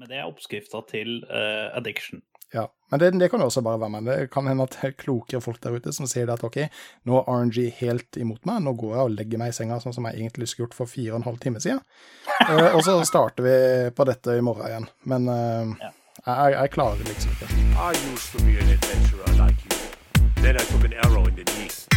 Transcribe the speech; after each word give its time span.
Men 0.00 0.08
det 0.08 0.16
er 0.16 0.28
oppskrifta 0.30 0.80
til 0.88 1.18
uh, 1.28 1.68
addiction. 1.76 2.22
Ja, 2.54 2.64
men 2.90 3.02
det, 3.02 3.10
det, 3.20 3.28
kan 3.30 3.42
jo 3.42 3.50
også 3.50 3.60
bare 3.62 3.78
være 3.82 3.92
med. 3.94 4.06
Det 4.08 4.30
kan 4.32 4.48
hende 4.48 4.64
at 4.64 4.78
det 4.78 4.88
er 4.88 4.94
klokere 4.96 5.42
folk 5.44 5.60
der 5.62 5.76
ute 5.76 5.92
som 5.92 6.08
sier 6.08 6.24
det 6.26 6.38
at 6.38 6.46
OK, 6.46 6.56
nå 7.06 7.18
er 7.20 7.28
RNG 7.28 7.68
helt 7.82 8.16
imot 8.18 8.48
meg, 8.48 8.62
nå 8.64 8.72
går 8.80 8.96
jeg 8.96 9.10
og 9.10 9.14
legger 9.18 9.42
meg 9.42 9.52
i 9.52 9.58
senga 9.60 9.78
sånn 9.84 9.94
som 9.94 10.08
jeg 10.08 10.18
egentlig 10.18 10.48
skulle 10.48 10.66
gjort 10.66 10.78
for 10.80 10.90
fire 10.90 11.12
og 11.12 11.20
en 11.20 11.28
halv 11.28 11.38
time 11.44 11.60
siden. 11.60 11.84
uh, 12.48 12.72
og 12.76 12.80
så 12.88 12.96
starter 13.04 13.44
vi 13.44 13.54
på 13.92 14.08
dette 14.08 14.40
i 14.40 14.42
morgen 14.48 14.72
igjen. 14.72 14.90
Men 15.12 15.28
uh, 15.28 15.76
ja. 15.84 15.92
jeg, 16.24 16.56
jeg, 16.56 16.74
klarer 16.78 17.04
det 17.04 17.12
liksom 17.12 17.36
ikke. 17.36 17.52
I 17.76 17.92
used 18.08 18.32
to 18.32 18.44
be 18.48 18.56
an 18.56 18.72
adventurer 18.72 19.36
like 19.36 19.68
you. 19.68 19.78
Then 20.40 20.56
I 20.56 20.64
took 20.72 20.88
an 20.88 20.96
arrow 21.04 21.28
in 21.28 21.36
the 21.36 21.44
knee. 21.44 21.89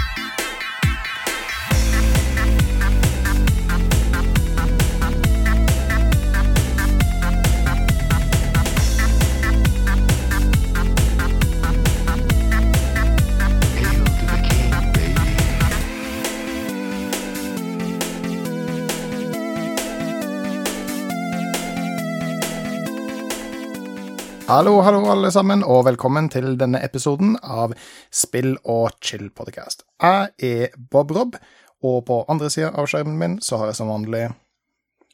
Hallo, 24.54 24.82
hallo, 24.86 25.00
alle 25.10 25.32
sammen, 25.34 25.64
og 25.66 25.88
velkommen 25.88 26.28
til 26.30 26.52
denne 26.62 26.78
episoden 26.86 27.32
av 27.42 27.72
Spill 28.14 28.52
og 28.70 28.92
chill 29.02 29.32
podcast. 29.34 29.82
Jeg 29.98 30.30
er 30.46 30.76
Bob 30.94 31.10
Rob, 31.16 31.40
og 31.82 31.96
på 32.06 32.20
andre 32.30 32.52
sida 32.54 32.70
av 32.78 32.86
skjermen 32.92 33.16
min 33.18 33.40
så 33.42 33.58
har 33.58 33.72
jeg 33.72 33.80
som 33.80 33.90
vanlig 33.90 34.28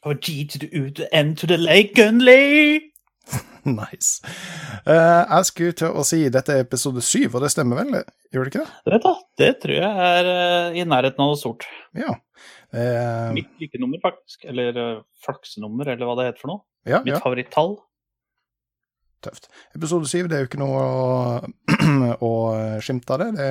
Og 0.04 0.20
G 0.20 0.44
to 0.44 0.60
the 0.60 0.68
U 0.76 0.92
to 0.92 1.08
N 1.16 1.32
to 1.40 1.48
the 1.48 1.56
lake, 1.56 1.96
Gunley! 1.96 2.84
nice. 3.64 4.20
Uh, 4.84 5.24
jeg 5.24 5.48
skulle 5.48 5.80
til 5.80 5.96
å 5.96 6.04
si 6.04 6.20
dette 6.28 6.58
er 6.58 6.68
episode 6.68 7.00
syv, 7.00 7.38
og 7.38 7.46
det 7.46 7.54
stemmer 7.56 7.80
vel? 7.80 8.02
Gjør 8.28 8.44
det 8.44 8.52
ikke 8.52 8.66
det? 8.66 8.78
Det, 8.92 9.02
da, 9.08 9.18
det 9.40 9.52
tror 9.64 9.78
jeg 9.80 10.08
er 10.12 10.32
uh, 10.34 10.76
i 10.76 10.84
nærheten 10.84 11.24
av 11.24 11.32
noe 11.32 11.40
stort. 11.40 11.64
Ja. 11.96 12.12
Uh, 12.76 13.30
Mitt 13.40 13.54
lykkenummer, 13.56 14.04
faktisk. 14.04 14.44
Eller 14.52 14.76
uh, 14.76 14.96
flaksenummer, 15.24 15.96
eller 15.96 16.04
hva 16.04 16.20
det 16.20 16.34
heter 16.34 16.44
for 16.44 16.58
noe. 16.58 16.68
Ja, 16.84 17.00
Mitt 17.00 17.16
ja. 17.16 17.24
favorittall 17.24 17.80
tøft. 19.24 19.50
Episode 19.76 20.08
syv, 20.10 20.30
det 20.30 20.38
er 20.38 20.44
jo 20.44 20.50
ikke 20.50 20.62
noe 20.62 20.80
å, 20.80 21.04
å 22.30 22.32
skimte 22.84 23.16
av 23.16 23.24
det. 23.24 23.30
det 23.38 23.50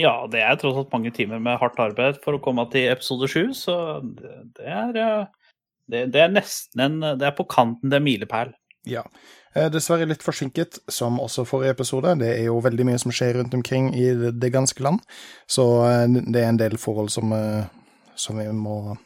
ja, 0.00 0.14
det 0.32 0.40
er 0.40 0.56
tross 0.60 0.78
alt 0.80 0.94
mange 0.94 1.12
timer 1.12 1.42
med 1.42 1.58
hardt 1.60 1.80
arbeid 1.82 2.20
for 2.24 2.36
å 2.36 2.42
komme 2.42 2.64
til 2.72 2.88
episode 2.92 3.28
sju, 3.28 3.50
så 3.56 3.74
det, 4.00 4.30
det, 4.56 4.70
er 4.70 4.94
det, 4.96 6.06
det, 6.14 6.22
er 6.22 6.32
nesten 6.32 6.84
en 6.86 6.98
Det 7.20 7.28
er 7.28 7.36
på 7.36 7.48
kanten, 7.50 7.90
det 7.92 7.98
er 7.98 8.06
milepæl. 8.06 8.54
Ja. 8.88 9.04
Eh, 9.52 9.66
dessverre 9.72 10.06
litt 10.08 10.22
forsinket, 10.24 10.78
som 10.88 11.18
også 11.20 11.44
forrige 11.48 11.74
episode. 11.74 12.14
Det 12.22 12.30
er 12.36 12.46
jo 12.46 12.60
veldig 12.64 12.86
mye 12.86 13.02
som 13.02 13.12
skjer 13.14 13.40
rundt 13.40 13.56
omkring 13.56 13.90
i 13.98 14.12
det 14.30 14.52
ganske 14.54 14.82
land, 14.82 15.02
så 15.50 15.66
eh, 15.88 16.06
det 16.08 16.44
er 16.44 16.52
en 16.52 16.60
del 16.60 16.78
forhold 16.80 17.10
som, 17.12 17.34
eh, 17.36 17.66
som 18.14 18.40
vi 18.40 18.48
må 18.54 18.96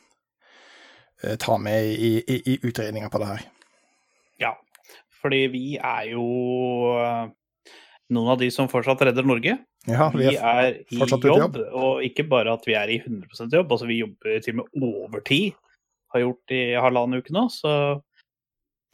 ta 1.41 1.55
med 1.57 1.87
i, 1.89 2.19
i, 2.20 2.35
i 2.53 2.55
utredninga 2.69 3.09
på 3.09 3.19
det 3.23 3.29
her. 3.31 3.45
Fordi 5.25 5.41
vi 5.48 5.64
er 5.80 6.11
jo 6.12 6.25
eh, 7.00 7.28
noen 8.12 8.33
av 8.34 8.41
de 8.42 8.50
som 8.53 8.69
fortsatt 8.69 9.06
redder 9.08 9.25
Norge. 9.25 9.56
Ja, 9.89 10.08
vi, 10.12 10.27
er, 10.33 10.80
vi 10.89 11.00
er 11.00 11.12
i 11.12 11.30
jobb, 11.30 11.56
og 11.77 12.05
ikke 12.05 12.27
bare 12.28 12.53
at 12.56 12.64
vi 12.69 12.77
er 12.77 12.92
i 12.92 12.98
100% 13.03 13.52
jobb, 13.52 13.72
altså 13.72 13.89
vi 13.89 14.00
jobber 14.00 14.41
til 14.45 14.56
og 14.56 14.61
med 14.62 14.89
overtid. 14.89 15.56
Har 16.14 16.22
gjort 16.22 16.55
i 16.56 16.61
halvannen 16.78 17.25
uke 17.25 17.34
nå, 17.34 17.47
så 17.52 17.72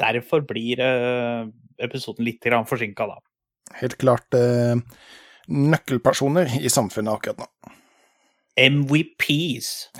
derfor 0.01 0.43
blir 0.47 0.81
eh, 0.83 1.51
episoden 1.83 2.27
litt 2.27 2.47
forsinka, 2.71 3.07
da. 3.11 3.19
Helt 3.79 3.99
klart 4.01 4.35
eh, 4.35 4.79
nøkkelpersoner 5.51 6.59
i 6.59 6.71
samfunnet 6.71 7.19
akkurat 7.19 7.43
nå. 7.43 7.75
MVPs. 8.61 9.91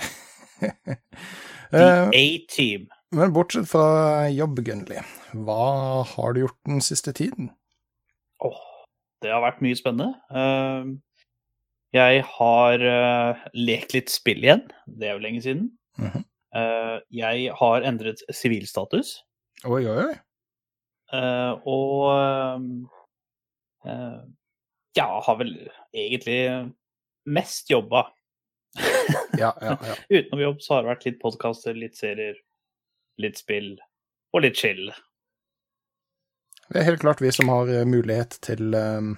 The 1.71 2.11
A-team. 2.11 2.89
Men 3.11 3.33
bortsett 3.35 3.67
fra 3.67 4.29
jobb, 4.31 4.61
Gunnli, 4.63 5.01
hva 5.35 5.63
har 6.07 6.33
du 6.33 6.45
gjort 6.45 6.59
den 6.69 6.79
siste 6.83 7.11
tiden? 7.11 7.49
Åh, 8.39 8.53
oh, 8.55 8.85
det 9.19 9.33
har 9.33 9.43
vært 9.43 9.59
mye 9.65 9.75
spennende. 9.75 10.13
Uh, 10.31 10.95
jeg 11.91 12.21
har 12.37 12.85
uh, 12.85 13.41
lekt 13.51 13.91
litt 13.97 14.13
spill 14.13 14.39
igjen. 14.45 14.63
Det 14.87 15.09
er 15.09 15.17
jo 15.17 15.25
lenge 15.25 15.43
siden. 15.43 15.65
Mm 15.99 16.07
-hmm. 16.07 16.23
jeg 17.11 17.51
har 17.59 17.81
endret 17.81 18.23
sivilstatus. 18.31 19.23
Oi, 19.65 19.85
oi, 19.87 20.05
oi. 20.07 20.15
og 21.65 22.87
ja, 24.95 25.21
har 25.25 25.35
vel 25.37 25.69
egentlig 25.93 26.71
mest 27.25 27.69
jobba. 27.69 28.07
ja, 29.37 29.51
ja, 29.61 29.77
ja. 29.83 29.95
Utenom 30.09 30.41
jobb 30.41 30.61
så 30.61 30.73
har 30.73 30.81
det 30.81 30.89
vært 30.89 31.05
litt 31.05 31.19
podkaster, 31.19 31.73
litt 31.73 31.97
serier 31.97 32.39
litt 33.21 33.39
spill 33.41 33.75
og 34.31 34.45
litt 34.45 34.59
chill. 34.59 34.89
Det 36.71 36.79
er 36.79 36.87
helt 36.87 37.03
klart 37.03 37.21
vi 37.21 37.31
som 37.35 37.51
har 37.51 37.69
eh, 37.71 37.87
mulighet 37.87 38.37
til, 38.45 38.71
eh, 38.77 39.11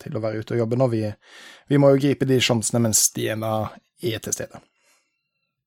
til 0.00 0.16
å 0.16 0.24
være 0.24 0.40
ute 0.40 0.56
og 0.56 0.62
jobbe 0.62 0.80
nå. 0.80 0.88
Vi, 0.94 1.04
vi, 1.68 1.80
må 1.80 1.92
jo 1.92 2.00
gripe 2.00 2.28
de 2.28 2.40
sjansene 2.40 2.80
mens 2.86 3.04
de 3.16 3.28
ennå 3.34 3.54
er 4.00 4.22
til 4.24 4.36
stede. 4.36 4.62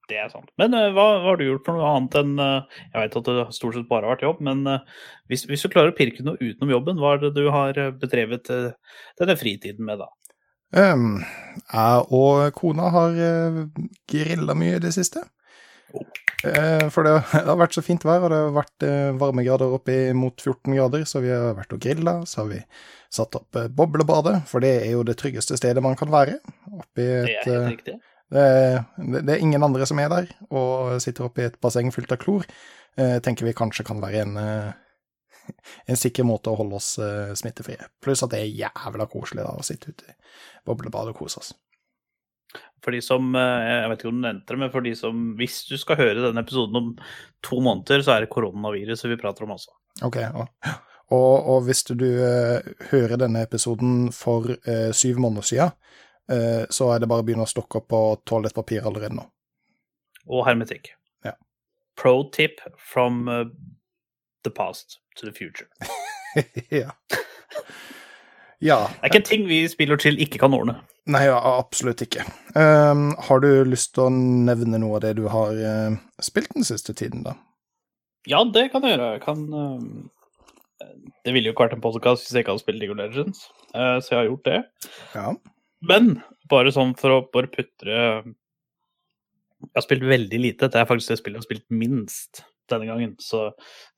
Det 0.09 0.17
er 0.19 0.31
sant. 0.33 0.49
Men 0.59 0.73
uh, 0.75 0.89
hva, 0.91 1.05
hva, 1.21 1.29
har 1.29 1.37
du 1.39 1.45
gjort 1.45 1.67
for 1.67 1.79
noe 1.79 1.91
annet 1.95 2.17
enn 2.19 2.33
Jeg 2.35 2.97
vet 2.97 3.13
at 3.21 3.29
det 3.29 3.45
stort 3.55 3.77
sett 3.77 3.85
bare 3.87 4.03
har 4.09 4.17
vært 4.17 4.25
jobb, 4.25 4.41
men 4.43 4.65
hvis, 5.31 5.45
hvis, 5.47 5.63
du 5.63 5.71
klarer 5.71 5.93
å 5.93 5.95
pirke 5.95 6.25
noe 6.25 6.35
utenom 6.41 6.73
jobben, 6.73 6.99
hva 6.99 7.13
er 7.15 7.21
det 7.21 7.31
du 7.37 7.45
har 7.53 7.79
bedrevet 8.01 8.51
denne 8.51 9.37
fritiden 9.39 9.87
med, 9.87 10.03
da? 10.03 10.09
Um, 10.73 11.21
jeg 11.61 12.03
og 12.17 12.49
kona 12.57 12.89
har 12.91 13.15
grilla 14.09 14.57
mye 14.57 14.81
i 14.81 14.83
det 14.83 14.91
siste. 14.97 15.23
Eh, 16.43 16.89
for 16.89 17.03
det, 17.07 17.13
har 17.31 17.59
vært 17.59 17.77
så 17.77 17.83
fint 17.85 18.03
vær, 18.05 18.25
og 18.25 18.33
det 18.33 18.39
har 18.41 18.55
vært 18.57 18.85
eh, 18.87 19.11
varmegrader 19.19 19.75
opp 19.77 19.91
mot 20.19 20.35
14 20.35 20.75
grader, 20.75 21.05
så 21.07 21.23
vi 21.23 21.31
har 21.31 21.55
vært 21.57 21.75
og 21.75 21.83
grilla. 21.83 22.17
Så 22.29 22.43
har 22.43 22.51
vi 22.51 22.61
satt 23.13 23.37
opp 23.39 23.59
eh, 23.59 23.69
boblebadet, 23.71 24.41
for 24.49 24.63
det 24.63 24.73
er 24.81 24.91
jo 24.95 25.05
det 25.07 25.17
tryggeste 25.21 25.57
stedet 25.59 25.83
man 25.83 25.97
kan 25.99 26.11
være. 26.13 26.39
Oppi 26.73 27.07
et, 27.07 27.31
det 27.45 27.55
er 27.55 27.59
helt 27.61 27.71
riktig. 27.77 27.97
Det, 28.33 28.45
det, 28.97 29.29
er 29.29 29.43
ingen 29.43 29.61
andre 29.61 29.85
som 29.85 29.99
er 30.01 30.07
der, 30.09 30.31
og 30.49 30.95
sitter 31.03 31.27
oppi 31.27 31.43
et 31.45 31.59
basseng 31.61 31.91
fylt 31.93 32.15
av 32.15 32.17
klor. 32.17 32.47
tenker 32.95 33.45
vi 33.45 33.53
kanskje 33.53 33.85
kan 33.85 34.01
være 34.01 34.23
en, 34.23 34.39
en 35.91 35.99
sikker 35.99 36.25
måte 36.25 36.49
å 36.49 36.57
holde 36.57 36.79
oss 36.79 36.95
smittefrie. 37.37 37.91
Pluss 38.01 38.25
at 38.25 38.33
det 38.33 38.39
er 38.41 38.63
jævla 38.63 39.05
koselig 39.11 39.45
da, 39.45 39.53
å 39.53 39.67
sitte 39.67 39.93
ute 39.93 40.15
i 40.15 40.17
boblebadet 40.65 41.13
og 41.13 41.21
kose 41.21 41.43
oss. 41.43 41.53
For 42.83 42.95
de 42.95 43.01
som 43.03 43.35
eh, 43.35 43.67
Jeg 43.71 43.89
vet 43.91 44.01
ikke 44.01 44.11
om 44.11 44.17
du 44.19 44.25
nevnte 44.27 44.53
det, 44.53 44.59
men 44.61 44.71
for 44.73 44.85
de 44.85 44.93
som 44.97 45.21
Hvis 45.39 45.61
du 45.69 45.75
skal 45.79 45.99
høre 45.99 46.25
denne 46.25 46.43
episoden 46.43 46.79
om 46.79 46.89
to 47.43 47.59
måneder, 47.63 48.03
så 48.03 48.15
er 48.15 48.23
det 48.23 48.33
koronaviruset 48.33 49.09
vi 49.11 49.19
prater 49.19 49.45
om 49.45 49.55
også. 49.55 49.73
Ok, 50.03 50.17
og, 51.11 51.35
og, 51.37 51.57
hvis 51.67 51.83
du 51.89 52.05
uh, 52.07 52.63
hører 52.89 53.19
denne 53.19 53.43
episoden 53.43 54.07
for 54.15 54.47
uh, 54.55 54.91
syv 54.95 55.19
måneder 55.21 55.45
siden, 55.45 55.73
uh, 56.31 56.63
så 56.71 56.87
er 56.93 57.03
det 57.03 57.09
bare 57.11 57.21
å 57.21 57.27
begynne 57.27 57.43
å 57.43 57.51
stokke 57.51 57.81
opp 57.81 57.89
på 57.91 58.01
toalettpapir 58.31 58.87
allerede 58.87 59.19
nå. 59.19 59.27
Og 60.31 60.47
hermetikk. 60.47 60.93
Ja. 61.27 61.35
Pro 61.99 62.29
tip 62.31 62.63
from 62.79 63.27
the 64.47 64.49
past 64.49 65.01
to 65.19 65.27
the 65.27 65.35
future. 65.35 65.67
ja. 66.71 66.95
ja. 68.63 68.79
Det 68.87 69.01
er 69.01 69.11
ikke 69.11 69.21
en 69.21 69.29
ting 69.29 69.45
vi 69.49 69.61
spiller 69.71 69.99
til 69.99 70.19
ikke 70.23 70.41
kan 70.41 70.55
ordne. 70.55 70.79
Nei, 71.11 71.25
ja, 71.27 71.35
absolutt 71.59 71.99
ikke. 72.05 72.23
Um, 72.55 73.09
har 73.27 73.41
du 73.43 73.49
lyst 73.67 73.91
til 73.95 74.05
å 74.05 74.11
nevne 74.13 74.79
noe 74.79 74.97
av 74.97 75.03
det 75.03 75.17
du 75.17 75.25
har 75.31 75.57
uh, 75.59 75.97
spilt 76.23 76.53
den 76.55 76.67
siste 76.67 76.95
tiden, 76.95 77.25
da? 77.25 77.35
Ja, 78.29 78.39
det 78.47 78.69
kan 78.71 78.85
jeg 78.87 78.95
gjøre. 78.95 79.09
Jeg 79.17 79.23
kan 79.25 79.41
uh, 79.51 80.93
Det 81.25 81.33
ville 81.35 81.51
jo 81.51 81.55
ikke 81.55 81.67
vært 81.67 81.75
en 81.75 81.83
podkast 81.83 82.23
hvis 82.23 82.37
jeg 82.37 82.45
ikke 82.45 82.55
hadde 82.55 82.63
spilt 82.63 82.79
League 82.79 82.95
of 82.95 83.01
Legends, 83.01 83.43
uh, 83.75 83.99
så 83.99 84.13
jeg 84.13 84.21
har 84.21 84.31
gjort 84.31 84.47
det. 84.47 84.61
Ja. 85.17 85.27
Men 85.83 86.09
bare 86.51 86.71
sånn 86.71 86.95
for 86.99 87.17
å 87.17 87.21
bare 87.33 87.51
putre 87.51 87.99
Jeg 88.23 89.75
har 89.75 89.83
spilt 89.83 90.07
veldig 90.07 90.39
lite. 90.39 90.71
Det 90.71 90.79
er 90.79 90.87
faktisk 90.87 91.11
det 91.11 91.19
spillet 91.19 91.41
jeg 91.41 91.43
har 91.43 91.49
spilt 91.49 91.67
minst 91.83 92.45
denne 92.71 92.87
gangen, 92.87 93.17
så 93.19 93.49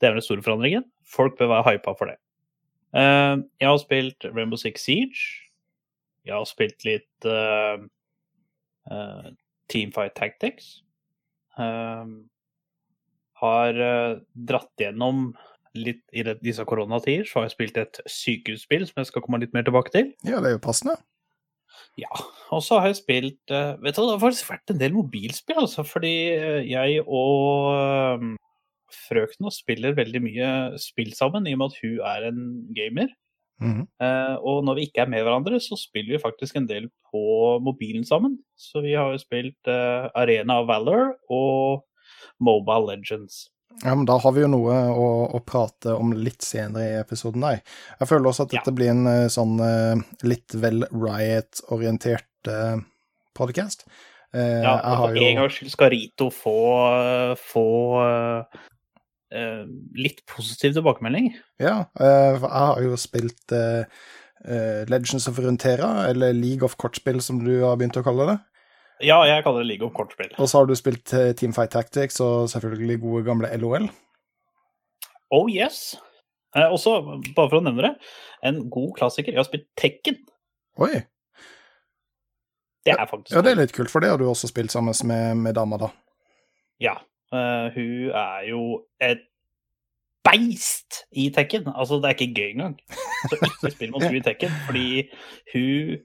det 0.01 0.09
er 0.09 0.17
den 0.17 0.25
store 0.25 0.41
forandringen. 0.45 0.89
Folk 1.05 1.37
bør 1.37 1.53
være 1.53 1.75
hypa 1.75 1.93
for 1.97 2.09
det. 2.09 2.17
Jeg 2.95 3.67
har 3.67 3.79
spilt 3.81 4.25
Rainbow 4.29 4.59
Six 4.59 4.85
Siege. 4.87 5.45
Jeg 6.25 6.33
har 6.33 6.45
spilt 6.49 6.85
litt 6.87 7.27
uh, 7.29 7.77
uh, 8.89 9.27
Teamfight 9.71 10.15
Tactics. 10.17 10.81
Har 13.35 13.81
uh, 13.81 14.21
dratt 14.33 14.71
gjennom 14.81 15.33
litt 15.75 16.01
i 16.15 16.23
det, 16.23 16.37
disse 16.39 16.63
koronatider, 16.67 17.27
så 17.27 17.41
har 17.41 17.49
jeg 17.49 17.55
spilt 17.57 17.77
et 17.81 17.99
sykehusspill 18.07 18.87
som 18.87 19.01
jeg 19.01 19.11
skal 19.11 19.25
komme 19.25 19.41
litt 19.43 19.53
mer 19.55 19.65
tilbake 19.67 19.91
til. 19.93 20.13
Ja, 20.23 20.39
det 20.39 20.47
er 20.49 20.55
jo 20.55 20.63
passende. 20.63 20.95
Ja, 21.99 22.11
og 22.55 22.63
så 22.63 22.79
har 22.79 22.87
jeg 22.89 22.97
spilt 23.01 23.51
Vet 23.51 23.95
du, 23.95 24.01
det 24.01 24.13
har 24.13 24.21
faktisk 24.21 24.49
vært 24.49 24.71
en 24.71 24.79
del 24.79 24.95
mobilspill, 24.95 25.59
altså, 25.59 25.83
fordi 25.87 26.13
jeg 26.71 27.03
og 27.03 28.35
frøkna 29.09 29.51
spiller 29.53 29.95
veldig 29.97 30.21
mye 30.23 30.49
spill 30.81 31.13
sammen, 31.17 31.47
i 31.47 31.53
og 31.55 31.61
med 31.61 31.73
at 31.73 31.79
hun 31.83 32.01
er 32.13 32.27
en 32.31 32.41
gamer. 32.75 33.13
Mhm. 33.63 33.87
Eh, 34.03 34.35
og 34.43 34.65
når 34.67 34.75
vi 34.79 34.85
ikke 34.89 35.05
er 35.05 35.11
med 35.11 35.23
hverandre, 35.23 35.59
så 35.63 35.77
spiller 35.79 36.17
vi 36.17 36.23
faktisk 36.23 36.57
en 36.59 36.67
del 36.67 36.89
på 37.11 37.59
mobilen 37.63 38.03
sammen. 38.07 38.39
Så 38.59 38.81
vi 38.83 38.95
har 38.97 39.13
jo 39.13 39.21
spilt 39.21 39.69
eh, 39.71 40.07
Arena 40.15 40.59
of 40.61 40.67
Valor 40.67 41.13
og 41.31 41.85
Mobile 42.43 42.89
Legends. 42.89 43.45
Ja, 43.83 43.93
men 43.95 44.05
da 44.07 44.17
har 44.23 44.31
vi 44.35 44.43
jo 44.43 44.47
noe 44.51 44.75
å, 44.91 45.07
å 45.35 45.39
prate 45.43 45.95
om 45.95 46.13
litt 46.15 46.43
senere 46.47 46.83
i 46.93 46.99
episoden 47.01 47.41
Nei. 47.43 47.55
Jeg 47.99 48.07
føler 48.07 48.29
også 48.29 48.45
at 48.45 48.53
Ja. 48.55 48.59
dette 48.61 48.75
blir 48.75 48.91
en 48.91 49.07
eh, 49.07 49.27
sånn 49.31 49.57
litt 50.23 50.55
vel 50.55 50.85
Riot-orientert 50.91 52.51
uh, 52.51 52.77
podcast. 53.35 53.83
Eh, 54.35 54.61
Ja, 54.63 54.77
og 54.79 54.97
for 55.09 55.15
jo 55.15 55.23
en 55.27 55.41
gangs 55.41 55.57
skyld 55.57 55.71
skal 55.71 55.91
Rito 55.95 56.29
få, 56.31 56.55
få 57.39 57.65
litt 59.97 60.21
positiv 60.29 60.75
tilbakemelding. 60.77 61.31
Ja, 61.61 61.85
eh, 61.99 62.35
jeg 62.35 62.51
har 62.53 62.81
jo 62.83 62.97
spilt 62.99 63.55
eh, 63.55 63.85
eh, 64.45 64.83
Legends 64.91 65.27
of 65.31 65.39
Runeterra, 65.39 66.07
eller 66.09 66.35
League 66.35 66.65
of 66.65 66.77
kortspill 66.81 67.21
som 67.23 67.41
du 67.43 67.53
har 67.63 67.77
begynt 67.79 67.99
å 67.99 68.05
kalle 68.05 68.29
det. 68.31 68.37
Ja, 69.03 69.19
jeg 69.27 69.43
kaller 69.43 69.65
det 69.65 69.73
League 69.73 69.87
of 69.87 69.93
kortspill. 69.95 70.31
Og 70.39 70.47
så 70.47 70.61
har 70.61 70.69
du 70.69 70.75
spilt 70.79 71.13
eh, 71.13 71.33
Teamfight 71.35 71.73
Tactics 71.75 72.21
og 72.23 72.47
selvfølgelig 72.53 73.01
gode 73.03 73.25
gamle 73.27 73.51
LOL. 73.59 73.89
Oh 75.35 75.49
yes. 75.51 75.97
Eh, 76.55 76.69
også, 76.71 77.01
bare 77.35 77.49
for 77.49 77.59
å 77.59 77.65
nevne 77.65 77.89
det, 77.89 77.93
en 78.47 78.63
god 78.71 78.93
klassiker. 78.99 79.33
Jeg 79.33 79.41
har 79.41 79.49
spilt 79.49 79.67
Tekken. 79.79 80.21
Oi! 80.79 80.93
Det 82.85 82.93
er 82.93 83.07
faktisk 83.09 83.33
Ja, 83.33 83.41
det 83.41 83.55
er 83.55 83.61
litt 83.63 83.73
kult, 83.75 83.89
for 83.91 84.03
det 84.03 84.11
har 84.13 84.21
du 84.21 84.27
også 84.29 84.47
spilt 84.51 84.71
sammen 84.71 84.95
med, 85.09 85.41
med 85.41 85.55
dama, 85.57 85.79
da. 85.81 85.89
Ja. 86.83 86.99
Eh, 87.35 87.75
hun 87.75 88.11
er 88.15 88.49
jo 88.49 88.61
et 89.03 89.23
beist 90.25 91.03
i 91.11 91.29
Tekken. 91.33 91.69
Altså, 91.75 91.99
det 92.01 92.09
er 92.09 92.17
ikke 92.17 92.33
gøy 92.41 92.49
engang. 92.55 92.75
Så 93.29 93.37
ikke 93.37 93.71
spill 93.75 93.93
mot 93.93 94.03
henne 94.03 94.19
i 94.19 94.25
Tekken, 94.25 94.53
fordi 94.65 94.87
hun 95.53 96.01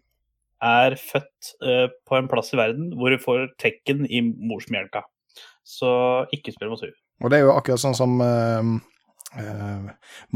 er 0.61 0.97
født 1.01 1.53
uh, 1.65 1.89
på 2.09 2.19
en 2.19 2.29
plass 2.29 2.53
i 2.53 2.59
verden 2.61 2.93
hvor 2.99 3.15
hun 3.15 3.23
får 3.23 3.47
Tekken 3.63 4.05
i 4.05 4.21
morsmjelka. 4.21 5.07
Så 5.65 5.91
ikke 6.37 6.53
spill 6.53 6.73
mot 6.73 6.85
henne. 6.85 6.99
Og 7.25 7.33
det 7.33 7.41
er 7.41 7.47
jo 7.47 7.55
akkurat 7.57 7.81
sånn 7.81 7.97
som 7.97 8.21
uh, 8.21 8.61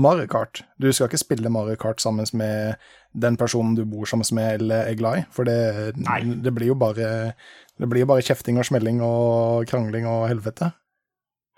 Mario 0.01 0.31
Kart. 0.33 0.63
Du 0.81 0.89
skal 0.93 1.11
ikke 1.11 1.21
spille 1.21 1.53
Mario 1.53 1.77
Kart 1.81 2.01
sammen 2.01 2.29
med 2.33 2.81
den 3.13 3.37
personen 3.41 3.77
du 3.77 3.85
bor 3.89 4.09
sammen 4.09 4.27
med 4.37 4.63
eller 4.63 4.89
er 4.89 4.99
glad 4.99 5.21
i, 5.21 5.27
for 5.31 5.47
det, 5.47 5.95
det 6.43 6.53
blir 6.55 6.73
jo 6.73 6.79
bare 6.79 7.35
det 7.79 7.89
blir 7.91 8.05
jo 8.05 8.11
bare 8.11 8.23
kjefting 8.23 8.59
og 8.59 8.67
smelling 8.69 9.01
og 9.03 9.67
krangling 9.71 10.07
og 10.07 10.29
helvete. 10.31 10.71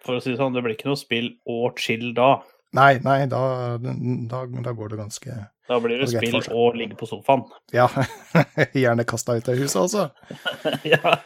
For 0.06 0.16
å 0.16 0.22
si 0.22 0.32
det 0.32 0.40
sånn, 0.40 0.54
det 0.54 0.62
blir 0.64 0.76
ikke 0.76 0.90
noe 0.90 1.00
spill 1.00 1.32
og 1.50 1.80
chill 1.82 2.12
da. 2.16 2.36
Nei, 2.76 2.96
nei, 3.04 3.20
da, 3.30 3.40
da, 3.80 4.42
da 4.46 4.72
går 4.76 4.90
det 4.92 4.98
ganske 4.98 5.34
Da 5.70 5.78
blir 5.80 6.02
det 6.02 6.08
spill 6.10 6.36
og 6.52 6.76
ligge 6.78 6.98
på 6.98 7.08
sofaen. 7.08 7.46
Ja, 7.74 7.86
gjerne 8.84 9.06
kasta 9.08 9.38
ut 9.38 9.48
av 9.50 9.58
huset, 9.58 9.80
altså. 9.86 10.08
ja. 10.94 11.16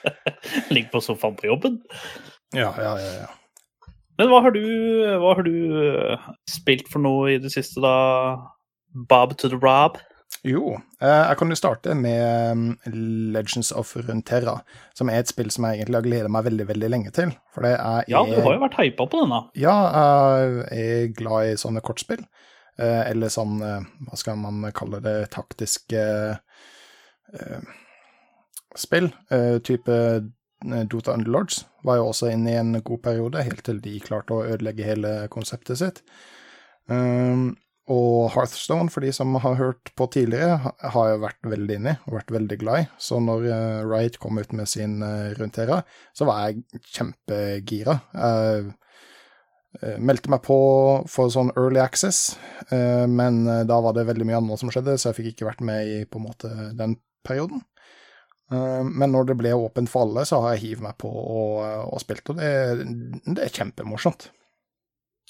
Ligge 0.71 0.93
på 0.93 1.03
sofaen 1.05 1.37
på 1.39 1.51
jobben. 1.51 1.81
Ja, 2.57 2.73
ja, 2.79 2.95
ja. 3.01 3.13
ja. 3.25 3.29
Men 4.21 4.29
hva 4.29 4.43
har 4.45 4.53
du, 4.53 4.63
hva 5.23 5.35
har 5.39 5.47
du 5.47 5.55
eh, 5.81 6.31
spilt 6.51 6.91
for 6.93 7.01
noe 7.01 7.35
i 7.35 7.41
det 7.41 7.53
siste, 7.55 7.81
da? 7.81 7.95
Bob 9.09 9.37
to 9.41 9.49
the 9.49 9.57
Rob? 9.57 9.97
Jo, 10.47 10.79
eh, 11.03 11.23
jeg 11.29 11.37
kan 11.37 11.53
jo 11.53 11.57
starte 11.59 11.95
med 11.99 12.57
mm, 12.57 12.93
Legends 13.35 13.73
of 13.77 13.93
Runeterra, 13.97 14.55
som 14.97 15.11
er 15.13 15.21
et 15.21 15.29
spill 15.29 15.51
som 15.53 15.67
jeg 15.69 15.81
egentlig 15.83 15.99
har 15.99 16.07
gledet 16.07 16.33
meg 16.33 16.47
veldig, 16.47 16.67
veldig 16.71 16.91
lenge 16.95 17.13
til. 17.17 17.35
For 17.53 17.67
det 17.67 17.75
er 17.77 18.09
Ja, 18.09 18.23
du 18.25 18.39
har 18.39 18.57
jo 18.57 18.63
vært 18.63 18.79
hypa 18.81 19.05
på 19.05 19.21
denne. 19.21 19.43
Ja, 19.61 19.77
jeg 20.73 21.11
er 21.11 21.15
glad 21.19 21.51
i 21.51 21.61
sånne 21.61 21.85
kortspill. 21.85 22.25
Eh, 22.81 23.03
eller 23.11 23.33
sånn, 23.33 23.61
eh, 23.61 23.85
hva 24.09 24.17
skal 24.17 24.41
man 24.41 24.65
kalle 24.77 25.03
det, 25.05 25.17
taktiske 25.35 26.05
spill. 28.75 29.07
Type 29.63 29.97
Dota 30.91 31.13
Underlords 31.15 31.61
var 31.87 32.01
jo 32.01 32.09
også 32.09 32.33
inne 32.33 32.51
i 32.51 32.57
en 32.59 32.73
god 32.83 33.05
periode, 33.05 33.45
helt 33.47 33.63
til 33.69 33.79
de 33.85 33.93
klarte 34.03 34.35
å 34.35 34.43
ødelegge 34.57 34.89
hele 34.89 35.13
konseptet 35.31 35.79
sitt. 35.79 36.01
Og 37.91 38.29
Hearthstone, 38.37 38.91
for 38.93 39.03
de 39.03 39.11
som 39.15 39.35
har 39.43 39.57
hørt 39.59 39.91
på 39.99 40.07
tidligere, 40.15 40.75
har 40.95 41.09
jeg 41.11 41.23
vært 41.25 41.49
veldig 41.51 41.79
inne 41.81 41.95
i 41.97 42.03
og 42.07 42.19
vært 42.21 42.35
veldig 42.37 42.59
glad 42.61 42.85
i. 42.85 42.89
Så 43.03 43.19
når 43.25 43.49
eh, 43.51 43.81
Riot 43.91 44.19
kom 44.23 44.39
ut 44.39 44.53
med 44.55 44.71
sin 44.71 45.01
uh, 45.03 45.33
Runeterra, 45.35 45.81
så 46.15 46.29
var 46.29 46.45
jeg 46.45 46.83
kjempegira. 46.95 47.97
Jeg 48.15 48.69
eh, 49.83 49.99
meldte 49.99 50.31
meg 50.31 50.45
på 50.47 50.61
for 51.11 51.35
sånn 51.35 51.51
early 51.57 51.83
access, 51.83 52.37
eh, 52.71 53.07
men 53.11 53.43
eh, 53.51 53.65
da 53.67 53.81
var 53.83 53.99
det 53.99 54.07
veldig 54.09 54.29
mye 54.29 54.39
annet 54.39 54.63
som 54.63 54.71
skjedde, 54.71 54.95
så 54.99 55.11
jeg 55.11 55.19
fikk 55.21 55.33
ikke 55.35 55.51
vært 55.51 55.67
med 55.67 55.91
i 55.91 56.01
på 56.07 56.23
en 56.23 56.29
måte 56.29 56.53
den 56.79 56.95
perioden. 57.27 57.65
Eh, 58.55 58.83
Men 58.87 59.15
når 59.15 59.33
det 59.33 59.39
ble 59.43 59.55
åpent 59.55 59.91
for 59.91 60.07
alle, 60.07 60.27
så 60.27 60.43
har 60.45 60.55
jeg 60.55 60.69
hivet 60.69 60.87
meg 60.87 60.99
på 61.03 61.11
og, 61.11 61.65
og 61.91 62.03
spilt, 62.03 62.31
og 62.31 62.39
det, 62.39 62.53
det 63.27 63.49
er 63.49 63.57
kjempemorsomt. 63.61 64.31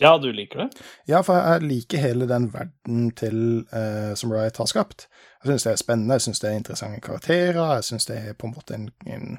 Ja, 0.00 0.14
du 0.18 0.30
liker 0.32 0.64
det? 0.64 0.84
Ja, 1.08 1.20
for 1.26 1.36
jeg 1.36 1.66
liker 1.68 2.00
hele 2.00 2.28
den 2.28 2.48
verden 2.54 3.10
til, 3.18 3.66
eh, 3.72 4.14
som 4.16 4.32
Riot 4.32 4.56
har 4.62 4.68
skapt. 4.70 5.08
Jeg 5.42 5.50
syns 5.52 5.66
det 5.66 5.72
er 5.72 5.82
spennende, 5.82 6.16
jeg 6.16 6.26
syns 6.26 6.40
det 6.40 6.50
er 6.50 6.56
interessante 6.56 7.02
karakterer, 7.04 7.74
jeg 7.74 7.88
syns 7.90 8.08
det 8.08 8.16
er 8.18 8.38
på 8.38 8.48
en 8.48 8.54
måte 8.56 8.76
en, 8.76 8.88
en, 9.06 9.38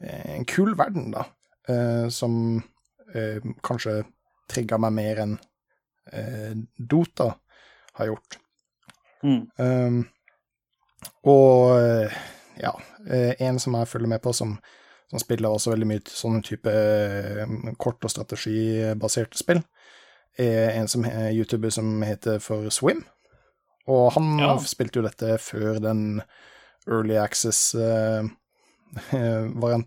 en 0.00 0.48
kul 0.48 0.72
verden, 0.78 1.10
da. 1.12 1.26
Eh, 1.68 2.08
som 2.08 2.62
eh, 3.14 3.44
kanskje 3.64 4.00
trigga 4.48 4.78
meg 4.80 4.96
mer 4.96 5.22
enn 5.26 5.38
eh, 6.12 6.54
Dota 6.78 7.34
har 8.00 8.12
gjort. 8.12 8.38
Mm. 9.22 9.42
Um, 9.58 10.02
og 11.28 11.78
eh, 11.80 12.18
ja, 12.62 12.72
eh, 13.10 13.34
en 13.44 13.58
som 13.60 13.76
jeg 13.76 13.88
følger 13.88 14.08
med 14.08 14.22
på, 14.24 14.32
som, 14.32 14.56
som 15.10 15.20
spiller 15.22 15.50
også 15.50 15.72
veldig 15.74 15.88
mye 15.90 16.04
sånne 16.08 16.44
type 16.46 16.72
eh, 16.72 17.44
kort- 17.80 18.04
og 18.04 18.12
strategibaserte 18.14 19.40
spill, 19.40 19.62
er 20.38 20.70
en 20.78 20.88
som 20.88 21.04
er 21.08 21.32
YouTuber 21.34 21.70
som 21.74 22.02
heter 22.06 22.38
for 22.42 22.68
Swim. 22.70 23.04
Og 23.88 24.12
han 24.14 24.38
Ja. 24.38 24.56
spilte 24.58 25.00
jo 25.00 25.06
dette 25.06 25.38
før 25.40 25.78
den 25.80 26.22
early 26.88 27.16
access-varianten 27.16 28.36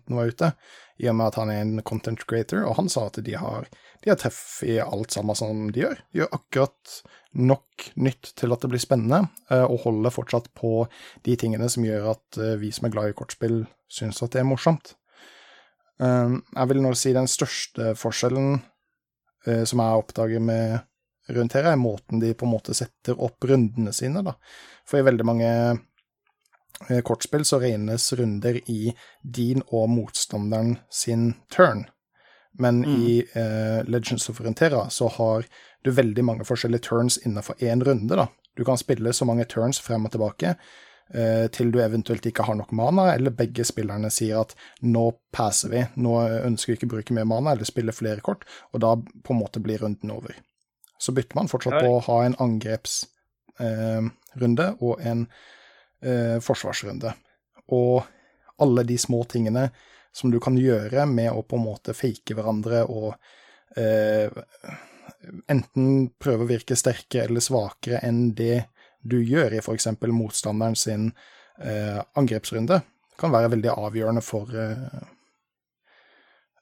var 0.16 0.26
ute, 0.30 0.52
i 1.02 1.08
og 1.10 1.16
med 1.18 1.26
at 1.32 1.38
han 1.40 1.50
er 1.50 1.60
en 1.64 1.82
content 1.82 2.24
creator, 2.26 2.64
og 2.68 2.76
han 2.78 2.88
sa 2.92 3.06
at 3.08 3.18
de 3.24 3.34
har, 3.38 3.66
de 4.04 4.10
har 4.12 4.16
treff 4.20 4.62
i 4.66 4.76
alt 4.82 5.10
sammen 5.14 5.34
som 5.38 5.70
de 5.72 5.80
gjør. 5.82 5.98
De 6.12 6.18
gjør 6.20 6.34
akkurat 6.36 7.02
nok 7.34 7.88
nytt 7.96 8.32
til 8.38 8.52
at 8.52 8.60
det 8.62 8.70
blir 8.74 8.82
spennende, 8.82 9.28
eh, 9.50 9.64
og 9.64 9.80
holder 9.86 10.10
fortsatt 10.14 10.50
på 10.58 10.86
de 11.26 11.36
tingene 11.40 11.68
som 11.72 11.84
gjør 11.86 12.10
at 12.16 12.38
eh, 12.38 12.56
vi 12.60 12.70
som 12.74 12.86
er 12.86 12.94
glad 12.94 13.10
i 13.10 13.16
kortspill, 13.18 13.62
syns 13.92 14.22
at 14.22 14.32
det 14.34 14.40
er 14.42 14.48
morsomt. 14.50 14.94
Eh, 16.02 16.28
Jeg 16.58 16.68
vil 16.68 16.82
nå 16.84 16.94
si 16.98 17.12
den 17.16 17.26
største 17.30 17.94
forskjellen 17.98 18.54
eh, 18.58 18.60
som 19.64 19.80
jeg 19.82 20.02
oppdager 20.02 20.40
med 20.40 20.80
rundt 21.32 21.52
her, 21.56 21.64
er 21.70 21.76
måten 21.80 22.20
de 22.20 22.34
på 22.34 22.46
en 22.46 22.52
måte 22.54 22.74
setter 22.74 23.18
opp 23.22 23.44
rundene 23.46 23.92
sine, 23.94 24.22
da. 24.26 24.34
For 24.88 24.98
i 24.98 25.06
veldig 25.06 25.26
mange 25.26 25.48
eh, 26.88 27.00
kortspill 27.06 27.44
så 27.46 27.60
regnes 27.62 28.12
runder 28.18 28.58
i 28.70 28.92
din 29.22 29.62
og 29.70 29.88
motstanderen 29.90 30.76
sin 30.90 31.34
turn. 31.50 31.86
Men 32.58 32.82
Mm. 32.84 32.96
i 33.00 33.20
eh, 33.34 33.84
Legends 33.88 34.28
of 34.28 34.40
Runeterra 34.40 34.90
så 34.90 35.08
har 35.08 35.46
du 35.84 35.90
veldig 35.90 36.24
mange 36.24 36.44
forskjellige 36.44 36.82
turns 36.88 37.18
innenfor 37.24 37.54
én 37.60 37.84
runde, 37.84 38.16
da. 38.16 38.28
Du 38.56 38.64
kan 38.64 38.76
spille 38.76 39.12
så 39.12 39.24
mange 39.24 39.44
turns 39.44 39.80
frem 39.80 40.04
og 40.04 40.12
tilbake 40.12 40.50
eh, 40.50 40.56
til 41.52 41.68
du 41.68 41.76
eventuelt 41.84 42.24
ikke 42.24 42.46
har 42.48 42.56
nok 42.56 42.70
mana, 42.72 43.10
eller 43.12 43.34
begge 43.36 43.66
spillerne 43.68 44.08
sier 44.08 44.38
at 44.40 44.54
nå 44.80 45.02
passer 45.34 45.68
vi, 45.68 45.82
nå 46.00 46.14
ønsker 46.48 46.72
vi 46.72 46.78
ikke 46.78 46.88
å 46.88 46.92
bruke 46.94 47.16
mer 47.16 47.26
mana 47.28 47.52
eller 47.52 47.68
spille 47.68 47.92
flere 47.92 48.24
kort, 48.24 48.46
og 48.72 48.80
da 48.80 48.94
på 48.96 49.34
en 49.34 49.42
måte 49.42 49.60
blir 49.60 49.84
runden 49.84 50.14
over. 50.14 50.38
Så 51.02 51.12
bytter 51.12 51.36
man 51.36 51.48
fortsatt 51.50 51.82
på 51.82 51.96
å 51.96 52.04
ha 52.06 52.24
en 52.24 52.36
angrepsrunde 52.40 54.66
eh, 54.68 54.74
og 54.80 55.00
en 55.02 55.26
eh, 56.00 56.40
forsvarsrunde. 56.40 57.12
Og 57.74 58.02
alle 58.62 58.82
de 58.86 58.98
små 58.98 59.24
tingene 59.26 59.70
som 60.14 60.30
du 60.30 60.40
kan 60.40 60.58
gjøre 60.58 61.06
med 61.10 61.32
å 61.32 61.42
på 61.42 61.56
en 61.58 61.64
måte 61.64 61.94
fake 61.96 62.34
hverandre 62.38 62.84
og 62.86 63.14
eh, 63.80 64.30
enten 65.50 66.10
prøve 66.22 66.42
å 66.44 66.50
virke 66.50 66.76
sterkere 66.78 67.24
eller 67.26 67.40
svakere 67.42 67.98
enn 68.06 68.34
det 68.38 68.64
du 69.02 69.18
gjør 69.22 69.54
i 69.54 69.60
f.eks. 69.62 69.88
motstanderen 70.08 70.76
sin 70.78 71.10
eh, 71.58 72.00
angrepsrunde, 72.18 72.82
kan 73.20 73.34
være 73.34 73.52
veldig 73.56 73.74
avgjørende 73.74 74.22
for, 74.24 74.50
eh, 74.56 75.04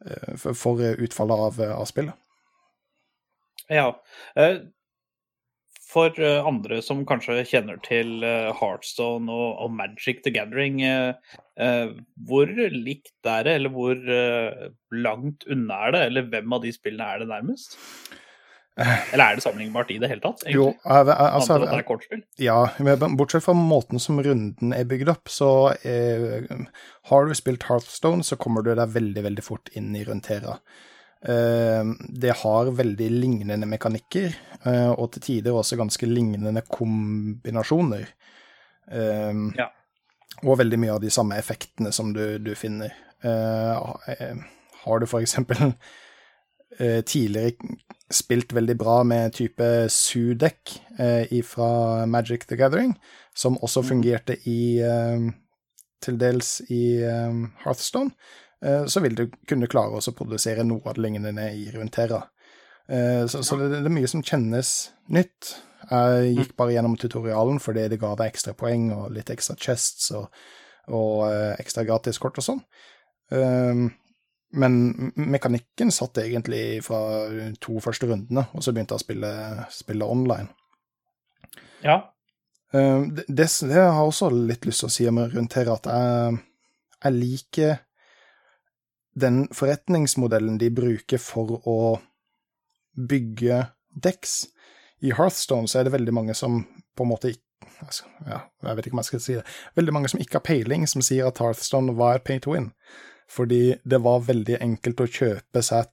eh, 0.06 0.34
for, 0.40 0.56
for 0.56 0.82
utfallet 1.06 1.46
av, 1.46 1.62
av 1.76 1.88
spillet. 1.88 2.14
Ja. 3.70 3.92
Eh, 4.36 4.60
for 5.90 6.14
uh, 6.22 6.46
andre 6.46 6.76
som 6.86 7.00
kanskje 7.02 7.40
kjenner 7.50 7.80
til 7.82 8.20
uh, 8.22 8.52
Heartstone 8.54 9.26
og, 9.26 9.72
Magic 9.74 10.20
the 10.22 10.30
Gathering, 10.30 10.78
hvor 12.30 12.52
likt 12.70 13.26
er 13.26 13.42
det, 13.44 13.56
eller 13.58 13.72
hvor 13.74 13.98
langt 14.94 15.44
unna 15.50 15.80
er 15.88 15.96
det, 15.96 16.04
eller 16.06 16.28
hvem 16.30 16.54
av 16.54 16.62
de 16.62 16.70
spillene 16.72 17.08
er 17.10 17.24
det 17.24 17.28
nærmest? 17.32 17.74
Eller 19.12 19.24
er 19.24 19.36
det 19.36 19.44
sammenlignbart 19.44 19.90
i 19.92 19.98
det 20.00 20.08
hele 20.10 20.22
tatt? 20.22 20.44
Egentlig? 20.46 20.56
Jo, 20.56 20.68
altså, 20.84 21.58
det 21.62 21.72
er 21.74 21.86
kortspill? 21.86 22.22
Ja, 22.40 22.58
bortsett 23.18 23.44
fra 23.44 23.54
måten 23.56 24.00
som 24.02 24.20
runden 24.24 24.74
er 24.76 24.86
bygd 24.88 25.10
opp, 25.12 25.32
så 25.32 25.50
eh, 25.86 26.46
har 27.10 27.26
du 27.26 27.34
spilt 27.36 27.66
Hearthstone, 27.68 28.24
så 28.26 28.38
kommer 28.40 28.64
du 28.64 28.72
deg 28.72 28.94
veldig, 28.94 29.24
veldig 29.28 29.44
fort 29.44 29.72
inn 29.76 29.92
i 29.96 30.04
Runtera. 30.06 30.56
Eh, 31.20 31.92
det 32.22 32.38
har 32.42 32.72
veldig 32.80 33.10
lignende 33.12 33.68
mekanikker, 33.68 34.38
eh, 34.64 34.90
og 34.94 35.12
til 35.14 35.26
tider 35.28 35.60
også 35.60 35.78
ganske 35.80 36.08
lignende 36.08 36.64
kombinasjoner. 36.68 38.08
Uh, 38.90 39.52
ja. 39.54 39.68
Og 40.40 40.56
veldig 40.58 40.78
mye 40.82 40.94
av 40.96 41.02
de 41.04 41.12
samme 41.14 41.36
effektene 41.38 41.92
som 41.94 42.08
du, 42.16 42.40
du 42.42 42.56
finner. 42.58 42.90
har 43.20 44.98
du 44.98 45.04
for 45.06 45.20
eksempel 45.20 45.74
tidligere 46.78 47.56
spilt 48.10 48.52
veldig 48.52 48.76
bra 48.78 49.00
med 49.06 49.34
type 49.34 49.66
Sudek 49.90 50.74
eh, 50.98 51.30
fra 51.46 52.06
Magic 52.06 52.46
the 52.46 52.56
Gathering, 52.56 52.94
som 53.34 53.58
også 53.62 53.82
mm. 53.82 53.88
fungerte 53.88 54.36
i 54.50 54.80
eh, 54.82 55.30
til 56.02 56.20
dels 56.20 56.60
i 56.72 57.00
eh, 57.06 57.40
Hearthstone, 57.64 58.10
eh, 58.64 58.84
så 58.86 59.02
vil 59.04 59.16
du 59.16 59.26
kunne 59.48 59.70
klare 59.70 60.00
å 60.00 60.16
produsere 60.16 60.66
noe 60.66 60.82
av 60.84 60.96
det 60.96 61.04
lignende 61.06 61.50
i 61.54 61.68
Runeterra. 61.74 62.22
Eh, 62.88 63.26
så, 63.30 63.44
så 63.46 63.58
det, 63.60 63.82
er 63.84 63.92
mye 63.92 64.10
som 64.10 64.24
kjennes 64.26 64.90
nytt. 65.12 65.54
Jeg 65.90 66.34
gikk 66.36 66.56
bare 66.58 66.74
gjennom 66.74 66.96
tutorialen 67.00 67.60
fordi 67.62 67.86
det 67.90 68.00
ga 68.02 68.12
deg 68.18 68.30
ekstra 68.30 68.54
poeng 68.58 68.90
og 68.94 69.10
litt 69.14 69.30
ekstra 69.32 69.56
chests 69.58 70.10
og, 70.16 70.28
og 70.92 71.28
eh, 71.30 71.54
ekstra 71.62 71.86
gratiskort 71.88 72.40
og 72.42 72.46
sånn. 72.46 72.64
Men 74.50 75.12
mekanikken 75.14 75.92
satt 75.94 76.18
egentlig 76.18 76.82
fra 76.82 76.98
to 77.62 77.78
første 77.82 78.08
rundene, 78.10 78.48
og 78.50 78.64
så 78.64 78.72
begynte 78.74 78.96
jeg 78.96 79.02
å 79.02 79.04
spille, 79.04 79.32
spille 79.70 80.08
online. 80.10 80.50
Ja. 81.84 82.00
Uh, 82.74 83.06
det, 83.14 83.28
det, 83.28 83.46
det, 83.46 83.76
har 83.76 83.94
jeg 83.94 84.08
også 84.10 84.30
litt 84.34 84.66
lyst 84.66 84.82
til 84.82 84.90
å 84.90 84.94
si 84.94 85.06
om 85.10 85.20
rundt 85.22 85.54
her, 85.58 85.70
at 85.70 85.86
jeg, 85.86 86.40
jeg 86.98 87.18
liker 87.18 87.76
den 89.20 89.44
forretningsmodellen 89.54 90.58
de 90.58 90.70
bruker 90.74 91.22
for 91.22 91.60
å 91.68 91.78
bygge 92.94 93.64
decks. 94.02 94.42
I 95.00 95.14
Hearthstone 95.14 95.70
så 95.70 95.80
er 95.80 95.86
det 95.86 95.94
veldig 95.94 96.14
mange 96.14 96.34
som 96.36 96.64
på 96.96 97.06
en 97.06 97.12
måte 97.14 97.32
ikke 97.34 97.46
ja, 98.28 98.42
jeg 98.64 98.76
vet 98.76 98.86
ikke 98.86 98.96
om 98.96 99.00
jeg 99.00 99.08
skal 99.08 99.22
si 99.24 99.34
det. 99.38 99.44
Veldig 99.76 99.92
mange 99.96 100.08
som 100.12 100.20
ikke 100.20 100.36
har 100.36 100.44
peiling, 100.44 100.82
som 100.88 101.00
sier 101.04 101.28
at 101.28 101.38
Hearthstone 101.40 101.94
var 101.96 102.20
pay 102.24 102.40
to 102.42 102.52
win 102.52 102.70
fordi 103.30 103.62
det 103.84 104.00
var 104.02 104.26
veldig 104.26 104.58
enkelt 104.60 105.04
å 105.04 105.08
kjøpe 105.10 105.62
seg 105.62 105.90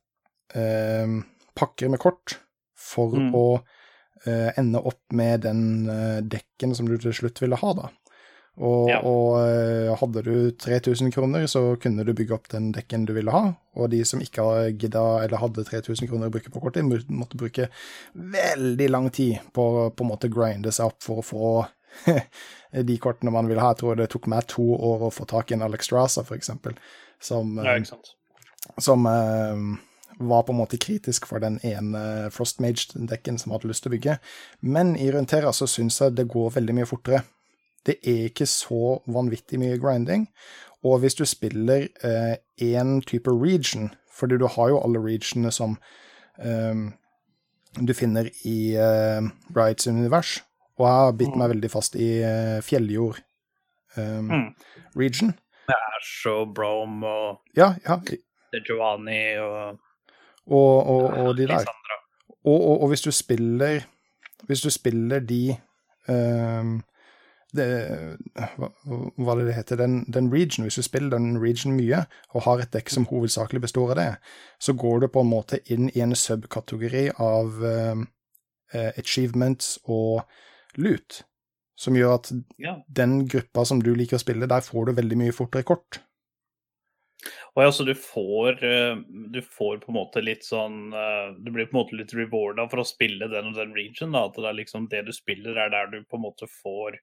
eh, 0.57 1.17
pakker 1.57 1.91
med 1.93 2.01
kort 2.01 2.39
for 2.77 3.13
mm. 3.17 3.29
å 3.35 3.45
eh, 4.25 4.51
ende 4.57 4.81
opp 4.81 5.13
med 5.17 5.45
den 5.45 5.63
eh, 5.91 6.19
dekken 6.25 6.75
som 6.77 6.89
du 6.89 6.97
til 7.01 7.15
slutt 7.15 7.41
ville 7.43 7.59
ha, 7.59 7.73
da. 7.77 7.89
Og, 8.57 8.87
ja. 8.89 8.97
og 9.05 9.35
eh, 9.43 9.91
hadde 9.99 10.23
du 10.25 10.51
3000 10.57 11.11
kroner, 11.13 11.45
så 11.49 11.75
kunne 11.81 12.05
du 12.05 12.13
bygge 12.17 12.33
opp 12.33 12.47
den 12.49 12.71
dekken 12.73 13.05
du 13.05 13.13
ville 13.13 13.33
ha. 13.33 13.51
Og 13.77 13.91
de 13.93 14.01
som 14.07 14.21
ikke 14.23 14.45
gidda 14.73 15.03
eller 15.25 15.41
hadde 15.43 15.65
3000 15.67 16.09
kroner 16.09 16.31
å 16.31 16.33
bruke 16.33 16.49
på 16.53 16.61
kortet, 16.63 16.85
måtte 16.85 17.37
bruke 17.37 17.69
veldig 18.17 18.87
lang 18.89 19.11
tid 19.13 19.43
på 19.53 19.67
på 19.93 20.05
en 20.05 20.09
måte 20.09 20.31
grinde 20.33 20.73
seg 20.73 20.89
opp 20.89 21.05
for 21.05 21.21
å 21.21 21.27
få 21.27 21.51
de 22.89 22.97
kortene 23.01 23.33
man 23.33 23.49
ville 23.49 23.61
ha. 23.61 23.75
Jeg 23.75 23.83
tror 23.83 23.99
det 23.99 24.09
tok 24.13 24.25
meg 24.33 24.49
to 24.49 24.65
år 24.73 25.05
å 25.05 25.13
få 25.13 25.29
tak 25.29 25.51
i 25.53 25.57
en 25.57 25.65
Alex 25.67 25.91
Strasa, 25.91 26.25
for 26.25 26.39
eksempel 26.39 26.73
som, 27.23 27.57
ja, 27.63 27.77
som 28.77 29.05
uh, 29.05 29.77
var 30.19 30.43
på 30.43 30.53
en 30.53 30.59
måte 30.61 30.79
kritisk 30.81 31.27
for 31.29 31.41
den 31.43 31.59
ene 31.65 32.29
Frostmage-dekken 32.33 33.37
som 33.37 33.53
hadde 33.53 33.69
lyst 33.69 33.85
til 33.85 33.91
å 33.91 33.95
bygge. 33.95 34.17
Men 34.61 34.95
i 34.97 35.09
Runtera 35.13 35.53
så 35.53 35.69
syns 35.69 35.99
jeg 36.01 36.17
det 36.17 36.29
går 36.31 36.55
veldig 36.57 36.77
mye 36.77 36.89
fortere. 36.89 37.23
Det 37.85 37.99
er 38.03 38.27
ikke 38.31 38.47
så 38.49 38.97
vanvittig 39.07 39.59
mye 39.61 39.77
grinding. 39.81 40.27
Og 40.85 41.01
hvis 41.01 41.17
du 41.17 41.25
spiller 41.25 41.87
én 42.61 42.97
uh, 42.97 43.03
type 43.05 43.31
region, 43.31 43.91
fordi 44.13 44.37
du 44.37 44.47
har 44.47 44.73
jo 44.73 44.81
alle 44.81 45.01
regionene 45.03 45.51
som 45.53 45.77
um, 46.41 46.91
du 47.77 47.93
finner 47.93 48.29
i 48.45 48.73
uh, 48.77 49.29
Brights 49.53 49.87
univers, 49.87 50.39
og 50.77 50.85
jeg 50.85 50.93
har 50.93 51.17
bitt 51.17 51.35
meg 51.35 51.47
mm. 51.47 51.51
veldig 51.55 51.71
fast 51.73 51.97
i 51.97 52.09
uh, 52.21 52.57
fjelljord 52.65 53.21
um, 53.97 54.29
mm. 54.29 54.47
Region. 55.67 55.97
Ash 55.97 56.27
og 56.31 56.53
Brome 56.55 57.07
og 57.07 57.57
ja, 57.57 57.73
ja. 57.87 57.99
Giovanni 58.67 59.37
og 59.37 59.79
Og, 60.47 60.87
og, 60.87 61.03
og 61.27 61.37
de 61.37 61.47
der. 61.47 61.65
Og, 62.45 62.81
og, 62.81 62.87
hvis 62.87 63.01
du 63.01 63.11
spiller 63.11 63.81
Hvis 64.47 64.61
du 64.61 64.69
spiller 64.69 65.19
de 65.19 65.55
um, 66.07 66.83
det, 67.55 67.65
hva, 68.35 68.69
hva 69.17 69.35
det 69.39 69.55
heter, 69.55 69.75
den, 69.79 70.05
den 70.13 70.27
region, 70.33 70.63
hvis 70.63 70.75
du 70.75 70.81
spiller 70.81 71.09
den 71.09 71.41
region 71.41 71.73
mye, 71.73 72.03
og 72.35 72.43
har 72.43 72.61
et 72.61 72.73
dekk 72.73 72.91
som 72.91 73.07
hovedsakelig 73.09 73.61
består 73.63 73.93
av 73.95 73.97
det, 73.97 74.09
så 74.59 74.73
går 74.73 74.99
du 74.99 75.07
på 75.07 75.23
en 75.23 75.31
måte 75.31 75.59
inn 75.71 75.87
i 75.95 76.03
en 76.03 76.15
subkategori 76.15 77.07
av 77.17 77.57
um, 77.63 78.05
achievements 78.73 79.79
og 79.85 80.27
loot 80.75 81.23
som 81.77 81.97
gjør 81.97 82.17
at 82.17 82.31
ja. 82.61 82.75
den 82.87 83.21
gruppa 83.29 83.63
som 83.69 83.81
du 83.83 83.91
liker 83.95 84.17
å 84.17 84.23
spille, 84.23 84.49
der 84.49 84.65
får 84.65 84.89
du 84.89 84.97
veldig 84.97 85.19
mye 85.21 85.35
fortere 85.35 85.67
kort. 85.67 85.99
Og 87.57 87.63
ja, 87.63 87.71
så 87.73 87.83
du 87.83 87.93
får, 87.97 88.63
eh, 88.65 88.97
du 89.33 89.39
får 89.41 89.79
på 89.81 89.91
en 89.91 89.97
måte 89.97 90.21
litt 90.21 90.45
sånn 90.45 90.93
eh, 90.93 91.31
Du 91.41 91.49
blir 91.49 91.65
på 91.65 91.73
en 91.73 91.79
måte 91.79 91.97
litt 91.97 92.13
rewarda 92.13 92.67
for 92.69 92.83
å 92.83 92.87
spille 92.87 93.29
den 93.31 93.49
og 93.49 93.57
den 93.57 93.73
region. 93.77 94.13
Da, 94.13 94.27
at 94.29 94.37
det 94.37 94.45
er 94.45 94.57
liksom 94.59 94.85
det 94.91 95.01
du 95.07 95.13
spiller, 95.15 95.57
er 95.57 95.73
der 95.73 95.89
du 95.91 96.03
på 96.05 96.19
en 96.19 96.25
måte 96.27 96.49
får 96.59 96.99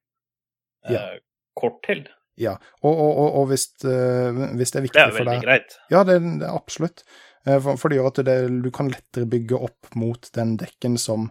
eh, 0.90 1.16
kort 1.58 1.80
til. 1.86 2.04
Ja, 2.40 2.54
og, 2.82 2.92
og, 2.92 3.10
og, 3.10 3.28
og 3.40 3.50
hvis, 3.50 3.68
hvis, 3.82 4.72
det 4.74 4.78
er 4.80 4.86
viktig 4.86 5.02
for 5.02 5.10
deg 5.10 5.18
Det 5.18 5.18
er 5.18 5.18
veldig 5.18 5.42
greit. 5.44 5.76
Ja, 5.90 6.02
det, 6.06 6.16
det 6.22 6.48
er 6.48 6.54
absolutt. 6.54 7.04
For, 7.44 7.76
for, 7.76 7.90
det 7.90 7.98
gjør 7.98 8.08
at 8.08 8.22
det, 8.26 8.38
du 8.64 8.70
kan 8.74 8.88
lettere 8.90 9.28
bygge 9.30 9.58
opp 9.66 9.90
mot 10.00 10.30
den 10.34 10.56
dekken 10.58 10.96
som 10.98 11.28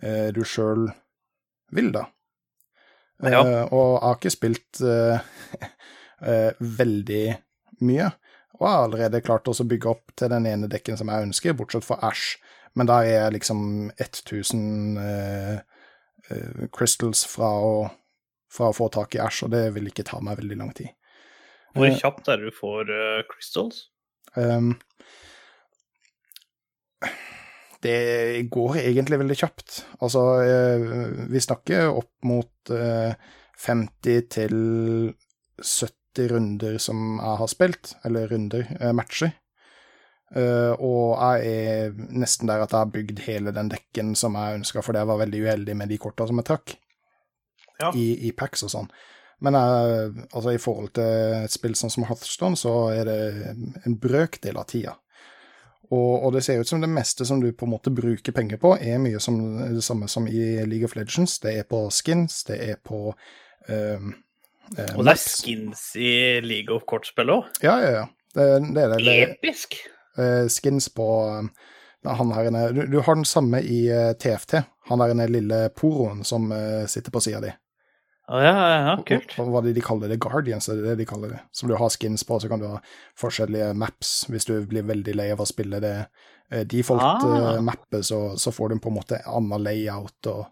eh, 0.00 0.28
du 0.32 0.44
sjøl 0.46 0.86
vil, 1.74 1.90
da. 1.96 2.06
Ja. 3.22 3.42
Uh, 3.42 3.72
og 3.74 3.98
har 4.02 4.18
ikke 4.18 4.30
spilt 4.30 4.80
uh, 4.84 5.18
uh, 6.22 6.50
veldig 6.80 7.24
mye. 7.86 8.10
Og 8.58 8.66
har 8.66 8.84
allerede 8.84 9.22
klart 9.22 9.48
å 9.50 9.54
bygge 9.70 9.90
opp 9.90 10.14
til 10.18 10.30
den 10.32 10.46
ene 10.50 10.70
dekken 10.70 10.98
som 10.98 11.10
jeg 11.10 11.28
ønsker, 11.28 11.56
bortsett 11.58 11.86
fra 11.86 12.00
Ash. 12.08 12.38
Men 12.78 12.90
der 12.90 13.06
er 13.06 13.14
jeg 13.14 13.36
liksom 13.38 13.60
1000 13.96 14.98
crystals 16.74 17.22
fra 17.26 17.48
å, 17.64 17.86
fra 18.52 18.68
å, 18.68 18.74
få 18.76 18.90
tak 18.92 19.14
i 19.14 19.22
Ash, 19.22 19.44
og 19.46 19.54
det 19.54 19.62
vil 19.76 19.88
ikke 19.88 20.04
ta 20.06 20.18
meg 20.22 20.42
veldig 20.42 20.58
lang 20.58 20.74
tid. 20.76 20.90
Hvor 21.78 21.94
kjapt 22.02 22.28
er 22.28 22.42
det 22.42 22.50
du 22.50 22.56
får 22.58 22.90
crystals? 23.30 23.86
Um, 24.34 24.74
det 27.84 28.48
går 28.50 28.80
egentlig 28.82 29.20
veldig 29.20 29.36
kjapt. 29.38 29.82
Altså, 30.02 30.22
eh, 30.42 30.86
vi 31.30 31.40
snakker 31.40 31.90
opp 31.92 32.12
mot 32.26 32.70
50 32.70 34.16
eh, 34.16 34.24
til 34.30 34.56
70 35.62 36.32
runder 36.32 36.78
som 36.82 37.20
jeg 37.20 37.36
har 37.42 37.50
spilt, 37.50 37.92
eller 38.04 38.30
runder, 38.32 38.66
eh, 38.80 38.92
matcher. 38.92 39.36
og 40.28 41.16
jeg 41.16 41.52
er 41.56 41.94
nesten 42.12 42.50
der 42.50 42.60
at 42.60 42.74
jeg 42.74 42.78
har 42.82 42.90
bygd 42.92 43.20
hele 43.24 43.52
den 43.56 43.70
dekken 43.72 44.10
som 44.14 44.34
jeg 44.36 44.58
ønska, 44.58 44.82
fordi 44.84 45.00
jeg 45.00 45.08
var 45.08 45.20
veldig 45.22 45.40
uheldig 45.40 45.76
med 45.76 45.88
de 45.88 45.96
korta 45.96 46.26
som 46.28 46.36
jeg 46.36 46.44
trakk 46.44 46.74
ja. 47.80 47.94
i, 47.96 48.28
i 48.28 48.32
packs 48.36 48.66
og 48.66 48.74
sånn. 48.74 48.90
Men 49.40 49.56
jeg, 49.56 50.26
altså, 50.34 50.52
i 50.52 50.60
forhold 50.60 50.92
til 50.98 51.46
et 51.46 51.54
spill 51.54 51.78
sånn 51.80 51.94
som 51.94 52.04
Hearthstone, 52.04 52.60
så 52.60 52.74
er 52.92 53.08
det 53.08 53.18
en 53.86 53.96
brøkdel 53.96 54.60
av 54.60 54.68
tida 54.68 54.98
og, 55.90 56.24
og, 56.24 56.32
det 56.34 56.42
ser 56.44 56.60
ut 56.60 56.68
som 56.68 56.82
det 56.82 56.90
meste 56.92 57.24
som 57.24 57.40
du 57.40 57.48
på 57.52 57.64
en 57.64 57.72
måte 57.72 57.92
bruker 57.94 58.34
penger 58.36 58.60
på, 58.60 58.74
er 58.76 59.00
mye 59.00 59.20
som 59.22 59.38
det 59.72 59.84
samme 59.84 60.08
som 60.10 60.26
i 60.28 60.40
League 60.68 60.84
of 60.84 60.96
Legends. 60.98 61.38
Det 61.40 61.54
er 61.56 61.68
på 61.68 61.86
skins, 61.94 62.42
det 62.48 62.58
er 62.64 62.76
på 62.84 63.14
um, 63.68 64.12
Og 64.96 65.04
det 65.06 65.14
er 65.14 65.22
skins 65.22 65.84
i 65.96 66.12
League 66.44 66.74
of 66.74 66.84
kortspill 66.88 67.32
òg? 67.32 67.48
Ja, 67.64 67.78
ja, 67.84 67.94
ja. 68.00 68.04
Det, 68.36 68.48
det 68.76 68.84
er 68.84 68.94
det. 68.96 69.16
Episk! 69.30 69.78
Uh, 70.18 70.44
skins 70.52 70.90
på 70.92 71.08
uh, 71.24 71.48
han 72.08 72.34
her 72.36 72.50
du, 72.76 72.84
du, 72.86 73.00
har 73.00 73.16
den 73.16 73.28
samme 73.28 73.62
i 73.64 73.86
TFT. 74.20 74.60
Han 74.88 75.00
der 75.02 75.28
lille 75.28 75.68
poroen 75.76 76.22
som 76.24 76.46
sitter 76.88 77.12
på 77.12 77.20
sida 77.20 77.40
di. 77.42 77.50
Oh, 78.28 78.42
ja, 78.44 78.52
ja, 78.52 78.96
kult. 79.08 79.30
Hva, 79.38 79.46
hva 79.48 79.60
de, 79.64 79.72
de 79.72 79.82
kaller 79.84 80.10
det? 80.12 80.18
Guardians, 80.20 80.66
er 80.68 80.76
det 80.76 80.90
det 80.90 80.96
de 81.00 81.06
kaller 81.08 81.30
det? 81.32 81.38
Som 81.56 81.70
du 81.70 81.76
har 81.80 81.92
skins 81.94 82.26
på, 82.28 82.36
så 82.36 82.50
kan 82.50 82.60
du 82.60 82.66
ha 82.68 82.80
forskjellige 83.16 83.70
maps 83.80 84.10
hvis 84.28 84.44
du 84.50 84.52
blir 84.68 84.84
veldig 84.88 85.14
lei 85.16 85.30
av 85.32 85.40
å 85.40 85.48
spille 85.48 85.80
det 85.80 85.94
eh, 85.96 86.66
default-mappet, 86.68 88.02
ah. 88.02 88.04
så, 88.04 88.20
så, 88.36 88.52
får 88.52 88.74
du 88.74 88.82
på 88.84 88.92
en 88.92 88.98
måte 88.98 89.22
annen 89.24 89.64
layout 89.64 90.32
og 90.34 90.44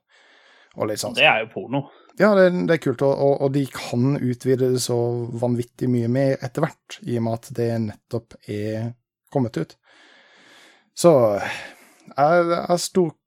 Og 0.76 0.90
litt 0.90 1.00
sånn. 1.00 1.14
Det 1.16 1.24
er 1.24 1.38
jo 1.40 1.52
porno. 1.54 1.78
Ja, 2.20 2.34
det, 2.36 2.50
det 2.68 2.74
er 2.74 2.80
kult, 2.84 3.00
og, 3.04 3.12
og, 3.12 3.34
og, 3.44 3.52
de 3.52 3.62
kan 3.72 4.16
utvide 4.16 4.68
det 4.74 4.80
så 4.84 4.96
vanvittig 5.40 5.88
mye 5.88 6.08
mer 6.12 6.36
etter 6.44 6.64
hvert, 6.64 6.98
i 7.04 7.16
og 7.16 7.24
med 7.24 7.38
at 7.38 7.48
det 7.56 7.68
nettopp 7.86 8.36
er 8.44 8.90
kommet 9.32 9.56
ut. 9.56 9.72
Så 10.96 11.12
jeg, 11.36 12.44
jeg 12.52 12.80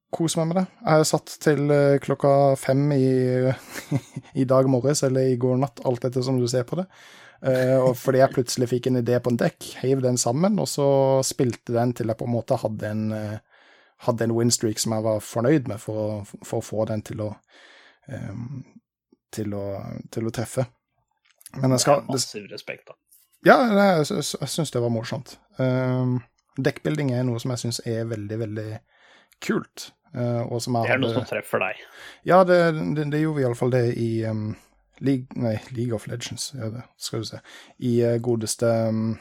storkoser 0.09 0.41
meg 0.41 0.47
med 0.49 0.57
det. 0.59 0.65
Jeg 0.81 0.97
har 0.97 1.07
satt 1.07 1.37
til 1.41 1.71
eh, 1.71 1.99
klokka 2.01 2.55
fem 2.57 2.91
i, 2.91 3.51
i 4.41 4.45
dag 4.45 4.67
morges, 4.67 5.03
eller 5.03 5.29
i 5.29 5.37
går 5.37 5.57
natt, 5.57 5.79
alt 5.85 6.05
etter 6.05 6.21
som 6.21 6.39
du 6.39 6.47
ser 6.47 6.63
på 6.63 6.79
det. 6.79 6.87
Uh, 7.39 7.93
fordi 7.95 8.19
jeg 8.19 8.33
plutselig 8.33 8.67
fikk 8.67 8.87
en 8.89 8.99
idé 8.99 9.15
på 9.23 9.31
en 9.31 9.37
dekk, 9.39 9.69
heiv 9.79 10.01
den 10.03 10.17
sammen, 10.19 10.59
og 10.59 10.67
så 10.67 11.21
spilte 11.23 11.71
den 11.71 11.93
til 11.95 12.11
jeg 12.11 12.19
på 12.19 12.25
en 12.27 12.33
måte 12.33 12.57
hadde 12.59 12.89
en, 12.89 13.13
uh, 13.15 13.61
hadde 14.03 14.25
en 14.25 14.33
winstreak 14.35 14.81
som 14.81 14.91
jeg 14.91 15.05
var 15.05 15.21
fornøyd 15.23 15.69
med, 15.71 15.79
for 15.79 16.01
å, 16.01 16.09
for 16.43 16.59
å 16.59 16.65
få 16.65 16.89
den 16.89 17.05
til 17.07 17.23
å 17.23 17.29
um, 18.11 18.59
til 19.31 19.53
å, 19.55 19.63
til 20.11 20.27
å 20.27 20.33
treffe. 20.35 20.65
Men 21.61 21.77
jeg 21.77 21.85
skal 21.85 22.03
massiv 22.09 22.49
respekt, 22.51 22.89
da. 22.89 22.97
Ja, 23.47 23.55
jeg, 23.71 24.09
jeg, 24.11 24.49
syns 24.51 24.73
det 24.73 24.81
var 24.83 24.91
morsomt. 24.91 25.37
Um, 25.61 26.17
dekkbuilding 26.59 27.13
er 27.15 27.23
noe 27.23 27.39
som 27.39 27.53
jeg 27.53 27.63
syns 27.63 27.79
er 27.87 28.09
veldig, 28.09 28.39
veldig 28.41 28.67
kult. 29.45 29.93
Og 30.17 30.57
som 30.63 30.73
jeg 30.79 30.89
det 30.89 30.93
er 30.95 31.01
noe 31.03 31.13
som 31.13 31.25
treffer 31.29 31.61
deg? 31.61 31.81
Ja, 32.25 32.39
det, 32.47 32.57
det, 32.97 33.03
det 33.13 33.21
gjorde 33.21 33.43
iallfall 33.43 33.73
det 33.75 33.83
i 34.01 34.09
um, 34.25 34.55
League, 34.99 35.27
nei, 35.35 35.59
League 35.71 35.95
of 35.95 36.07
Legends, 36.07 36.53
ja, 36.57 36.69
det 36.73 36.83
skal 36.97 37.23
du 37.23 37.27
se. 37.29 37.39
I 37.77 37.91
uh, 38.03 38.15
godeste 38.21 38.67
um, 38.89 39.17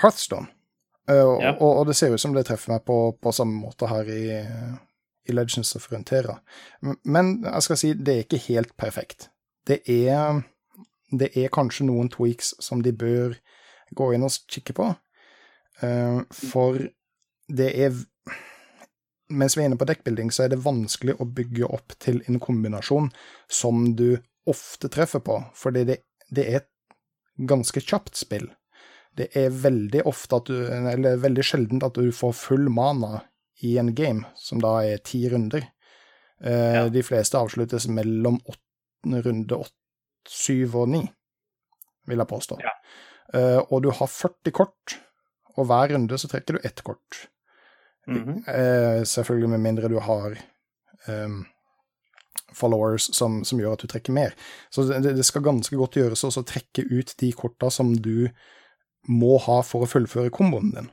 Hearthstone. 0.00 0.48
Uh, 1.10 1.36
ja. 1.40 1.54
og, 1.54 1.70
og, 1.70 1.86
det 1.86 1.96
ser 1.96 2.12
ut 2.12 2.20
som 2.20 2.34
det 2.36 2.46
treffer 2.48 2.74
meg 2.74 2.84
på, 2.88 2.98
på 3.22 3.32
samme 3.32 3.60
måte 3.62 3.88
her 3.88 4.10
i, 4.12 4.22
i 5.28 5.36
Legends 5.36 5.74
of 5.76 5.86
Frontera. 5.88 6.38
Men 7.04 7.38
jeg 7.44 7.64
skal 7.68 7.80
si, 7.80 7.92
det 7.94 8.14
er 8.14 8.26
ikke 8.26 8.42
helt 8.48 8.74
perfekt. 8.80 9.30
Det 9.68 9.80
er, 9.88 10.42
det 11.12 11.30
er 11.36 11.52
kanskje 11.54 11.86
noen 11.88 12.10
tweaks 12.12 12.54
som 12.64 12.82
de 12.84 12.92
bør 12.92 13.38
gå 13.96 14.12
inn 14.12 14.26
og 14.26 14.36
kikke 14.50 14.76
på. 14.76 14.92
Uh, 15.80 16.24
for 16.34 16.82
det 17.48 17.70
er 17.72 17.94
Mens 19.28 19.56
vi 19.56 19.62
er 19.62 19.68
inne 19.68 19.78
på 19.80 19.88
dekkbuilding, 19.88 20.30
så 20.32 20.46
er 20.46 20.54
det 20.54 20.62
vanskelig 20.64 21.18
å 21.20 21.28
bygge 21.28 21.68
opp 21.68 21.92
til 22.00 22.22
en 22.30 22.40
kombinasjon 22.40 23.10
som 23.52 23.90
du 23.98 24.18
ofte 24.48 24.88
treffer 24.88 25.20
på, 25.24 25.42
fordi 25.56 25.84
det, 25.90 25.98
det 26.32 26.46
er 26.48 26.62
et 26.62 26.70
ganske 27.48 27.82
kjapt 27.84 28.16
spill. 28.16 28.48
Det 29.18 29.28
er 29.36 29.50
veldig 29.50 30.04
du, 30.46 30.54
eller 30.70 31.18
veldig 31.20 31.44
sjeldent 31.44 31.84
at 31.84 31.98
du 31.98 32.12
får 32.14 32.32
full 32.38 32.68
mana 32.70 33.24
i 33.66 33.76
en 33.78 33.94
game, 33.94 34.24
som 34.36 34.62
da 34.62 34.78
er 34.86 35.02
ti 35.04 35.24
runder. 35.28 35.66
Uh, 36.44 36.74
ja. 36.76 36.88
De 36.88 37.02
fleste 37.02 37.38
avsluttes 37.38 37.88
mellom 37.90 38.38
åtte, 38.46 39.22
runde 39.26 39.56
åtte, 39.58 39.74
syv 40.28 40.76
og 40.76 40.92
ni, 40.92 41.02
vil 42.06 42.22
jeg 42.22 42.30
påstå. 42.30 42.60
Ja. 42.62 42.74
Uh, 43.34 43.60
og 43.68 43.82
du 43.84 43.90
har 43.90 44.06
40 44.06 44.54
kort, 44.54 44.98
og 45.56 45.66
hver 45.66 45.90
runde 45.92 46.18
så 46.20 46.30
trekker 46.30 46.56
du 46.56 46.68
ett 46.68 46.84
kort. 46.86 47.26
Mm 48.08 48.24
-hmm. 48.24 49.04
selvfølgelig 49.04 49.48
med 49.48 49.60
mindre 49.60 49.88
du 49.88 49.98
har 50.00 50.38
um, 51.08 51.46
followers 52.52 53.16
som, 53.16 53.44
som, 53.44 53.60
gjør 53.60 53.72
at 53.72 53.84
du 53.84 53.86
trekker 53.86 54.12
mer. 54.12 54.34
Så 54.70 54.82
det, 54.82 55.12
det 55.16 55.26
skal 55.26 55.42
ganske 55.42 55.76
godt 55.76 55.98
gjøres 56.00 56.24
å 56.24 56.42
trekke 56.42 56.86
ut 56.90 57.14
de 57.20 57.32
korta 57.32 57.70
som 57.70 57.94
du 57.96 58.28
må 59.08 59.38
ha 59.38 59.60
for 59.62 59.84
å 59.84 59.90
fullføre 59.90 60.32
komboen 60.34 60.72
din. 60.74 60.90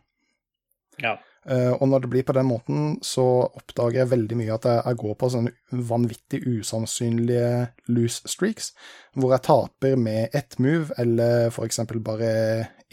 Ja. 1.04 1.18
Uh, 1.46 1.76
og 1.78 1.90
når 1.92 2.00
det 2.02 2.10
blir 2.10 2.24
på 2.26 2.34
den 2.34 2.48
måten, 2.50 2.86
så 3.06 3.46
oppdager 3.46 4.00
jeg 4.00 4.10
veldig 4.16 4.38
mye 4.40 4.56
at 4.56 4.66
jeg, 4.66 4.82
jeg 4.88 5.00
går 5.04 5.18
på 5.20 5.28
sånne 5.30 5.84
vanvittig 5.92 6.40
usannsynlige 6.42 7.52
loose 7.94 8.32
streaks, 8.32 8.72
hvor 9.14 9.36
jeg 9.36 9.46
taper 9.46 10.00
med 10.00 10.34
ett 10.34 10.58
move, 10.58 10.96
eller 10.98 11.52
f.eks. 11.52 11.84
bare 12.02 12.32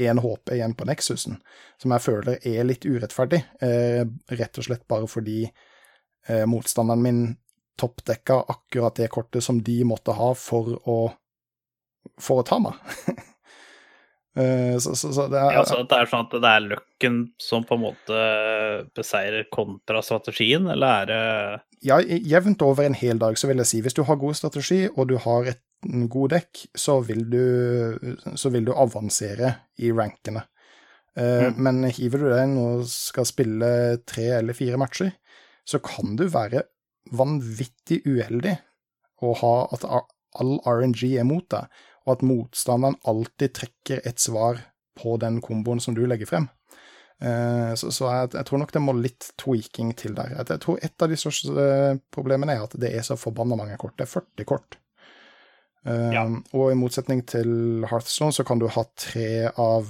én 0.02 0.21
HP 0.23 0.54
igjen 0.56 0.75
på 0.78 0.87
Nexusen, 0.88 1.38
som 1.80 1.94
jeg 1.94 2.04
føler 2.04 2.47
er 2.49 2.66
litt 2.68 2.87
urettferdig, 2.87 3.42
uh, 3.62 4.04
rett 4.38 4.61
og 4.61 4.68
slett 4.68 4.87
bare 4.90 5.09
fordi 5.11 5.44
uh, 5.47 6.44
motstanderen 6.50 7.04
min 7.04 7.25
toppdekka 7.80 8.42
akkurat 8.52 8.97
det 9.00 9.11
kortet 9.12 9.45
som 9.45 9.62
de 9.65 9.80
måtte 9.88 10.15
ha 10.15 10.32
for 10.38 10.75
å, 10.88 10.97
for 12.21 12.43
å 12.43 12.47
ta 12.47 12.60
meg. 12.62 12.76
Uh, 14.38 14.78
så, 14.82 14.95
så, 14.95 15.10
så 15.12 15.26
det, 15.32 15.41
er, 15.41 15.56
ja, 15.56 15.65
så 15.67 15.80
det 15.82 15.99
er 15.99 16.12
sånn 16.12 16.28
at 16.28 16.36
det 16.36 16.52
er 16.52 16.69
løkken 16.69 17.19
som 17.43 17.67
på 17.67 17.78
en 17.78 17.84
måte 17.88 18.23
beseirer 18.97 19.49
kontrastrategien, 19.52 20.71
eller 20.73 21.02
er 21.02 21.12
det 21.12 21.23
Ja, 21.82 21.99
jevnt 22.02 22.62
over 22.62 22.86
en 22.86 22.99
hel 22.99 23.19
dag, 23.19 23.38
så 23.41 23.50
vil 23.50 23.65
jeg 23.65 23.73
si. 23.73 23.82
Hvis 23.82 23.99
du 23.99 24.04
har 24.06 24.21
god 24.21 24.38
strategi, 24.38 24.84
og 24.93 25.08
du 25.10 25.17
har 25.25 25.49
et 25.50 25.65
god 25.82 26.34
dekk, 26.36 26.64
så 26.78 26.99
vil 27.06 27.25
du, 27.30 27.45
så 28.38 28.52
vil 28.54 28.66
du 28.68 28.75
avansere 28.75 29.54
i 29.82 29.92
rankene. 29.95 30.45
Uh, 31.18 31.50
mm. 31.52 31.58
Men 31.60 31.82
hiver 31.92 32.23
du 32.23 32.28
deg 32.32 32.56
og 32.60 32.84
skal 32.88 33.28
spille 33.28 33.68
tre 34.08 34.30
eller 34.38 34.56
fire 34.56 34.80
matcher, 34.80 35.12
så 35.68 35.82
kan 35.84 36.16
du 36.18 36.25
være 36.32 36.64
vanvittig 37.12 38.00
uheldig 38.06 38.54
og 39.23 39.40
ha 39.42 39.54
at 39.75 39.84
all 39.86 40.54
RNG 40.64 41.12
er 41.21 41.26
mot 41.28 41.45
deg 41.52 41.66
og 42.06 42.16
at 42.16 42.25
motstanderen 42.26 42.99
alltid 43.08 43.54
trekker 43.58 44.02
et 44.08 44.21
svar 44.23 44.58
på 44.99 45.16
den 45.23 45.40
komboen 45.45 45.80
som 45.82 45.97
du 45.97 46.04
legger 46.06 46.28
frem. 46.28 46.49
Uh, 47.23 47.71
så, 47.78 47.92
så 47.95 48.08
jeg, 48.10 48.32
jeg, 48.34 48.47
tror 48.49 48.62
nok 48.62 48.73
det 48.75 48.82
må 48.82 48.95
litt 48.99 49.28
tweaking 49.38 49.92
til 49.99 50.16
der. 50.16 50.34
Jeg, 50.40 50.58
tror 50.64 50.80
et 50.82 51.04
av 51.04 51.12
de 51.12 51.18
største 51.21 51.54
uh, 51.54 52.00
problemene 52.14 52.56
er 52.56 52.64
at 52.64 52.75
det 52.82 52.90
er 52.90 53.06
så 53.06 53.18
forbanna 53.18 53.58
mange 53.58 53.78
kort. 53.78 53.95
Det 53.99 54.08
er 54.08 54.14
40 54.16 54.49
kort. 54.49 54.78
Ja. 55.82 56.23
Og 56.54 56.68
i 56.71 56.78
motsetning 56.78 57.25
til 57.26 57.82
Hearthstone 57.90 58.34
så 58.34 58.45
kan 58.47 58.60
du 58.62 58.68
ha 58.71 58.84
tre 58.95 59.49
av 59.50 59.88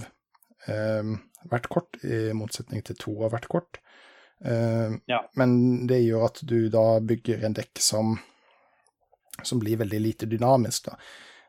hvert 1.51 1.67
kort, 1.69 1.99
i 2.07 2.31
motsetning 2.33 2.81
til 2.87 2.97
to 2.97 3.13
av 3.27 3.35
hvert 3.35 3.49
kort. 3.53 3.81
Ja. 4.41 5.19
Men 5.37 5.85
det 5.91 5.99
gjør 6.01 6.25
at 6.31 6.41
du 6.49 6.71
da 6.73 6.87
bygger 7.05 7.45
en 7.45 7.59
dekk 7.59 7.83
som, 7.85 8.15
som 9.45 9.61
blir 9.61 9.83
veldig 9.83 10.01
lite 10.01 10.31
dynamisk. 10.31 10.89
da. 10.89 10.97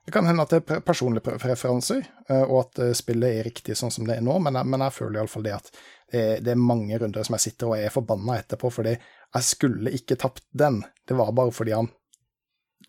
Det 0.05 0.11
kan 0.11 0.25
hende 0.27 0.43
at 0.43 0.51
det 0.51 0.63
er 0.67 0.83
personlige 0.83 1.37
preferanser, 1.39 2.03
eh, 2.27 2.43
og 2.43 2.65
at 2.65 2.79
eh, 2.83 2.95
spillet 2.97 3.37
er 3.37 3.45
riktig 3.47 3.77
sånn 3.79 3.91
som 3.93 4.07
det 4.07 4.17
er 4.17 4.25
nå, 4.25 4.35
men 4.43 4.59
jeg, 4.59 4.67
men 4.67 4.83
jeg 4.83 4.95
føler 4.97 5.21
iallfall 5.21 5.45
det 5.45 5.55
at 5.55 5.69
det 6.13 6.23
er, 6.23 6.41
det 6.43 6.51
er, 6.53 6.59
mange 6.59 6.97
runder 6.99 7.23
som 7.25 7.37
jeg 7.37 7.45
sitter 7.47 7.71
og 7.71 7.79
er 7.79 7.93
forbanna 7.93 8.35
etterpå, 8.41 8.69
fordi 8.69 8.97
jeg 8.97 9.47
skulle 9.47 9.93
ikke 9.95 10.19
tapt 10.19 10.43
den. 10.51 10.81
Det 11.07 11.15
var 11.17 11.31
bare 11.33 11.53
fordi 11.55 11.73
han 11.73 11.87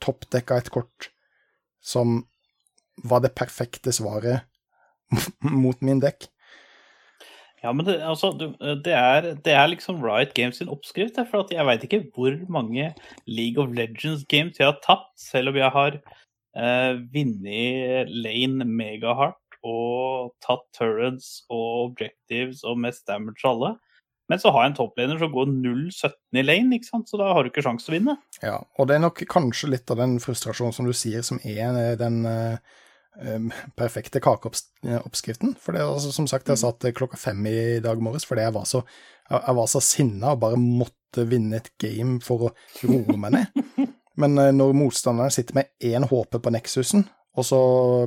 toppdekka 0.03 0.59
et 0.59 0.73
kort 0.75 1.09
som 1.85 2.23
var 3.05 3.25
det 3.25 3.35
perfekte 3.37 3.93
svaret 3.93 4.47
mot 5.65 5.81
min 5.85 6.01
dekk. 6.03 6.29
Ja, 7.65 7.73
men 7.73 7.87
det, 7.87 7.95
altså, 8.05 8.29
det, 8.37 8.93
er, 8.93 9.31
det 9.41 9.53
er, 9.53 9.71
liksom 9.73 10.03
Riot 10.05 10.35
Games 10.37 10.59
sin 10.61 10.69
oppskrift. 10.69 11.17
For 11.31 11.49
jeg 11.53 11.65
veit 11.65 11.87
ikke 11.87 12.03
hvor 12.13 12.37
mange 12.53 12.91
League 13.25 13.63
of 13.63 13.73
Legends-games 13.73 14.61
jeg 14.61 14.69
har 14.69 14.83
tapt, 14.85 15.15
selv 15.17 15.49
om 15.49 15.57
jeg 15.57 15.73
har 15.73 15.97
eh, 15.97 16.93
vunnet 17.15 18.13
lane 18.13 18.69
megahardt 18.69 19.41
og 19.65 20.35
tatt 20.45 20.67
turrets 20.77 21.39
og 21.49 21.89
objectives 21.89 22.61
og 22.69 22.83
mest 22.85 23.07
damage 23.09 23.49
alle. 23.49 23.73
Men 24.31 24.41
så 24.41 24.51
har 24.55 24.65
jeg 24.65 24.73
en 24.73 24.77
topplaner 24.79 25.19
som 25.21 25.33
går 25.35 25.51
0-17 25.53 26.39
i 26.41 26.45
lane, 26.45 26.79
ikke 26.79 26.89
sant? 26.89 27.11
så 27.11 27.21
da 27.21 27.29
har 27.37 27.45
du 27.45 27.51
ikke 27.51 27.65
sjanse 27.65 27.85
til 27.85 27.93
å 27.93 27.99
vinne. 27.99 28.15
Ja, 28.41 28.57
og 28.79 28.89
det 28.89 28.97
er 28.97 29.05
nok 29.05 29.21
kanskje 29.31 29.69
litt 29.75 29.91
av 29.93 30.01
den 30.01 30.17
frustrasjonen 30.23 30.73
som 30.77 30.89
du 30.89 30.95
sier, 30.97 31.25
som 31.27 31.41
er 31.45 31.77
eh, 31.81 31.97
den 32.01 32.23
uh, 32.25 33.59
perfekte 33.77 34.23
kakeoppskriften. 34.25 35.53
For 35.61 35.77
det 35.77 35.83
er 35.83 35.91
altså, 35.93 36.13
som 36.15 36.29
sagt, 36.31 36.49
jeg 36.49 36.63
satt 36.63 36.87
klokka 36.97 37.21
fem 37.21 37.45
i 37.51 37.59
dag 37.85 38.01
morges 38.03 38.25
fordi 38.29 38.47
jeg 38.47 38.57
var 38.57 38.65
så, 38.69 38.81
jeg 39.29 39.59
var 39.61 39.69
så 39.71 39.83
sinna 39.85 40.33
og 40.33 40.41
bare 40.47 40.61
måtte 40.61 41.27
vinne 41.29 41.61
et 41.61 41.69
game 41.81 42.17
for 42.25 42.49
å 42.49 42.55
roe 42.89 43.19
meg 43.21 43.37
ned. 43.37 43.67
Men 44.21 44.39
eh, 44.41 44.55
når 44.57 44.73
motstanderen 44.79 45.35
sitter 45.35 45.61
med 45.61 45.71
én 45.85 46.09
HP 46.09 46.41
på 46.41 46.55
Nexusen, 46.55 47.05
og 47.35 47.47
så 47.47 47.61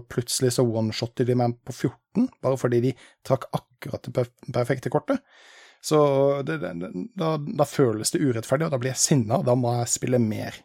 plutselig 0.08 0.54
så 0.56 0.64
one-shotter 0.66 1.28
de 1.28 1.36
meg 1.38 1.58
på 1.68 1.76
14, 1.76 2.30
bare 2.44 2.58
fordi 2.60 2.80
de 2.86 2.94
trakk 3.28 3.50
akkurat 3.56 4.08
det 4.08 4.26
perfekte 4.56 4.92
kortet, 4.94 5.20
så 5.82 6.00
det, 6.48 6.58
det, 6.64 6.92
da, 7.16 7.36
da, 7.38 7.68
føles 7.68 8.12
det 8.12 8.24
urettferdig, 8.24 8.68
og 8.68 8.74
da 8.74 8.80
blir 8.82 8.94
jeg 8.94 9.04
sinna, 9.04 9.40
og 9.40 9.46
da 9.48 9.56
må 9.60 9.76
jeg 9.80 9.92
spille 9.94 10.20
mer. 10.22 10.58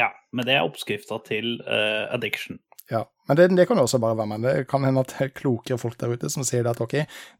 Ja, 0.00 0.10
men 0.32 0.48
det 0.48 0.56
er 0.56 0.66
oppskrifta 0.66 1.20
til 1.26 1.58
uh, 1.66 2.08
addiction. 2.14 2.60
Ja, 2.90 3.04
men 3.28 3.36
det, 3.38 3.48
det, 3.54 3.66
kan 3.70 3.78
jo 3.78 3.84
også 3.86 4.00
bare 4.02 4.16
være 4.18 4.26
med. 4.26 4.42
Det 4.42 4.66
kan 4.70 4.82
hende 4.84 5.04
at 5.04 5.12
det 5.12 5.28
er 5.28 5.34
klokere 5.36 5.78
folk 5.78 5.94
der 6.00 6.16
ute 6.16 6.30
som 6.32 6.42
sier 6.46 6.66
at 6.66 6.80
ok, 6.82 6.96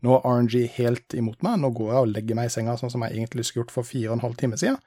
nå 0.07 0.13
er 0.15 0.29
RNG 0.29 0.55
helt 0.77 1.17
imot 1.19 1.43
meg, 1.43 1.57
nå 1.59 1.73
går 1.75 1.91
jeg 1.91 2.05
og 2.05 2.13
legger 2.13 2.39
meg 2.39 2.47
i 2.47 2.53
senga 2.55 2.77
sånn 2.79 2.93
som 2.93 3.03
jeg 3.03 3.17
egentlig 3.17 3.49
skulle 3.49 3.65
gjort 3.65 3.75
for 3.75 3.89
fire 3.89 4.13
og 4.13 4.19
en 4.19 4.25
halv 4.29 4.39
time 4.39 4.61
siden. 4.61 4.79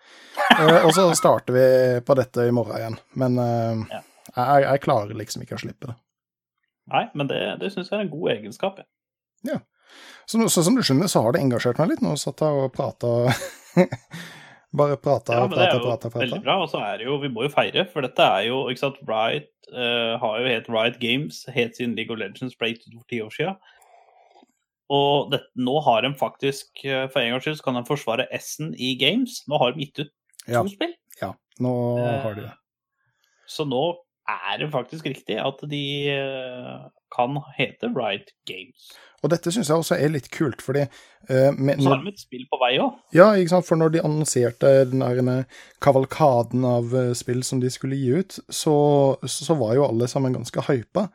uh, 0.56 0.80
og 0.86 0.94
så 0.96 1.10
starter 1.20 1.58
vi 1.58 1.68
på 2.08 2.18
dette 2.20 2.48
i 2.48 2.56
morgen 2.56 2.80
igjen. 2.80 2.98
Men 3.20 3.36
uh, 3.42 3.84
ja. 3.92 4.02
jeg, 4.38 4.64
jeg, 4.70 4.84
klarer 4.88 5.20
liksom 5.20 5.44
ikke 5.44 5.60
å 5.60 5.64
slippe 5.66 5.92
det. 5.92 5.98
Nei, 6.94 7.06
men 7.16 7.30
det, 7.32 7.42
det 7.60 7.72
syns 7.74 7.92
jeg 7.92 8.00
er 8.00 8.06
en 8.06 8.14
god 8.14 8.32
egenskap. 8.38 8.80
Ja. 9.48 9.60
Så, 9.60 9.73
så, 10.26 10.64
som 10.64 10.76
du 10.78 10.82
skjønner, 10.86 11.08
så 11.12 11.22
har 11.26 11.36
det 11.36 11.42
engasjert 11.44 11.80
meg 11.82 11.90
litt. 11.94 12.02
Nå 12.06 12.16
satt 12.20 12.40
jeg 12.46 12.64
og 12.64 12.72
prata 12.76 13.10
Bare 14.74 14.96
prata 14.98 15.36
Ja, 15.36 15.44
og 15.46 15.52
men 15.52 15.60
det 15.60 15.66
er 15.68 15.70
prata, 15.70 15.78
jo 15.78 15.90
prata, 15.92 16.10
veldig 16.18 16.40
bra. 16.46 16.56
Og 16.64 16.70
så 16.72 16.80
er 16.82 16.98
det 16.98 17.06
jo 17.06 17.20
Vi 17.22 17.30
må 17.30 17.44
jo 17.46 17.52
feire, 17.54 17.84
for 17.94 18.02
dette 18.06 18.26
er 18.26 18.48
jo 18.48 18.64
ikke 18.72 18.82
sant, 18.82 18.96
Riot 19.06 19.50
uh, 19.76 20.16
har 20.24 20.40
jo 20.42 20.48
het 20.50 20.70
Riot 20.72 20.98
Games 21.04 21.44
helt 21.54 21.78
siden 21.78 21.94
League 22.00 22.10
of 22.14 22.18
Legends 22.22 22.56
ble 22.58 22.72
gitt 22.74 22.88
for 22.90 23.06
ti 23.12 23.20
år 23.22 23.30
siden. 23.36 23.60
Og 24.94 25.30
det, 25.32 25.40
nå 25.58 25.76
har 25.86 26.02
de 26.06 26.12
faktisk, 26.20 26.84
eh, 26.86 27.06
for 27.10 27.22
en 27.24 27.32
gangs 27.34 27.46
skyld, 27.48 27.56
så 27.58 27.64
kan 27.66 27.78
de 27.80 27.86
forsvare 27.88 28.26
S-en 28.36 28.74
i 28.76 28.92
games. 29.00 29.40
Nå 29.50 29.58
har 29.62 29.72
de 29.74 29.86
gitt 29.86 30.02
ut 30.04 30.10
to 30.12 30.52
Ja. 30.52 30.62
spill. 30.70 30.92
Ja, 31.22 31.32
nå 31.64 31.72
Eh, 32.04 32.20
har 32.22 32.36
de 32.36 32.42
det. 32.50 32.52
Så 33.50 33.66
nå 33.66 33.80
er 34.30 34.60
det 34.62 34.72
faktisk 34.72 35.06
riktig 35.06 35.40
at 35.42 35.64
de 35.70 35.86
eh, 36.14 36.84
kan 37.16 37.40
hete 37.58 37.90
Riot 37.96 38.32
Games. 38.50 38.92
Og 39.24 39.32
dette 39.32 39.52
syns 39.56 39.70
jeg 39.72 39.80
også 39.80 39.96
er 39.96 40.12
litt 40.12 40.28
kult, 40.34 40.62
fordi 40.62 40.84
uh, 40.84 41.52
med, 41.56 41.80
så 41.80 41.94
har 41.94 42.02
de 42.04 42.12
et 42.12 42.20
spill 42.20 42.44
på 42.52 42.60
vei 42.60 42.74
òg. 42.84 42.98
Ja, 43.16 43.30
ikke 43.40 43.54
sant, 43.54 43.68
for 43.70 43.80
når 43.80 43.94
de 43.94 44.02
annonserte 44.04 44.72
den 44.92 45.04
der 45.04 45.46
kavalkaden 45.84 46.68
av 46.68 46.92
eh, 46.92 47.14
spill 47.16 47.40
som 47.48 47.62
de 47.64 47.72
skulle 47.72 48.00
gi 48.00 48.12
ut, 48.20 48.36
så, 48.52 48.76
så 49.24 49.56
var 49.60 49.78
jo 49.78 49.88
alle 49.88 50.10
sammen 50.12 50.36
ganske 50.36 50.66
hypa. 50.68 51.08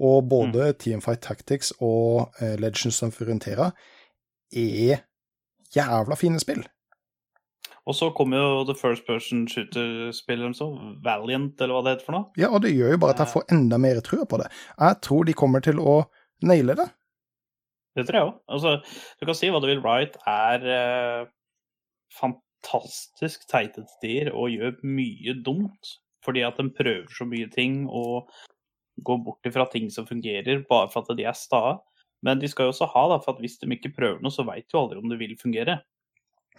Og 0.00 0.24
både 0.30 0.70
Teamfight 0.80 1.20
Tactics 1.26 1.74
og 1.84 2.32
uh, 2.40 2.56
Legends 2.56 3.02
of 3.04 3.20
Runeterra 3.20 3.68
er 4.56 5.04
jævla 5.76 6.16
fine 6.16 6.40
spill. 6.40 6.64
Og 7.90 7.96
så 7.98 8.12
kommer 8.14 8.38
jo 8.38 8.64
The 8.68 8.76
First 8.78 9.02
Person 9.08 9.42
Shooter-spilleren 9.50 10.54
så, 10.54 10.68
Valiant, 11.02 11.58
eller 11.58 11.74
hva 11.74 11.82
det 11.82 11.94
heter 11.96 12.06
for 12.06 12.14
noe. 12.14 12.28
Ja, 12.38 12.52
og 12.54 12.62
det 12.62 12.70
gjør 12.76 12.94
jo 12.94 13.00
bare 13.02 13.16
at 13.16 13.24
jeg 13.24 13.32
får 13.32 13.48
enda 13.56 13.80
mer 13.82 13.98
trua 14.06 14.26
på 14.30 14.38
det. 14.38 14.46
Jeg 14.78 14.98
tror 15.06 15.26
de 15.26 15.34
kommer 15.40 15.64
til 15.64 15.82
å 15.82 15.96
naile 16.46 16.76
det. 16.78 16.86
Det 17.98 18.06
tror 18.06 18.18
jeg 18.20 18.28
òg. 18.28 18.36
Altså, 18.54 18.76
du 19.18 19.26
kan 19.26 19.38
si 19.40 19.50
hva 19.50 19.62
du 19.62 19.66
vil. 19.66 19.82
Wright 19.82 20.14
er 20.30 20.68
eh, 20.76 21.24
fantastisk 22.14 23.48
teite 23.50 23.82
til 23.82 23.98
tider 24.04 24.30
og 24.30 24.54
gjør 24.54 24.78
mye 24.86 25.34
dumt. 25.42 25.96
Fordi 26.22 26.44
at 26.46 26.58
de 26.60 26.68
prøver 26.76 27.10
så 27.16 27.26
mye 27.26 27.48
ting 27.50 27.86
og 27.88 28.30
går 29.02 29.22
bort 29.24 29.48
ifra 29.48 29.64
ting 29.72 29.88
som 29.90 30.06
fungerer, 30.06 30.62
bare 30.68 30.90
for 30.92 31.02
at 31.02 31.16
de 31.16 31.24
er 31.26 31.34
sta. 31.34 31.80
Men 32.22 32.38
de 32.38 32.50
skal 32.52 32.68
jo 32.68 32.74
også 32.74 32.90
ha, 32.92 33.06
da, 33.14 33.16
for 33.24 33.34
at 33.34 33.40
hvis 33.42 33.56
de 33.62 33.70
ikke 33.72 33.94
prøver 33.96 34.20
noe, 34.20 34.34
så 34.34 34.44
veit 34.46 34.68
du 34.68 34.76
aldri 34.78 35.00
om 35.00 35.08
det 35.08 35.18
vil 35.22 35.32
fungere. 35.40 35.80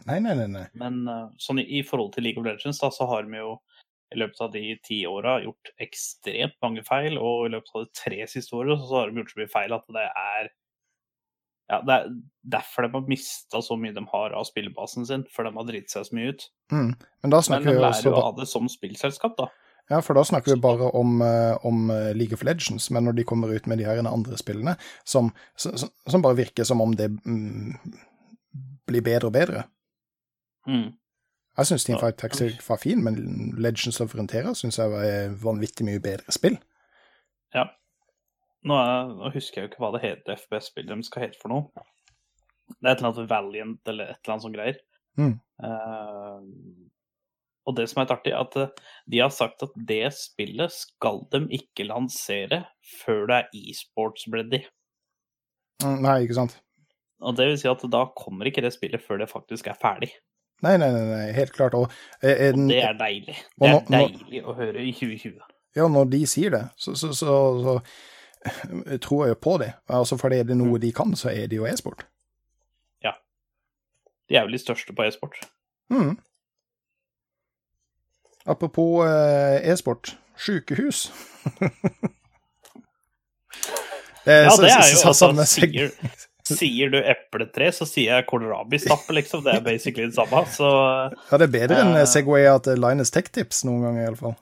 Nei, 0.08 0.19
nei, 0.23 0.34
nei. 0.38 0.47
nei. 0.49 0.65
Men 0.82 1.04
eh, 1.10 1.27
sånn 1.41 1.62
i, 1.62 1.84
forhold 1.88 2.15
til 2.15 2.25
League 2.25 2.41
of 2.41 2.47
Legends, 2.47 2.82
da, 2.82 2.89
så 2.93 3.08
har 3.10 3.27
vi 3.30 3.41
jo 3.41 3.58
i 4.12 4.19
løpet 4.19 4.41
av 4.43 4.51
de 4.51 4.63
ti 4.84 5.04
åra 5.08 5.38
gjort 5.43 5.71
ekstremt 5.82 6.58
mange 6.63 6.84
feil, 6.88 7.15
og 7.21 7.47
i 7.47 7.54
løpet 7.54 7.75
av 7.75 7.86
de 7.86 7.93
tre 7.95 8.25
siste 8.27 8.58
åra 8.58 8.75
så 8.80 8.97
har 8.97 9.12
de 9.12 9.21
gjort 9.21 9.32
så 9.34 9.39
mye 9.39 9.54
feil 9.54 9.77
at 9.77 9.88
det 9.95 10.08
er 10.10 10.51
ja, 11.71 11.77
Det 11.88 11.95
er 11.95 12.08
derfor 12.58 12.84
de 12.84 12.91
har 12.97 13.08
mista 13.08 13.62
så 13.63 13.77
mye 13.80 13.95
de 13.95 14.04
har 14.12 14.34
av 14.36 14.43
spillebasen 14.49 15.08
sin, 15.08 15.23
for 15.32 15.47
de 15.47 15.54
har 15.56 15.67
dritt 15.69 15.93
seg 15.93 16.04
så 16.08 16.17
mye 16.17 16.34
ut. 16.34 16.47
Mm. 16.73 16.89
Men 17.23 17.34
da 17.34 17.39
Men 17.54 17.63
de 17.63 17.75
lærer 17.77 17.88
også 17.93 18.10
jo 18.10 18.23
av 18.25 18.39
det 18.41 18.47
som 18.51 18.67
spillselskap, 18.71 19.38
da. 19.39 19.47
Ja, 19.91 20.01
for 20.04 20.15
da 20.15 20.23
snakker 20.27 20.54
vi 20.54 20.62
bare 20.62 20.91
om, 20.95 21.21
eh, 21.23 21.56
om 21.67 21.89
eh, 21.91 22.12
League 22.15 22.36
of 22.36 22.43
Legends, 22.43 22.89
men 22.91 23.08
når 23.08 23.15
de 23.17 23.27
kommer 23.27 23.51
ut 23.51 23.65
med 23.67 23.80
de 23.80 23.88
her 23.88 23.99
andre 24.04 24.38
spillene, 24.39 24.75
som, 25.04 25.32
som, 25.56 25.75
som 26.08 26.23
bare 26.23 26.38
virker 26.38 26.67
som 26.67 26.84
om 26.84 26.95
det 26.95 27.10
mm, 27.12 27.75
blir 28.88 29.04
bedre 29.04 29.32
og 29.32 29.36
bedre. 29.36 29.65
Mm. 30.67 30.89
Jeg 31.58 31.67
syns. 31.67 31.86
Teamfight 31.86 32.17
Tactics 32.21 32.69
var 32.69 32.80
fin, 32.80 33.04
men 33.04 33.17
Legends 33.60 34.00
of 34.04 34.15
Runeterra 34.15 34.54
syns 34.56 34.80
jeg 34.80 34.91
var 34.91 35.34
vanvittig 35.43 35.88
mye 35.88 36.02
bedre 36.04 36.32
spill. 36.32 36.56
Ja. 37.56 37.67
Nå, 38.63 38.78
er, 38.78 39.12
nå 39.17 39.32
husker 39.34 39.60
jeg 39.60 39.67
jo 39.67 39.71
ikke 39.71 39.84
hva 39.84 39.91
det 39.95 40.06
heter 40.06 40.38
FPS-spillet 40.38 40.93
de 40.93 41.08
skal 41.08 41.26
hete 41.26 41.41
for 41.41 41.52
noe. 41.52 41.86
Det 42.71 42.88
er 42.88 42.93
et 42.93 43.02
eller 43.02 43.12
annet 43.12 43.30
Valiant 43.32 43.91
eller 43.91 44.13
et 44.13 44.21
eller 44.21 44.36
annet 44.36 44.45
sånt 44.45 44.56
greier. 44.56 44.80
Mm. 45.19 45.34
Uh, 45.60 46.89
og 47.67 47.78
det 47.78 47.88
som 47.89 48.02
er 48.02 48.08
litt 48.08 48.15
artig, 48.15 48.34
er 48.34 48.41
at 48.41 48.58
eh, 48.58 48.91
de 49.13 49.19
har 49.21 49.34
sagt 49.34 49.63
at 49.65 49.74
det 49.76 50.06
spillet 50.17 50.74
skal 50.74 51.21
de 51.34 51.43
ikke 51.60 51.86
lansere 51.86 52.63
før 53.04 53.28
det 53.30 53.38
er 53.38 53.52
e-sports-ready. 53.60 54.63
Mm, 55.84 56.00
Nei, 56.06 56.15
ikke 56.26 56.39
sant? 56.39 56.58
Og 57.21 57.38
det 57.38 57.52
vil 57.52 57.60
si 57.62 57.69
at 57.69 57.84
da 57.93 58.08
kommer 58.17 58.50
ikke 58.50 58.63
det 58.65 58.74
spillet 58.74 59.04
før 59.04 59.21
det 59.21 59.30
faktisk 59.30 59.69
er 59.69 59.78
ferdig. 59.78 60.10
Nei, 60.62 60.78
nei, 60.78 60.91
nei, 60.93 61.06
nei 61.10 61.32
helt 61.34 61.52
klart. 61.56 61.74
Og, 61.74 61.91
eh, 62.21 62.47
eh, 62.47 62.54
Og 62.54 62.67
det 62.69 62.84
er 62.84 62.93
deilig. 63.00 63.36
Det 63.60 63.69
er 63.69 63.80
nå- 63.80 63.86
deilig 63.89 64.43
å 64.45 64.56
høre 64.56 64.80
i 64.86 64.91
2020. 64.93 65.39
ja, 65.76 65.88
når 65.88 66.10
de 66.12 66.19
sier 66.28 66.50
det, 66.54 66.63
så, 66.78 66.93
så, 66.95 67.10
så, 67.17 67.36
så 67.63 67.76
eh, 68.45 68.97
tror 69.02 69.26
jeg 69.26 69.36
jo 69.36 69.39
på 69.41 69.58
det. 69.60 69.74
Altså, 69.89 70.17
for 70.21 70.34
er 70.34 70.43
det 70.43 70.58
noe 70.58 70.78
de 70.80 70.91
kan, 70.91 71.15
så 71.15 71.30
er 71.34 71.47
det 71.47 71.58
jo 71.58 71.65
e-sport. 71.65 72.06
Ja. 73.04 73.13
De 74.30 74.36
er 74.38 74.43
vel 74.45 74.52
de 74.58 74.62
største 74.62 74.93
på 74.95 75.04
e-sport. 75.08 75.39
Mm. 75.89 76.17
Apropos 78.45 79.06
e-sport, 79.63 80.15
sykehus. 80.38 81.12
det 84.26 84.34
Ja, 84.45 84.56
det 84.58 84.69
er 84.71 84.89
jo 84.91 84.97
så- 84.97 85.08
altså, 85.08 85.32
seg- 85.45 86.28
sier, 86.57 86.91
du 86.93 86.99
epletre, 86.99 87.71
så 87.75 87.87
sier 87.89 88.17
jeg 88.17 88.27
kålrabistappe, 88.29 89.15
liksom. 89.17 89.43
Det 89.45 89.57
er 89.57 89.65
basically 89.65 90.07
det 90.09 90.17
samme. 90.17 90.45
Så 90.51 90.69
Ja, 90.69 91.37
det 91.37 91.47
er 91.49 91.53
bedre 91.57 91.81
enn 91.83 91.93
uh, 91.97 92.05
Segway 92.09 92.47
til 92.65 92.81
Linus 92.81 93.13
Tech 93.13 93.29
Tips 93.33 93.63
noen 93.67 93.85
ganger, 93.87 94.07
iallfall. 94.09 94.35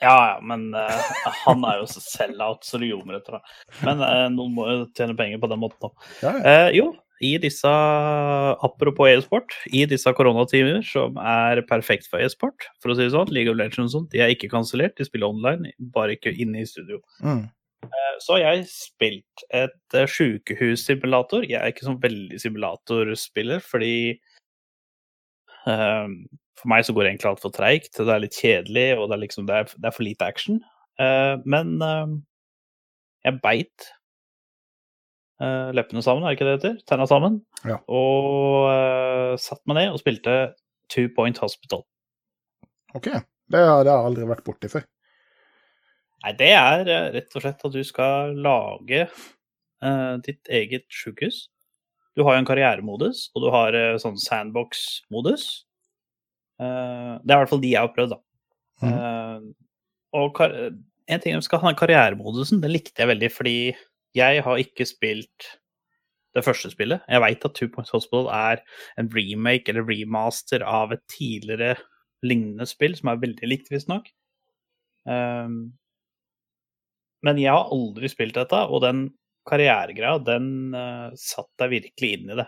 ja, 0.00 0.14
ja, 0.30 0.38
men 0.42 0.70
uh, 0.74 1.12
han 1.44 1.64
er 1.68 1.82
jo 1.82 1.90
sell-out, 1.92 2.64
så 2.64 2.80
det 2.80 2.90
ljomer 2.90 3.20
etter 3.20 3.38
det. 3.38 3.44
Men 3.84 4.02
uh, 4.02 4.26
noen 4.32 4.56
må 4.56 4.66
jo 4.70 4.82
tjene 4.96 5.16
penger 5.18 5.42
på 5.42 5.50
den 5.52 5.62
måten 5.62 5.90
òg. 5.90 6.10
Ja, 6.24 6.34
ja. 6.34 6.42
Eh, 6.54 6.70
jo, 6.80 6.90
i 7.20 7.34
disse 7.36 7.68
Apropos 8.64 9.10
e-sport, 9.10 9.52
i 9.68 9.84
disse 9.88 10.12
koronatimer 10.16 10.80
som 10.88 11.18
er 11.20 11.60
perfekt 11.68 12.08
for 12.08 12.22
e-sport, 12.24 12.70
for 12.80 12.92
å 12.92 12.96
si 12.96 13.04
det 13.04 13.12
sånn, 13.12 13.32
League 13.34 13.52
of 13.52 13.58
Legends 13.60 13.92
og 13.92 13.96
sånt, 13.98 14.12
de 14.14 14.22
er 14.24 14.32
ikke 14.32 14.48
kansellert, 14.52 14.96
de 14.96 15.04
spiller 15.04 15.28
online, 15.28 15.74
bare 15.92 16.16
ikke 16.16 16.32
inne 16.32 16.62
i 16.62 16.68
studio. 16.68 17.02
Mm. 17.20 17.44
Eh, 17.84 18.16
Så 18.20 18.36
har 18.36 18.42
jeg 18.44 18.66
spilt 18.70 19.44
et 19.56 19.96
uh, 19.96 20.06
sjukehussimulator. 20.06 21.46
Jeg 21.48 21.60
er 21.60 21.72
ikke 21.72 21.86
sånn 21.88 22.02
veldig 22.02 22.40
simulatorspiller, 22.42 23.62
fordi 23.64 23.94
um, 25.64 26.20
For 26.60 26.68
meg 26.72 26.84
så 26.84 26.92
går 26.92 27.06
det 27.06 27.14
egentlig 27.14 27.30
altfor 27.32 27.54
treigt. 27.56 27.94
Det 27.96 28.12
er 28.12 28.20
litt 28.20 28.36
kjedelig, 28.36 28.88
og 28.98 29.08
det 29.08 29.16
er, 29.16 29.22
liksom, 29.24 29.46
det 29.48 29.56
er, 29.56 29.72
det 29.80 29.88
er 29.88 29.96
for 29.96 30.04
lite 30.04 30.28
action. 30.28 30.60
Uh, 31.00 31.40
men 31.48 31.78
eh, 31.80 32.10
jeg 33.24 33.40
beit 33.40 33.86
uh, 35.40 35.72
leppene 35.72 36.02
sammen, 36.04 36.26
er 36.26 36.34
det 36.34 36.36
ikke 36.36 36.48
det 36.48 36.52
det 36.52 36.58
heter? 36.58 36.82
Tenna 36.90 37.06
sammen. 37.08 37.40
Ja. 37.64 37.78
Og 37.88 38.68
uh, 38.68 39.32
satte 39.40 39.64
meg 39.70 39.80
ned 39.80 39.94
og 39.94 40.02
spilte 40.02 40.36
Two 40.92 41.08
Point 41.16 41.40
Hospital. 41.40 41.86
OK. 42.92 43.08
Det 43.50 43.64
har 43.64 43.80
det 43.86 43.90
har 43.90 44.02
jeg 44.04 44.10
aldri 44.10 44.28
vært 44.28 44.44
borti 44.44 44.68
før. 44.70 44.84
Nei, 46.20 46.34
det 46.36 46.50
er 46.52 46.84
eh, 46.84 47.08
rett 47.16 47.36
og 47.36 47.44
slett 47.44 47.64
at 47.64 47.74
du 47.74 47.80
skal 47.86 48.34
lage 48.44 49.06
eh, 49.06 50.14
ditt 50.26 50.50
eget 50.52 50.86
sjukehus. 50.92 51.46
Du 52.18 52.24
har 52.26 52.36
jo 52.36 52.42
en 52.42 52.48
karrieremodus, 52.48 53.28
og 53.34 53.46
du 53.46 53.48
har 53.54 53.76
eh, 53.76 53.96
sånn 54.02 54.18
sandbox-modus. 54.20 55.46
Eh, 56.60 57.14
det 57.22 57.32
er 57.32 57.38
i 57.38 57.40
hvert 57.40 57.52
fall 57.54 57.64
de 57.64 57.72
jeg 57.72 57.86
har 57.86 57.94
prøvd, 57.94 58.16
da. 58.16 58.20
Mm. 58.84 58.92
Eh, 58.92 59.78
og 60.20 60.34
kar 60.36 60.56
en 61.10 61.22
ting 61.22 61.34
jeg 61.34 61.46
skal 61.46 61.62
ha, 61.62 61.70
den 61.70 61.78
karrieremodusen, 61.80 62.60
den 62.62 62.74
likte 62.74 63.02
jeg 63.02 63.10
veldig, 63.10 63.30
fordi 63.32 63.56
jeg 64.16 64.44
har 64.44 64.60
ikke 64.60 64.86
spilt 64.86 65.48
det 66.36 66.44
første 66.46 66.70
spillet. 66.70 67.02
Jeg 67.10 67.22
veit 67.24 67.44
at 67.46 67.56
Two 67.56 67.70
Points 67.72 67.90
Hospital 67.94 68.28
er 68.34 68.62
en 69.00 69.10
remake 69.14 69.72
eller 69.72 69.86
remaster 69.86 70.62
av 70.66 70.92
et 70.94 71.02
tidligere 71.10 71.74
lignende 72.26 72.66
spill, 72.68 72.94
som 72.98 73.10
er 73.10 73.22
veldig 73.22 73.50
likt, 73.50 73.70
visstnok. 73.72 74.10
Um, 75.08 75.72
men 77.26 77.40
jeg 77.40 77.52
har 77.52 77.72
aldri 77.74 78.08
spilt 78.10 78.38
dette, 78.38 78.62
og 78.68 78.82
den 78.84 79.04
karrieregreia, 79.48 80.18
den 80.24 80.74
uh, 80.76 81.12
satt 81.18 81.50
deg 81.60 81.72
virkelig 81.74 82.10
inn 82.16 82.32
i 82.32 82.38
det. 82.40 82.46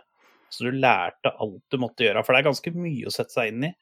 Så 0.53 0.67
du 0.69 0.77
lærte 0.77 1.33
alt 1.41 1.63
du 1.73 1.79
måtte 1.81 2.05
gjøre, 2.07 2.23
for 2.25 2.35
det 2.35 2.43
er 2.43 2.51
ganske 2.51 2.75
mye 2.77 3.09
å 3.09 3.15
sette 3.15 3.35
seg 3.35 3.53
inn 3.53 3.69
i. 3.71 3.73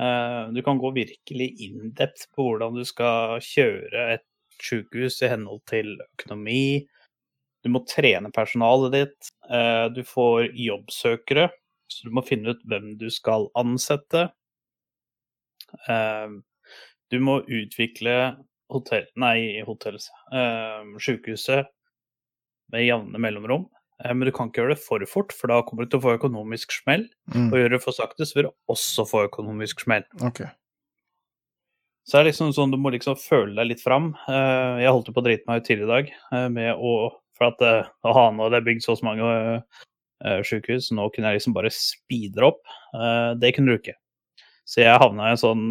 Uh, 0.00 0.50
du 0.54 0.62
kan 0.66 0.80
gå 0.80 0.92
virkelig 0.96 1.48
in-depth 1.66 2.28
på 2.34 2.46
hvordan 2.48 2.78
du 2.78 2.84
skal 2.88 3.38
kjøre 3.44 4.06
et 4.16 4.26
sykehus 4.60 5.20
i 5.24 5.30
henhold 5.32 5.62
til 5.70 5.94
økonomi. 6.04 6.86
Du 7.64 7.70
må 7.72 7.82
trene 7.88 8.32
personalet 8.34 8.96
ditt. 8.96 9.32
Uh, 9.50 9.86
du 9.92 10.02
får 10.06 10.50
jobbsøkere, 10.58 11.48
så 11.90 12.06
du 12.08 12.14
må 12.16 12.24
finne 12.26 12.54
ut 12.54 12.62
hvem 12.70 12.94
du 13.00 13.08
skal 13.12 13.50
ansette. 13.58 14.28
Du 17.10 17.18
må 17.22 17.36
utvikle 17.46 18.14
hotell, 18.70 19.06
nei, 19.20 19.60
hotells, 19.66 20.08
eh, 20.32 20.80
sykehuset 21.02 21.66
med 22.72 22.86
jevne 22.86 23.18
mellomrom. 23.18 23.66
Eh, 24.04 24.14
Men 24.14 24.26
du 24.26 24.32
kan 24.32 24.48
ikke 24.50 24.62
gjøre 24.62 24.74
det 24.76 24.84
for 24.84 25.04
fort, 25.06 25.32
for 25.36 25.48
da 25.52 25.60
kommer 25.62 25.84
du 25.84 25.90
til 25.90 26.00
å 26.00 26.06
få 26.06 26.16
økonomisk 26.18 26.72
smell. 26.82 27.04
Mm. 27.34 27.50
Og 27.52 27.58
gjør 27.58 27.70
det 27.76 27.82
for 27.82 27.92
sakte, 27.96 28.26
så 28.26 28.34
vil 28.38 28.48
du 28.48 28.52
også 28.72 29.06
få 29.10 29.26
økonomisk 29.28 29.84
smell. 29.84 30.04
OK. 30.22 30.42
Så 32.08 32.16
det 32.16 32.20
er 32.24 32.30
liksom 32.30 32.54
sånn, 32.56 32.72
du 32.72 32.78
må 32.80 32.90
liksom 32.90 33.14
føle 33.20 33.54
deg 33.58 33.68
litt 33.74 33.82
fram. 33.84 34.14
Eh, 34.26 34.80
Jeg 34.82 34.90
holdt 34.94 35.12
på 35.14 35.20
å 35.20 35.26
drite 35.26 35.46
meg 35.46 35.60
ut 35.60 35.66
tidligere 35.68 35.86
i 35.86 35.94
dag 35.94 36.12
eh, 36.32 36.48
med 36.48 36.74
å 36.76 37.10
For 37.40 37.48
at 37.48 37.62
eh, 37.64 37.86
det 38.04 38.56
er 38.58 38.64
bygd 38.66 38.82
så 38.84 38.96
mange 39.02 39.24
eh, 40.24 40.40
sykehus, 40.44 40.90
nå 40.92 41.06
kunne 41.14 41.30
jeg 41.30 41.38
liksom 41.40 41.54
bare 41.56 41.70
speede 41.72 42.42
opp. 42.44 42.60
Eh, 42.92 43.34
Det 43.40 43.54
kunne 43.56 43.72
du 43.72 43.78
ikke. 43.78 43.94
Så 44.68 44.82
jeg 44.82 45.00
havna 45.00 45.28
i 45.28 45.34
en 45.34 45.40
sånn 45.40 45.62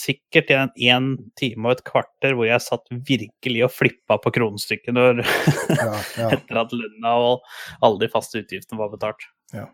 sikkert 0.00 0.50
en 0.54 0.72
én 0.76 1.08
time 1.38 1.68
og 1.68 1.76
et 1.76 1.84
kvarter 1.86 2.36
hvor 2.36 2.48
jeg 2.48 2.64
satt 2.64 2.86
virkelig 3.08 3.64
og 3.66 3.72
flippa 3.74 4.18
på 4.22 4.32
kronestykket 4.36 4.96
Ja, 4.96 5.14
ja. 6.20 6.28
etter 6.36 6.60
at 6.62 6.74
lønna 6.74 7.14
og 7.22 7.46
alle 7.84 8.04
de 8.04 8.10
faste 8.12 8.42
utgiftene 8.42 8.80
var 8.80 8.92
betalt. 8.92 9.26
Ja. 9.54 9.68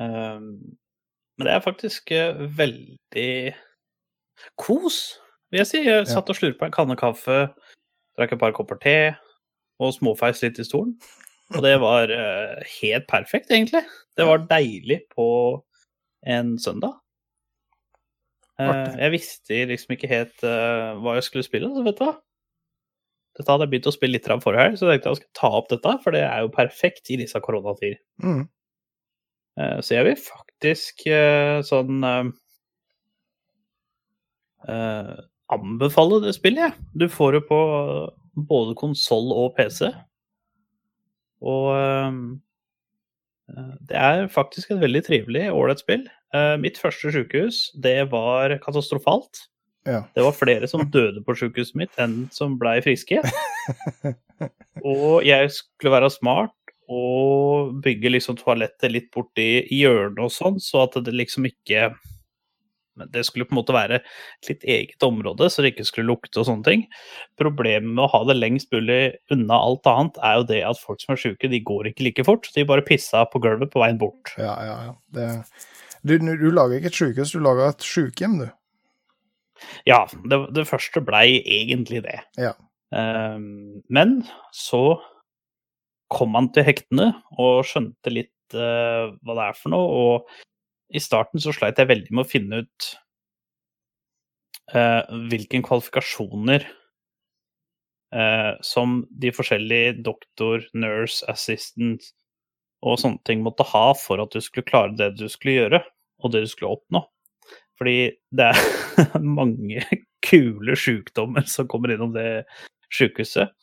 Um, 0.00 0.78
men 1.36 1.48
det 1.48 1.56
er 1.56 1.64
faktisk 1.64 2.12
eh, 2.14 2.38
veldig 2.56 3.52
kos, 4.60 5.18
vil 5.50 5.62
jeg 5.62 5.70
si. 5.70 5.82
Jeg 5.86 6.08
satt 6.10 6.30
og 6.30 6.38
slurpa 6.38 6.68
en 6.68 6.74
kanne 6.74 6.96
kaffe, 7.00 7.44
drakk 8.18 8.36
et 8.36 8.40
par 8.40 8.54
kopper 8.56 8.80
te 8.82 8.96
og 9.82 9.94
småfeis 9.96 10.42
litt 10.44 10.60
i 10.62 10.66
stolen. 10.66 10.94
Og 11.52 11.64
det 11.64 11.74
var 11.82 12.08
uh, 12.08 12.60
helt 12.80 13.08
perfekt, 13.10 13.50
egentlig. 13.52 13.82
Det 14.16 14.24
var 14.28 14.46
deilig 14.48 15.02
på 15.12 15.26
en 16.30 16.54
søndag. 16.62 17.01
Eh, 18.60 18.68
Artig. 18.68 18.98
jeg 19.00 19.12
visste 19.14 19.62
liksom 19.70 19.94
ikke 19.96 20.10
helt 20.10 20.44
uh, 20.44 20.92
hva 21.00 21.16
jeg 21.16 21.26
skulle 21.28 21.46
spille, 21.46 21.70
så 21.72 21.84
vet 21.86 21.98
du 21.98 22.04
hva. 22.04 22.16
Dette 23.38 23.48
hadde 23.48 23.64
jeg 23.64 23.72
begynt 23.72 23.88
å 23.88 23.94
spille 23.94 24.18
litt 24.18 24.28
av 24.28 24.42
forrige 24.44 24.66
helg, 24.66 24.76
så 24.76 24.90
jeg 24.90 25.00
tenkte 25.00 25.14
jeg 25.14 25.20
skulle 25.22 25.40
ta 25.40 25.50
opp 25.56 25.70
dette, 25.72 25.94
for 26.04 26.16
det 26.16 26.24
er 26.26 26.44
jo 26.44 26.52
perfekt 26.52 27.08
i 27.14 27.16
disse 27.22 27.40
koronatider. 27.44 28.00
Mm. 28.24 28.44
Uh, 29.60 29.78
Så 29.84 29.96
jeg 29.96 30.08
vil 30.10 30.20
faktisk 30.20 31.06
uh, 31.08 31.60
sånn 31.66 32.04
anbefale 35.52 36.20
det 36.22 36.36
spillet, 36.36 36.68
jeg. 36.68 36.88
Du 36.94 37.08
får 37.10 37.34
det 37.34 37.40
på 37.48 37.56
både 38.46 38.76
konsoll 38.78 39.32
og 39.34 39.56
PC. 39.56 39.88
Og 41.42 41.66
det 43.90 43.98
er 43.98 44.30
faktisk 44.30 44.70
et 44.70 44.78
veldig 44.84 45.02
trivelig, 45.08 45.48
ålreit 45.50 45.82
spill. 45.82 46.04
Eh, 46.32 46.54
Mitt 46.62 46.80
første 46.80 47.12
sykehus, 47.12 47.66
det 47.74 47.98
var 48.12 48.56
katastrofalt. 48.64 49.46
Ja. 49.88 50.04
Det 50.14 50.22
var 50.22 50.36
flere 50.36 50.68
som 50.70 50.84
døde 50.94 51.24
på 51.26 51.34
sykehuset 51.36 51.76
mitt 51.78 51.96
enn 52.00 52.26
som 52.34 52.54
blei 52.60 52.78
friske. 52.84 53.18
Og 54.92 55.24
jeg 55.26 55.50
skulle 55.54 55.94
være 55.96 56.12
smart 56.14 56.54
og 56.92 57.76
bygge 57.82 58.10
liksom 58.10 58.36
toalettet 58.40 58.92
litt 58.92 59.10
borti 59.14 59.62
hjørnet 59.72 60.20
og 60.20 60.32
sånn, 60.34 60.58
så 60.60 60.84
at 60.86 60.98
det 61.06 61.14
liksom 61.14 61.46
ikke 61.48 61.92
men 62.92 63.08
Det 63.08 63.22
skulle 63.24 63.46
på 63.48 63.54
en 63.54 63.60
måte 63.62 63.72
være 63.72 64.02
et 64.02 64.48
litt 64.50 64.64
eget 64.68 65.04
område, 65.06 65.46
så 65.48 65.62
det 65.64 65.70
ikke 65.72 65.86
skulle 65.88 66.10
lukte 66.10 66.42
og 66.42 66.44
sånne 66.44 66.66
ting. 66.66 66.82
Problemet 67.40 67.88
med 67.88 68.02
å 68.04 68.10
ha 68.12 68.20
det 68.28 68.36
lengst 68.36 68.68
mulig 68.74 69.14
unna 69.32 69.56
alt 69.56 69.88
annet, 69.88 70.18
er 70.20 70.34
jo 70.36 70.44
det 70.50 70.58
at 70.68 70.80
folk 70.82 71.00
som 71.00 71.14
er 71.14 71.22
syke, 71.22 71.48
de 71.48 71.62
går 71.64 71.88
ikke 71.88 72.04
like 72.04 72.26
fort. 72.28 72.50
De 72.52 72.66
bare 72.68 72.84
pissa 72.84 73.24
på 73.32 73.40
gulvet 73.40 73.72
på 73.72 73.80
veien 73.80 73.96
bort. 73.96 74.34
Ja, 74.36 74.58
ja, 74.68 74.76
ja. 74.90 74.94
Det, 75.16 75.30
du, 76.02 76.16
du 76.18 76.50
lager 76.50 76.78
ikke 76.78 76.90
et 76.92 76.98
sykehus, 76.98 77.32
du 77.34 77.42
lager 77.42 77.70
et 77.70 77.86
sykehjem, 77.86 78.38
du. 78.42 78.48
Ja, 79.86 80.04
det, 80.26 80.38
det 80.56 80.66
første 80.68 81.02
blei 81.04 81.40
egentlig 81.40 82.02
det. 82.06 82.18
Ja. 82.40 82.54
Um, 82.92 83.82
men 83.92 84.20
så 84.52 84.98
kom 86.12 86.34
han 86.36 86.50
til 86.52 86.66
hektene 86.66 87.12
og 87.40 87.62
skjønte 87.68 88.12
litt 88.12 88.56
uh, 88.56 89.14
hva 89.22 89.38
det 89.38 89.46
er 89.46 89.58
for 89.58 89.74
noe. 89.74 90.02
Og 90.02 90.92
i 90.92 91.00
starten 91.00 91.42
så 91.42 91.54
sleit 91.56 91.80
jeg 91.80 91.90
veldig 91.90 92.12
med 92.12 92.26
å 92.26 92.28
finne 92.28 92.62
ut 92.64 92.88
uh, 94.74 95.06
hvilke 95.30 95.62
kvalifikasjoner 95.64 96.66
uh, 98.12 98.52
som 98.66 99.02
de 99.22 99.32
forskjellige 99.34 100.00
doktor, 100.04 100.66
nurse, 100.76 101.24
assistant 101.32 102.12
og 102.82 102.98
sånne 103.00 103.22
ting 103.26 103.42
måtte 103.44 103.66
ha 103.70 103.90
for 103.98 104.22
at 104.22 104.34
du 104.34 104.42
skulle 104.42 104.66
klare 104.66 104.96
det 104.98 105.12
du 105.20 105.28
skulle 105.30 105.56
gjøre, 105.60 105.82
og 106.22 106.34
det 106.34 106.44
du 106.44 106.50
skulle 106.50 106.74
oppnå. 106.76 107.04
Fordi 107.78 107.96
det 108.34 108.48
er 108.52 109.20
mange 109.38 109.84
kule 110.22 110.76
sjukdommer 110.78 111.46
som 111.50 111.68
kommer 111.70 111.94
innom 111.94 112.14
det 112.14 112.44
sjukehuset. 112.92 113.54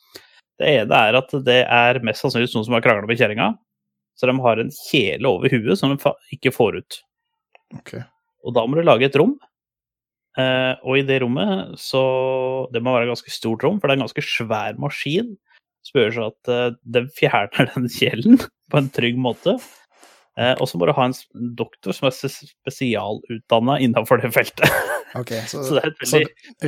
Det 0.60 0.68
ene 0.82 1.02
er 1.08 1.16
at 1.16 1.32
det 1.46 1.62
er 1.64 2.00
mest 2.04 2.24
sannsynligvis 2.24 2.56
noen 2.56 2.66
som 2.68 2.76
har 2.76 2.84
krangla 2.84 3.08
med 3.08 3.20
kjerringa. 3.20 3.52
Så 4.18 4.28
de 4.28 4.34
har 4.44 4.60
en 4.60 4.72
kjele 4.74 5.28
over 5.30 5.52
huet 5.52 5.78
som 5.80 5.94
de 5.94 6.12
ikke 6.34 6.52
får 6.52 6.82
ut. 6.82 6.98
Okay. 7.78 8.02
Og 8.44 8.52
da 8.56 8.66
må 8.66 8.76
du 8.76 8.84
lage 8.84 9.08
et 9.08 9.16
rom. 9.16 9.38
Eh, 10.38 10.74
og 10.84 11.00
i 11.00 11.02
det 11.02 11.16
rommet 11.24 11.72
så 11.80 12.00
Det 12.70 12.78
må 12.78 12.92
være 12.94 13.08
et 13.08 13.10
ganske 13.10 13.32
stort 13.34 13.64
rom, 13.66 13.80
for 13.80 13.88
det 13.88 13.96
er 13.96 13.98
en 13.98 14.04
ganske 14.04 14.22
svær 14.22 14.76
maskin 14.78 15.32
som 15.86 16.00
seg 16.00 16.24
at 16.26 16.50
eh, 16.52 16.72
den 16.96 17.10
fjerner 17.16 17.70
den 17.74 17.88
kjelen 17.92 18.40
på 18.70 18.80
en 18.80 18.90
trygg 18.94 19.18
måte. 19.20 19.56
Eh, 20.38 20.54
og 20.56 20.68
så 20.70 20.78
må 20.78 20.88
du 20.88 20.94
ha 20.96 21.08
en 21.08 21.16
doktor 21.58 21.96
som 21.96 22.08
er 22.08 22.16
spesialutdanna 22.16 23.80
innenfor 23.82 24.22
det 24.22 24.32
feltet. 24.36 24.66
Ok, 25.18 25.32
så, 25.50 25.64
så 25.66 25.74
det 25.74 25.80
er 25.82 25.88
et 25.90 26.02
så 26.06 26.18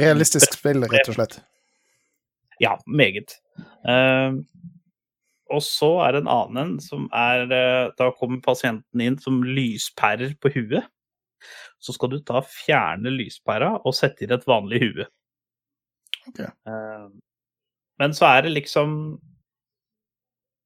realistisk 0.02 0.56
spill, 0.56 0.82
rett 0.90 1.06
og 1.12 1.14
slett. 1.14 1.36
Ja, 2.58 2.72
meget. 2.90 3.36
Uh, 3.86 4.42
og 5.52 5.62
så 5.62 5.92
er 6.02 6.16
det 6.16 6.24
en 6.24 6.30
annen 6.32 6.58
en 6.58 6.72
som 6.82 7.04
er 7.14 7.44
uh, 7.46 7.92
Da 7.98 8.08
kommer 8.18 8.42
pasienten 8.42 9.04
inn 9.04 9.20
som 9.22 9.44
lyspærer 9.46 10.34
på 10.42 10.50
huet. 10.56 10.90
Så 11.78 11.94
skal 11.94 12.10
du 12.10 12.18
da 12.18 12.42
fjerne 12.46 13.14
lyspæra 13.14 13.76
og 13.78 13.94
sette 13.94 14.26
inn 14.26 14.34
et 14.34 14.46
vanlig 14.50 14.82
hue. 14.84 15.06
Ok. 16.30 16.42
Eh, 16.42 17.06
men 18.02 18.16
så 18.16 18.26
er 18.28 18.46
det 18.46 18.56
liksom 18.56 18.96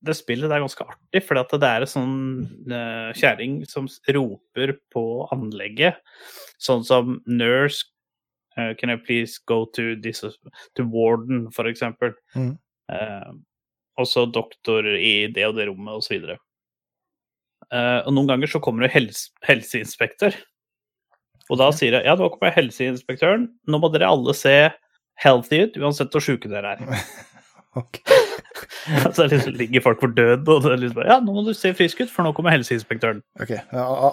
Det 0.06 0.14
spillet 0.16 0.52
er 0.52 0.62
ganske 0.62 0.84
artig, 0.86 1.22
for 1.24 1.38
det 1.38 1.68
er 1.68 1.82
en 1.82 1.90
sånn 1.90 2.16
uh, 2.70 3.10
kjerring 3.16 3.58
som 3.66 3.88
roper 4.14 4.76
på 4.92 5.02
anlegget, 5.34 5.98
sånn 6.62 6.84
som 6.86 7.16
nurse 7.26 7.88
uh, 8.58 8.72
Can 8.78 8.92
I 8.92 8.96
please 9.00 9.40
go 9.48 9.64
to 9.74 9.96
this 9.96 10.22
to 10.22 10.86
warden, 10.92 11.48
for 11.50 11.66
eksempel. 11.66 12.12
Mm. 12.36 12.54
Uh, 12.92 13.32
og 13.98 14.06
så 14.06 14.26
doktor 14.28 14.86
i 14.94 15.26
det 15.32 15.48
og 15.48 15.56
det 15.56 15.66
rommet, 15.72 15.96
osv. 15.96 16.36
Uh, 17.72 18.00
og 18.04 18.12
noen 18.12 18.30
ganger 18.30 18.52
så 18.52 18.62
kommer 18.62 18.86
det 18.86 18.92
helse, 18.94 19.32
helseinspektør. 19.48 20.36
Og 21.50 21.60
da 21.60 21.70
sier 21.74 21.96
jeg 21.96 22.06
ja, 22.06 22.14
nå 22.18 22.28
kommer 22.30 22.54
helseinspektøren. 22.54 23.48
Nå 23.66 23.80
må 23.82 23.90
dere 23.94 24.12
alle 24.12 24.34
se 24.36 24.58
healthy 25.22 25.64
ut, 25.66 25.80
uansett 25.80 26.12
hvor 26.14 26.24
sjuke 26.24 26.50
dere 26.52 26.76
er. 26.76 26.84
Ok. 27.76 27.98
altså, 29.04 29.26
liksom 29.28 29.52
ligger 29.52 29.82
folk 29.84 30.00
for 30.00 30.12
død, 30.16 30.48
og 30.48 30.62
det 30.64 30.70
er 30.72 30.78
liksom 30.80 31.02
Ja, 31.04 31.18
nå 31.20 31.34
må 31.36 31.42
du 31.44 31.52
se 31.52 31.74
frisk 31.76 32.00
ut, 32.00 32.08
for 32.08 32.24
nå 32.24 32.32
kommer 32.32 32.54
helseinspektøren. 32.54 33.20
Ok, 33.42 33.52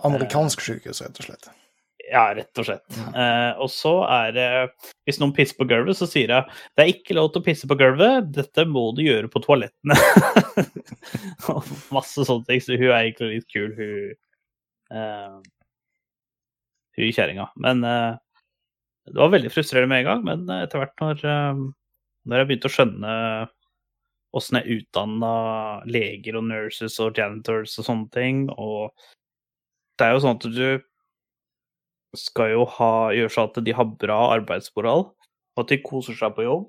Amerikansk 0.03 0.65
sykehus, 0.65 0.99
rett 1.05 1.21
og 1.21 1.29
slett. 1.29 1.47
Ja, 2.11 2.25
rett 2.35 2.59
og 2.59 2.67
slett. 2.67 2.97
Eh, 3.15 3.61
og 3.63 3.69
så 3.71 3.93
er 4.11 4.33
det 4.35 4.47
Hvis 5.07 5.21
noen 5.21 5.31
pisser 5.35 5.55
på 5.55 5.67
gulvet, 5.69 5.95
så 5.95 6.07
sier 6.09 6.33
jeg 6.33 6.57
det 6.75 6.83
er 6.83 6.91
ikke 6.91 7.15
lov 7.15 7.31
til 7.31 7.39
å 7.39 7.45
pisse 7.45 7.69
på 7.69 7.77
gulvet, 7.79 8.27
dette 8.35 8.65
må 8.67 8.89
du 8.97 9.03
gjøre 9.05 9.31
på 9.31 9.41
toalettene. 9.45 9.95
og 11.53 11.71
masse 11.95 12.27
sånne 12.27 12.49
ting. 12.49 12.63
Så 12.63 12.75
hun 12.75 12.89
er 12.89 12.99
egentlig 13.05 13.37
litt 13.37 13.47
kul, 13.53 13.71
hun 13.79 14.99
uh, 14.99 15.39
Hun 16.99 17.15
kjerringa. 17.15 17.47
Men 17.63 17.87
eh, 17.87 18.11
det 19.09 19.19
var 19.19 19.33
veldig 19.33 19.51
frustrerende 19.51 19.91
med 19.91 20.03
en 20.03 20.09
gang. 20.09 20.23
Men 20.27 20.63
etter 20.63 20.83
hvert 20.83 21.03
når, 21.03 21.25
eh, 21.27 21.63
når 22.29 22.41
jeg 22.41 22.49
begynte 22.49 22.71
å 22.71 22.75
skjønne 22.77 23.17
åssen 24.33 24.57
jeg 24.57 24.79
utdanna 24.79 25.33
leger 25.85 26.39
og 26.39 26.47
nurses 26.49 26.95
og 27.03 27.19
janitors 27.19 27.75
og 27.77 27.87
sånne 27.87 28.09
ting, 28.15 28.47
og 28.49 28.93
det 29.99 30.07
er 30.07 30.15
jo 30.15 30.23
sånn 30.23 30.39
at 30.39 30.47
du 30.55 30.67
skal 32.17 32.53
jo 32.53 32.65
ha, 32.77 32.93
gjøre 33.13 33.33
sånn 33.33 33.51
at 33.51 33.61
de 33.65 33.75
har 33.77 33.93
bra 34.01 34.19
arbeidsmoral, 34.37 35.05
og 35.53 35.61
at 35.61 35.69
de 35.69 35.81
koser 35.85 36.17
seg 36.17 36.33
på 36.37 36.47
jobb. 36.47 36.67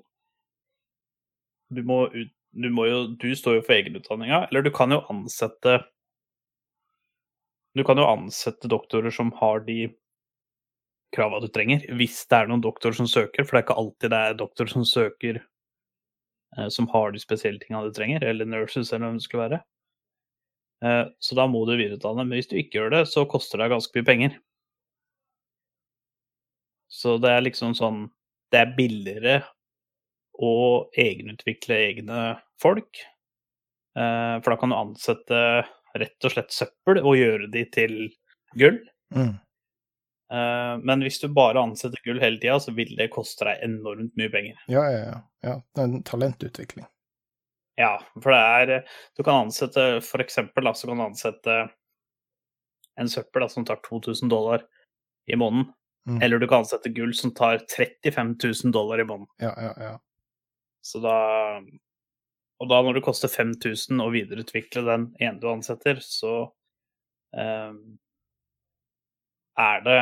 Du 1.73 1.81
må, 1.85 2.03
ut, 2.13 2.31
du 2.53 2.67
må 2.69 2.85
jo 2.85 2.97
Du 3.17 3.31
står 3.33 3.55
jo 3.57 3.61
for 3.65 3.73
egenutdanninga, 3.73 4.43
eller 4.51 4.61
du 4.61 4.69
kan 4.69 4.93
jo 4.93 4.99
ansette 5.09 5.79
Du 7.73 7.81
kan 7.83 7.97
jo 7.97 8.05
ansette 8.05 8.69
doktorer 8.69 9.09
som 9.09 9.31
har 9.41 9.63
de 9.65 9.87
krava 11.15 11.39
du 11.41 11.47
trenger, 11.51 11.85
hvis 11.97 12.21
det 12.29 12.41
er 12.41 12.49
noen 12.51 12.63
doktor 12.63 12.95
som 12.95 13.07
søker, 13.09 13.45
for 13.45 13.55
det 13.55 13.61
er 13.61 13.67
ikke 13.67 13.79
alltid 13.81 14.11
det 14.13 14.23
er 14.29 14.39
doktor 14.39 14.71
som 14.71 14.85
søker 14.87 15.39
eh, 16.57 16.67
som 16.73 16.89
har 16.91 17.15
de 17.15 17.21
spesielle 17.23 17.61
tinga 17.63 17.83
du 17.85 17.93
trenger, 17.95 18.23
eller 18.23 18.49
nurses, 18.49 18.91
eller 18.91 19.07
hva 19.07 19.17
det 19.17 19.25
skulle 19.25 19.47
være. 19.47 19.61
Eh, 20.85 21.05
så 21.19 21.37
da 21.37 21.47
må 21.49 21.63
du 21.65 21.75
videreutdanne. 21.75 22.25
Men 22.25 22.39
hvis 22.39 22.51
du 22.51 22.57
ikke 22.59 22.79
gjør 22.79 22.93
det, 22.97 23.03
så 23.11 23.25
koster 23.29 23.61
det 23.61 23.71
ganske 23.73 23.97
mye 23.97 24.07
penger. 24.07 24.37
Så 26.91 27.17
det 27.19 27.31
er 27.33 27.43
liksom 27.43 27.73
sånn 27.75 28.05
Det 28.53 28.59
er 28.61 28.75
billigere 28.77 29.39
å 30.39 30.85
egenutvikle 30.95 31.75
egne 31.89 32.19
folk. 32.61 32.99
Eh, 33.97 34.35
for 34.43 34.51
da 34.51 34.57
kan 34.59 34.71
du 34.71 34.77
ansette 34.77 35.39
rett 35.95 36.27
og 36.27 36.33
slett 36.33 36.53
søppel 36.53 37.01
og 37.01 37.17
gjøre 37.17 37.49
de 37.51 37.63
til 37.73 37.95
gull. 38.59 38.77
Mm. 39.15 39.33
Eh, 40.33 40.73
men 40.81 41.05
hvis 41.05 41.19
du 41.21 41.27
bare 41.33 41.61
ansetter 41.61 42.01
gull 42.05 42.19
hele 42.23 42.39
tida, 42.41 42.57
så 42.59 42.73
vil 42.75 42.95
det 42.97 43.11
koste 43.13 43.47
deg 43.47 43.63
enormt 43.67 44.15
mye 44.17 44.31
penger. 44.33 44.59
Ja, 44.71 44.85
ja, 44.91 45.01
ja. 45.05 45.17
ja. 45.45 45.55
Det 45.75 45.83
er 45.83 45.89
en 45.89 46.05
talentutvikling. 46.07 46.87
Ja, 47.75 47.97
for 48.23 48.31
det 48.31 48.39
er 48.39 48.93
Du 49.17 49.23
kan 49.23 49.45
ansette 49.45 49.99
for 50.05 50.23
eksempel, 50.23 50.63
da, 50.63 50.73
så 50.73 50.87
kan 50.87 51.01
du 51.01 51.05
ansette 51.09 51.57
en 52.95 53.09
søppel 53.11 53.43
da, 53.43 53.49
som 53.51 53.65
tar 53.67 53.81
2000 53.89 54.31
dollar. 54.31 54.63
i 55.27 55.35
måneden. 55.35 55.71
Mm. 56.09 56.21
Eller 56.21 56.39
du 56.39 56.47
kan 56.47 56.61
ansette 56.61 56.89
gull 56.93 57.13
som 57.17 57.31
tar 57.33 57.57
35 57.77 58.35
000 58.63 58.71
dollar 58.71 58.99
i 59.01 59.03
måneden. 59.03 59.27
Ja, 59.41 59.53
ja, 59.57 59.73
ja. 59.77 59.99
Så 60.81 60.99
da 61.01 61.61
Og 62.59 62.69
da 62.69 62.77
når 62.81 62.93
det 62.93 63.01
koster 63.03 63.27
5000 63.27 63.99
å 63.99 64.11
videreutvikle 64.13 64.85
den 64.85 65.09
ene 65.19 65.41
du 65.41 65.49
ansetter, 65.49 65.97
så 65.99 66.53
eh, 67.35 67.73
er, 69.61 69.81
det, 69.85 69.95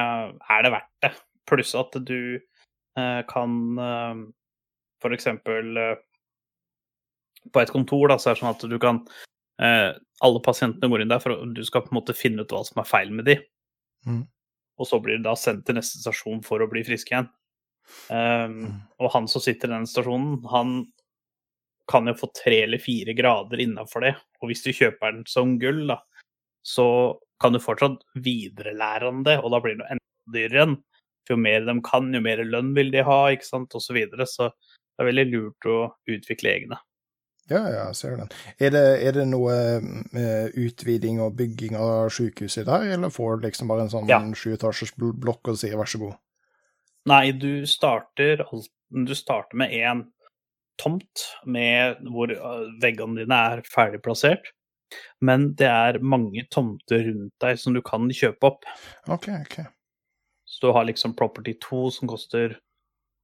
er 0.49 0.65
det 0.65 0.71
verdt 0.73 0.91
det. 1.05 1.11
Pluss 1.49 1.73
at 1.75 1.95
du 2.07 2.39
eh, 2.39 3.21
kan 3.29 3.55
eh, 3.83 4.21
eksempel 5.11 5.77
eh, 5.77 5.97
På 7.51 7.59
et 7.59 7.73
kontor 7.73 8.07
da, 8.07 8.15
så 8.17 8.31
er 8.31 8.37
det 8.37 8.43
sånn 8.43 8.53
at 8.53 8.63
du 8.71 8.77
kan 8.79 9.01
eh, 9.59 9.91
Alle 10.23 10.43
pasientene 10.45 10.87
går 10.89 11.03
inn 11.03 11.11
der 11.11 11.19
for 11.19 11.43
du 11.51 11.63
skal 11.67 11.83
på 11.83 11.91
en 11.91 11.99
måte 11.99 12.15
finne 12.15 12.45
ut 12.45 12.55
hva 12.55 12.63
som 12.63 12.79
er 12.79 12.87
feil 12.87 13.11
med 13.11 13.27
de. 13.27 13.37
Mm. 14.07 14.23
Og 14.79 14.87
så 14.89 14.99
blir 15.03 15.19
de 15.19 15.27
da 15.27 15.35
sendt 15.37 15.65
til 15.67 15.75
neste 15.77 15.99
stasjon 15.99 16.41
for 16.45 16.63
å 16.63 16.69
bli 16.71 16.85
friske 16.87 17.13
igjen. 17.13 17.29
Um, 18.07 18.53
Mm. 18.63 18.75
og 19.03 19.11
han 19.11 19.27
som 19.27 19.43
sitter 19.43 19.67
i 19.67 19.73
den 19.75 19.87
stasjonen, 19.89 20.37
han 20.47 20.85
kan 21.91 22.07
jo 22.07 22.13
få 22.15 22.29
tre 22.31 22.61
eller 22.63 22.79
fire 22.79 23.13
grader 23.13 23.59
innafor 23.59 24.05
det. 24.05 24.13
Og 24.41 24.49
hvis 24.49 24.63
du 24.63 24.71
kjøper 24.71 25.11
den 25.11 25.25
som 25.27 25.57
gull, 25.59 25.83
da, 25.91 25.99
så 26.63 26.87
kan 27.43 27.55
du 27.55 27.59
fortsatt 27.59 28.01
viderelære 28.15 29.09
om 29.09 29.23
det, 29.27 29.37
og 29.43 29.51
da 29.51 29.59
blir 29.63 29.77
det 29.79 29.89
enda 29.91 30.33
dyrere 30.35 30.59
igjen. 30.61 30.77
Jo 31.31 31.37
mer 31.39 31.63
de 31.67 31.75
kan, 31.83 32.09
jo 32.15 32.19
mer 32.23 32.41
lønn 32.43 32.73
vil 32.75 32.89
de 32.91 33.03
ha, 33.07 33.19
ikke 33.31 33.47
sant, 33.47 33.75
og 33.75 33.83
så 33.83 33.95
videre. 33.95 34.27
Så 34.27 34.49
det 34.51 35.03
er 35.03 35.09
veldig 35.11 35.27
lurt 35.31 35.67
å 35.71 35.77
utvikle 36.11 36.51
egne. 36.51 36.79
Ja, 37.51 37.59
ja, 37.71 37.85
ser 37.95 38.15
den. 38.15 38.29
Er 38.63 38.71
det, 38.71 38.83
er 39.03 39.15
det 39.17 39.25
noe 39.27 39.53
eh, 40.15 40.47
utviding 40.55 41.19
og 41.23 41.35
bygging 41.39 41.75
av 41.75 42.07
sykehuset 42.15 42.67
der, 42.69 42.85
eller 42.95 43.11
får 43.11 43.39
du 43.41 43.47
liksom 43.49 43.71
bare 43.71 43.87
en 43.87 43.91
sånn 43.91 44.07
Ja. 44.11 44.21
sjuetasjers 44.23 44.93
blokk 44.95 45.51
og 45.51 45.59
sier 45.59 45.75
vær 45.79 45.91
så 45.91 45.99
god? 46.05 46.15
Nei, 47.11 47.31
du 47.35 47.65
starter, 47.67 48.45
du 48.47 49.15
starter 49.15 49.59
med 49.59 49.75
én 49.75 50.05
tomt 50.79 51.25
med 51.45 51.99
hvor 52.07 52.31
øh, 52.31 52.69
veggene 52.81 53.19
dine 53.19 53.39
er 53.51 53.63
ferdig 53.67 53.99
plassert. 54.05 54.53
Men 55.21 55.53
det 55.59 55.69
er 55.69 55.99
mange 56.03 56.45
tomter 56.51 57.05
rundt 57.07 57.33
deg 57.43 57.59
som 57.59 57.73
du 57.73 57.81
kan 57.85 58.09
kjøpe 58.13 58.49
opp. 58.53 58.65
OK, 59.07 59.29
OK. 59.41 59.57
Så 60.45 60.67
du 60.67 60.73
har 60.75 60.85
liksom 60.85 61.15
Property 61.17 61.55
2 61.63 61.89
som 61.91 62.07
koster 62.11 62.59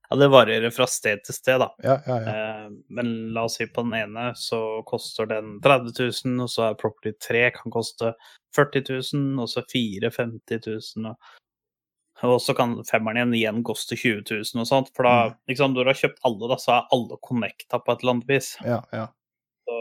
Ja, 0.09 0.15
det 0.17 0.31
varierer 0.33 0.71
fra 0.73 0.87
sted 0.89 1.19
til 1.23 1.35
sted, 1.37 1.59
da. 1.61 1.67
Ja, 1.85 1.99
ja, 2.07 2.15
ja. 2.25 2.31
Eh, 2.65 2.69
men 2.89 3.11
la 3.35 3.43
oss 3.45 3.59
si 3.59 3.67
på 3.69 3.83
den 3.85 3.93
ene 3.93 4.31
så 4.35 4.81
koster 4.89 5.27
den 5.29 5.59
30 5.61 5.91
000, 6.25 6.39
og 6.41 6.49
så 6.49 6.63
er 6.71 6.79
Property 6.81 7.11
3 7.21 7.43
kan 7.59 7.69
koste 7.75 8.15
40 8.57 8.81
000, 9.13 9.37
og 9.43 9.51
så 9.51 9.61
4 9.69 10.09
50 10.09 10.65
000. 10.97 11.11
Og, 11.13 11.29
og 12.25 12.41
så 12.41 12.55
kan 12.57 12.73
femmeren 12.89 13.19
igjen 13.21 13.35
igjen 13.37 13.61
koste 13.69 13.93
20 14.01 14.23
000 14.31 14.63
og 14.63 14.67
sånt. 14.71 14.89
For 14.97 15.05
da, 15.05 15.13
Mm. 15.29 15.35
liksom, 15.53 15.73
når 15.77 15.85
du 15.85 15.91
har 15.93 16.01
kjøpt 16.01 16.25
alle, 16.25 16.49
da, 16.49 16.57
så 16.57 16.73
er 16.79 16.89
alle 16.97 17.19
connecta 17.29 17.79
på 17.79 17.93
et 17.93 18.01
eller 18.01 18.15
annet 18.17 18.27
vis. 18.33 18.49
ja, 18.65 18.81
ja. 18.91 19.05
Så, 19.69 19.77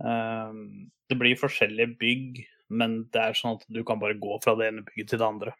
det 0.00 1.16
blir 1.20 1.36
forskjellige 1.36 1.96
bygg, 2.00 2.38
men 2.72 3.02
det 3.12 3.20
er 3.20 3.34
sånn 3.36 3.58
at 3.58 3.66
du 3.68 3.82
kan 3.84 4.00
bare 4.00 4.16
gå 4.16 4.38
fra 4.44 4.54
det 4.56 4.70
ene 4.70 4.84
bygget 4.86 5.10
til 5.12 5.20
det 5.20 5.26
andre. 5.26 5.52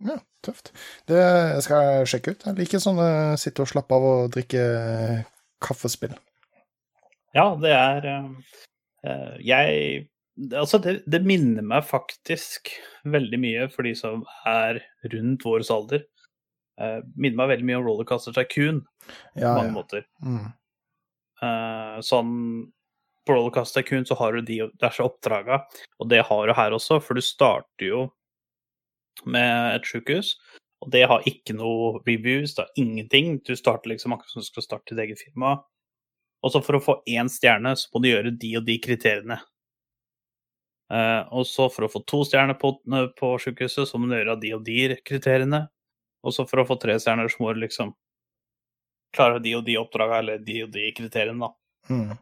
Ja, 0.00 0.16
tøft. 0.44 0.72
Det 1.08 1.20
skal 1.64 1.84
jeg 1.84 2.10
sjekke 2.12 2.34
ut. 2.34 2.46
Jeg 2.48 2.58
liker 2.60 2.80
sånn 2.80 3.00
å 3.02 3.08
sitte 3.40 3.64
og 3.64 3.68
slappe 3.68 3.96
av 3.96 4.06
og 4.08 4.30
drikke 4.32 4.62
eh, 4.62 5.18
kaffespill. 5.60 6.14
Ja, 7.36 7.50
det 7.60 7.74
er 7.76 8.08
eh, 8.10 8.30
eh, 9.06 9.36
Jeg 9.52 10.08
Altså, 10.56 10.78
det, 10.80 11.02
det 11.10 11.18
minner 11.26 11.60
meg 11.66 11.84
faktisk 11.84 12.70
veldig 13.04 13.38
mye 13.42 13.66
for 13.68 13.84
de 13.84 13.90
som 13.98 14.22
er 14.48 14.78
rundt 15.12 15.42
vår 15.44 15.66
alder. 15.74 16.06
Uh, 16.80 17.02
minner 17.12 17.36
meg 17.42 17.50
veldig 17.50 17.66
mye 17.68 17.76
om 17.76 17.84
Rollercoaster 17.84 18.32
Tycoon 18.32 18.78
på 19.34 19.42
mange 19.42 19.66
ja. 19.66 19.74
måter. 19.74 20.06
Mm. 20.24 20.46
Eh, 21.44 21.98
sånn 22.04 22.32
På 23.26 23.36
Rollercoaster 23.36 23.82
Tycoon 23.82 24.06
så 24.08 24.16
har 24.16 24.32
du 24.32 24.40
de 24.40 24.56
diverse 24.62 25.04
oppdraga, 25.04 25.60
og 26.00 26.08
det 26.08 26.22
har 26.26 26.46
du 26.46 26.54
her 26.56 26.76
også, 26.76 27.00
for 27.04 27.18
du 27.18 27.24
starter 27.24 27.86
jo 27.90 28.06
med 29.28 29.76
et 29.76 29.86
sjukehus. 29.86 30.34
Og 30.80 30.88
det 30.94 31.02
har 31.10 31.26
ikke 31.28 31.52
noe 31.58 31.98
reviews, 32.06 32.54
det 32.56 32.64
har 32.64 32.80
ingenting. 32.80 33.34
Du 33.44 33.52
starter 33.56 33.92
liksom 33.92 34.14
akkurat 34.16 34.32
som 34.32 34.44
du 34.44 34.48
skal 34.48 34.64
starte 34.64 34.94
ditt 34.94 35.02
eget 35.04 35.20
firma. 35.20 35.58
Og 36.40 36.54
så 36.54 36.62
for 36.64 36.78
å 36.78 36.84
få 36.84 36.94
én 37.10 37.28
stjerne, 37.28 37.74
så 37.76 37.90
må 37.92 38.00
du 38.00 38.08
gjøre 38.08 38.32
de 38.40 38.54
og 38.56 38.64
de 38.64 38.78
kriteriene. 38.80 39.36
Eh, 40.90 41.20
og 41.36 41.44
så 41.46 41.68
for 41.70 41.86
å 41.86 41.90
få 41.92 42.00
to 42.08 42.22
stjerner 42.26 42.56
på, 42.58 42.72
på 43.18 43.34
sykehuset, 43.44 43.86
så 43.90 44.00
må 44.00 44.08
du 44.08 44.16
gjøre 44.16 44.38
de 44.40 44.54
og 44.56 44.64
de 44.66 44.78
kriteriene. 45.06 45.66
Og 46.24 46.34
så 46.36 46.46
for 46.48 46.62
å 46.62 46.66
få 46.68 46.78
tre 46.80 46.96
stjerner, 47.00 47.28
så 47.28 47.44
må 47.44 47.52
du 47.52 47.60
liksom 47.62 47.92
klare 49.16 49.40
de 49.42 49.54
og 49.58 49.66
de 49.68 49.76
oppdraga, 49.80 50.22
eller 50.22 50.42
de 50.44 50.62
og 50.64 50.72
de 50.74 50.88
kriteriene, 50.96 51.44
da. 51.44 51.92
Mm. 51.92 52.16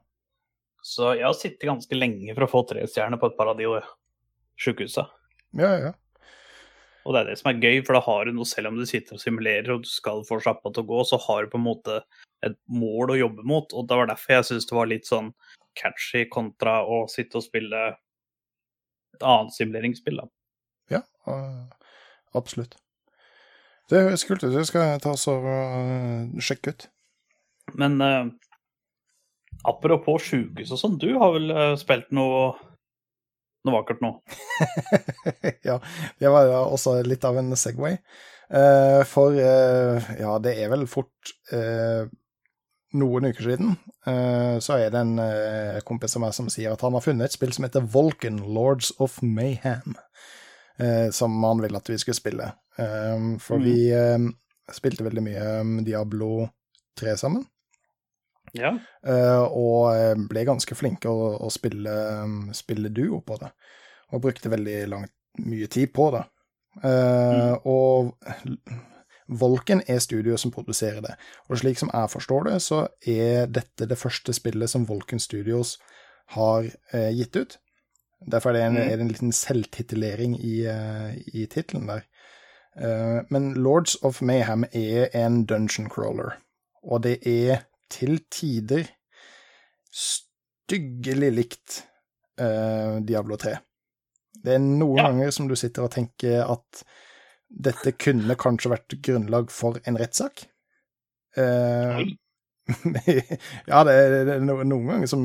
Så 0.89 1.13
jeg 1.19 1.27
har 1.27 1.37
sittet 1.37 1.69
ganske 1.69 1.97
lenge 1.97 2.33
for 2.33 2.47
å 2.47 2.51
få 2.51 2.65
tre 2.71 2.85
stjerner 2.89 3.21
på 3.21 3.29
et 3.29 3.37
par 3.37 3.51
av 3.53 3.59
de 3.59 3.69
sjukehusa. 4.59 5.05
Ja, 5.59 5.73
ja. 5.77 5.93
Og 7.05 7.15
det 7.15 7.21
er 7.21 7.29
det 7.31 7.39
som 7.41 7.51
er 7.51 7.61
gøy, 7.63 7.79
for 7.87 7.97
da 7.97 8.03
har 8.05 8.29
du 8.29 8.35
noe, 8.37 8.49
selv 8.49 8.71
om 8.71 8.81
du 8.81 8.85
sitter 8.89 9.17
og 9.17 9.23
simulerer 9.23 9.71
og 9.73 9.85
du 9.85 9.89
skal 9.89 10.25
få 10.29 10.41
sjappa 10.45 10.73
til 10.73 10.85
å 10.85 10.89
gå, 10.91 10.99
så 11.09 11.17
har 11.25 11.45
du 11.45 11.53
på 11.53 11.61
en 11.61 11.65
måte 11.65 12.01
et 12.45 12.57
mål 12.69 13.15
å 13.15 13.21
jobbe 13.21 13.47
mot. 13.49 13.73
Og 13.73 13.87
det 13.89 13.97
var 13.97 14.11
derfor 14.11 14.35
jeg 14.37 14.49
syns 14.51 14.69
det 14.69 14.77
var 14.77 14.91
litt 14.91 15.09
sånn 15.09 15.31
catchy 15.79 16.27
kontra 16.29 16.83
å 16.85 17.07
sitte 17.09 17.41
og 17.41 17.47
spille 17.47 17.85
et 19.17 19.25
annet 19.25 19.57
simuleringsspill, 19.57 20.21
da. 20.21 20.29
Ja, 20.99 21.03
uh, 21.29 21.65
absolutt. 22.37 22.77
Det 23.89 24.05
høres 24.05 24.27
kult 24.29 24.45
ut. 24.45 24.53
Det 24.53 24.67
skal 24.69 24.85
jeg 24.85 25.03
ta 25.05 25.15
og 25.17 25.49
uh, 25.49 26.41
sjekke 26.45 26.75
ut. 26.75 26.89
Men 27.79 28.01
eh, 28.01 28.31
apropos 29.67 30.23
sjukehus 30.29 30.73
og 30.75 30.81
sånn, 30.81 30.99
du 31.01 31.11
har 31.19 31.35
vel 31.35 31.51
eh, 31.51 31.75
spilt 31.81 32.11
noe 32.15 32.53
noe 33.67 33.81
vakkert 33.81 34.03
nå? 34.05 34.13
ja, 35.69 35.79
det 36.21 36.33
var 36.33 36.51
også 36.61 36.99
litt 37.07 37.25
av 37.27 37.39
en 37.41 37.57
Segway. 37.59 37.99
Uh, 38.49 39.03
for 39.05 39.35
uh, 39.37 40.09
ja, 40.17 40.39
det 40.41 40.55
er 40.57 40.71
vel 40.73 40.87
fort 40.89 41.35
uh, 41.53 42.09
noen 42.97 43.29
uker 43.29 43.51
siden, 43.51 43.75
så 44.65 44.79
er 44.81 44.89
det 44.89 45.01
en 45.03 45.19
kompis 45.85 46.15
av 46.17 46.23
meg 46.23 46.31
som 46.33 46.47
sier 46.49 46.73
at 46.73 46.81
han 46.81 46.95
har 46.97 47.03
funnet 47.05 47.29
et 47.29 47.35
spill 47.35 47.51
som 47.53 47.67
heter 47.67 47.85
Vulcan 47.93 48.39
Lords 48.57 48.89
of 49.05 49.19
Mayhem, 49.21 49.99
som 51.13 51.37
han 51.45 51.61
ville 51.61 51.77
at 51.77 51.91
vi 51.93 51.99
skulle 52.01 52.17
spille. 52.17 52.47
For 53.45 53.61
Mm. 53.61 53.67
vi 53.67 54.73
spilte 54.73 55.05
veldig 55.05 55.27
mye 55.27 55.85
Diablo 55.85 56.49
3 56.97 57.19
sammen. 57.21 57.45
Ja. 58.57 58.73
Eh, 59.07 59.43
og 59.45 59.93
eh, 59.97 60.15
ble 60.31 60.45
ganske 60.49 60.75
flinke 60.79 61.11
å, 61.11 61.35
å 61.45 61.51
spille, 61.53 61.93
um, 62.25 62.49
spille 62.57 62.89
duo 62.95 63.21
på 63.21 63.37
det. 63.43 63.51
Og 64.13 64.23
brukte 64.25 64.51
veldig 64.53 64.79
langt, 64.89 65.13
mye 65.45 65.67
tid 65.71 65.93
på 65.95 66.11
det. 66.15 66.25
Mm. 66.83 67.59
Og 67.69 68.15
Volken 69.29 69.83
er 69.87 69.99
studioet 70.01 70.41
som 70.41 70.53
produserer 70.55 71.03
det. 71.05 71.15
Og 71.51 71.59
slik 71.61 71.79
som 71.81 71.91
jeg 71.93 72.11
forstår 72.15 72.47
det, 72.49 72.57
så 72.65 72.87
er 73.05 73.47
dette 73.53 73.89
det 73.91 73.99
første 74.01 74.33
spillet 74.33 74.71
som 74.73 74.87
Volken 74.89 75.21
Studios 75.21 75.77
har 76.33 76.65
eh, 76.93 77.11
gitt 77.13 77.37
ut. 77.37 77.59
Derfor 78.25 78.51
er 78.51 78.55
det 78.57 78.63
en, 78.67 78.75
Mm. 78.79 78.83
er 78.89 78.97
det 78.97 79.01
en 79.05 79.13
liten 79.13 79.33
selvtitulering 79.33 80.39
i, 80.41 80.65
i 81.35 81.45
tittelen 81.47 81.87
der. 81.91 82.07
Eh, 82.81 83.21
men 83.31 83.53
Lords 83.55 83.97
of 84.03 84.23
Mayhem 84.23 84.65
er 84.73 85.09
en 85.15 85.45
dungeon 85.45 85.89
crawler, 85.89 86.39
og 86.83 87.03
det 87.03 87.19
er 87.27 87.67
til 87.93 88.19
tider 88.33 88.87
styggelig 89.95 91.31
likt 91.35 91.79
uh, 92.41 92.99
Diablo 93.05 93.39
3. 93.41 93.55
Det 94.45 94.55
er 94.55 94.63
noen 94.63 94.99
Ja. 95.01 95.09
ganger 95.09 95.31
som 95.35 95.49
du 95.49 95.57
sitter 95.59 95.87
og 95.87 95.93
tenker 95.95 96.45
at 96.45 96.83
dette 97.49 97.95
kunne 97.97 98.37
kanskje 98.39 98.71
vært 98.75 98.99
grunnlag 99.03 99.51
for 99.51 99.81
en 99.89 99.97
rettssak. 99.99 100.45
Uh, 101.39 102.05
ja, 103.71 103.81
det 103.89 103.95
er, 103.97 104.41
noen 104.45 104.87
ganger 104.89 105.09
som 105.09 105.23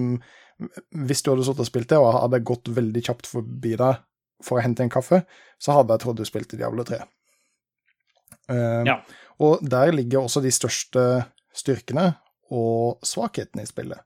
Hvis 0.93 1.23
du 1.23 1.31
hadde 1.31 1.43
sittet 1.43 1.63
og 1.63 1.67
spilt 1.67 1.89
det, 1.91 1.97
og 1.99 2.13
hadde 2.13 2.39
gått 2.45 2.69
veldig 2.71 3.01
kjapt 3.03 3.27
forbi 3.27 3.73
deg 3.79 3.99
for 4.43 4.59
å 4.59 4.63
hente 4.63 4.83
en 4.85 4.91
kaffe, 4.91 5.23
så 5.59 5.75
hadde 5.75 5.95
jeg 5.95 6.03
trodd 6.03 6.19
du 6.19 6.25
spilte 6.27 6.59
Diablo 6.59 6.85
3. 6.87 7.01
Uh, 8.51 8.83
Ja. 8.87 9.01
Og 9.43 9.63
der 9.65 9.91
ligger 9.91 10.21
også 10.23 10.43
de 10.43 10.51
største 10.53 11.25
styrkene 11.57 12.13
og 12.53 13.01
svakhetene 13.07 13.65
i 13.65 13.69
spillet. 13.69 13.99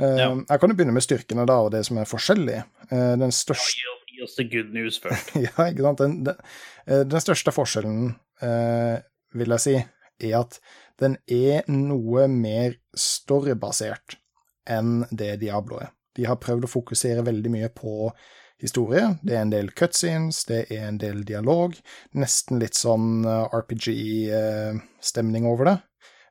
Eh, 0.00 0.16
Ja. 0.18 0.28
Jeg 0.34 0.60
kan 0.60 0.70
jo 0.72 0.76
begynne 0.78 0.94
med 0.96 1.04
styrkene, 1.04 1.46
da, 1.46 1.58
og 1.64 1.70
det 1.74 1.84
som 1.86 1.98
er 2.00 2.08
forskjellig. 2.08 2.58
Eh, 2.90 3.14
den 3.20 3.30
største 3.36 3.84
oss- 3.94 4.06
Gi 4.10 4.22
oss 4.24 4.34
the 4.36 4.44
good 4.44 4.72
news 4.74 4.98
først. 5.00 5.30
ja, 5.46 5.68
ikke 5.70 5.84
sant. 5.86 5.98
Den, 6.02 6.18
den, 6.26 6.36
eh, 6.86 7.04
den 7.08 7.20
største 7.24 7.52
forskjellen, 7.54 8.10
eh, 8.42 8.98
vil 9.38 9.54
jeg 9.54 9.60
si, 9.64 9.76
er 10.28 10.34
at 10.40 10.58
den 11.00 11.14
er 11.30 11.62
noe 11.72 12.26
mer 12.28 12.74
storybasert 12.98 14.16
enn 14.68 15.06
det 15.10 15.38
Diablo 15.40 15.78
er. 15.80 15.92
De 16.18 16.26
har 16.28 16.36
prøvd 16.42 16.66
å 16.66 16.72
fokusere 16.72 17.22
veldig 17.24 17.50
mye 17.54 17.68
på 17.72 18.10
historie. 18.60 19.06
Det 19.24 19.32
er 19.38 19.40
en 19.46 19.52
del 19.54 19.70
cutscenes, 19.72 20.42
det 20.44 20.66
er 20.74 20.88
en 20.90 20.98
del 21.00 21.22
dialog. 21.24 21.78
Nesten 22.18 22.58
litt 22.60 22.76
sånn 22.76 23.22
RPG-stemning 24.10 25.46
over 25.48 25.64
det. 25.70 25.76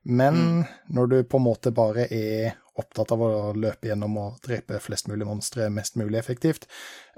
Men 0.03 0.35
mm. 0.35 0.63
når 0.95 1.07
du 1.07 1.17
på 1.27 1.39
en 1.39 1.45
måte 1.45 1.71
bare 1.75 2.07
er 2.13 2.57
opptatt 2.79 3.11
av 3.11 3.21
å 3.23 3.31
løpe 3.57 3.89
gjennom 3.89 4.15
og 4.21 4.37
drepe 4.45 4.79
flest 4.79 5.09
mulig 5.11 5.27
monstre 5.27 5.67
mest 5.73 5.97
mulig 5.99 6.19
effektivt, 6.21 6.67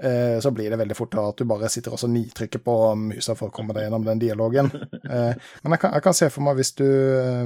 eh, 0.02 0.38
så 0.42 0.50
blir 0.54 0.72
det 0.72 0.78
veldig 0.80 0.96
fort 0.98 1.14
at 1.22 1.38
du 1.38 1.46
bare 1.48 1.70
sitter 1.70 1.94
og 1.94 2.02
nitrykker 2.10 2.62
på 2.66 2.76
musa 2.98 3.36
for 3.38 3.50
å 3.50 3.54
komme 3.54 3.76
deg 3.76 3.86
gjennom 3.86 4.08
den 4.08 4.22
dialogen. 4.22 4.72
Eh, 5.12 5.34
men 5.64 5.74
jeg 5.74 5.80
kan, 5.82 5.92
jeg 5.92 6.04
kan, 6.06 6.14
se 6.16 6.26
for 6.32 6.44
meg, 6.46 6.56
hvis 6.56 6.70
du, 6.78 6.86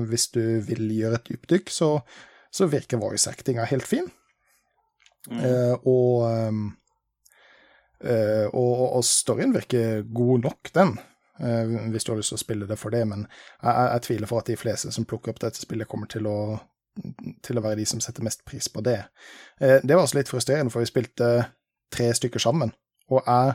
hvis 0.06 0.26
du 0.30 0.42
vil 0.68 0.84
gjøre 0.92 1.18
et 1.18 1.30
dypdykk, 1.32 1.70
så, 1.72 1.88
så 2.52 2.68
virker 2.70 3.00
voice 3.00 3.26
actinga 3.30 3.64
helt 3.66 3.88
fin. 3.88 4.06
Mm. 5.26 5.40
Eh, 5.40 5.88
og, 5.88 6.12
og, 8.52 8.84
og 9.00 9.02
storyen 9.08 9.56
virker 9.56 10.04
god 10.14 10.46
nok, 10.46 10.70
den. 10.76 10.94
Hvis 11.36 12.06
du 12.06 12.12
har 12.12 12.16
lyst 12.16 12.32
til 12.32 12.38
å 12.38 12.40
spille 12.40 12.66
det 12.68 12.78
for 12.80 12.94
det, 12.94 13.02
men 13.08 13.26
jeg, 13.26 13.72
jeg 13.74 14.02
tviler 14.06 14.30
for 14.30 14.40
at 14.40 14.48
de 14.48 14.56
fleste 14.56 14.92
som 14.94 15.04
plukker 15.04 15.34
opp 15.34 15.42
dette 15.42 15.60
spillet, 15.60 15.88
kommer 15.90 16.08
til 16.08 16.28
å 16.30 16.36
til 17.44 17.58
å 17.58 17.62
være 17.64 17.80
de 17.80 17.86
som 17.88 18.00
setter 18.00 18.24
mest 18.24 18.44
pris 18.48 18.68
på 18.72 18.82
det. 18.84 18.98
Eh, 19.60 19.78
det 19.82 19.94
var 19.94 20.06
også 20.06 20.18
litt 20.20 20.30
frustrerende, 20.32 20.72
for 20.72 20.84
vi 20.84 20.90
spilte 20.90 21.30
tre 21.92 22.08
stykker 22.16 22.42
sammen, 22.42 22.72
og 23.12 23.20
jeg 23.26 23.54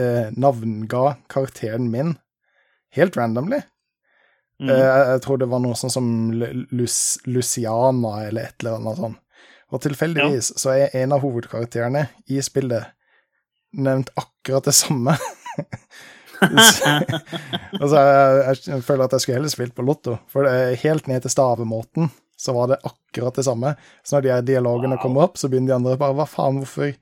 eh, 0.00 0.30
navnga 0.32 1.18
karakteren 1.30 1.90
min 1.92 2.16
helt 2.96 3.18
randomly. 3.18 3.60
Mm. 4.62 4.70
Eh, 4.70 5.02
jeg 5.12 5.22
tror 5.26 5.40
det 5.42 5.50
var 5.50 5.62
noe 5.62 5.76
sånn 5.78 5.92
som 5.92 6.08
Lus 6.34 6.98
Luciana 7.26 8.16
eller 8.28 8.50
et 8.50 8.62
eller 8.62 8.80
annet 8.80 9.02
sånt. 9.02 9.20
Og 9.74 9.80
tilfeldigvis 9.82 10.52
ja. 10.52 10.58
så 10.60 10.74
er 10.74 10.92
en 11.00 11.14
av 11.16 11.24
hovedkarakterene 11.24 12.04
i 12.30 12.36
spillet 12.44 12.92
nevnt 13.74 14.12
akkurat 14.20 14.68
det 14.68 14.76
samme. 14.76 15.16
altså, 17.80 18.00
jeg, 18.00 18.58
jeg, 18.66 18.82
føler 18.82 19.04
at 19.06 19.16
jeg 19.16 19.24
skulle 19.24 19.38
heller 19.38 19.52
spilt 19.52 19.74
på 19.76 19.86
Lotto, 19.86 20.18
for 20.32 20.48
helt 20.82 21.10
ned 21.10 21.24
til 21.24 21.34
stavemåten 21.34 22.12
så 22.36 22.52
var 22.52 22.68
det 22.68 22.78
akkurat 22.82 23.34
det 23.34 23.44
samme. 23.44 23.74
Så 24.02 24.16
når 24.16 24.22
de 24.22 24.32
her 24.32 24.42
dialogene 24.42 24.94
wow. 24.96 25.02
kommer 25.02 25.22
opp, 25.22 25.38
så 25.38 25.48
begynner 25.48 25.72
de 25.72 25.76
andre 25.76 25.96
bare 26.00 26.16
Hva 26.18 26.26
faen, 26.28 26.58
hvorfor, 26.60 26.92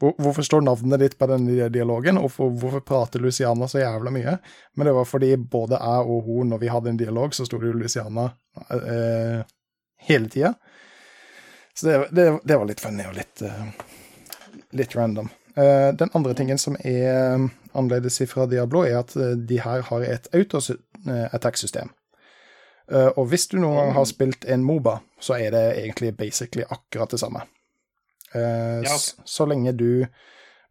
hvor, 0.00 0.14
hvorfor 0.18 0.46
står 0.46 0.64
navnet 0.66 1.02
ditt 1.02 1.16
på 1.18 1.28
denne 1.30 1.68
dialogen, 1.72 2.18
og 2.18 2.32
for, 2.34 2.50
hvorfor 2.50 2.82
prater 2.86 3.22
Luciana 3.22 3.68
så 3.68 3.82
jævla 3.82 4.12
mye? 4.14 4.36
Men 4.74 4.90
det 4.90 4.96
var 4.96 5.08
fordi 5.08 5.34
både 5.36 5.78
jeg 5.78 6.16
og 6.16 6.28
hun, 6.28 6.50
når 6.54 6.62
vi 6.64 6.72
hadde 6.72 6.92
en 6.94 7.00
dialog, 7.00 7.36
så 7.36 7.46
sto 7.46 7.60
det 7.60 7.70
jo 7.70 7.78
Luciana 7.78 8.30
eh, 8.74 9.44
hele 10.08 10.32
tida. 10.32 10.54
Så 11.74 11.86
det, 11.86 11.98
det, 12.10 12.26
det, 12.44 12.56
var 12.56 12.66
litt 12.68 12.80
funny 12.82 13.06
og 13.08 13.14
litt, 13.16 13.42
uh, 13.46 14.56
litt 14.76 14.96
random. 14.96 15.30
Uh, 15.54 15.92
den 15.96 16.10
andre 16.18 16.34
tingen 16.36 16.58
som 16.58 16.74
er 16.82 17.46
annerledes 17.74 18.20
fra 18.30 18.46
Diablo, 18.50 18.84
er 18.86 19.00
at 19.00 19.16
eh, 19.16 19.36
de 19.36 19.60
her 19.62 19.84
har 19.88 20.04
et 20.06 20.28
auto-attack-system. 20.36 21.92
Uh, 22.90 23.06
og 23.14 23.28
hvis 23.30 23.46
du 23.46 23.60
noen 23.60 23.76
gang 23.78 23.92
har 23.94 24.06
spilt 24.10 24.44
en 24.50 24.64
Moba, 24.66 24.96
så 25.22 25.36
er 25.38 25.52
det 25.54 25.62
egentlig 25.78 26.10
basically 26.18 26.64
akkurat 26.66 27.12
det 27.12 27.20
samme. 27.22 27.44
Ja. 28.34 28.96
Så 29.26 29.46
lenge 29.46 29.72
du 29.74 30.06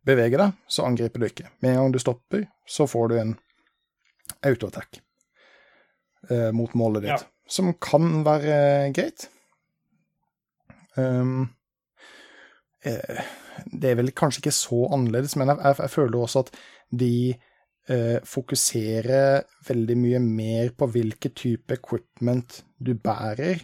beveger 0.08 0.40
deg, 0.40 0.58
så 0.68 0.84
angriper 0.88 1.20
du 1.20 1.26
ikke. 1.28 1.48
Med 1.60 1.74
en 1.74 1.80
gang 1.80 1.94
du 1.96 2.00
stopper, 2.00 2.44
så 2.68 2.88
får 2.88 3.08
du 3.12 3.16
en 3.20 3.34
autoattack 4.48 5.00
uh, 6.32 6.52
mot 6.56 6.76
målet 6.80 7.08
ditt, 7.08 7.24
ja. 7.24 7.48
som 7.48 7.72
kan 7.80 8.22
være 8.28 8.92
greit. 8.96 9.30
Um, 11.00 11.50
det 12.84 13.92
er 13.92 13.98
vel 14.00 14.12
kanskje 14.16 14.44
ikke 14.44 14.56
så 14.56 14.86
annerledes, 14.94 15.36
men 15.40 15.52
jeg, 15.52 15.60
jeg, 15.64 15.76
jeg 15.82 15.94
føler 15.94 16.20
også 16.20 16.46
at 16.46 16.52
de 16.90 17.36
eh, 17.90 18.18
fokuserer 18.26 19.44
veldig 19.68 19.98
mye 20.00 20.22
mer 20.24 20.74
på 20.78 20.90
hvilken 20.94 21.36
type 21.38 21.78
equipment 21.80 22.62
du 22.78 22.94
bærer, 22.96 23.62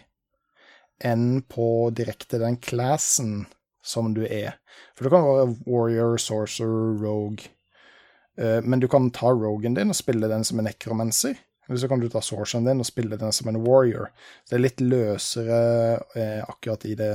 enn 1.04 1.42
på 1.44 1.90
direkte 1.96 2.40
den 2.40 2.56
classen 2.62 3.44
som 3.86 4.14
du 4.14 4.24
er. 4.26 4.56
For 4.96 5.06
du 5.06 5.12
kan 5.12 5.26
være 5.26 5.50
warrior, 5.66 6.16
sorcerer, 6.20 6.96
rogue. 7.02 7.50
Eh, 8.38 8.62
men 8.62 8.80
du 8.80 8.88
kan 8.88 9.10
ta 9.14 9.30
rogen 9.32 9.76
din 9.76 9.92
og 9.92 9.98
spille 9.98 10.30
den 10.30 10.44
som 10.44 10.60
en 10.60 10.68
necromancer. 10.70 11.36
Eller 11.66 11.80
så 11.82 11.88
kan 11.90 12.00
du 12.00 12.08
ta 12.10 12.22
sorceren 12.22 12.66
din 12.66 12.80
og 12.82 12.86
spille 12.86 13.18
den 13.18 13.32
som 13.34 13.50
en 13.50 13.60
warrior. 13.64 14.10
Det 14.48 14.56
er 14.56 14.64
litt 14.64 14.82
løsere 14.82 15.60
eh, 16.14 16.42
akkurat 16.46 16.86
i 16.86 16.94
det 16.98 17.12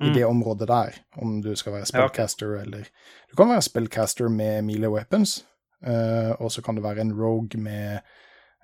i 0.00 0.10
det 0.10 0.24
mm. 0.24 0.30
området 0.30 0.68
der, 0.68 0.96
om 1.22 1.40
du 1.42 1.54
skal 1.56 1.76
være 1.76 1.86
spellcaster 1.86 2.56
ja, 2.56 2.62
eller 2.62 2.88
Du 3.30 3.36
kan 3.36 3.48
være 3.48 3.62
spellcaster 3.62 4.28
med 4.28 4.62
melee 4.66 4.90
weapons, 4.90 5.44
uh, 5.86 6.34
og 6.40 6.52
så 6.52 6.62
kan 6.62 6.74
du 6.74 6.82
være 6.82 7.00
en 7.00 7.14
rogue 7.14 7.60
med 7.60 7.98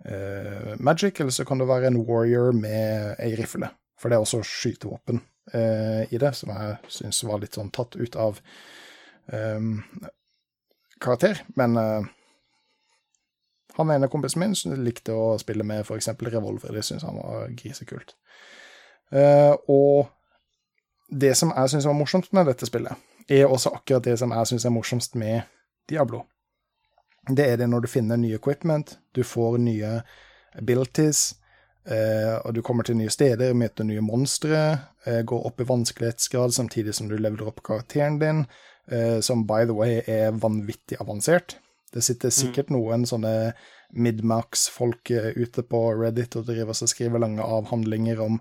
uh, 0.06 0.74
magic, 0.80 1.20
eller 1.20 1.30
så 1.30 1.44
kan 1.44 1.58
du 1.58 1.64
være 1.64 1.86
en 1.86 1.96
warrior 1.96 2.52
med 2.52 3.14
ei 3.18 3.34
rifle. 3.38 3.70
For 4.00 4.08
det 4.08 4.16
er 4.16 4.24
også 4.24 4.42
skytevåpen 4.42 5.20
uh, 5.54 6.02
i 6.10 6.18
det, 6.18 6.34
som 6.34 6.50
jeg 6.50 6.78
syns 6.88 7.24
var 7.24 7.42
litt 7.42 7.58
sånn 7.58 7.70
tatt 7.70 7.96
ut 7.96 8.16
av 8.16 8.40
um, 9.32 9.84
karakter. 11.00 11.44
Men 11.54 11.78
han 13.76 13.90
ene 13.90 14.08
kompisen 14.10 14.42
min 14.42 14.82
likte 14.84 15.14
å 15.14 15.36
spille 15.40 15.64
med 15.64 15.84
f.eks. 15.84 16.10
revolver. 16.20 16.74
Det 16.74 16.82
syntes 16.84 17.06
han 17.06 17.20
var 17.20 17.52
grisekult. 17.56 18.16
Uh, 19.10 19.54
og 19.70 20.10
det 21.10 21.34
som 21.34 21.52
jeg 21.56 21.70
syns 21.72 21.86
var 21.86 21.96
morsomt 21.98 22.32
med 22.32 22.46
dette 22.46 22.66
spillet, 22.66 22.94
er 23.30 23.46
også 23.46 23.72
akkurat 23.74 24.04
det 24.04 24.16
som 24.18 24.32
jeg 24.34 24.50
syns 24.50 24.66
er 24.66 24.74
morsomst 24.74 25.16
med 25.18 25.42
Diablo. 25.90 26.24
Det 27.28 27.46
er 27.46 27.58
det 27.60 27.68
når 27.70 27.84
du 27.84 27.90
finner 27.90 28.18
nye 28.18 28.38
equipment, 28.38 28.96
du 29.14 29.22
får 29.26 29.58
nye 29.62 30.00
abilities, 30.58 31.34
eh, 31.86 32.36
og 32.44 32.54
du 32.54 32.62
kommer 32.62 32.86
til 32.86 32.98
nye 32.98 33.12
steder, 33.12 33.54
møter 33.54 33.86
nye 33.86 34.02
monstre, 34.02 34.62
eh, 35.06 35.22
går 35.22 35.46
opp 35.46 35.60
i 35.60 35.68
vanskelighetsgrad 35.68 36.54
samtidig 36.56 36.94
som 36.94 37.10
du 37.10 37.16
leveler 37.18 37.50
opp 37.50 37.62
karakteren 37.66 38.18
din, 38.18 38.46
eh, 38.90 39.20
som 39.20 39.46
by 39.46 39.66
the 39.66 39.76
way 39.76 40.00
er 40.06 40.32
vanvittig 40.32 40.98
avansert. 41.00 41.58
Det 41.92 42.02
sitter 42.02 42.30
mm. 42.30 42.38
sikkert 42.38 42.70
noen 42.70 43.06
sånne 43.06 43.52
midmax-folk 43.90 45.10
ute 45.36 45.62
på 45.66 45.78
Reddit 45.98 46.36
og 46.38 46.46
driver 46.46 46.70
og 46.70 46.90
skriver 46.90 47.18
lange 47.18 47.42
avhandlinger 47.42 48.20
om 48.22 48.38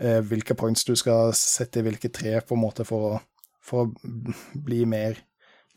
eh, 0.00 0.20
hvilke 0.24 0.56
points 0.58 0.86
du 0.88 0.94
skal 0.98 1.32
sette 1.36 1.80
i 1.80 1.86
hvilke 1.86 2.10
tre, 2.14 2.38
på 2.40 2.56
en 2.56 2.62
måte, 2.62 2.86
for 2.88 3.12
å, 3.12 3.20
for 3.64 3.86
å 3.86 4.14
bli 4.54 4.84
mer 4.88 5.20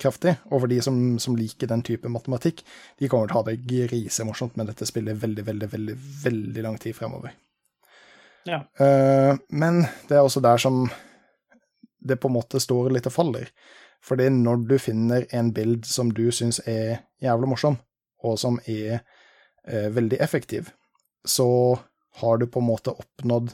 kraftig. 0.01 0.35
Og 0.49 0.63
for 0.63 0.71
de 0.71 0.79
som, 0.83 0.97
som, 1.21 1.37
liker 1.37 1.69
den 1.69 1.83
type 1.85 2.09
matematikk, 2.09 2.63
de 2.99 3.09
kommer 3.11 3.29
til 3.29 3.37
å 3.37 3.41
ha 3.41 3.49
det 3.51 3.61
grisemorsomt 3.67 4.57
med 4.59 4.71
dette 4.71 4.87
spillet 4.89 5.19
veldig, 5.21 5.45
veldig, 5.47 5.69
veldig, 5.75 5.97
veldig 6.25 6.65
lang 6.65 6.79
tid 6.81 6.97
fremover. 6.97 7.35
Ja. 8.49 8.63
Eh, 8.81 9.35
men 9.53 9.83
det 10.09 10.17
er 10.17 10.25
også 10.25 10.41
der 10.43 10.61
som 10.61 10.87
det 12.01 12.17
på 12.17 12.31
en 12.31 12.37
måte 12.39 12.59
står 12.61 12.89
litt 12.95 13.07
og 13.09 13.13
faller. 13.13 13.51
Fordi 14.01 14.31
når 14.33 14.63
du 14.65 14.75
finner 14.81 15.27
en 15.29 15.51
bild 15.53 15.85
som 15.85 16.09
du 16.09 16.25
syns 16.33 16.57
er 16.65 17.03
jævlig 17.21 17.51
morsom, 17.51 17.77
og 18.25 18.39
som 18.41 18.57
er 18.65 19.03
eh, 19.67 19.89
veldig 19.93 20.17
effektiv, 20.21 20.71
så 21.25 21.77
har 22.21 22.41
du 22.41 22.47
på 22.49 22.59
en 22.59 22.69
måte 22.71 22.93
oppnådd 22.97 23.53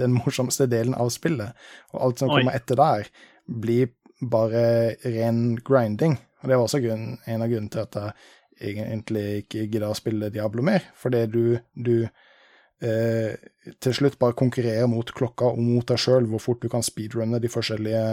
den 0.00 0.16
morsomste 0.18 0.68
delen 0.70 0.96
av 0.98 1.12
spillet. 1.14 1.56
Og 1.94 2.02
alt 2.06 2.22
som 2.22 2.32
Oi. 2.32 2.40
kommer 2.40 2.58
etter 2.58 2.80
der, 2.80 3.10
blir 3.50 3.92
bare 4.20 4.96
ren 5.04 5.56
grinding. 5.64 6.18
Og 6.40 6.48
det 6.48 6.56
var 6.56 6.66
også 6.66 6.80
grunn, 6.84 7.14
en 7.28 7.44
av 7.44 7.50
grunnene 7.50 7.72
til 7.72 7.84
at 7.84 8.00
jeg 8.00 8.74
egentlig 8.74 9.24
ikke 9.44 9.66
gidder 9.66 9.88
å 9.90 9.96
spille 9.96 10.32
Diablo 10.32 10.64
mer. 10.64 10.84
Fordi 11.00 11.24
du, 11.32 11.44
du 11.72 11.94
eh, 12.04 13.32
til 13.80 13.96
slutt 13.96 14.18
bare 14.20 14.36
konkurrerer 14.38 14.88
mot 14.90 15.12
klokka 15.16 15.52
og 15.52 15.62
mot 15.64 15.86
deg 15.88 16.00
sjøl 16.00 16.28
hvor 16.30 16.42
fort 16.44 16.64
du 16.64 16.68
kan 16.72 16.84
speedrunne 16.84 17.40
de 17.40 17.52
forskjellige 17.52 18.04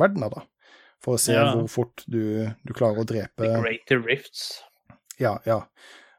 verdener, 0.00 0.32
da. 0.32 0.44
For 1.04 1.18
å 1.18 1.20
se 1.20 1.34
ja. 1.36 1.50
hvor 1.52 1.68
fort 1.68 2.04
du, 2.08 2.48
du, 2.64 2.72
klarer 2.72 3.02
å 3.02 3.08
drepe 3.08 3.44
The 3.44 3.60
Greater 3.60 4.00
Rifts. 4.00 4.46
Ja, 5.20 5.36
ja. 5.44 5.60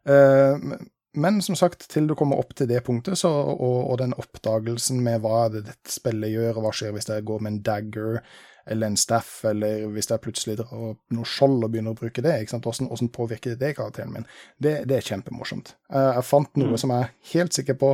Eh, 0.05 0.69
men 1.15 1.41
som 1.41 1.55
sagt, 1.57 1.87
til 1.91 2.07
du 2.09 2.15
kommer 2.17 2.39
opp 2.41 2.55
til 2.57 2.67
det 2.69 2.81
punktet, 2.85 3.19
så, 3.19 3.29
og, 3.29 3.77
og, 3.91 3.95
den 4.01 4.15
oppdagelsen 4.17 4.99
med 5.03 5.23
hva 5.23 5.45
det 5.53 5.65
dette 5.69 5.93
spillet 5.93 6.33
gjør, 6.33 6.57
og 6.57 6.67
hva 6.67 6.73
skjer 6.75 6.93
hvis 6.95 7.09
jeg 7.11 7.25
går 7.27 7.43
med 7.43 7.53
en 7.53 7.63
dagger 7.65 8.19
eller 8.65 8.89
en 8.89 8.97
staff, 8.97 9.43
eller 9.45 9.85
hvis 9.93 10.09
jeg 10.09 10.21
plutselig 10.23 10.57
drar 10.57 10.95
noe 11.13 11.29
skjold 11.29 11.67
og 11.67 11.71
begynner 11.73 11.93
å 11.93 11.99
bruke 11.99 12.23
det, 12.25 12.33
ikke 12.41 12.55
sant? 12.55 12.65
Hvordan, 12.65 12.89
hvordan 12.89 13.11
påvirker 13.13 13.59
det 13.61 13.75
karakteren 13.77 14.15
min? 14.15 14.25
Det, 14.57 14.79
det 14.89 14.97
er 14.97 15.05
kjempemorsomt. 15.05 15.75
Jeg 15.93 16.25
fant 16.25 16.57
noe 16.57 16.73
mm. 16.73 16.79
som 16.81 16.93
jeg 16.95 17.05
er 17.05 17.13
helt 17.35 17.57
sikker 17.57 17.77
på 17.81 17.91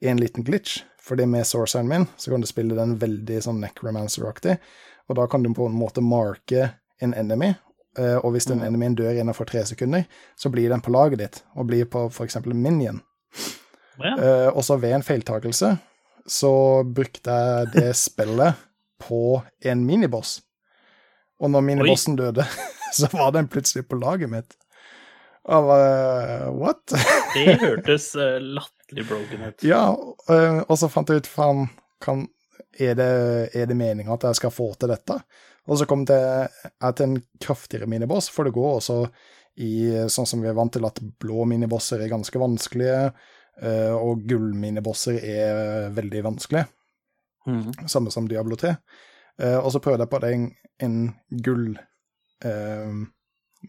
er 0.00 0.14
en 0.14 0.22
liten 0.22 0.46
glitch, 0.46 0.80
fordi 1.04 1.28
med 1.28 1.46
sourceren 1.46 1.90
min 1.90 2.08
så 2.16 2.32
kan 2.32 2.42
du 2.42 2.48
spille 2.48 2.78
den 2.78 2.96
veldig 3.02 3.42
sånn 3.44 3.60
necromancer-aktig, 3.62 4.56
og 5.06 5.20
da 5.20 5.28
kan 5.30 5.44
du 5.44 5.52
på 5.54 5.68
en 5.68 5.76
måte 5.76 6.02
marke 6.02 6.70
en 7.04 7.12
enemy, 7.14 7.52
eh, 7.52 7.65
og 7.96 8.34
hvis 8.34 8.44
den 8.50 8.58
mm. 8.60 8.66
enemyen 8.66 8.96
dør 8.98 9.16
innenfor 9.16 9.48
tre 9.48 9.62
sekunder, 9.64 10.02
så 10.36 10.50
blir 10.52 10.68
den 10.68 10.82
på 10.84 10.92
laget 10.92 11.20
ditt, 11.22 11.38
og 11.56 11.68
blir 11.70 11.88
på 11.88 12.06
f.eks. 12.10 12.36
minion. 12.44 13.00
Ja. 14.02 14.12
Uh, 14.16 14.56
og 14.56 14.64
så 14.64 14.76
ved 14.76 14.92
en 14.98 15.06
feiltakelse 15.06 15.76
så 16.26 16.84
brukte 16.84 17.32
jeg 17.32 17.72
det 17.74 17.94
spillet 18.06 18.58
på 19.02 19.40
en 19.64 19.86
miniboss. 19.86 20.40
Og 21.40 21.50
når 21.52 21.60
minibossen 21.60 22.16
døde, 22.16 22.46
så 22.96 23.08
var 23.12 23.32
den 23.36 23.48
plutselig 23.48 23.86
på 23.88 23.98
laget 24.00 24.32
mitt. 24.32 24.56
Og 25.46 25.68
jeg 25.70 26.46
uh, 26.48 26.54
What? 26.58 26.94
Det 27.36 27.58
hørtes 27.60 28.08
uh, 28.18 28.38
latterlig 28.40 29.04
broken 29.06 29.44
ut. 29.46 29.66
Ja, 29.66 29.92
uh, 29.94 30.62
og 30.66 30.78
så 30.80 30.88
fant 30.90 31.12
jeg 31.12 31.22
ut, 31.22 31.28
faen, 31.30 31.68
er 32.76 32.96
det, 32.98 33.12
er 33.54 33.68
det 33.68 33.76
meninga 33.76 34.16
at 34.16 34.26
jeg 34.26 34.40
skal 34.40 34.52
få 34.52 34.72
til 34.74 34.90
dette? 34.90 35.20
Og 35.66 35.80
så 35.80 35.86
kom 35.88 36.04
jeg 36.06 36.94
til 36.96 37.06
en 37.06 37.16
kraftigere 37.42 37.88
miniboss, 37.90 38.28
for 38.32 38.46
det 38.46 38.54
går 38.54 38.76
også 38.76 39.00
i 39.62 39.72
sånn 40.12 40.28
som 40.28 40.42
vi 40.44 40.50
er 40.50 40.56
vant 40.56 40.72
til, 40.74 40.84
at 40.86 41.00
blå 41.20 41.46
minibosser 41.48 42.02
er 42.04 42.12
ganske 42.12 42.38
vanskelige, 42.38 43.10
uh, 43.64 43.94
og 43.96 44.26
gullminibosser 44.28 45.16
er 45.18 45.90
veldig 45.96 46.22
vanskelige. 46.28 46.68
Mm. 47.46 47.88
Samme 47.88 48.12
som 48.14 48.28
Diablo 48.28 48.58
3. 48.60 48.74
Uh, 49.42 49.58
og 49.62 49.70
så 49.72 49.80
prøvde 49.82 50.04
jeg 50.04 50.12
på 50.12 50.22
det 50.22 50.32
en, 50.36 50.46
en 50.86 50.98
gull 51.42 51.70
eh, 52.44 52.92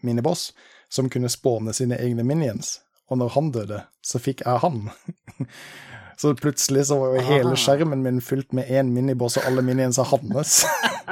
miniboss 0.02 0.52
som 0.88 1.08
kunne 1.10 1.28
spåne 1.28 1.72
sine 1.72 1.96
egne 1.96 2.24
minions. 2.26 2.78
Og 3.08 3.18
når 3.18 3.32
han 3.36 3.50
døde, 3.52 3.82
så 4.04 4.20
fikk 4.20 4.44
jeg 4.44 4.60
han. 4.64 4.90
så 6.20 6.34
plutselig 6.34 6.86
så 6.86 6.98
var 6.98 7.14
jo 7.14 7.26
hele 7.28 7.52
ah. 7.54 7.58
skjermen 7.58 8.02
min 8.02 8.18
fylt 8.24 8.50
med 8.56 8.66
én 8.66 8.90
miniboss, 8.90 9.36
og 9.38 9.46
alle 9.46 9.62
minionsa 9.62 10.02
hans. 10.10 10.64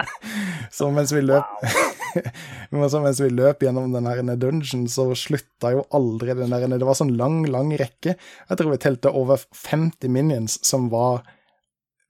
så 0.76 0.90
mens 0.90 1.14
vi 1.14 1.22
løp 1.22 1.46
så 2.90 3.00
mens 3.04 3.20
vi 3.22 3.28
løp 3.30 3.62
gjennom 3.62 3.92
den 3.94 4.08
her 4.08 4.22
dungeon, 4.40 4.88
så 4.90 5.06
slutta 5.14 5.76
jo 5.76 5.84
aldri 5.94 6.34
den 6.34 6.50
der 6.50 6.66
Det 6.74 6.88
var 6.88 6.98
sånn 6.98 7.14
lang, 7.16 7.44
lang 7.46 7.70
rekke. 7.78 8.16
Jeg 8.18 8.58
tror 8.58 8.72
vi 8.72 8.82
telte 8.82 9.14
over 9.14 9.38
50 9.54 10.10
minions 10.10 10.58
som 10.66 10.90
var 10.90 11.22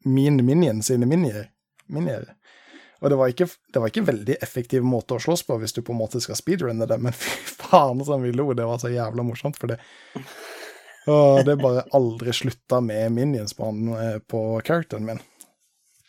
min 0.04 0.40
minion 0.46 0.82
sine 0.82 1.06
minier. 1.06 1.50
minier. 1.86 2.32
Og 3.04 3.10
det 3.12 3.16
var, 3.20 3.28
ikke, 3.28 3.50
det 3.74 3.80
var 3.82 3.92
ikke 3.92 4.08
veldig 4.08 4.38
effektiv 4.40 4.84
måte 4.88 5.18
å 5.18 5.20
slåss 5.20 5.44
på 5.44 5.58
hvis 5.60 5.76
du 5.76 5.82
på 5.84 5.92
en 5.92 6.00
måte 6.00 6.20
skal 6.24 6.38
speedrunne 6.38 6.88
det, 6.88 6.96
men 6.96 7.12
fy 7.12 7.42
faen 7.60 8.00
som 8.08 8.24
vi 8.24 8.32
lo, 8.32 8.54
det 8.56 8.64
var 8.64 8.80
så 8.80 8.88
jævla 8.88 9.26
morsomt, 9.26 9.58
for 9.60 9.74
det 9.74 9.76
Og 11.06 11.44
det 11.46 11.56
bare 11.60 11.84
aldri 11.94 12.32
slutta 12.34 12.80
med 12.82 13.12
minions 13.14 13.54
på, 13.54 13.68
han, 13.68 13.88
eh, 13.94 14.18
på 14.18 14.60
characteren 14.64 15.06
min. 15.06 15.20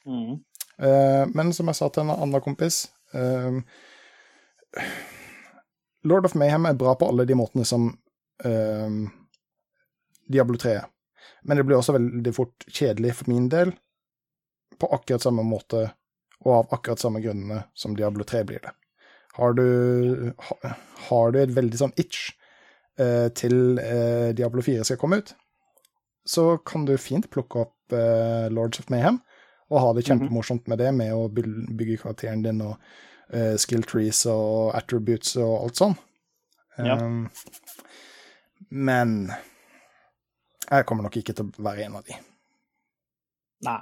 Mm. 0.08 0.34
Uh, 0.78 1.24
men 1.34 1.54
som 1.54 1.68
jeg 1.70 1.78
sa 1.78 1.90
til 1.90 2.06
en 2.06 2.14
annen 2.14 2.42
kompis 2.46 2.84
uh, 3.18 3.58
Lord 6.08 6.28
of 6.30 6.36
Mayhem 6.38 6.68
er 6.70 6.78
bra 6.78 6.94
på 6.96 7.10
alle 7.10 7.26
de 7.28 7.36
måtene 7.36 7.66
som 7.66 7.90
Diablo 10.30 10.60
3 10.62 10.74
er. 10.78 10.84
Men 11.42 11.58
det 11.58 11.64
blir 11.66 11.80
også 11.80 11.96
veldig 11.96 12.34
fort 12.36 12.66
kjedelig 12.70 13.16
for 13.18 13.32
min 13.32 13.48
del, 13.50 13.72
på 14.78 14.90
akkurat 14.94 15.26
samme 15.26 15.42
måte 15.48 15.88
og 16.46 16.52
av 16.54 16.74
akkurat 16.78 17.02
samme 17.02 17.22
grunnene 17.24 17.64
som 17.74 17.96
Diablo 17.98 18.24
3 18.24 18.44
blir 18.44 18.60
det. 18.64 18.74
Har 19.38 19.54
du, 19.54 20.34
har 21.10 21.32
du 21.32 21.40
et 21.42 21.54
veldig 21.54 21.80
sånn 21.82 21.96
itch 21.98 22.30
eh, 22.30 22.36
til 23.38 23.80
eh, 23.82 24.30
Diablo 24.38 24.64
4 24.66 24.86
skal 24.88 25.00
komme 25.02 25.22
ut, 25.22 25.34
så 26.28 26.58
kan 26.68 26.86
du 26.88 26.96
fint 27.00 27.30
plukke 27.32 27.66
opp 27.68 27.96
eh, 27.96 28.48
Lords 28.54 28.82
of 28.82 28.90
Mayhem 28.94 29.22
og 29.68 29.82
ha 29.84 29.92
det 29.92 30.04
mhm. 30.04 30.08
kjempemorsomt 30.10 30.70
med 30.72 30.82
det, 30.82 30.94
med 30.96 31.14
å 31.16 31.28
bygge 31.30 32.00
karakteren 32.04 32.46
din 32.46 32.64
og 32.64 32.78
eh, 33.34 33.56
skill 33.60 33.84
trees 33.88 34.24
og 34.32 34.72
attributes 34.78 35.36
og 35.42 35.54
alt 35.66 35.82
sånn. 35.82 35.98
Ja. 36.78 36.96
Um, 37.02 37.26
men 38.70 39.32
jeg 40.70 40.86
kommer 40.88 41.08
nok 41.08 41.18
ikke 41.20 41.36
til 41.36 41.50
å 41.50 41.68
være 41.68 41.88
en 41.88 42.00
av 42.00 42.08
de. 42.08 42.18
Nei. 43.66 43.82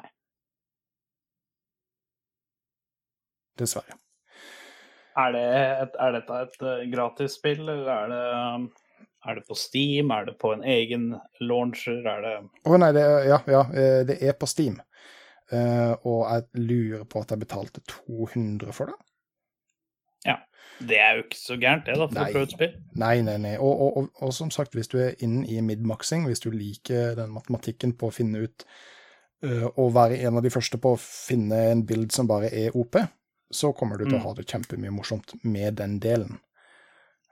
dessverre. 3.60 3.98
Er, 5.16 5.32
det 5.32 5.44
et, 5.56 5.94
er 6.00 6.18
dette 6.18 6.40
et 6.44 6.58
gratis 6.60 6.90
gratisspill, 6.92 7.62
eller 7.64 7.92
er 7.94 8.10
det, 8.12 8.24
um, 8.36 8.66
er 9.26 9.40
det 9.40 9.46
på 9.48 9.58
Steam? 9.58 10.12
Er 10.12 10.28
det 10.30 10.38
på 10.42 10.52
en 10.54 10.64
egen 10.64 11.16
launcher? 11.42 12.02
Er 12.06 12.22
det 12.26 12.34
Å 12.44 12.72
oh, 12.72 12.78
nei, 12.82 12.92
det, 12.96 13.06
ja, 13.30 13.40
ja, 13.50 13.64
eh, 13.74 14.02
det 14.08 14.20
er 14.22 14.38
på 14.38 14.50
Steam. 14.50 14.78
Uh, 15.54 15.94
og 16.10 16.22
jeg 16.26 16.66
lurer 16.66 17.04
på 17.06 17.22
at 17.22 17.32
jeg 17.34 17.42
betalte 17.44 17.84
200 17.90 18.74
for 18.74 18.90
det. 18.90 18.96
Ja. 20.26 20.40
Det 20.90 20.98
er 21.00 21.20
jo 21.20 21.26
ikke 21.28 21.38
så 21.40 21.58
gærent, 21.62 21.86
det, 21.86 22.00
da, 22.00 22.08
for 22.10 22.18
nei. 22.18 22.26
å 22.26 22.34
prøve 22.34 22.50
et 22.50 22.56
spill. 22.56 22.74
Nei, 23.00 23.14
nei, 23.28 23.36
nei. 23.42 23.54
Og, 23.62 23.74
og, 23.74 24.00
og, 24.00 24.08
og, 24.26 24.34
som 24.36 24.50
sagt, 24.52 24.74
hvis 24.76 24.90
du 24.92 24.98
er 25.04 25.14
inne 25.24 25.46
i 25.48 25.62
midmaxing, 25.64 26.26
hvis 26.28 26.42
du 26.44 26.50
liker 26.54 27.14
den 27.20 27.32
matematikken 27.36 27.94
på 28.00 28.10
å 28.10 28.16
finne 28.16 28.48
ut 28.48 28.66
uh, 29.46 29.70
Å 29.70 29.86
være 29.94 30.18
en 30.26 30.42
av 30.42 30.46
de 30.46 30.54
første 30.54 30.82
på 30.82 30.96
å 30.96 31.02
finne 31.02 31.62
en 31.72 31.86
bild 31.88 32.12
som 32.16 32.28
bare 32.30 32.50
er 32.50 32.76
OP, 32.76 32.98
så 33.54 33.72
kommer 33.78 34.02
du 34.02 34.08
til 34.08 34.18
å 34.18 34.24
mm. 34.24 34.26
ha 34.26 34.34
det 34.40 34.50
kjempemye 34.50 34.94
morsomt 34.94 35.38
med 35.46 35.78
den 35.80 36.00
delen. 36.02 36.42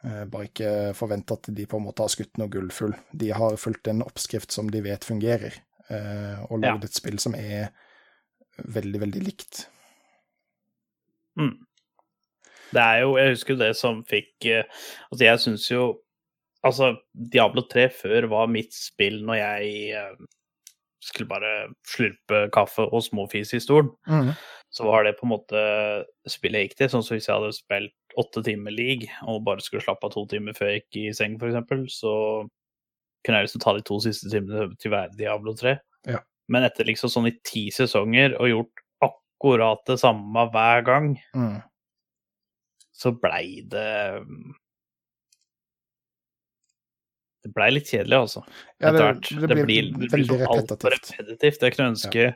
Eh, 0.03 0.23
bare 0.27 0.49
ikke 0.49 0.69
forvent 0.97 1.31
at 1.31 1.47
de 1.55 1.65
på 1.69 1.79
en 1.79 1.85
måte 1.85 2.03
har 2.03 2.11
skutt 2.11 2.39
noe 2.39 2.51
gullfugl. 2.51 2.91
De 3.15 3.29
har 3.31 3.55
fulgt 3.59 3.87
en 3.87 4.03
oppskrift 4.03 4.51
som 4.51 4.67
de 4.71 4.81
vet 4.83 5.05
fungerer, 5.07 5.55
eh, 5.87 6.41
og 6.49 6.59
lagd 6.59 6.83
ja. 6.83 6.89
et 6.89 6.97
spill 6.97 7.21
som 7.23 7.37
er 7.39 7.69
veldig, 8.57 8.99
veldig 9.05 9.21
likt. 9.23 9.67
Mm. 11.39 11.55
Det 12.73 12.81
er 12.81 12.99
jo 13.01 13.15
Jeg 13.17 13.31
husker 13.31 13.57
det 13.57 13.71
som 13.77 14.03
fikk 14.05 14.45
eh, 14.49 14.67
Altså, 15.07 15.23
jeg 15.23 15.39
syns 15.41 15.63
jo 15.71 15.85
Altså, 16.65 16.91
Diablo 17.13 17.63
3 17.69 17.87
før 17.89 18.27
var 18.29 18.51
mitt 18.53 18.73
spill 18.73 19.17
når 19.25 19.39
jeg 19.39 19.97
skulle 21.03 21.27
bare 21.27 21.53
slurpe 21.89 22.45
kaffe 22.53 22.85
og 22.85 23.01
småfise 23.03 23.57
i 23.57 23.63
stolen. 23.63 23.89
Mm 24.07 24.31
så 24.73 24.83
var 24.83 25.03
det 25.03 25.13
på 25.19 25.27
en 25.27 25.33
måte 25.35 25.59
spillet 26.29 26.63
jeg 26.63 26.69
gikk 26.69 26.79
til. 26.79 26.89
Sånn 26.89 27.03
som 27.05 27.13
hvis 27.13 27.27
jeg 27.29 27.35
hadde 27.37 27.53
spilt 27.53 27.93
åtte 28.19 28.43
timer 28.45 28.73
league 28.75 29.09
og 29.29 29.43
bare 29.47 29.63
skulle 29.63 29.83
slappe 29.83 30.07
av 30.07 30.13
to 30.15 30.25
timer 30.31 30.55
før 30.57 30.71
jeg 30.71 30.83
gikk 30.83 30.99
i 31.01 31.05
seng, 31.17 31.37
f.eks., 31.39 31.97
så 31.99 32.13
kunne 33.23 33.39
jeg 33.39 33.47
liksom 33.47 33.63
ta 33.63 33.75
de 33.77 33.83
to 33.87 33.99
siste 34.03 34.31
timene 34.31 34.67
til 34.81 34.93
hver 34.93 35.13
Diablo 35.17 35.53
3. 35.57 35.77
Ja. 36.11 36.23
Men 36.51 36.67
etter 36.67 36.87
liksom 36.87 37.11
sånn 37.11 37.29
i 37.29 37.37
ti 37.47 37.69
sesonger 37.73 38.35
og 38.39 38.51
gjort 38.51 38.83
akkurat 39.07 39.85
det 39.87 39.99
samme 40.01 40.47
hver 40.51 40.83
gang, 40.87 41.13
mm. 41.35 41.61
så 42.95 43.15
blei 43.15 43.63
det 43.71 43.87
Det 47.43 47.49
blei 47.51 47.73
litt 47.73 47.89
kjedelig, 47.91 48.15
altså. 48.15 48.41
Ja, 48.79 48.93
det. 48.95 49.07
Det, 49.27 49.55
blir, 49.67 49.89
det 49.91 50.07
blir, 50.13 50.21
blir 50.29 50.43
altfor 50.47 50.93
repetitivt. 50.93 51.65
Jeg 51.65 51.73
kunne 51.75 51.89
ønske 51.91 52.21
ja 52.29 52.35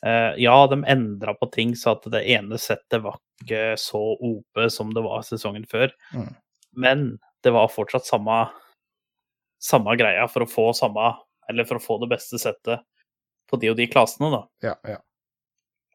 ja, 0.00 0.54
de 0.70 0.78
endra 0.88 1.34
på 1.36 1.50
ting 1.52 1.74
så 1.76 1.92
at 1.92 2.06
det 2.12 2.22
ene 2.32 2.56
settet 2.56 3.02
var 3.04 3.18
ikke 3.42 3.74
så 3.76 4.00
OP 4.16 4.62
som 4.72 4.94
det 4.96 5.02
var 5.04 5.26
sesongen 5.26 5.66
før. 5.68 5.92
Mm. 6.16 6.30
Men 6.72 7.02
det 7.44 7.52
var 7.52 7.68
fortsatt 7.72 8.08
samme, 8.08 8.46
samme 9.60 9.96
greia 10.00 10.24
for 10.30 10.46
å 10.46 10.50
få 10.50 10.70
samme 10.76 11.12
Eller 11.50 11.66
for 11.66 11.80
å 11.80 11.82
få 11.82 11.98
det 11.98 12.12
beste 12.12 12.38
settet 12.38 12.84
på 13.50 13.58
de 13.58 13.72
og 13.72 13.78
de 13.80 13.88
klassene, 13.90 14.30
da. 14.30 14.42
Ja, 14.62 14.74
ja. 14.86 15.00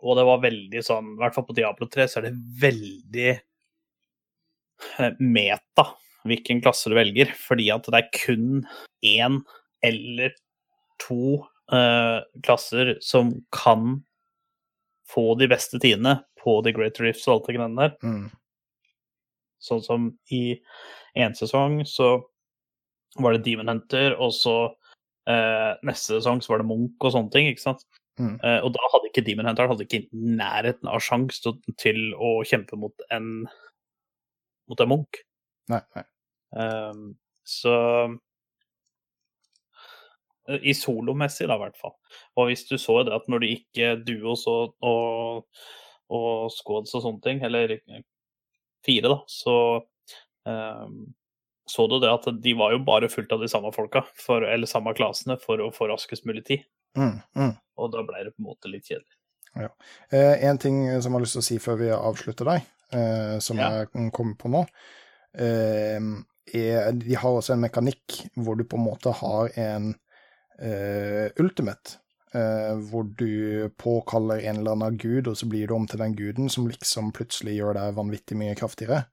Og 0.04 0.18
det 0.20 0.26
var 0.28 0.42
veldig 0.44 0.82
sånn, 0.84 1.14
i 1.16 1.22
hvert 1.22 1.36
fall 1.38 1.46
på 1.48 1.56
Diablo 1.56 1.88
3, 1.88 2.08
så 2.12 2.20
er 2.20 2.28
det 2.28 2.34
veldig 2.60 3.30
eh, 3.32 5.22
meta 5.24 5.88
hvilken 6.28 6.60
klasse 6.66 6.92
du 6.92 6.98
velger, 6.98 7.32
fordi 7.40 7.70
at 7.72 7.88
det 7.88 8.02
er 8.02 8.12
kun 8.18 8.66
én 9.06 9.40
eller 9.86 10.36
to 11.02 11.40
uh, 11.74 12.22
klasser 12.46 12.96
som 13.02 13.34
kan 13.56 14.02
få 15.10 15.36
de 15.40 15.48
beste 15.50 15.80
tidene 15.82 16.20
på 16.42 16.60
The 16.66 16.74
Great 16.76 17.00
Rifts 17.02 17.28
og 17.28 17.38
alt 17.38 17.50
det 17.50 17.58
greiene 17.58 17.82
der. 17.82 17.96
Mm. 18.06 18.26
Sånn 19.66 19.84
som 19.86 20.08
i 20.34 20.58
én 21.18 21.36
sesong 21.38 21.80
så 21.90 22.18
var 23.22 23.36
det 23.36 23.46
Demon 23.46 23.72
Hunter, 23.72 24.16
og 24.22 24.34
så 24.36 24.56
eh, 25.30 25.72
neste 25.88 26.18
sesong 26.18 26.42
så 26.44 26.54
var 26.54 26.62
det 26.62 26.70
Munch 26.70 27.06
og 27.06 27.14
sånne 27.16 27.32
ting, 27.34 27.50
ikke 27.50 27.64
sant. 27.64 27.86
Mm. 28.20 28.36
Eh, 28.36 28.60
og 28.64 28.74
da 28.76 28.90
hadde 28.94 29.10
ikke 29.10 29.24
Demon 29.28 29.50
Hunter 29.50 29.72
hadde 29.72 29.88
ikke 29.88 30.06
nærheten 30.12 30.92
av 30.92 31.04
sjanse 31.04 31.42
til, 31.44 31.78
til, 31.82 32.02
å 32.20 32.38
kjempe 32.48 32.80
mot 32.80 33.08
en 33.16 33.48
mot 34.70 34.82
en 34.82 34.92
Munch. 34.92 35.22
Nei, 35.72 35.82
nei. 35.96 36.06
Um, 36.56 37.08
så 37.46 37.74
i 40.62 40.74
solomessig, 40.78 41.48
da, 41.50 41.58
i 41.58 41.64
hvert 41.64 41.80
fall. 41.80 41.96
Og 42.38 42.50
hvis 42.50 42.66
du 42.70 42.76
så 42.82 43.00
det 43.06 43.16
at 43.16 43.28
når 43.32 43.44
det 43.44 43.52
gikk 43.52 44.06
duos 44.06 44.46
og, 44.52 44.76
og, 44.86 45.46
og 46.14 46.54
squads 46.54 46.94
og 46.98 47.06
sånne 47.06 47.24
ting, 47.26 47.44
eller 47.46 47.78
fire, 48.86 49.10
da, 49.10 49.20
så 49.32 49.56
um, 50.46 51.00
så 51.66 51.88
du 51.88 51.98
det 52.00 52.12
at 52.14 52.28
de 52.42 52.54
var 52.54 52.76
jo 52.76 52.82
bare 52.86 53.10
fullt 53.10 53.32
av 53.34 53.42
de 53.42 53.50
samme 53.50 53.72
folka, 53.74 54.04
for, 54.22 54.46
eller 54.46 54.70
samme 54.70 54.94
klasene, 54.98 55.38
for 55.42 55.62
å 55.64 55.72
få 55.74 55.90
raskest 55.90 56.28
mulig 56.30 56.46
tid. 56.46 56.66
Mm, 56.98 57.18
mm. 57.36 57.56
Og 57.82 57.92
da 57.96 58.04
ble 58.06 58.28
det 58.28 58.36
på 58.36 58.44
en 58.44 58.52
måte 58.52 58.70
litt 58.70 58.86
kjedelig. 58.86 59.18
Ja. 59.56 59.72
Eh, 60.14 60.46
en 60.46 60.60
ting 60.62 60.84
som 61.02 61.10
jeg 61.10 61.18
har 61.18 61.26
lyst 61.26 61.38
til 61.38 61.44
å 61.44 61.48
si 61.48 61.58
før 61.64 61.80
vi 61.82 61.90
avslutter 61.96 62.52
deg, 62.52 62.70
eh, 62.94 63.36
som 63.44 63.60
ja. 63.60 63.72
jeg 63.82 64.12
kommer 64.14 64.38
på 64.40 64.52
nå, 64.54 64.64
eh, 65.42 66.10
er 66.56 66.92
De 66.94 67.16
har 67.18 67.34
også 67.34 67.56
en 67.56 67.64
mekanikk 67.66 68.20
hvor 68.38 68.60
du 68.60 68.66
på 68.70 68.78
en 68.78 68.86
måte 68.86 69.16
har 69.24 69.50
en 69.58 69.96
uh, 70.62 71.28
Ultimate 71.42 71.98
uh, 72.36 72.76
hvor 72.90 73.04
du 73.18 73.70
påkaller 73.78 74.44
en 74.46 74.58
eller 74.62 74.72
annen 74.76 74.98
gud, 74.98 75.28
og 75.28 75.38
så 75.38 75.46
blir 75.50 75.68
du 75.68 75.76
om 75.76 75.88
til 75.88 76.00
den 76.00 76.16
guden 76.16 76.50
som 76.50 76.68
liksom 76.68 77.12
plutselig 77.16 77.58
gjør 77.58 77.74
deg 77.80 77.96
vanvittig 77.98 78.38
mye 78.40 78.56
kraftigere. 78.60 79.06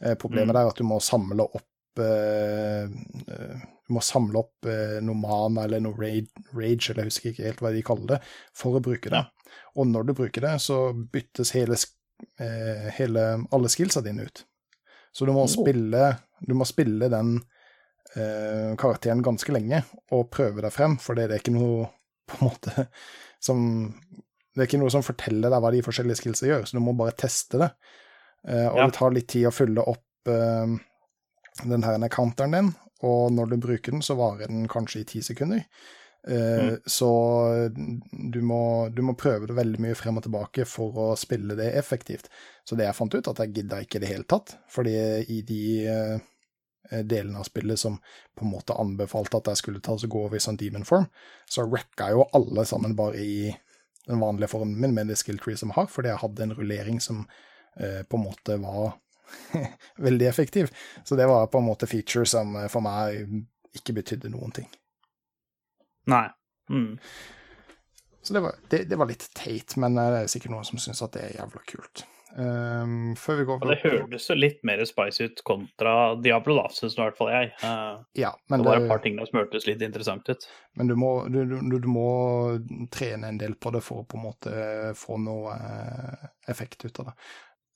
Uh, 0.00 0.14
problemet 0.14 0.54
Mm. 0.54 0.60
er 0.62 0.70
at 0.70 0.76
du 0.80 0.84
må 0.84 1.00
samle 1.00 1.44
opp 1.50 1.66
Du 3.90 3.92
må 3.94 4.00
samle 4.00 4.38
opp 4.38 4.66
noe 5.02 5.18
mana 5.18 5.64
eller 5.66 5.80
noe 5.82 5.98
rage, 5.98 6.30
rage, 6.54 6.90
eller 6.92 7.02
jeg 7.02 7.10
husker 7.10 7.30
ikke 7.32 7.46
helt 7.48 7.62
hva 7.64 7.72
de 7.74 7.82
kaller 7.84 8.06
det, 8.12 8.18
for 8.56 8.78
å 8.78 8.82
bruke 8.84 9.10
det. 9.10 9.24
Og 9.74 9.88
når 9.90 10.06
du 10.06 10.12
bruker 10.14 10.44
det, 10.46 10.52
så 10.62 10.76
byttes 10.94 11.50
hele, 11.56 11.76
hele 12.96 13.24
alle 13.50 13.68
skillsa 13.72 14.00
dine 14.06 14.28
ut. 14.28 14.44
Så 15.12 15.26
du 15.26 15.32
må 15.34 15.42
Oh. 15.42 15.50
spille 15.50 16.18
Du 16.46 16.54
må 16.54 16.64
spille 16.64 17.10
den 17.10 17.40
eh, 18.16 18.74
karakteren 18.80 19.22
ganske 19.22 19.52
lenge 19.54 19.82
og 20.12 20.30
prøve 20.30 20.62
deg 20.64 20.72
frem, 20.74 20.96
for 20.98 21.14
det 21.18 21.28
er 21.28 21.38
ikke 21.40 21.54
noe 21.54 21.88
på 22.30 22.38
en 22.40 22.48
måte 22.50 22.86
som 23.40 23.62
Det 24.50 24.64
er 24.64 24.66
ikke 24.66 24.80
noe 24.82 24.90
som 24.90 25.02
forteller 25.06 25.48
deg 25.52 25.60
hva 25.62 25.70
de 25.72 25.80
forskjellige 25.86 26.18
skillsa 26.20 26.46
gjør, 26.48 26.64
så 26.66 26.76
du 26.76 26.80
må 26.82 26.92
bare 26.98 27.14
teste 27.16 27.58
det. 27.62 27.70
Eh, 28.48 28.66
og 28.66 28.76
Ja. 28.80 28.86
det 28.86 28.96
tar 28.96 29.10
litt 29.14 29.28
tid 29.30 29.46
å 29.46 29.52
fylle 29.54 29.84
opp 29.86 30.28
eh, 30.28 30.72
den 31.64 31.82
her 31.86 32.08
counteren 32.10 32.56
din, 32.56 32.72
og 33.06 33.30
når 33.32 33.50
du 33.50 33.56
bruker 33.62 33.92
den, 33.94 34.02
så 34.02 34.16
varer 34.18 34.48
den 34.50 34.66
kanskje 34.68 35.00
i 35.00 35.04
ti 35.04 35.22
sekunder. 35.22 35.62
Eh, 36.28 36.74
Så 36.84 37.08
du 38.32 38.40
må, 38.42 38.90
du 38.92 39.00
må 39.06 39.14
prøve 39.16 39.46
det 39.48 39.56
veldig 39.56 39.80
mye 39.80 39.94
frem 39.96 40.18
og 40.18 40.26
tilbake 40.26 40.66
for 40.68 40.92
å 40.92 41.16
spille 41.16 41.54
det 41.56 41.70
effektivt. 41.78 42.28
Så 42.66 42.76
det 42.76 42.84
jeg 42.84 42.98
fant 42.98 43.14
ut, 43.14 43.28
at 43.30 43.38
jeg 43.38 43.54
gidda 43.54 43.80
ikke 43.86 43.96
i 43.96 44.04
det 44.04 44.10
hele 44.12 44.24
tatt. 44.28 44.56
Fordi 44.68 44.92
i 45.30 45.40
de 45.46 45.62
eh, 45.86 46.18
delene 46.90 47.38
av 47.38 47.46
spillet 47.46 47.78
som 47.78 47.98
på 48.34 48.44
en 48.44 48.50
måte 48.50 48.74
anbefalte 48.74 49.38
at 49.38 49.50
jeg 49.52 49.60
skulle 49.60 49.82
ta 49.84 49.94
og 49.94 50.06
gå 50.10 50.22
over 50.26 50.38
i 50.38 50.42
sånn 50.42 50.58
demon 50.58 50.86
form, 50.88 51.04
så 51.46 51.66
wrecka 51.68 52.08
jo 52.14 52.24
alle 52.34 52.64
sammen 52.66 52.96
bare 52.98 53.20
i 53.20 53.50
den 54.06 54.20
vanlige 54.20 54.48
formen 54.48 54.80
min 54.80 54.94
med 54.94 55.06
det 55.06 55.18
skill 55.20 55.38
tree 55.38 55.56
som 55.56 55.70
jeg 55.70 55.76
har, 55.76 55.86
fordi 55.92 56.10
jeg 56.10 56.22
hadde 56.22 56.42
en 56.42 56.54
rullering 56.56 57.00
som 57.00 57.22
eh, 57.76 58.02
på 58.02 58.18
en 58.18 58.24
måte 58.24 58.56
var 58.62 58.96
veldig 60.08 60.26
effektiv. 60.26 60.70
Så 61.04 61.16
det 61.16 61.26
var 61.26 61.46
på 61.46 61.58
en 61.58 61.68
måte 61.68 61.86
feature 61.86 62.26
som 62.26 62.56
eh, 62.56 62.68
for 62.72 62.84
meg 62.84 63.28
ikke 63.76 63.94
betydde 64.00 64.32
noen 64.32 64.54
ting. 64.56 64.70
Nei. 66.10 66.26
Mm. 66.70 66.96
Så 68.22 68.34
det 68.34 68.40
var, 68.40 68.56
det, 68.70 68.84
det 68.90 68.98
var 68.98 69.08
litt 69.10 69.28
teit, 69.36 69.76
men 69.76 69.98
eh, 69.98 70.10
det 70.14 70.24
er 70.24 70.32
sikkert 70.32 70.56
noen 70.56 70.66
som 70.66 70.80
syns 70.82 71.04
at 71.06 71.14
det 71.16 71.28
er 71.28 71.36
jævla 71.38 71.62
kult. 71.68 72.04
Um, 72.36 73.16
før 73.18 73.40
vi 73.40 73.44
går 73.48 73.64
Og 73.64 73.70
det 73.72 73.78
høres 73.82 74.28
jo 74.30 74.36
litt 74.38 74.60
mer 74.66 74.78
spicy 74.86 75.26
ut 75.26 75.40
kontra 75.46 76.14
Diablo, 76.22 76.54
da, 76.60 76.68
syns 76.70 76.94
i 76.94 77.02
hvert 77.02 77.18
fall 77.18 77.32
jeg. 77.32 77.50
Uh, 77.62 77.98
Ja, 78.18 78.30
men, 78.46 78.62
det 78.62 78.68
var 78.68 78.78
et 78.78 78.90
par 78.90 79.02
ting 79.02 79.18
som 79.18 79.40
hørtes 79.40 79.66
litt 79.66 79.82
interessant 79.82 80.28
ut. 80.30 80.46
men 80.78 80.90
du, 80.90 80.94
må, 81.00 81.10
du, 81.26 81.42
du, 81.44 81.78
du 81.82 81.88
må 81.90 82.10
trene 82.94 83.32
en 83.32 83.40
del 83.40 83.56
på 83.58 83.72
det 83.74 83.82
for 83.82 84.04
å 84.04 84.06
på 84.06 84.20
en 84.20 84.26
måte 84.28 84.52
få 84.98 85.18
noe 85.18 85.56
uh, 85.58 86.28
effekt 86.50 86.84
ut 86.86 87.02
av 87.02 87.10
det. 87.10 87.16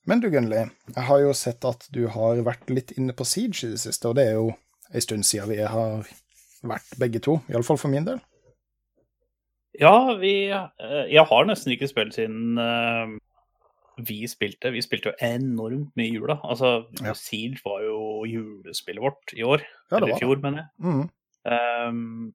Men 0.05 0.21
du, 0.21 0.29
Gunnli, 0.29 0.61
jeg 0.93 1.07
har 1.09 1.19
jo 1.23 1.33
sett 1.35 1.65
at 1.65 1.87
du 1.91 2.05
har 2.13 2.39
vært 2.45 2.69
litt 2.69 2.93
inne 2.95 3.15
på 3.17 3.25
Siege 3.27 3.65
i 3.65 3.73
det 3.73 3.81
siste, 3.81 4.07
og 4.07 4.19
det 4.19 4.29
er 4.29 4.37
jo 4.37 4.53
en 4.93 5.03
stund 5.03 5.25
siden 5.25 5.49
vi 5.49 5.59
har 5.65 6.05
vært 6.65 6.97
begge 7.01 7.19
to, 7.25 7.39
iallfall 7.49 7.79
for 7.81 7.91
min 7.91 8.05
del. 8.07 8.21
Ja, 9.75 10.15
vi 10.21 10.47
eh, 10.47 11.05
Jeg 11.11 11.25
har 11.27 11.47
nesten 11.49 11.73
ikke 11.73 11.89
spilt 11.89 12.15
siden 12.15 12.55
vi 13.97 14.27
spilte. 14.27 14.71
Vi 14.73 14.81
spilte 14.83 15.11
jo 15.11 15.15
enormt 15.23 15.91
mye 15.95 16.09
i 16.09 16.15
jula. 16.17 16.39
Altså, 16.43 16.85
Ja. 17.01 17.13
Siege 17.13 17.59
var 17.65 17.81
jo 17.85 18.25
julespillet 18.27 19.01
vårt 19.01 19.33
i 19.37 19.43
år. 19.43 19.61
Ja, 19.91 19.97
eller 19.97 20.15
i 20.15 20.19
fjor, 20.19 20.41
mener 20.43 20.65
jeg. 20.65 20.69
Mm. 20.83 21.09
Um, 21.45 22.33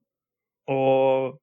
og 0.67 1.39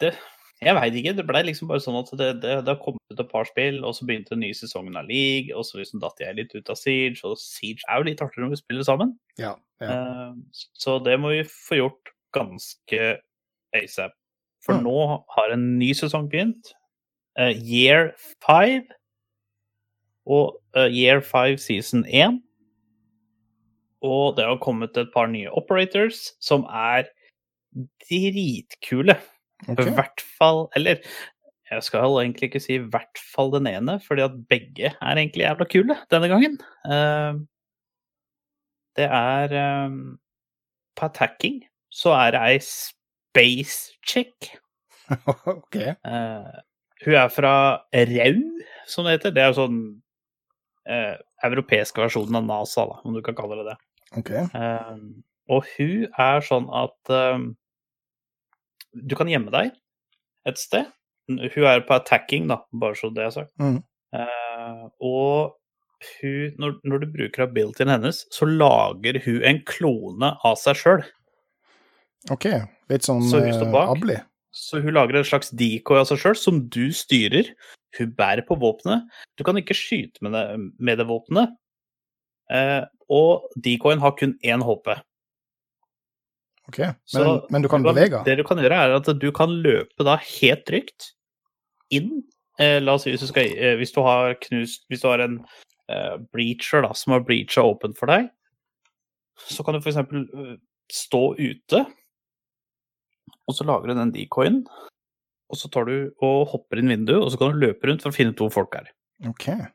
det 0.00 0.14
Jeg 0.62 0.76
veit 0.78 0.94
ikke. 0.94 1.12
Det 1.18 1.24
blei 1.26 1.42
liksom 1.42 1.66
bare 1.66 1.82
sånn 1.82 1.96
at 1.98 2.10
det, 2.18 2.28
det, 2.42 2.52
det 2.62 2.70
har 2.70 2.78
kommet 2.78 3.00
ut 3.10 3.18
et 3.18 3.30
par 3.32 3.44
spill, 3.48 3.80
og 3.84 3.96
så 3.98 4.06
begynte 4.06 4.30
den 4.36 4.44
nye 4.44 4.54
sesongen 4.54 4.94
av 4.96 5.08
League, 5.10 5.50
og 5.58 5.64
så 5.66 5.80
liksom 5.80 5.98
datt 6.00 6.20
jeg 6.22 6.36
litt 6.38 6.54
ut 6.54 6.70
av 6.70 6.78
Siege. 6.78 7.18
Og 7.26 7.34
Siege 7.42 7.82
er 7.90 7.98
jo 7.98 8.06
litt 8.06 8.22
artigere 8.22 8.46
når 8.46 8.52
vi 8.54 8.60
spiller 8.60 8.86
sammen. 8.86 9.16
Ja. 9.42 9.56
ja. 9.82 9.88
Ehm, 9.90 10.44
så 10.78 11.00
det 11.02 11.16
må 11.18 11.32
vi 11.34 11.42
få 11.50 11.80
gjort 11.80 12.12
ganske 12.32 13.18
asap. 13.74 14.14
For 14.62 14.78
Mm. 14.78 14.84
nå 14.86 15.24
har 15.34 15.50
en 15.50 15.66
ny 15.80 15.90
sesong 15.98 16.28
begynt. 16.30 16.70
Uh, 17.36 17.50
year 17.50 18.12
5. 18.46 18.86
Og 20.26 20.56
uh, 20.76 20.88
Year 20.88 21.20
5 21.20 21.58
season 21.58 22.06
1. 22.06 22.40
Og 24.02 24.36
det 24.36 24.44
har 24.46 24.58
kommet 24.62 24.96
et 24.96 25.10
par 25.14 25.26
nye 25.30 25.50
operators 25.50 26.32
som 26.42 26.66
er 26.66 27.06
dritkule. 28.02 29.16
I 29.68 29.74
hvert 29.78 30.24
fall 30.38 30.66
Eller 30.76 30.98
jeg 31.70 31.82
skal 31.86 32.18
egentlig 32.20 32.50
ikke 32.50 32.60
si 32.60 32.74
i 32.76 32.82
hvert 32.92 33.20
fall 33.32 33.52
den 33.54 33.66
ene, 33.70 34.00
fordi 34.04 34.24
at 34.26 34.34
begge 34.50 34.90
er 34.92 35.16
egentlig 35.16 35.46
jævla 35.46 35.64
kule 35.72 35.96
denne 36.12 36.28
gangen. 36.28 36.58
Uh, 36.84 37.40
det 38.96 39.08
er 39.08 39.84
um, 39.86 40.18
På 40.96 41.06
attacking 41.08 41.62
så 41.92 42.12
er 42.16 42.30
det 42.34 42.40
ei 42.40 42.58
space 42.60 43.92
chick. 44.08 44.52
ok. 45.56 45.76
Uh, 46.04 46.60
hun 47.04 47.14
er 47.14 47.28
fra 47.28 47.54
Rau, 47.92 48.42
som 48.86 49.04
det 49.04 49.12
heter. 49.18 49.30
Det 49.30 49.42
er 49.42 49.50
jo 49.52 49.58
sånn 49.60 49.80
eh, 50.88 51.14
europeiske 51.46 52.02
versjonen 52.02 52.40
av 52.40 52.48
NASA, 52.48 52.86
da, 52.88 53.00
om 53.04 53.16
du 53.16 53.22
kan 53.24 53.36
kalle 53.38 53.60
det 53.60 53.72
det. 53.72 53.76
Okay. 54.22 54.44
Eh, 54.54 54.98
og 55.52 55.70
hun 55.76 56.08
er 56.20 56.44
sånn 56.46 56.68
at 56.76 57.12
eh, 57.12 57.46
du 58.92 59.16
kan 59.18 59.30
gjemme 59.30 59.52
deg 59.54 59.72
et 60.48 60.60
sted. 60.60 60.90
Hun 61.30 61.66
er 61.68 61.84
på 61.86 61.96
attacking, 61.96 62.48
da, 62.50 62.62
bare 62.74 62.98
så 62.98 63.10
det 63.14 63.26
er 63.26 63.34
sagt. 63.34 63.52
Mm. 63.62 63.80
Eh, 64.16 64.86
og 65.00 65.54
hun, 66.02 66.54
når, 66.58 66.76
når 66.88 67.04
du 67.04 67.10
bruker 67.14 67.46
abilityen 67.46 67.92
hennes, 67.92 68.24
så 68.34 68.48
lager 68.48 69.20
hun 69.24 69.42
en 69.46 69.62
klone 69.68 70.34
av 70.42 70.58
seg 70.60 70.78
sjøl. 70.80 71.04
Ok. 72.30 72.50
Litt 72.90 73.06
sånn 73.06 73.24
Så 73.30 73.40
eh? 73.42 73.78
Abli. 73.82 74.18
Så 74.52 74.82
hun 74.82 74.92
lager 74.94 75.18
en 75.18 75.26
slags 75.26 75.50
decoy 75.56 76.02
av 76.02 76.10
seg 76.10 76.20
sjøl, 76.22 76.36
som 76.38 76.60
du 76.74 76.90
styrer. 76.94 77.54
Hun 77.98 78.12
bærer 78.16 78.44
på 78.48 78.56
våpenet. 78.60 79.08
Du 79.36 79.44
kan 79.44 79.58
ikke 79.60 79.76
skyte 79.76 80.22
med 80.24 80.36
det, 80.36 80.44
med 80.78 81.00
det 81.00 81.08
våpenet. 81.08 81.54
Eh, 82.52 82.82
og 83.12 83.48
decoyen 83.64 84.02
har 84.02 84.14
kun 84.18 84.36
én 84.44 84.64
HP. 84.64 84.94
Ok. 86.68 86.78
Men, 86.78 86.94
Så 87.06 87.46
men 87.50 87.62
du 87.62 87.68
kan 87.68 87.84
bevege? 87.84 88.22
Det 88.24 88.38
du 88.38 88.44
kan 88.46 88.60
gjøre, 88.60 88.78
er 88.78 88.96
at 88.96 89.10
du 89.20 89.30
kan 89.34 89.50
løpe 89.64 90.06
da 90.06 90.16
helt 90.16 90.64
trygt 90.68 91.12
inn. 91.92 92.22
Eh, 92.60 92.78
la 92.82 92.96
oss 92.96 93.06
si 93.06 93.12
hvis 93.12 93.24
du, 93.24 93.30
skal, 93.30 93.48
eh, 93.56 93.76
hvis 93.80 93.94
du 93.94 94.02
har 94.04 94.34
knust 94.44 94.84
Hvis 94.92 95.00
du 95.00 95.08
har 95.08 95.22
en 95.24 95.38
eh, 95.88 96.16
breacher 96.32 96.84
da, 96.84 96.92
som 96.94 97.16
har 97.16 97.24
breacha 97.24 97.64
åpen 97.64 97.96
for 97.96 98.12
deg, 98.12 98.28
så 99.48 99.64
kan 99.64 99.74
du 99.74 99.80
f.eks. 99.80 99.98
Uh, 100.12 100.56
stå 100.92 101.22
ute, 101.38 101.78
og 103.48 103.54
så 103.56 103.64
lager 103.64 103.88
du 103.88 103.96
den 103.96 104.12
decoyen. 104.12 104.58
Og 105.52 105.60
så 105.60 105.68
tar 105.72 105.88
du 105.88 105.96
og 106.24 106.46
hopper 106.54 106.80
inn 106.80 106.90
vinduet, 106.92 107.20
og 107.20 107.30
så 107.32 107.40
kan 107.40 107.52
du 107.52 107.60
løpe 107.60 107.88
rundt 107.88 108.04
for 108.04 108.12
å 108.12 108.16
finne 108.16 108.34
to 108.36 108.48
folk 108.52 108.72
her. 108.78 108.88
Okay. 109.28 109.68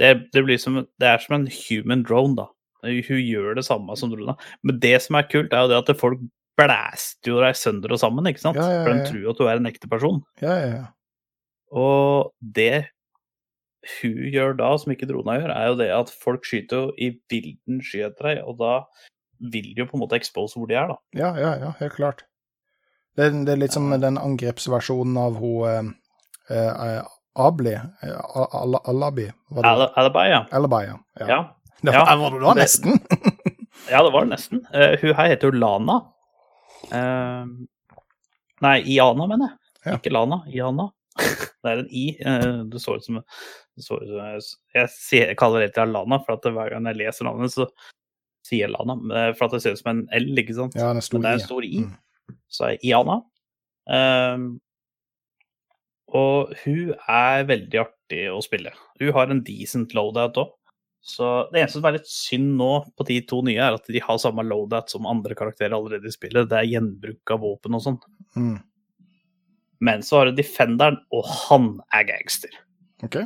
Det, 0.00 0.12
det, 0.32 0.44
blir 0.46 0.60
som, 0.62 0.78
det 1.02 1.08
er 1.08 1.22
som 1.22 1.36
en 1.36 1.48
human 1.50 2.04
drone, 2.06 2.38
da. 2.38 2.48
Hun 2.82 3.18
gjør 3.22 3.58
det 3.58 3.66
samme 3.66 3.94
som 3.98 4.10
drona. 4.10 4.36
Men 4.66 4.78
det 4.82 4.96
som 5.04 5.18
er 5.18 5.28
kult, 5.30 5.52
er 5.54 5.66
jo 5.66 5.70
det 5.70 5.82
at 5.82 6.00
folk 6.00 6.22
blæster 6.58 7.32
jo 7.32 7.42
deg 7.42 7.58
sønder 7.58 7.94
og 7.94 8.00
sammen, 8.02 8.26
ikke 8.30 8.42
sant? 8.42 8.58
Ja, 8.58 8.68
ja, 8.70 8.80
For 8.82 8.92
ja. 8.92 8.96
de 8.98 9.10
tror 9.10 9.30
at 9.32 9.38
du 9.38 9.46
er 9.46 9.60
en 9.60 9.70
ekte 9.70 9.90
person. 9.90 10.20
Ja, 10.42 10.56
ja, 10.58 10.72
ja. 10.80 10.88
Og 11.72 12.32
det 12.40 12.88
hun 14.00 14.18
gjør 14.30 14.54
da, 14.60 14.68
som 14.78 14.92
ikke 14.94 15.08
drona 15.10 15.38
gjør, 15.40 15.54
er 15.54 15.70
jo 15.70 15.78
det 15.80 15.88
at 15.94 16.12
folk 16.22 16.44
skyter 16.46 16.84
jo 16.84 16.92
i 17.02 17.08
vilden 17.32 17.80
sky 17.82 18.04
etter 18.06 18.28
deg, 18.28 18.42
og 18.46 18.60
da 18.60 18.76
vil 19.52 19.72
de 19.72 19.82
jo 19.82 19.88
på 19.90 19.98
en 19.98 20.04
måte 20.04 20.18
expose 20.18 20.58
hvor 20.58 20.70
de 20.70 20.76
er, 20.78 20.92
da. 20.92 20.98
Ja, 21.18 21.32
ja, 21.38 21.54
ja, 21.58 21.72
helt 21.80 21.96
klart. 21.96 22.22
Det, 23.16 23.26
det 23.46 23.52
er 23.52 23.60
litt 23.60 23.74
som 23.74 23.90
den 24.00 24.16
angrepsversjonen 24.20 25.16
av 25.20 25.34
hun 25.40 25.90
eh, 26.48 26.58
eh, 26.58 27.02
Abli 27.42 27.74
eh, 27.74 28.14
Al 28.36 28.78
Alabi, 28.88 29.26
var 29.52 29.62
det? 29.66 29.72
Al- 29.72 29.92
Alibi, 30.02 30.24
ja. 30.30 30.40
Alibi, 30.52 30.80
ja. 30.88 30.96
ja. 31.20 31.26
Ja, 31.28 31.40
Det 31.82 31.92
var, 31.92 32.06
ja, 32.08 32.16
var 32.16 32.30
du 32.30 32.40
da 32.40 32.54
det- 32.54 32.62
nesten? 32.62 32.98
ja 33.90 34.02
det 34.06 34.12
var 34.14 34.24
det 34.24 34.30
nesten. 34.36 34.60
Uh, 34.74 34.92
hun 35.02 35.14
her 35.18 35.28
heter 35.32 35.50
jo 35.50 35.58
Lana. 35.58 35.96
Uh, 36.92 37.46
nei, 38.62 38.76
Iana, 38.94 39.26
mener 39.26 39.48
jeg. 39.50 39.58
Ja. 39.88 39.96
Ikke 39.98 40.12
Lana, 40.14 40.42
Iana. 40.52 40.88
det 41.18 41.72
er 41.72 41.80
en 41.82 41.88
I. 41.90 42.04
Uh, 42.22 42.62
det 42.70 42.80
så 42.84 42.94
ut 42.96 43.04
som 43.04 43.18
det 43.18 43.82
så 43.86 43.98
ut 43.98 44.06
som 44.08 44.60
jeg, 44.76 44.92
jeg 45.18 45.36
kaller 45.40 45.64
det 45.66 45.72
til 45.76 45.90
Lana, 45.92 46.20
for 46.22 46.36
at 46.38 46.46
hver 46.54 46.70
gang 46.74 46.86
jeg 46.92 47.00
leser 47.00 47.26
navnet, 47.26 47.52
så 47.54 47.66
sier 48.46 48.70
Lana. 48.72 48.96
For 49.34 49.48
at 49.48 49.56
det 49.58 49.62
ser 49.64 49.74
ut 49.76 49.82
som 49.82 49.90
en 49.96 50.04
L, 50.20 50.30
ikke 50.44 50.56
sant. 50.58 50.76
ja, 50.78 50.92
det 50.94 51.02
er 51.02 51.26
i. 51.26 51.34
en 51.34 51.44
stor 51.48 51.66
I. 51.66 51.74
Mm. 51.86 51.92
Så 52.52 52.70
er 52.70 52.84
Iana. 52.84 53.20
Um, 53.88 54.46
og 56.12 56.52
hun 56.62 56.92
er 57.08 57.46
veldig 57.48 57.78
artig 57.86 58.24
å 58.32 58.40
spille. 58.44 58.74
Hun 59.00 59.14
har 59.16 59.32
en 59.32 59.44
decent 59.46 59.94
loadout 59.96 60.42
òg. 60.42 60.50
Så 61.02 61.28
det 61.50 61.58
eneste 61.58 61.80
som 61.80 61.86
er 61.88 61.96
litt 61.96 62.10
synd 62.10 62.52
nå 62.60 62.72
på 62.94 63.04
de 63.08 63.16
to 63.26 63.40
nye, 63.42 63.58
er 63.58 63.74
at 63.74 63.88
de 63.90 64.02
har 64.04 64.20
samme 64.22 64.44
loadout 64.46 64.92
som 64.92 65.08
andre 65.10 65.34
karakterer 65.34 65.74
allerede 65.74 66.06
i 66.06 66.14
spillet. 66.14 66.46
Det 66.50 66.60
er 66.60 66.68
gjenbruk 66.76 67.32
av 67.34 67.42
våpen 67.42 67.78
og 67.78 67.82
sånn. 67.82 67.98
Mm. 68.38 68.60
Men 69.82 70.04
så 70.06 70.20
har 70.20 70.30
du 70.30 70.38
Defenderen, 70.38 71.00
og 71.10 71.26
han 71.26 71.72
er 71.96 72.06
gangster. 72.12 72.54
OK. 73.02 73.24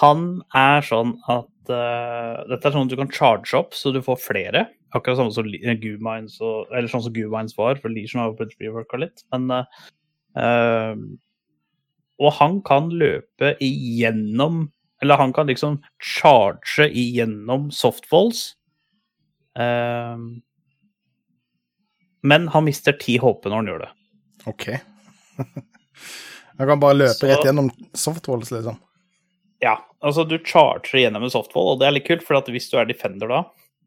Han 0.00 0.24
er 0.58 0.82
sånn 0.82 1.14
at 1.30 1.70
uh, 1.70 2.42
Dette 2.50 2.66
er 2.66 2.74
sånn 2.74 2.88
at 2.88 2.90
du 2.90 2.98
kan 2.98 3.12
charge 3.14 3.54
opp 3.54 3.76
så 3.78 3.92
du 3.94 4.00
får 4.02 4.18
flere. 4.24 4.64
Akkurat 4.96 5.18
samme 5.20 5.34
som 5.34 5.46
Goo-Mines 5.82 6.38
Eller 6.42 6.88
sånn 6.90 7.04
som 7.04 7.14
Goo-Mines 7.14 7.56
var, 7.58 7.78
for 7.82 7.92
Legion 7.92 8.22
har 8.22 8.30
jo 8.32 8.38
blitt 8.40 8.56
reworka 8.62 9.00
litt. 9.02 9.22
Men 9.34 9.50
uh, 9.52 10.96
Og 12.22 12.32
han 12.38 12.60
kan 12.66 12.88
løpe 12.92 13.54
igjennom 13.64 14.66
Eller 15.04 15.20
han 15.20 15.34
kan 15.36 15.50
liksom 15.50 15.78
charge 16.00 16.88
igjennom 16.88 17.68
softballs. 17.74 18.54
Uh, 19.56 20.40
men 22.26 22.48
han 22.48 22.64
mister 22.66 22.96
ti 22.98 23.18
HP 23.22 23.46
når 23.46 23.60
han 23.60 23.68
gjør 23.70 23.84
det. 23.84 23.90
OK. 24.50 24.64
han 26.58 26.70
kan 26.72 26.80
bare 26.82 26.98
løpe 26.98 27.20
Så- 27.20 27.28
rett 27.30 27.44
gjennom 27.46 27.70
softwalls, 27.94 28.50
liksom. 28.50 28.80
Ja, 29.62 29.76
altså 30.04 30.24
du 30.28 30.36
charger 30.44 30.98
gjennom 31.00 31.24
en 31.24 31.32
softball, 31.32 31.70
og 31.72 31.80
det 31.80 31.86
er 31.88 31.94
litt 31.96 32.08
kult, 32.08 32.24
for 32.26 32.50
hvis 32.52 32.68
du 32.72 32.76
er 32.80 32.88
defender 32.88 33.30
da, 33.30 33.38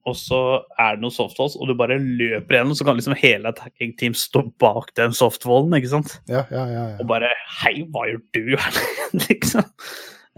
og 0.07 0.15
så 0.15 0.39
er 0.79 0.95
det 0.95 1.03
noen 1.03 1.13
softwalls, 1.13 1.57
og 1.59 1.69
du 1.69 1.75
bare 1.77 1.99
løper 1.99 2.55
gjennom, 2.59 2.75
så 2.77 2.85
kan 2.87 2.97
liksom 2.97 3.17
hele 3.19 3.51
attacking 3.51 3.91
team 3.99 4.15
stå 4.17 4.45
bak 4.61 4.93
den 4.97 5.15
softwallen, 5.15 5.75
ikke 5.77 5.91
sant? 5.91 6.15
Ja, 6.31 6.45
ja, 6.53 6.63
ja. 6.71 6.85
ja. 6.93 6.99
Og 7.01 7.09
bare 7.09 7.31
Hei, 7.59 7.81
hva 7.91 8.07
gjør 8.09 8.21
du 8.37 8.53
her? 8.55 8.79
liksom. 9.25 9.65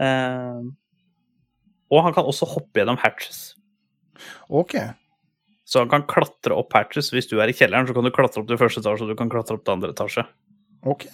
Uh, 0.02 0.72
og 1.92 2.06
han 2.08 2.16
kan 2.16 2.26
også 2.28 2.48
hoppe 2.48 2.80
gjennom 2.80 2.98
hatches. 3.00 3.52
OK. 4.48 4.74
Så 5.68 5.84
han 5.84 5.92
kan 5.92 6.06
klatre 6.08 6.56
opp 6.56 6.74
hatches. 6.74 7.12
Hvis 7.14 7.30
du 7.30 7.38
er 7.40 7.52
i 7.52 7.56
kjelleren, 7.56 7.86
så 7.88 7.94
kan 7.96 8.04
du 8.04 8.12
klatre 8.14 8.42
opp 8.42 8.48
til 8.50 8.60
første 8.60 8.82
etasje, 8.82 9.06
og 9.06 9.12
du 9.12 9.18
kan 9.18 9.30
klatre 9.32 9.56
opp 9.56 9.64
til 9.66 9.76
andre 9.76 9.92
etasje. 9.94 10.26
ok. 10.82 11.06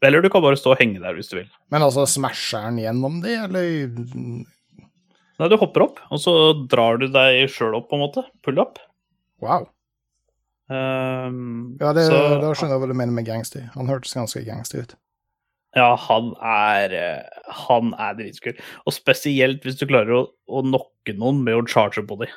Eller 0.00 0.24
du 0.24 0.30
kan 0.32 0.40
bare 0.40 0.56
stå 0.56 0.72
og 0.72 0.80
henge 0.80 1.00
der 1.02 1.12
hvis 1.12 1.28
du 1.28 1.36
vil. 1.36 1.48
Men 1.72 1.84
altså, 1.84 2.06
smasher 2.08 2.62
han 2.64 2.78
gjennom 2.80 3.18
det, 3.24 3.36
eller 3.36 3.66
Nei, 5.40 5.48
du 5.48 5.56
hopper 5.60 5.86
opp, 5.86 6.00
og 6.12 6.20
så 6.20 6.32
drar 6.68 7.00
du 7.00 7.06
deg 7.12 7.46
sjøl 7.52 7.76
opp, 7.78 7.88
på 7.90 7.96
en 7.96 8.02
måte. 8.04 8.24
Pull 8.44 8.60
up. 8.60 8.80
Wow. 9.40 9.68
Um, 10.70 11.76
Ja, 11.80 11.94
det, 11.96 12.04
så, 12.06 12.18
da 12.42 12.50
skjønner 12.54 12.76
jeg 12.76 12.82
hva 12.84 12.90
du 12.90 12.98
mener 12.98 13.14
med 13.16 13.26
gangster. 13.26 13.64
Han 13.74 13.88
hørtes 13.90 14.12
ganske 14.14 14.42
gangster 14.46 14.84
ut. 14.84 14.92
Ja, 15.78 15.94
han 16.02 16.32
er 16.42 16.92
eh, 16.98 17.42
Han 17.68 17.92
er 17.94 18.16
dritkul. 18.18 18.56
Og 18.86 18.94
spesielt 18.94 19.62
hvis 19.66 19.78
du 19.78 19.86
klarer 19.90 20.16
å, 20.16 20.22
å 20.50 20.62
knocke 20.66 21.14
noen 21.18 21.44
med 21.46 21.58
å 21.58 21.66
charge 21.70 22.02
på 22.06 22.18
dem. 22.22 22.32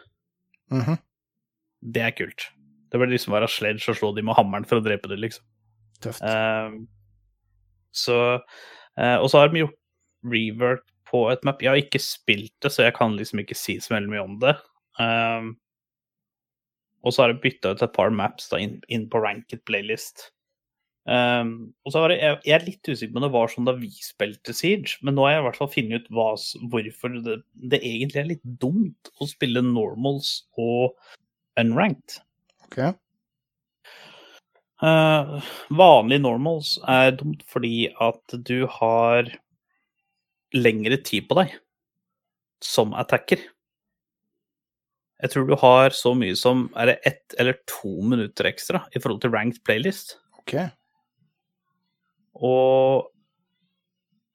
Mhm. 0.74 0.99
Det 1.93 2.04
er 2.06 2.14
kult. 2.16 2.47
Det 2.93 3.01
bør 3.01 3.10
liksom 3.12 3.34
være 3.36 3.49
sledge 3.51 3.89
og 3.91 3.97
slå 3.99 4.12
dem 4.16 4.30
med 4.30 4.38
hammeren 4.38 4.68
for 4.70 4.80
å 4.80 4.86
drepe 4.86 5.10
dem, 5.12 5.20
liksom. 5.26 5.43
Tøft. 6.06 6.22
Um, 6.24 6.86
så 7.93 8.18
eh, 8.97 9.18
Og 9.20 9.28
så 9.32 9.41
har 9.41 9.51
de 9.51 9.66
gjort 9.66 9.78
rework 10.30 10.86
på 11.14 11.28
et 11.32 11.43
map. 11.45 11.61
Jeg 11.61 11.72
har 11.72 11.82
ikke 11.82 12.01
spilt 12.01 12.55
det, 12.66 12.74
så 12.74 12.88
jeg 12.88 12.95
kan 12.97 13.18
liksom 13.20 13.43
ikke 13.43 13.57
si 13.57 13.78
så 13.84 13.95
veldig 13.95 14.14
mye 14.14 14.24
om 14.26 14.39
det. 14.41 14.55
Um, 14.99 15.53
og 17.03 17.14
så 17.14 17.24
har 17.24 17.34
jeg 17.34 17.43
bytta 17.43 17.74
ut 17.74 17.84
et 17.84 17.95
par 17.95 18.14
maps 18.16 18.49
da, 18.51 18.61
inn, 18.64 18.80
inn 18.91 19.05
på 19.11 19.22
ranked 19.22 19.61
playlist. 19.68 20.30
Um, 21.03 21.74
og 21.84 21.91
så 21.91 22.05
har 22.05 22.14
jeg, 22.16 22.38
jeg 22.47 22.55
er 22.55 22.64
litt 22.64 22.88
usikker 22.88 23.11
på 23.11 23.20
om 23.20 23.26
det 23.26 23.34
var 23.34 23.51
sånn 23.51 23.68
da 23.68 23.74
vi 23.76 23.89
spilte 23.91 24.55
Siege, 24.55 24.95
men 25.03 25.18
nå 25.18 25.26
har 25.26 25.34
jeg 25.34 25.41
i 25.41 25.45
hvert 25.49 25.59
fall 25.59 25.72
funnet 25.74 26.05
ut 26.05 26.14
hva, 26.16 26.28
hvorfor 26.72 27.18
det, 27.26 27.38
det 27.74 27.82
egentlig 27.84 28.22
er 28.22 28.30
litt 28.32 28.45
dumt 28.64 29.11
å 29.20 29.28
spille 29.28 29.66
normals 29.68 30.38
og 30.55 30.95
unranked. 31.59 32.22
Okay. 32.70 32.95
Uh, 34.84 35.43
vanlig 35.72 36.18
normals 36.24 36.76
er 36.91 37.14
dumt 37.16 37.43
fordi 37.47 37.91
at 38.03 38.34
du 38.47 38.66
har 38.80 39.30
lengre 40.54 40.97
tid 41.04 41.28
på 41.30 41.38
deg 41.41 41.54
som 42.64 42.93
attacker. 42.95 43.41
Jeg 45.24 45.32
tror 45.32 45.47
du 45.47 45.56
har 45.60 45.93
så 45.95 46.12
mye 46.20 46.36
som 46.36 46.66
er 46.80 46.91
det 46.91 46.97
ett 47.08 47.36
eller 47.39 47.56
to 47.70 47.95
minutter 48.04 48.47
ekstra 48.49 48.84
i 48.95 48.99
forhold 48.99 49.22
til 49.24 49.32
ranked 49.36 49.62
playlist. 49.68 50.18
OK. 50.41 50.56
Og 52.43 53.10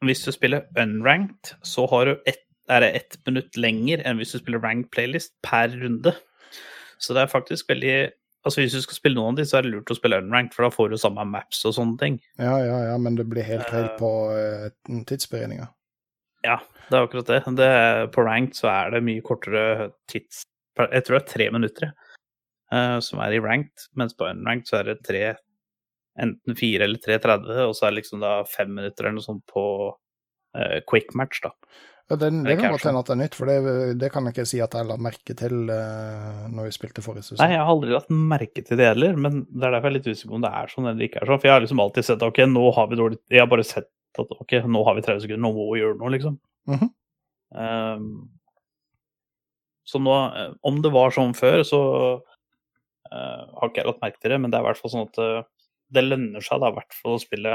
hvis 0.07 0.23
du 0.25 0.31
spiller 0.33 0.69
unranked, 0.79 1.55
så 1.67 1.85
har 1.91 2.09
du 2.09 2.15
ett, 2.31 2.45
er 2.71 2.85
det 2.85 2.93
ett 2.97 3.19
minutt 3.27 3.57
lenger 3.59 4.01
enn 4.07 4.21
hvis 4.21 4.33
du 4.37 4.41
spiller 4.41 4.63
ranked 4.65 4.91
playlist 4.95 5.35
per 5.45 5.73
runde. 5.75 6.15
Så 6.99 7.15
det 7.15 7.25
er 7.27 7.35
faktisk 7.35 7.69
veldig 7.71 7.99
Altså 8.47 8.63
Hvis 8.63 8.73
du 8.73 8.81
skal 8.81 8.95
spille 8.97 9.19
noen 9.19 9.35
av 9.35 9.41
de, 9.41 9.45
så 9.45 9.59
er 9.59 9.67
det 9.67 9.73
lurt 9.75 9.91
å 9.93 9.97
spille 9.99 10.21
unranked, 10.23 10.55
for 10.55 10.65
da 10.65 10.69
får 10.73 10.93
du 10.93 10.97
samme 11.03 11.25
maps 11.27 11.59
og 11.69 11.75
sånne 11.75 11.99
ting. 12.01 12.15
Ja, 12.39 12.55
ja, 12.63 12.77
ja, 12.87 12.95
men 13.03 13.17
det 13.19 13.27
blir 13.29 13.45
helt 13.45 13.67
feil 13.69 13.89
Eh. 13.91 13.97
på 13.99 14.11
uh, 14.31 15.03
tidsberegninga. 15.11 15.67
Ja, 16.47 16.61
det 16.89 16.95
er 16.95 17.07
akkurat 17.07 17.31
det. 17.31 17.41
det 17.59 17.73
på 18.15 18.25
ranked 18.27 18.59
så 18.59 18.71
er 18.73 18.95
det 18.95 19.05
mye 19.07 19.25
kortere 19.25 19.91
tids... 20.11 20.45
Jeg 20.79 21.05
tror 21.05 21.19
det 21.19 21.25
er 21.25 21.33
tre 21.33 21.49
minutter 21.51 21.91
uh, 22.71 22.99
som 23.03 23.23
er 23.25 23.35
i 23.35 23.43
ranked, 23.43 23.89
mens 23.99 24.15
på 24.15 24.29
unranked 24.29 24.71
så 24.71 24.81
er 24.83 24.93
det 24.93 25.03
tre 25.07 25.23
Enten 26.19 26.57
fire 26.59 26.83
eller 26.89 26.99
3.30, 26.99 27.61
og 27.63 27.77
så 27.79 27.85
er 27.87 27.93
det 27.93 28.01
liksom 28.01 28.23
da 28.25 28.41
fem 28.51 28.73
minutter 28.75 29.07
eller 29.07 29.21
noe 29.21 29.23
sånt 29.23 29.45
på 29.47 29.63
uh, 29.95 30.79
quick 30.91 31.13
match, 31.15 31.39
da. 31.45 31.53
Ja, 32.09 32.17
det, 32.17 32.31
Det 32.43 32.57
kan 32.59 32.73
godt 32.73 32.87
hende 32.89 33.03
at 33.05 33.11
det 33.11 33.15
er 33.15 33.21
nytt, 33.21 33.37
for 33.39 33.51
det, 33.51 33.59
det 34.01 34.09
kan 34.11 34.27
jeg 34.27 34.35
ikke 34.35 34.49
si 34.49 34.59
at 34.65 34.75
jeg 34.75 34.89
la 34.89 34.97
merke 34.99 35.37
til 35.39 35.69
uh, 35.69 36.49
når 36.51 36.67
vi 36.67 36.75
spilte 36.75 37.05
forrige 37.05 37.29
sesong. 37.29 37.43
Nei, 37.43 37.53
jeg 37.53 37.61
har 37.63 37.71
aldri 37.71 37.93
lagt 37.95 38.11
merke 38.11 38.65
til 38.65 38.81
det 38.81 38.89
heller, 38.89 39.21
men 39.21 39.45
det 39.47 39.69
er 39.69 39.77
derfor 39.77 39.87
jeg 39.87 39.93
er 39.93 39.97
litt 40.01 40.09
usikker 40.11 40.33
på 40.33 40.41
om 40.41 40.47
det 40.49 40.53
er 40.59 40.73
sånn 40.73 40.89
eller 40.91 41.07
ikke 41.07 41.21
er 41.21 41.31
sånn. 41.31 41.43
For 41.43 41.51
jeg 41.51 41.55
har 41.55 41.65
liksom 41.67 41.85
alltid 41.85 42.09
sett 42.09 42.27
ok, 42.27 42.43
nå 42.51 42.65
har 42.81 42.91
vi 42.91 43.01
dårlig 43.03 43.21
Jeg 43.31 43.45
har 43.45 43.53
bare 43.53 43.69
sett 43.69 43.91
at 44.17 44.35
ok, 44.41 44.55
nå 44.67 44.83
har 44.87 44.97
vi 44.97 45.05
30 45.05 45.25
sekunder, 45.25 45.43
nå 45.45 45.53
må 45.55 45.69
vi 45.73 45.83
gjøre 45.83 45.99
noe, 46.01 46.13
liksom. 46.15 46.39
Mm 46.69 46.79
-hmm. 46.79 46.91
um, 47.97 48.31
så 49.89 49.99
nå, 49.99 50.15
eh, 50.37 50.53
om 50.69 50.83
det 50.83 50.91
var 50.93 51.11
sånn 51.11 51.35
før, 51.35 51.63
så 51.65 51.81
uh, 53.13 53.43
har 53.61 53.71
ikke 53.71 53.81
jeg 53.81 53.89
lagt 53.89 54.03
merke 54.03 54.21
til 54.21 54.31
det, 54.31 54.41
men 54.41 54.51
det 54.51 54.59
er 54.59 54.61
i 54.61 54.69
hvert 54.69 54.81
fall 54.83 54.91
sånn 54.93 55.09
at 55.09 55.19
uh, 55.19 55.45
det 55.97 56.05
lønner 56.05 56.45
seg 56.45 56.61
da 56.61 56.69
i 56.69 56.77
hvert 56.77 56.97
fall 56.99 57.15
å 57.17 57.23
spille 57.23 57.55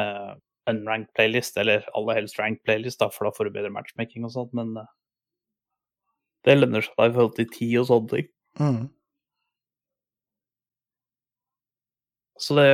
uh, 0.00 0.32
unranked 0.70 1.12
playlist, 1.16 1.56
eller 1.60 1.84
aller 1.92 2.14
helst 2.14 2.38
ranked 2.40 2.64
playlist, 2.64 3.00
da, 3.00 3.10
for 3.12 3.28
da 3.28 3.34
får 3.36 3.44
du 3.44 3.50
bedre 3.58 3.72
matchmaking 3.74 4.24
og 4.24 4.32
sånt, 4.32 4.54
men 4.56 4.78
uh, 4.80 4.88
det 6.48 6.56
lønner 6.56 6.80
seg 6.80 6.96
da 6.96 7.08
i 7.10 7.12
forhold 7.12 7.36
til 7.36 7.50
tid 7.52 7.74
og 7.82 7.88
sånne 7.90 8.12
ting. 8.14 8.30
Mm. 8.58 8.82
Så 12.38 12.54
det 12.56 12.68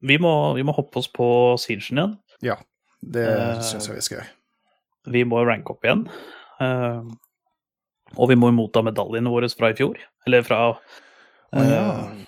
Vi 0.00 0.16
må, 0.22 0.32
vi 0.56 0.64
må 0.64 0.72
hoppe 0.76 1.00
oss 1.02 1.08
på 1.12 1.26
Siegen 1.60 1.98
igjen. 1.98 2.14
Ja, 2.44 2.56
Det 3.00 3.24
uh, 3.26 3.60
syns 3.64 3.88
jeg 3.88 3.98
vi 3.98 4.04
skal 4.04 4.18
gjøre. 4.20 4.30
Vi 5.12 5.24
må 5.28 5.42
ranke 5.44 5.74
opp 5.74 5.84
igjen. 5.84 6.06
Uh, 6.60 7.04
og 8.16 8.30
vi 8.32 8.36
må 8.38 8.50
motta 8.56 8.82
medaljene 8.84 9.32
våre 9.32 9.48
fra 9.52 9.70
i 9.72 9.76
fjor. 9.76 10.00
Eller 10.26 10.44
fra 10.44 10.60
Å, 10.70 11.62
ja. 11.62 11.82
eh, 11.82 12.24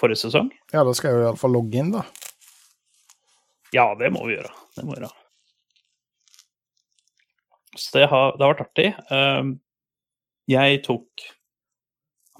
forrige 0.00 0.22
sesong. 0.22 0.48
Ja, 0.72 0.84
da 0.86 0.92
skal 0.96 1.10
jeg 1.12 1.20
jo 1.20 1.26
iallfall 1.26 1.52
logge 1.56 1.80
inn, 1.80 1.90
da. 1.94 2.04
Ja, 3.74 3.88
det 3.98 4.12
må 4.14 4.24
vi 4.28 4.36
gjøre. 4.36 4.52
Det 4.76 4.84
må 4.86 4.94
vi 4.94 5.02
gjøre. 5.02 5.12
Så 7.78 7.96
det 7.96 8.08
har, 8.12 8.34
det 8.36 8.44
har 8.44 8.52
vært 8.52 8.66
artig. 8.66 8.88
Uh, 9.10 9.54
jeg 10.50 10.82
tok 10.86 11.30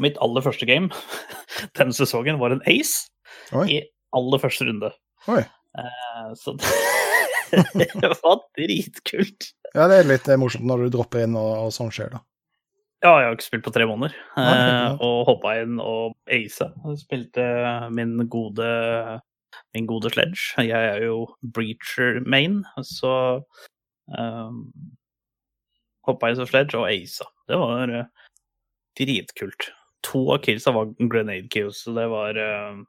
Mitt 0.00 0.16
aller 0.24 0.42
første 0.42 0.66
game 0.66 0.88
denne 1.78 1.92
sesongen 1.94 2.38
var 2.40 2.54
en 2.54 2.62
ace 2.66 3.10
Oi. 3.52 3.66
i 3.68 3.76
aller 4.16 4.42
første 4.42 4.66
runde. 4.68 4.92
Oi. 5.32 5.42
Eh, 5.78 6.28
så 6.38 6.56
det 7.78 8.12
var 8.22 8.42
dritkult. 8.58 9.52
Ja, 9.72 9.88
det 9.88 10.02
er 10.02 10.10
litt 10.10 10.28
eh, 10.28 10.40
morsomt 10.40 10.68
når 10.68 10.86
du 10.86 10.98
dropper 10.98 11.24
inn 11.26 11.38
og, 11.38 11.50
og 11.66 11.74
sånn 11.74 11.92
skjer, 11.94 12.14
da. 12.16 12.22
Ja, 13.02 13.16
jeg 13.18 13.26
har 13.26 13.34
ikke 13.34 13.48
spilt 13.48 13.64
på 13.66 13.74
tre 13.74 13.86
måneder. 13.88 14.14
Nei, 14.38 14.50
Eh, 14.62 15.02
og 15.02 15.26
hoppa 15.26 15.56
inn 15.58 15.80
og 15.82 16.14
aisa. 16.30 16.70
Spilte 17.00 17.44
min 17.90 18.14
gode 18.30 18.68
min 19.74 19.88
gode 19.88 20.12
sledge. 20.12 20.52
Jeg 20.62 20.70
er 20.94 21.02
jo 21.06 21.26
breacher 21.54 22.20
main, 22.28 22.62
så 22.86 23.42
um, 24.18 24.62
hoppa 26.08 26.30
inn 26.30 26.38
som 26.38 26.48
sledge 26.48 26.78
og 26.78 26.88
aisa. 26.88 27.26
Det 27.50 27.58
var 27.60 27.92
uh, 27.92 28.28
dritkult. 28.98 29.70
To 30.08 30.24
av 30.34 30.42
killsa 30.46 30.74
var 30.74 30.92
grenade 30.98 31.48
kills, 31.52 31.84
så 31.84 31.94
det 31.94 32.08
var 32.10 32.38
eh, 32.38 32.80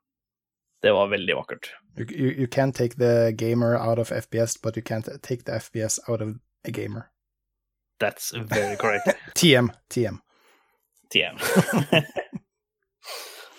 det 0.84 0.92
var 0.92 1.08
veldig 1.08 1.36
vakkert. 1.36 1.74
You, 1.98 2.06
you, 2.12 2.32
you 2.32 2.48
can't 2.48 2.76
take 2.76 2.96
the 2.98 3.32
gamer 3.32 3.78
out 3.78 4.00
of 4.00 4.12
FPS, 4.12 4.58
but 4.62 4.76
you 4.78 4.84
can't 4.84 5.08
take 5.22 5.46
the 5.46 5.52
FPS 5.52 6.00
out 6.10 6.22
of 6.22 6.30
a 6.68 6.72
gamer. 6.72 7.10
That's 8.00 8.32
very 8.36 8.76
correct. 8.76 9.08
TM. 9.36 9.72
TM. 9.90 10.20
TM. 11.10 11.38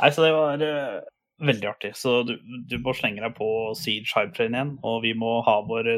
Nei, 0.00 0.10
så 0.12 0.22
det 0.22 0.32
var 0.32 0.62
uh, 0.62 1.00
veldig 1.46 1.68
artig. 1.68 1.96
Så 1.96 2.22
du, 2.28 2.36
du 2.68 2.76
må 2.84 2.92
slenge 2.92 3.24
deg 3.24 3.32
på 3.38 3.48
Siege 3.78 4.12
Hypetrain 4.12 4.52
igjen, 4.52 4.74
og 4.84 5.00
vi 5.06 5.14
må 5.16 5.38
ha 5.46 5.60
våre 5.64 5.96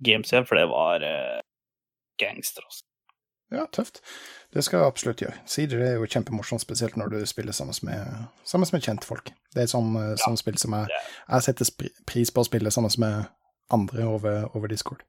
games 0.00 0.32
igjen, 0.32 0.48
for 0.48 0.56
det 0.56 0.70
var 0.72 1.04
uh, 1.04 1.42
gangster, 2.22 2.64
altså. 2.64 2.86
Ja, 3.52 3.66
tøft. 3.68 4.00
Det 4.52 4.64
skal 4.64 4.82
jeg 4.82 4.92
absolutt 4.92 5.22
gjøre. 5.24 5.38
Sider 5.48 5.80
er 5.80 5.94
jo 5.96 6.08
kjempemorsomt, 6.12 6.60
spesielt 6.60 6.98
når 7.00 7.14
du 7.14 7.22
spiller 7.28 7.56
sammen 7.56 7.76
med, 7.88 8.26
sammen 8.44 8.68
med 8.72 8.84
kjentfolk. 8.84 9.32
Det 9.54 9.62
er 9.62 9.68
et 9.68 9.72
sånt, 9.72 9.96
ja, 9.96 10.16
sånt 10.20 10.42
spill 10.42 10.58
som 10.60 10.76
jeg, 10.76 10.98
jeg 11.24 11.46
setter 11.46 11.88
pris 12.08 12.32
på 12.32 12.44
å 12.44 12.48
spille 12.48 12.72
sammen 12.74 12.92
med 13.00 13.30
andre 13.72 14.04
over, 14.10 14.44
over 14.56 14.68
Discord. 14.68 15.00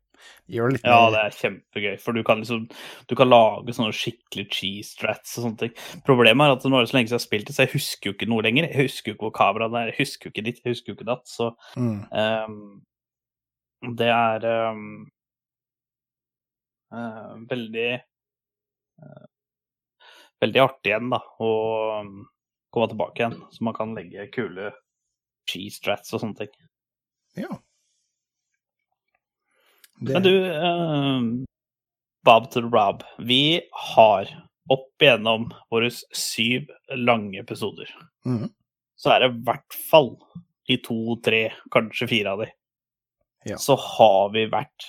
ja, 0.88 1.00
det 1.12 1.20
er 1.20 1.36
kjempegøy, 1.36 1.98
for 2.00 2.16
du 2.16 2.22
kan 2.24 2.40
liksom 2.40 2.62
du 3.10 3.16
kan 3.20 3.28
lage 3.28 3.76
sånne 3.76 3.96
skikkelig 3.96 4.46
cheese 4.56 4.94
strats 4.94 5.36
og 5.38 5.48
sånne 5.48 5.60
ting. 5.60 5.74
Problemet 6.08 6.46
er 6.46 6.56
at 6.56 6.68
nå 6.68 6.80
er 6.80 6.86
det 6.86 6.92
så 6.92 6.98
lenge 6.98 7.12
siden 7.12 7.18
jeg 7.18 7.22
har 7.22 7.26
spilt 7.26 7.50
det, 7.50 7.56
så 7.58 7.66
jeg 7.66 7.74
husker 7.74 8.10
jo 8.10 8.16
ikke 8.16 8.30
noe 8.32 8.46
lenger. 8.46 8.70
Jeg 8.70 8.88
husker 8.88 9.12
jo 9.12 9.18
ikke 9.18 9.28
hvor 9.28 9.36
kameraet 9.42 9.76
er, 9.80 9.92
jeg 9.92 10.00
husker 10.00 10.30
jo 10.30 10.34
ikke 10.34 10.46
ditt, 10.48 10.64
jeg 10.64 10.78
husker 10.78 10.94
jo 10.94 10.98
ikke 10.98 11.10
datt. 11.12 11.28
Så 11.28 11.50
mm. 11.76 12.00
um, 12.24 13.92
det 14.00 14.10
er 14.16 14.48
um, 14.72 14.88
uh, 16.96 17.36
veldig 17.52 17.92
uh, 18.00 19.28
Veldig 20.44 20.62
artig 20.64 20.92
igjen, 20.92 21.10
da, 21.14 21.22
å 21.40 21.52
um, 22.04 22.16
komme 22.74 22.90
tilbake 22.92 23.22
igjen. 23.22 23.38
Så 23.54 23.64
man 23.64 23.76
kan 23.78 23.96
legge 23.96 24.28
kule 24.34 24.74
cheese 25.50 25.80
strats 25.80 26.14
og 26.16 26.24
sånne 26.24 26.44
ting. 26.44 26.54
Ja. 27.40 27.52
Det... 30.04 30.14
Men 30.18 30.26
du, 30.26 30.34
uh, 30.52 31.48
Bob 32.24 32.50
to 32.52 32.62
the 32.62 32.68
Rob. 32.68 33.04
Vi 33.18 33.62
har 33.96 34.32
opp 34.72 35.04
igjennom 35.04 35.50
våre 35.72 35.90
syv 36.16 36.70
lange 36.96 37.40
episoder, 37.42 37.90
mm. 38.26 38.48
så 38.96 39.12
er 39.12 39.24
det 39.24 39.32
i 39.34 39.42
hvert 39.50 39.78
fall 39.90 40.14
i 40.72 40.78
to, 40.84 41.18
tre, 41.24 41.50
kanskje 41.74 42.08
fire 42.08 42.36
av 42.36 42.44
de, 42.46 42.48
ja. 43.52 43.58
så 43.60 43.76
har 43.76 44.32
vi 44.36 44.46
vært 44.52 44.88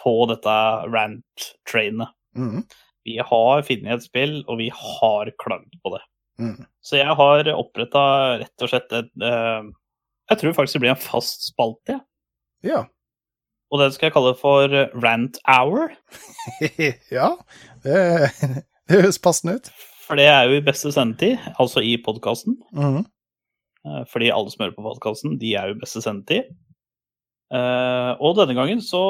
på 0.00 0.14
dette 0.30 0.54
rant-trainet. 0.88 2.16
Mm. 2.36 2.64
Vi 3.04 3.18
har 3.20 3.64
funnet 3.66 3.98
et 3.98 4.06
spill, 4.06 4.34
og 4.48 4.58
vi 4.62 4.70
har 4.72 5.30
klagd 5.42 5.76
på 5.84 5.94
det. 5.94 6.02
Mm. 6.40 6.64
Så 6.82 6.98
jeg 6.98 7.14
har 7.20 7.50
oppretta 7.54 8.04
rett 8.40 8.64
og 8.64 8.70
slett 8.72 8.90
et 8.96 9.10
uh, 9.22 9.68
Jeg 10.32 10.40
tror 10.40 10.56
faktisk 10.56 10.78
det 10.78 10.82
blir 10.82 10.94
en 10.94 11.04
fast 11.04 11.46
spalte. 11.52 12.00
Ja. 12.64 12.86
Og 13.70 13.80
den 13.82 13.92
skal 13.94 14.08
jeg 14.08 14.16
kalle 14.16 14.34
for 14.38 14.72
Rant 15.04 15.38
Hour. 15.50 15.92
ja, 17.18 17.34
det, 17.84 17.98
det 18.88 19.00
høres 19.02 19.20
passende 19.22 19.58
ut. 19.58 19.70
For 20.04 20.20
det 20.20 20.26
er 20.28 20.48
jo 20.48 20.58
i 20.58 20.64
beste 20.64 20.92
sendetid, 20.92 21.40
altså 21.58 21.82
i 21.84 21.96
podkasten. 22.00 22.56
Mm 22.72 22.96
-hmm. 22.96 23.04
Fordi 24.12 24.30
alle 24.30 24.50
som 24.50 24.62
hører 24.62 24.76
på 24.76 24.82
podkasten, 24.82 25.38
de 25.40 25.54
er 25.54 25.66
jo 25.66 25.74
i 25.74 25.80
beste 25.80 26.02
sendetid. 26.02 26.42
Uh, 27.52 28.16
og 28.24 28.38
denne 28.38 28.54
gangen, 28.56 28.80
så 28.82 29.00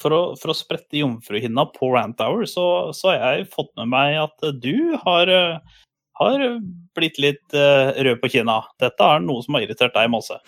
for 0.00 0.14
å, 0.14 0.20
for 0.40 0.50
å 0.50 0.56
sprette 0.56 0.98
jomfruhinna 0.98 1.66
på 1.74 1.90
Rant 1.92 2.22
Hour, 2.24 2.46
så, 2.48 2.66
så, 2.96 3.12
har 3.12 3.36
jeg 3.38 3.50
fått 3.52 3.74
med 3.78 3.90
meg 3.92 4.16
at 4.22 4.46
du 4.62 4.96
har, 5.04 5.30
har 6.20 6.46
blitt 6.96 7.20
litt 7.22 7.44
uh, 7.54 7.92
rød 7.92 8.22
på 8.22 8.32
kinna. 8.38 8.62
Dette 8.82 9.10
er 9.10 9.22
noe 9.22 9.44
som 9.44 9.58
har 9.58 9.66
irritert 9.66 9.94
deg 9.96 10.10
masse. 10.14 10.40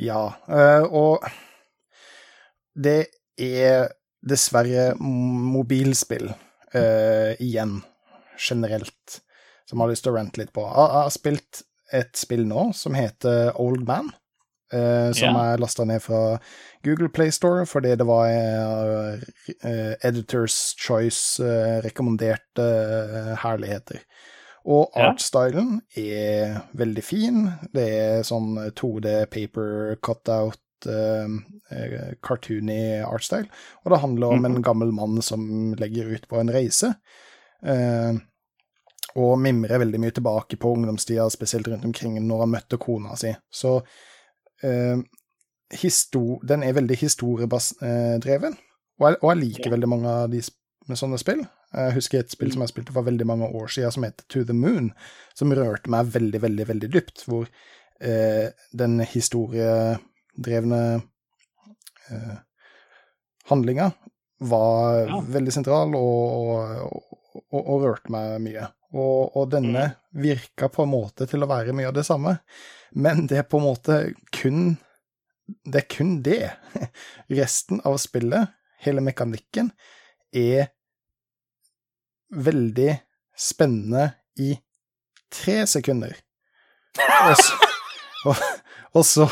Ja, 0.00 0.22
uh, 0.46 0.86
og 0.86 1.26
det 2.74 3.10
er 3.42 3.90
dessverre 4.24 4.94
mobilspill 4.98 6.30
igjen, 6.74 7.74
generelt, 8.40 9.18
som 9.62 9.78
jeg 9.78 9.82
har 9.84 9.90
lyst 9.92 10.02
til 10.06 10.10
å 10.10 10.14
rante 10.16 10.40
litt 10.40 10.50
på. 10.56 10.64
Jeg 10.64 10.90
har 10.96 11.12
spilt 11.14 11.60
et 11.94 12.18
spill 12.18 12.42
nå 12.48 12.64
som 12.74 12.96
heter 12.98 13.52
Old 13.62 13.84
Man. 13.86 14.08
Uh, 14.74 15.12
som 15.14 15.36
yeah. 15.36 15.52
er 15.52 15.60
lasta 15.62 15.84
ned 15.86 16.02
fra 16.02 16.38
Google 16.82 17.08
Playstore 17.14 17.62
fordi 17.70 17.92
det 18.00 18.06
var 18.08 18.26
uh, 18.26 19.92
Editors 20.02 20.74
Choice 20.80 21.38
rekommenderte 21.84 22.66
herligheter. 23.44 24.02
Og 24.64 24.96
artstylen 24.96 25.82
er 26.00 26.62
veldig 26.72 27.04
fin. 27.04 27.42
Det 27.76 27.84
er 27.84 28.22
sånn 28.24 28.56
2D 28.72 29.26
paper 29.32 29.98
cutout 30.00 30.88
uh, 30.88 32.14
cartoony 32.24 33.02
artstyle. 33.04 33.48
Og 33.84 33.92
det 33.92 34.00
handler 34.00 34.32
om 34.32 34.44
en 34.44 34.56
mhm. 34.58 34.62
gammel 34.64 34.94
mann 34.96 35.20
som 35.22 35.74
legger 35.78 36.14
ut 36.16 36.28
på 36.28 36.40
en 36.40 36.52
reise. 36.52 36.94
Uh, 37.64 38.16
og 39.14 39.36
mimrer 39.38 39.78
veldig 39.78 40.00
mye 40.02 40.14
tilbake 40.14 40.58
på 40.58 40.72
ungdomstida, 40.74 41.28
spesielt 41.30 41.68
rundt 41.70 41.84
omkring 41.86 42.16
når 42.26 42.44
han 42.44 42.54
møtte 42.56 42.80
kona 42.82 43.14
si. 43.18 43.30
Så 43.52 43.76
den 46.46 46.62
er 46.62 46.76
veldig 46.76 46.96
historiedreven, 47.00 48.54
og 49.00 49.08
jeg, 49.08 49.18
og 49.20 49.30
jeg 49.32 49.40
liker 49.40 49.74
veldig 49.74 49.90
mange 49.90 50.12
av 50.22 50.30
de 50.30 50.42
med 50.88 51.00
sånne 51.00 51.18
spill. 51.20 51.42
Jeg 51.74 51.94
husker 51.96 52.22
et 52.22 52.32
spill 52.32 52.52
som 52.54 52.62
jeg 52.62 52.70
spilte 52.70 52.94
for 52.94 53.06
veldig 53.06 53.26
mange 53.26 53.48
år 53.56 53.70
siden, 53.72 53.94
som 53.94 54.06
heter 54.06 54.26
To 54.30 54.44
the 54.46 54.56
Moon, 54.56 54.92
som 55.34 55.54
rørte 55.56 55.90
meg 55.90 56.12
veldig, 56.14 56.40
veldig, 56.44 56.66
veldig 56.70 56.90
dypt. 56.94 57.24
Hvor 57.26 57.48
eh, 58.04 58.52
den 58.76 59.00
historiedrevne 59.02 60.82
eh, 62.12 62.36
handlinga 63.50 63.90
var 64.44 65.00
ja. 65.08 65.20
veldig 65.34 65.54
sentral 65.54 65.94
og, 65.98 66.22
og, 66.84 67.02
og, 67.48 67.60
og, 67.60 67.76
rørte 67.86 68.14
meg 68.14 68.38
mye. 68.44 68.68
Og, 68.94 69.48
denne 69.50 69.88
mm. 69.90 69.94
virka 70.22 70.68
på 70.70 70.84
en 70.84 70.92
måte 70.92 71.26
til 71.26 71.42
å 71.42 71.50
være 71.50 71.74
mye 71.74 71.88
av 71.90 71.96
det 71.96 72.06
samme, 72.06 72.36
men 72.94 73.26
det 73.30 73.40
er 73.42 73.48
på 73.48 73.58
en 73.60 73.68
måte 73.68 73.98
kun 74.34 74.76
Det 75.66 75.82
er 75.82 75.88
kun 75.92 76.12
det. 76.24 76.54
Resten 77.40 77.82
av 77.84 77.98
spillet, 78.00 78.54
hele 78.80 79.02
mekanikken, 79.04 79.74
er 80.32 80.70
veldig 82.32 82.94
spennende 83.36 84.06
i 84.40 84.54
tre 85.28 85.66
sekunder. 85.68 86.14
Og 86.96 87.36
så, 87.36 87.68
og, 88.30 88.42
og 88.94 89.04
så, 89.04 89.26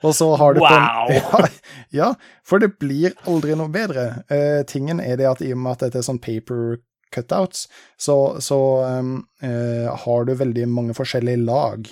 og 0.00 0.14
så 0.16 0.30
har 0.40 0.56
du 0.56 0.62
Wow! 0.64 1.12
Ja, 1.20 1.42
ja, 1.90 2.08
for 2.46 2.62
det 2.62 2.78
blir 2.80 3.12
aldri 3.28 3.56
noe 3.58 3.68
bedre. 3.68 4.22
Uh, 4.30 4.62
tingen 4.64 5.02
er 5.02 5.20
det 5.20 5.28
at 5.28 5.44
i 5.44 5.52
og 5.52 5.60
med 5.60 5.76
at 5.76 5.88
dette 5.88 6.00
er 6.00 6.06
sånn 6.06 6.22
paper 6.22 6.78
cutouts, 7.12 7.66
så, 7.98 8.38
så 8.40 8.56
um, 8.86 9.16
uh, 9.42 9.90
har 10.06 10.24
du 10.24 10.36
veldig 10.38 10.68
mange 10.70 10.94
forskjellige 10.96 11.42
lag 11.42 11.90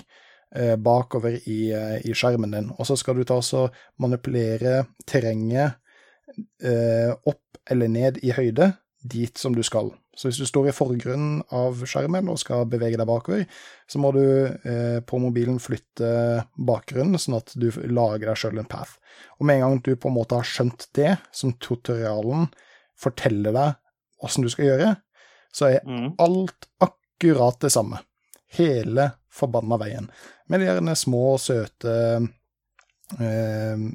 bakover 0.81 1.35
i, 1.45 1.59
i, 1.69 2.13
skjermen 2.17 2.55
din. 2.55 2.71
Og 2.77 2.87
så 2.89 2.95
skal 2.97 3.19
du 3.19 3.25
ta 3.27 3.37
og 3.37 3.75
manipulere 4.01 4.79
terrenget 5.05 5.77
opp 7.29 7.59
eller 7.69 7.91
ned 7.93 8.17
i 8.25 8.33
høyde 8.33 8.71
dit 9.01 9.37
som 9.37 9.55
du 9.55 9.61
skal. 9.63 9.91
Så 10.19 10.27
hvis 10.27 10.39
du 10.41 10.47
står 10.47 10.69
i 10.69 10.75
forgrunnen 10.75 11.39
av 11.55 11.79
skjermen 11.87 12.27
og 12.31 12.41
skal 12.41 12.65
bevege 12.67 12.97
deg 12.99 13.07
bakover, 13.07 13.45
så 13.87 14.01
må 14.03 14.11
du 14.11 14.23
eh, 14.49 14.99
på 14.99 15.19
mobilen 15.23 15.61
flytte 15.63 16.09
bakgrunnen, 16.67 17.15
sånn 17.21 17.37
at 17.37 17.53
du 17.55 17.69
lager 17.87 18.27
deg 18.27 18.41
sjøl 18.41 18.59
en 18.59 18.67
path. 18.67 18.97
Og 19.39 19.47
med 19.47 19.59
en 19.59 19.63
gang 19.63 19.77
du 19.85 19.93
på 19.95 20.11
en 20.11 20.17
måte 20.17 20.35
har 20.41 20.47
skjønt 20.47 20.89
det, 20.97 21.13
som 21.31 21.55
tutorialen 21.63 22.49
forteller 22.99 23.55
deg 23.55 24.27
åssen 24.27 24.43
du 24.43 24.51
skal 24.51 24.67
gjøre, 24.67 24.91
så 25.55 25.69
er 25.71 25.87
mm. 25.87 26.11
alt 26.19 26.67
akkurat 26.83 27.61
det 27.63 27.71
samme. 27.71 28.03
Hele 28.59 29.11
forbanna 29.31 29.77
veien. 29.77 30.09
Med 30.47 30.59
de 30.59 30.69
gjerne 30.69 30.95
små, 30.97 31.37
søte 31.37 31.93
eh, 33.19 33.85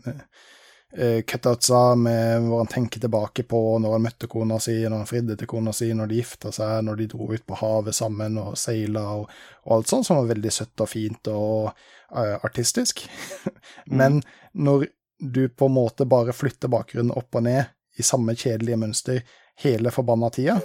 uh, 0.94 1.20
cutoutsa 1.26 1.94
med 1.98 2.46
hvor 2.46 2.62
han 2.62 2.70
tenker 2.70 3.00
tilbake 3.02 3.42
på 3.50 3.60
når 3.82 3.96
han 3.96 4.04
møtte 4.04 4.30
kona 4.30 4.60
si, 4.62 4.76
når 4.84 5.02
han 5.02 5.10
fridde 5.10 5.36
til 5.38 5.50
kona 5.50 5.72
si, 5.74 5.90
når 5.94 6.10
de 6.10 6.20
gifta 6.20 6.52
seg, 6.54 6.84
når 6.86 7.00
de 7.00 7.08
dro 7.10 7.28
ut 7.32 7.46
på 7.46 7.58
havet 7.58 7.96
sammen 7.96 8.38
og 8.38 8.58
seila 8.58 9.02
og, 9.18 9.32
og, 9.64 9.72
alt 9.78 9.90
sånt, 9.90 10.06
som 10.06 10.20
var 10.22 10.30
veldig 10.30 10.52
søtt 10.54 10.84
og 10.84 10.90
fint 10.90 11.32
og 11.32 11.72
uh, 11.72 12.36
artistisk. 12.42 13.06
Men 14.00 14.20
mm. 14.20 14.28
når 14.66 14.86
du 15.18 15.48
på 15.48 15.66
en 15.66 15.78
måte 15.78 16.06
bare 16.06 16.34
flytter 16.36 16.70
bakgrunnen 16.70 17.14
opp 17.14 17.34
og 17.38 17.46
ned 17.46 17.64
i 17.98 18.06
samme 18.06 18.34
kjedelige 18.34 18.78
mønster 18.78 19.20
hele 19.62 19.90
forbanna 19.94 20.30
tida, 20.34 20.58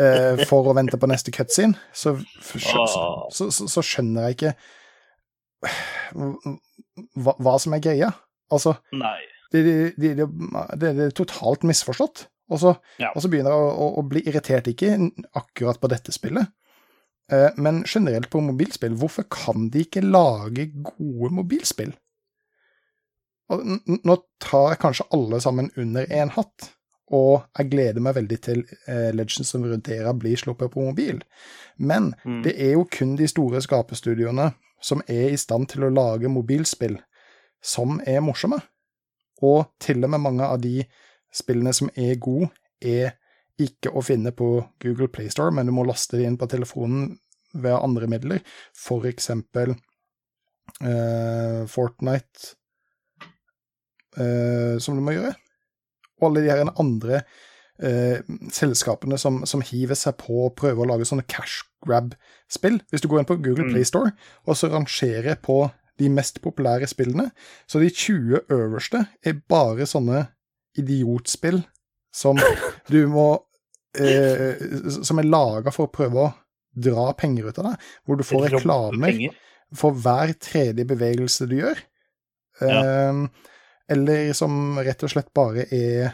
uh, 0.00 0.42
for 0.48 0.70
å 0.70 0.76
vente 0.78 0.98
på 1.00 1.10
neste 1.10 1.34
cutscene, 1.34 1.78
så, 1.92 2.14
så, 2.40 2.86
så, 3.32 3.50
så 3.52 3.84
skjønner 3.84 4.30
jeg 4.30 4.38
ikke 4.38 4.54
hva, 6.12 7.36
hva, 7.38 7.56
som 7.62 7.76
er 7.76 7.84
greia. 7.84 8.10
Altså, 8.52 8.76
det, 9.52 9.62
det, 10.00 10.14
det, 10.18 10.28
det 10.80 10.92
er 10.92 11.16
totalt 11.16 11.66
misforstått. 11.68 12.26
Og 12.52 12.60
så, 12.60 12.74
ja. 13.00 13.12
og 13.14 13.22
så 13.24 13.30
begynner 13.32 13.54
jeg 13.54 13.64
å, 13.64 13.68
å, 13.70 13.86
å, 14.00 14.04
bli 14.04 14.20
irritert, 14.28 14.68
ikke 14.68 14.96
akkurat 15.38 15.78
på 15.80 15.88
dette 15.88 16.12
spillet, 16.12 16.50
uh, 17.32 17.50
men 17.56 17.80
generelt 17.88 18.28
på 18.32 18.42
mobilspill. 18.44 18.96
Hvorfor 19.00 19.28
kan 19.32 19.70
de 19.72 19.86
ikke 19.86 20.04
lage 20.04 20.68
gode 20.74 21.32
mobilspill? 21.38 21.94
Nå 23.52 24.16
tar 24.40 24.72
jeg 24.72 24.80
kanskje 24.80 25.08
alle 25.12 25.40
sammen 25.44 25.68
under 25.80 26.08
én 26.08 26.32
hatt, 26.36 26.70
og 27.12 27.44
jeg 27.58 27.70
gleder 27.72 28.00
meg 28.04 28.16
veldig 28.16 28.38
til 28.40 28.62
eh, 28.88 29.10
Legends 29.12 29.52
som 29.52 29.64
Runeterra 29.64 30.14
blir 30.16 30.38
sluppet 30.40 30.72
på 30.72 30.84
mobil. 30.86 31.20
Men 31.76 32.12
mm. 32.24 32.42
det 32.46 32.54
er 32.56 32.74
jo 32.76 32.86
kun 32.88 33.16
de 33.20 33.28
store 33.28 33.60
skapestudioene 33.64 34.50
som 34.82 35.02
er 35.06 35.30
i 35.30 35.40
stand 35.40 35.68
til 35.72 35.86
å 35.86 35.92
lage 35.92 36.30
mobilspill 36.32 36.96
som 37.62 38.00
er 38.08 38.22
morsomme. 38.24 38.58
Og 39.42 39.66
til 39.82 40.02
og 40.04 40.12
med 40.14 40.22
mange 40.24 40.46
av 40.46 40.60
de 40.62 40.82
spillene 41.34 41.72
som 41.76 41.90
er 41.98 42.18
gode, 42.22 42.50
er 42.82 43.14
ikke 43.62 43.92
å 43.94 44.02
finne 44.02 44.32
på 44.34 44.48
Google 44.82 45.08
Playstore, 45.12 45.52
men 45.54 45.68
du 45.68 45.74
må 45.74 45.84
laste 45.86 46.18
det 46.18 46.26
inn 46.26 46.38
på 46.40 46.48
telefonen 46.50 47.12
ved 47.52 47.76
andre 47.76 48.08
midler, 48.08 48.40
for 48.74 49.04
eksempel 49.06 49.74
eh, 50.80 51.62
Fortnite, 51.70 52.54
eh, 54.16 54.80
som 54.82 54.96
du 54.96 55.04
må 55.04 55.14
gjøre. 55.14 55.34
Og 56.22 56.30
alle 56.30 56.44
de 56.44 56.52
her 56.52 56.72
andre 56.80 57.22
eh, 57.82 58.22
selskapene 58.54 59.18
som, 59.18 59.42
som, 59.48 59.62
hiver 59.66 59.98
seg 59.98 60.16
på 60.22 60.46
og 60.46 60.56
prøver 60.58 60.84
å 60.84 60.90
lage 60.94 61.08
sånne 61.08 61.26
cash 61.30 61.66
grab-spill. 61.84 62.80
Hvis 62.90 63.04
du 63.04 63.10
går 63.10 63.22
inn 63.22 63.30
på 63.30 63.38
Google 63.42 63.68
mm. 63.68 63.74
Play 63.74 63.86
Store 63.88 64.14
og 64.46 64.58
så 64.58 64.70
rangerer 64.72 65.38
på 65.42 65.64
de 66.00 66.08
mest 66.10 66.40
populære 66.42 66.88
spillene, 66.88 67.28
så 67.68 67.82
de 67.82 67.90
20 67.90 68.46
øverste 68.54 69.04
er 69.22 69.42
bare 69.50 69.86
sånne 69.86 70.24
idiotspill 70.78 71.60
som 72.14 72.38
du 72.92 73.02
må 73.12 73.28
eh, 73.98 74.56
Som 75.04 75.20
er 75.20 75.28
laga 75.28 75.72
for 75.74 75.88
å 75.88 75.92
prøve 75.92 76.26
å 76.26 76.32
dra 76.72 77.10
penger 77.18 77.50
ut 77.50 77.58
av 77.60 77.66
deg, 77.72 77.88
hvor 78.06 78.16
du 78.16 78.24
får 78.24 78.46
reklamer 78.54 79.18
for 79.76 79.96
hver 79.96 80.32
tredje 80.40 80.86
bevegelse 80.88 81.44
du 81.48 81.58
gjør. 81.58 81.80
Ja. 82.62 83.10
Um, 83.12 83.26
eller 83.92 84.32
som 84.36 84.78
rett 84.80 85.04
og 85.04 85.12
slett 85.12 85.32
bare 85.36 85.66
er 85.68 86.12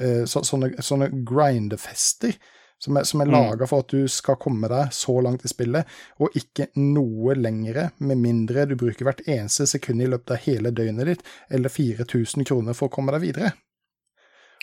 uh, 0.00 0.24
så, 0.28 0.42
sånne, 0.46 0.74
sånne 0.84 1.10
grindefester 1.26 2.34
som 2.78 2.96
er, 2.96 3.04
som 3.04 3.20
er 3.20 3.26
mm. 3.26 3.34
laga 3.34 3.66
for 3.66 3.82
at 3.82 3.90
du 3.90 4.08
skal 4.10 4.38
komme 4.40 4.68
deg 4.70 4.92
så 4.94 5.16
langt 5.24 5.44
i 5.44 5.50
spillet, 5.50 5.88
og 6.22 6.34
ikke 6.38 6.68
noe 6.78 7.34
lengre, 7.34 7.88
med 7.98 8.20
mindre 8.22 8.68
du 8.70 8.76
bruker 8.78 9.08
hvert 9.08 9.24
eneste 9.26 9.66
sekund 9.66 10.02
i 10.02 10.10
løpet 10.10 10.36
av 10.36 10.44
hele 10.44 10.72
døgnet 10.74 11.10
ditt, 11.10 11.24
eller 11.50 11.74
4000 11.74 12.46
kroner 12.46 12.78
for 12.78 12.88
å 12.88 12.94
komme 12.94 13.14
deg 13.16 13.24
videre. 13.26 13.52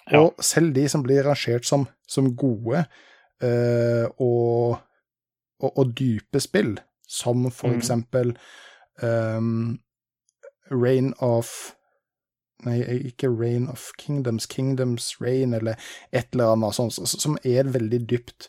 Ja. 0.06 0.22
Og 0.22 0.44
selv 0.44 0.76
de 0.76 0.86
som 0.92 1.04
blir 1.04 1.26
rangert 1.26 1.66
som, 1.68 1.88
som 2.08 2.30
gode 2.38 2.86
øh, 3.44 4.06
og, 4.22 4.78
og, 5.60 5.72
og, 5.72 5.96
dype 5.98 6.40
spill, 6.44 6.76
som 7.10 7.50
for 7.50 7.74
mm. 7.74 7.80
eksempel 7.80 8.36
um, 9.02 9.80
Rain 10.72 11.12
of 11.26 11.76
Nei, 12.64 12.80
ikke 13.12 13.30
Rain 13.30 13.68
of 13.70 13.90
Kingdoms, 14.00 14.48
Kingdoms 14.48 15.16
Rain, 15.22 15.54
eller 15.54 15.76
et 16.16 16.32
eller 16.32 16.54
annet 16.54 16.78
sånt, 16.78 16.96
som 16.96 17.36
er 17.44 17.66
et 17.66 17.74
veldig 17.76 18.00
dypt 18.10 18.48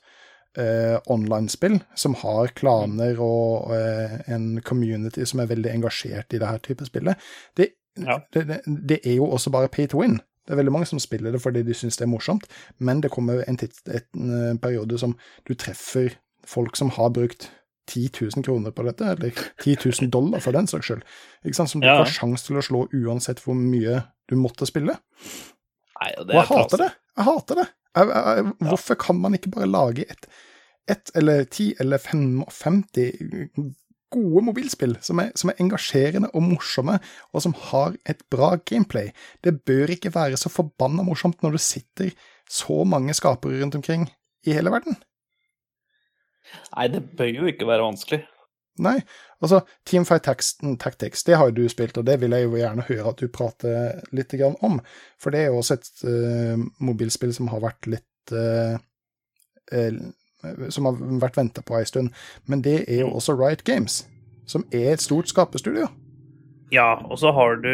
uh, 0.59 1.00
online-spill, 1.12 1.80
som 1.98 2.14
har 2.22 2.54
klaner 2.57 3.18
og 3.22 3.72
uh, 3.74 4.14
en 4.32 4.62
community 4.64 5.26
som 5.26 5.42
er 5.42 5.50
veldig 5.50 5.72
engasjert 5.74 6.32
i 6.32 6.40
det 6.40 6.48
her 6.48 6.62
type 6.64 6.86
spillet. 6.88 7.28
Det, 7.57 7.72
ja. 7.98 8.20
det, 8.32 8.46
det, 8.48 8.61
det, 8.66 9.00
er 9.04 9.18
jo 9.18 9.26
også 9.26 9.50
bare 9.50 9.72
pay 9.72 9.90
to 9.90 10.00
win. 10.00 10.20
Det 10.46 10.54
er 10.54 10.62
veldig 10.62 10.76
mange 10.76 10.86
som 10.86 11.02
spiller 11.02 11.34
det 11.34 11.42
fordi 11.42 11.64
de 11.66 11.74
syns 11.74 11.98
det 11.98 12.07
er 12.07 12.12
morsomt, 12.12 12.46
men 12.78 13.02
det 13.02 13.11
kommer 13.11 13.42
en, 13.44 13.59
tids, 13.59 13.82
en 13.90 14.30
uh, 14.30 14.54
periode 14.62 14.98
som 15.02 15.16
du 15.48 15.54
treffer 15.54 16.14
folk 16.46 16.78
som 16.78 16.94
har 16.94 17.11
brukt 17.11 17.50
10 17.87 18.11
000 18.37 18.45
kroner 18.47 18.74
på 18.74 18.84
dette, 18.87 19.12
eller 19.14 19.30
10 19.62 19.76
000 20.03 20.11
dollar 20.12 20.43
for 20.45 20.57
den 20.57 20.66
saks 20.70 20.91
skyld, 20.91 21.07
som 21.57 21.80
du 21.80 21.87
ja. 21.87 22.01
har 22.01 22.11
sjanse 22.11 22.49
til 22.49 22.59
å 22.59 22.64
slå 22.64 22.82
uansett 22.91 23.43
hvor 23.45 23.57
mye 23.59 24.01
du 24.30 24.37
måtte 24.41 24.68
spille. 24.68 24.99
Nei, 25.97 26.12
og, 26.18 26.28
og 26.28 26.37
jeg 26.37 26.49
hater 26.51 26.84
det! 26.84 26.91
Jeg 27.16 27.28
hater 27.30 27.62
det! 27.62 27.66
Jeg, 27.97 28.12
jeg, 28.12 28.53
hvorfor 28.68 29.01
kan 29.01 29.18
man 29.22 29.39
ikke 29.39 29.55
bare 29.55 29.70
lage 29.70 30.05
et, 30.12 30.28
et 30.91 31.12
eller 31.16 31.47
ti 31.49 31.70
eller 31.80 32.03
55 32.03 32.82
gode 34.12 34.43
mobilspill 34.47 34.97
som 35.05 35.20
er, 35.22 35.32
som 35.39 35.51
er, 35.51 35.59
engasjerende 35.62 36.30
og 36.37 36.45
morsomme, 36.45 36.99
og 37.32 37.43
som 37.43 37.57
har 37.70 37.97
et 38.09 38.22
bra 38.32 38.55
gameplay? 38.68 39.11
Det 39.45 39.59
bør 39.66 39.95
ikke 39.97 40.14
være 40.14 40.39
så 40.41 40.53
forbanna 40.53 41.07
morsomt 41.07 41.43
når 41.45 41.57
du 41.57 41.62
sitter 41.62 42.12
så 42.51 42.84
mange 42.87 43.16
skapere 43.16 43.62
rundt 43.62 43.78
omkring 43.78 44.07
i 44.47 44.55
hele 44.55 44.70
verden. 44.74 44.99
Nei, 46.76 46.88
det 46.92 47.03
bør 47.18 47.30
jo 47.30 47.51
ikke 47.51 47.68
være 47.68 47.86
vanskelig. 47.86 48.22
Nei, 48.82 48.99
altså 49.40 49.62
Teamfight 49.88 50.26
Tactics, 50.80 51.24
det 51.24 51.38
har 51.40 51.49
jo 51.49 51.55
du 51.57 51.68
spilt, 51.72 51.97
og 51.97 52.05
det 52.07 52.18
vil 52.20 52.34
jeg 52.36 52.44
jo 52.44 52.59
gjerne 52.59 52.84
høre 52.90 53.12
at 53.12 53.22
du 53.22 53.32
prater 53.32 54.03
litt 54.12 54.34
om. 54.61 54.80
For 55.20 55.32
det 55.32 55.40
er 55.40 55.47
jo 55.49 55.62
også 55.62 55.78
et 55.78 55.90
uh, 56.05 56.66
mobilspill 56.84 57.32
som 57.34 57.49
har 57.53 57.64
vært 57.64 57.88
litt 57.88 58.34
uh, 58.36 58.76
uh, 59.72 60.68
Som 60.70 60.90
har 60.90 61.01
vært 61.22 61.38
venta 61.40 61.64
på 61.64 61.78
ei 61.78 61.86
stund. 61.88 62.12
Men 62.47 62.62
det 62.62 62.84
er 62.84 63.07
jo 63.07 63.14
også 63.16 63.34
Riot 63.34 63.64
Games, 63.64 64.05
som 64.47 64.66
er 64.70 64.92
et 64.92 65.03
stort 65.03 65.32
skaperstudio. 65.32 65.88
Ja, 66.72 66.99
og 67.07 67.18
så 67.18 67.32
har 67.32 67.57
du 67.62 67.72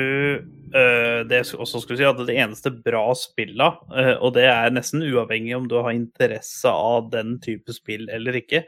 det 1.29 1.41
også 1.53 1.83
skulle 1.83 1.99
si 2.01 2.07
at 2.09 2.21
det 2.27 2.37
eneste 2.41 2.73
bra 2.85 3.05
spillet, 3.19 3.81
uh, 3.93 4.15
og 4.25 4.35
det 4.37 4.47
er 4.49 4.73
nesten 4.75 5.05
uavhengig 5.05 5.55
om 5.57 5.67
du 5.69 5.79
har 5.79 5.93
interesse 5.95 6.71
av 6.71 7.11
den 7.13 7.37
type 7.45 7.75
spill 7.77 8.09
eller 8.13 8.39
ikke, 8.41 8.65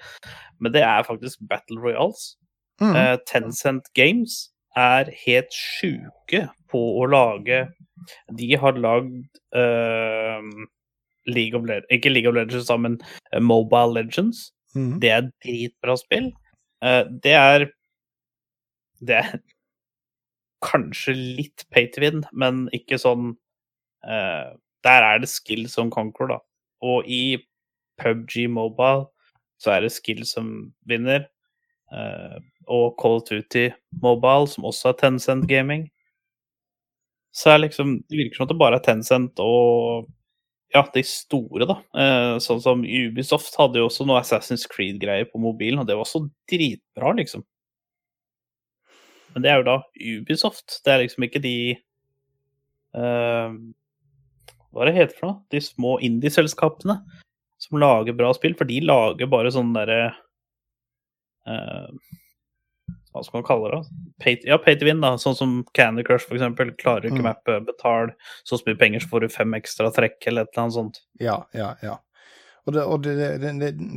men 0.61 0.75
det 0.75 0.85
er 0.87 1.07
faktisk 1.07 1.43
Battle 1.51 1.81
Royals. 1.81 2.35
Mm. 2.83 2.93
Uh, 2.93 3.17
Tencent 3.31 3.89
Games 3.97 4.51
er 4.77 5.11
helt 5.25 5.55
sjuke 5.55 6.49
på 6.73 6.81
å 6.99 7.05
lage 7.07 7.61
De 8.35 8.49
har 8.59 8.75
lagd 8.75 9.29
League 11.31 11.55
of 11.55 11.63
Legends 11.63 11.93
Ikke 11.95 12.11
League 12.11 12.27
of 12.27 12.35
Legends, 12.35 12.73
men 12.83 12.97
Mobile 13.39 13.95
Legends. 13.95 14.49
Mm. 14.75 14.99
Det 14.99 15.13
er 15.15 15.31
dritbra 15.47 15.95
spill. 16.01 16.33
det 17.23 17.37
er 17.39 17.69
det 19.07 19.21
er 19.23 19.39
kanskje 20.65 21.15
litt 21.15 21.67
pay 21.75 21.89
to 21.93 22.03
win, 22.05 22.25
men 22.33 22.67
ikke 22.77 22.99
sånn 23.01 23.35
uh, 24.07 24.55
Der 24.85 25.07
er 25.07 25.21
det 25.23 25.31
skill 25.33 25.67
som 25.73 25.93
conquer, 25.93 26.35
da. 26.35 26.41
Og 26.85 27.07
i 27.09 27.39
PubG 28.01 28.49
Mobile 28.53 29.07
så 29.63 29.77
er 29.77 29.85
det 29.85 29.95
skill 29.95 30.25
som 30.29 30.51
vinner. 30.89 31.29
Uh, 31.93 32.41
og 32.69 32.97
Call 33.01 33.21
of 33.21 33.29
Duty 33.29 33.69
Mobile, 34.03 34.49
som 34.51 34.67
også 34.69 34.91
er 34.91 34.99
Tencent 35.01 35.49
Gaming. 35.49 35.87
Så 37.35 37.55
er 37.55 37.65
liksom, 37.65 37.97
det 38.09 38.19
virker 38.19 38.39
som 38.39 38.47
at 38.47 38.53
det 38.53 38.61
bare 38.61 38.79
er 38.81 38.85
Tencent 38.85 39.41
og 39.43 40.11
ja, 40.75 40.83
de 40.95 41.05
store, 41.07 41.67
da. 41.71 41.79
Uh, 41.95 42.37
sånn 42.43 42.63
som 42.63 42.83
Ubisoft 42.83 43.55
hadde 43.61 43.79
jo 43.79 43.89
også 43.89 44.07
noe 44.09 44.21
Assassin's 44.21 44.67
Creed-greier 44.71 45.29
på 45.31 45.39
mobilen, 45.43 45.81
og 45.81 45.87
det 45.89 45.95
var 45.95 46.07
også 46.07 46.25
dritbra, 46.51 47.13
liksom. 47.21 47.45
Men 49.35 49.45
det 49.45 49.51
er 49.51 49.61
jo 49.61 49.67
da 49.67 49.79
Ubisoft. 49.99 50.81
Det 50.85 50.93
er 50.93 51.03
liksom 51.03 51.27
ikke 51.27 51.43
de 51.43 51.57
uh, 52.97 53.55
Hva 54.71 54.85
er 54.85 54.91
det 54.91 54.99
heter 54.99 55.19
for 55.19 55.29
noe? 55.31 55.39
De 55.55 55.63
små 55.63 55.97
indie-selskapene 56.07 57.01
som 57.65 57.81
lager 57.81 58.17
bra 58.17 58.33
spill. 58.37 58.55
For 58.59 58.69
de 58.69 58.81
lager 58.85 59.31
bare 59.31 59.53
sånn 59.55 59.75
derre 59.77 60.01
uh, 61.49 61.91
Hva 63.11 63.25
skal 63.27 63.41
man 63.41 63.49
kalle 63.49 63.73
det? 63.75 63.83
Pay, 64.23 64.39
ja, 64.47 64.59
pay 64.63 64.79
to 64.79 64.89
win, 64.89 65.03
da. 65.05 65.15
Sånn 65.21 65.39
som 65.39 65.61
Candy 65.77 66.07
Crush, 66.07 66.29
for 66.29 66.39
eksempel. 66.39 66.75
Klarer 66.81 67.11
ikke 67.11 67.23
mm. 67.23 67.29
mappet, 67.31 67.69
betal 67.69 68.15
så 68.47 68.61
mye 68.67 68.79
penger, 68.79 69.05
så 69.05 69.15
får 69.15 69.27
du 69.27 69.35
fem 69.35 69.59
ekstra 69.59 69.91
trekk, 69.95 70.21
eller 70.31 70.47
et 70.47 70.55
eller 70.55 70.67
annet 70.67 70.79
sånt. 70.79 71.05
Ja, 71.23 71.41
ja, 71.57 71.75
ja. 71.83 71.99
Og 72.65 72.73
det, 72.73 72.83
og 72.89 73.05
det, 73.05 73.43
det, 73.43 73.51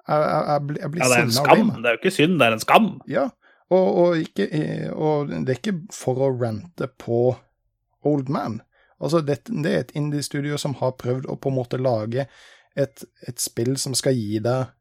Jeg, 0.07 0.19
jeg, 0.19 0.43
jeg, 0.47 0.61
blir, 0.67 0.79
jeg 0.81 0.91
blir 0.91 1.01
ja, 1.01 1.07
det 1.07 1.17
er 1.17 1.23
en 1.23 1.31
skam. 1.31 1.69
Det 1.81 1.87
er 1.87 1.95
jo 1.95 1.99
ikke 2.01 2.11
synd, 2.11 2.33
det 2.39 2.47
er 2.47 2.55
en 2.57 2.59
skam. 2.59 2.87
Ja, 3.07 3.23
og, 3.69 3.87
og, 4.01 4.17
ikke, 4.19 4.47
og 4.93 5.31
det 5.31 5.53
er 5.53 5.59
ikke 5.59 5.79
for 5.95 6.19
å 6.23 6.29
rante 6.35 6.87
på 6.87 7.21
Old 8.07 8.29
Man. 8.29 8.61
Altså, 8.99 9.21
det, 9.21 9.39
det 9.47 9.71
er 9.71 9.85
et 9.85 9.95
indie-studio 9.95 10.59
som 10.59 10.75
har 10.81 10.95
prøvd 10.99 11.27
å 11.27 11.37
på 11.39 11.51
en 11.51 11.57
måte 11.57 11.79
lage 11.79 12.27
et, 12.75 13.03
et 13.27 13.39
spill 13.41 13.75
som 13.79 13.95
skal 13.97 14.15
gi 14.15 14.39
deg 14.43 14.71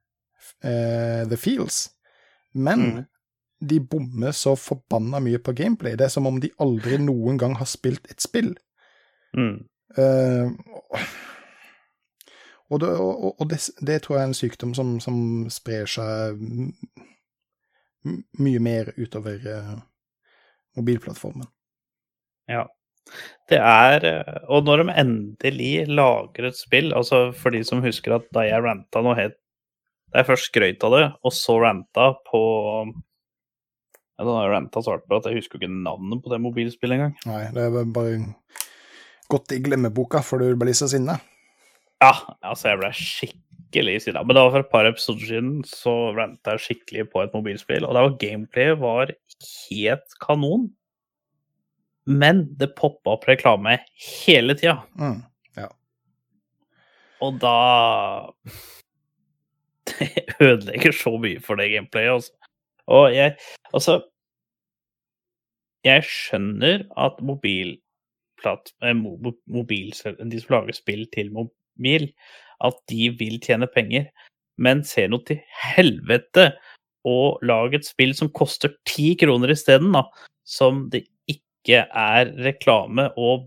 uh, 0.64 1.22
The 1.28 1.38
Feels. 1.40 1.86
Men 2.54 2.82
mm. 2.86 3.04
de 3.68 3.80
bommer 3.80 4.32
så 4.36 4.54
forbanna 4.56 5.20
mye 5.20 5.38
på 5.38 5.54
gameplay. 5.56 5.96
Det 5.96 6.08
er 6.08 6.14
som 6.14 6.26
om 6.28 6.40
de 6.40 6.52
aldri 6.62 6.98
noen 7.02 7.38
gang 7.40 7.56
har 7.60 7.68
spilt 7.70 8.08
et 8.12 8.22
spill. 8.24 8.54
Mm. 9.36 9.64
Uh, 9.96 10.52
Og, 12.66 12.80
det, 12.82 12.88
og, 12.98 13.40
og 13.40 13.50
det, 13.50 13.60
det, 13.86 14.00
tror 14.02 14.16
jeg 14.16 14.24
er 14.24 14.30
en 14.32 14.34
sykdom 14.34 14.72
som, 14.74 14.96
som 15.02 15.18
sprer 15.54 15.86
seg 15.86 16.40
mye 18.42 18.62
mer 18.62 18.90
utover 18.98 19.38
uh, 19.46 19.76
mobilplattformen. 20.78 21.46
Ja. 22.50 22.66
Det 23.46 23.58
er 23.62 24.02
eh, 24.02 24.38
Og 24.50 24.64
når 24.66 24.80
de 24.80 24.94
endelig 24.98 25.86
lager 25.86 26.48
et 26.48 26.58
spill, 26.58 26.90
altså 26.94 27.30
for 27.30 27.54
de 27.54 27.62
som 27.66 27.82
husker 27.84 28.16
at 28.16 28.26
da 28.34 28.42
jeg 28.48 28.64
ranta 28.64 29.02
noe 29.02 29.14
helt 29.14 29.38
jeg 30.20 30.28
først 30.30 30.48
skrøt 30.50 30.86
av 30.86 30.96
det, 30.96 31.04
og 31.22 31.34
så 31.34 31.58
ranta 31.62 32.10
på 32.28 32.42
Da 34.16 34.24
har 34.24 34.46
jeg 34.46 34.52
ranta 34.54 34.82
så 34.82 34.94
hardt 34.94 35.06
på 35.08 35.18
at 35.18 35.28
jeg 35.28 35.42
husker 35.42 35.60
ikke 35.60 35.72
navnet 35.72 36.22
på 36.24 36.32
det 36.32 36.40
mobilspillet 36.40 36.96
engang. 36.96 37.16
Nei, 37.28 37.42
det 37.52 37.66
er 37.66 37.90
bare 37.92 38.20
gått 39.32 39.52
i 39.52 39.60
glemmeboka 39.60 40.22
for 40.24 40.40
du 40.40 40.56
blir 40.58 40.76
så 40.76 40.88
sinna. 40.88 41.18
Ja, 42.00 42.12
altså 42.44 42.70
jeg 42.70 42.80
ble 42.80 42.90
skikkelig 42.96 43.98
sinna. 44.04 44.22
Men 44.24 44.36
det 44.36 44.44
var 44.44 44.54
for 44.54 44.64
et 44.64 44.72
par 44.72 44.88
episoder 44.88 45.28
siden 45.28 45.52
så 45.68 45.94
ranta 46.16 46.56
jeg 46.56 46.64
skikkelig 46.66 47.06
på 47.12 47.22
et 47.24 47.36
mobilspill, 47.36 47.84
og 47.84 47.96
da 47.96 48.06
var 48.06 48.18
gameplayet 48.20 48.80
var 48.80 49.12
helt 49.42 50.18
kanon. 50.22 50.68
Men 52.06 52.44
det 52.60 52.74
poppa 52.78 53.16
opp 53.16 53.26
reklame 53.26 53.80
hele 53.98 54.54
tida. 54.58 54.78
Mm, 55.00 55.18
ja. 55.58 55.70
Og 57.26 57.40
da 57.42 57.56
Det 59.86 60.26
ødelegger 60.40 60.94
så 60.94 61.16
mye 61.22 61.40
for 61.42 61.60
det 61.60 61.70
gameplayet, 61.72 62.18
altså. 62.18 62.52
Og 62.86 63.14
jeg 63.14 63.34
Altså 63.74 64.00
Jeg 65.84 66.02
skjønner 66.06 66.86
at 66.98 67.20
mobilplat... 67.22 68.72
Eh, 68.82 68.94
mobil, 68.96 69.92
de 69.92 70.40
som 70.40 70.54
lager 70.54 70.74
spill 70.74 71.06
til 71.14 71.30
mobil, 71.32 72.08
at 72.64 72.78
de 72.90 73.10
vil 73.18 73.38
tjene 73.42 73.68
penger. 73.70 74.08
Men 74.58 74.82
se 74.84 75.06
nå 75.06 75.20
til 75.28 75.38
helvete 75.62 76.48
å 77.06 77.36
lage 77.46 77.78
et 77.78 77.86
spill 77.86 78.16
som 78.18 78.32
koster 78.34 78.74
ti 78.88 79.12
kroner 79.20 79.52
isteden, 79.54 79.92
da. 79.94 80.02
Som 80.42 80.88
det 80.90 81.04
ikke 81.30 81.84
er 81.86 82.32
reklame 82.42 83.10
og 83.14 83.46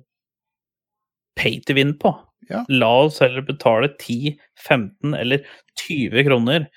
pay 1.40 1.60
to 1.68 1.76
win 1.76 1.96
på. 2.00 2.14
Ja. 2.50 2.64
La 2.72 2.90
oss 3.06 3.20
heller 3.22 3.44
betale 3.46 3.92
10, 4.00 4.38
15 4.58 5.14
eller 5.14 5.44
20 5.90 6.28
kroner 6.30 6.70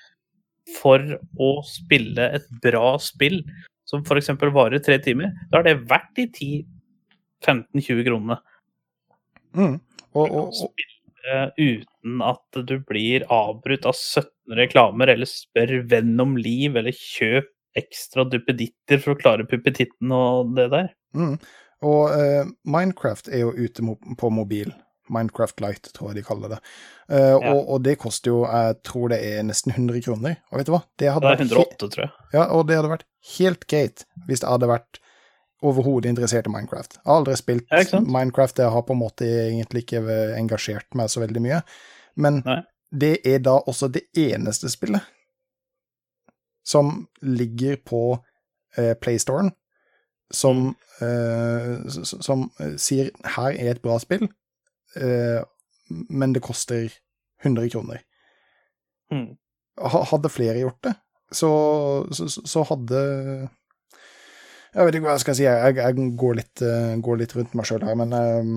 for 0.77 1.03
å 1.39 1.53
spille 1.67 2.29
et 2.37 2.49
bra 2.63 2.95
spill 3.01 3.41
som 3.89 4.03
f.eks. 4.03 4.31
varer 4.55 4.81
tre 4.83 4.97
timer. 5.03 5.33
Da 5.51 5.59
er 5.59 5.69
det 5.69 5.75
verdt 5.91 6.13
de 6.17 6.27
10-15-20 7.45 8.05
kronene. 8.07 8.39
Mm. 9.53 9.75
Og, 10.13 10.23
og, 10.25 10.53
og, 10.65 10.85
uten 11.57 12.23
at 12.25 12.61
du 12.67 12.77
blir 12.87 13.25
avbrutt 13.31 13.85
av 13.89 13.95
17 13.95 14.57
reklamer, 14.59 15.13
eller 15.13 15.29
spør 15.29 15.81
venn 15.89 16.15
om 16.21 16.37
liv, 16.39 16.77
eller 16.79 16.95
kjøp 16.95 17.49
ekstra 17.79 18.25
duppeditter 18.29 19.01
for 19.01 19.13
å 19.13 19.19
klare 19.19 19.47
puppetitten 19.49 20.11
og 20.13 20.53
det 20.57 20.69
der. 20.73 20.91
Mm. 21.17 21.35
Og 21.83 22.13
uh, 22.13 22.49
Minecraft 22.69 23.31
er 23.33 23.43
jo 23.43 23.53
ute 23.57 23.85
på 24.19 24.29
mobil. 24.33 24.71
Minecraft 25.11 25.59
Light, 25.63 25.89
tror 25.95 26.11
jeg 26.11 26.21
de 26.21 26.25
kaller 26.27 26.55
det. 26.55 26.59
Uh, 27.11 27.17
ja. 27.17 27.53
og, 27.53 27.61
og, 27.61 27.79
det 27.83 27.97
koster 28.01 28.31
jo, 28.31 28.41
jeg 28.47 28.77
tror 28.87 29.11
det 29.11 29.19
er 29.27 29.43
nesten 29.47 29.73
100 29.75 30.03
kroner. 30.05 30.37
Og 30.51 30.61
vet 30.61 30.69
du 30.69 30.75
hva? 30.75 30.83
Det, 30.95 31.07
det 31.07 31.31
er 31.31 31.41
108, 31.43 31.87
tror 31.87 32.05
jeg. 32.05 32.11
Ja, 32.35 32.45
og 32.55 32.67
det 32.69 32.79
hadde 32.79 32.93
vært 32.93 33.07
helt 33.37 33.65
greit 33.71 34.05
hvis 34.27 34.43
det 34.43 34.51
hadde 34.51 34.71
vært 34.71 35.01
overhodet 35.63 36.11
interessert 36.11 36.47
i 36.47 36.51
Minecraft. 36.51 36.97
Jeg 36.99 37.07
har 37.07 37.21
aldri 37.21 37.35
spilt 37.39 37.71
ja, 37.71 37.99
Minecraft, 38.03 38.59
jeg 38.59 38.75
har 38.75 38.85
på 38.87 38.95
en 38.95 39.01
måte 39.01 39.27
egentlig 39.27 39.85
ikke 39.85 40.03
engasjert 40.35 40.89
meg 40.99 41.11
så 41.11 41.23
veldig 41.23 41.43
mye. 41.43 41.61
Men 42.19 42.41
Nei. 42.45 42.61
det 42.91 43.15
er 43.27 43.43
da 43.43 43.57
også 43.61 43.89
det 43.93 44.05
eneste 44.19 44.71
spillet 44.71 45.03
som 46.63 47.07
ligger 47.21 47.75
på 47.83 48.23
eh, 48.77 48.93
PlayStoren, 48.93 49.51
som, 50.31 50.75
eh, 51.01 51.89
som 52.03 52.49
eh, 52.59 52.77
sier 52.77 53.11
'her 53.23 53.51
er 53.51 53.71
et 53.71 53.81
bra 53.81 53.97
spill', 53.99 54.29
men 54.95 56.33
det 56.35 56.43
koster 56.45 56.91
100 57.43 57.69
kroner. 57.73 58.03
Mm. 59.11 59.33
Hadde 59.81 60.31
flere 60.31 60.61
gjort 60.61 60.83
det, 60.85 60.93
så, 61.33 61.49
så, 62.13 62.27
så, 62.29 62.61
hadde 62.69 62.99
Jeg 64.73 64.85
vet 64.85 64.95
ikke 64.95 65.07
hva 65.07 65.15
jeg 65.17 65.23
skal 65.23 65.37
si, 65.37 65.47
jeg, 65.47 65.75
jeg 65.79 66.07
går, 66.17 66.37
litt, 66.37 66.61
uh, 66.61 66.93
går, 67.01 67.19
litt, 67.23 67.33
rundt 67.37 67.55
meg 67.57 67.67
sjøl 67.69 67.85
her, 67.87 67.97
men 67.97 68.13
uh, 68.13 68.53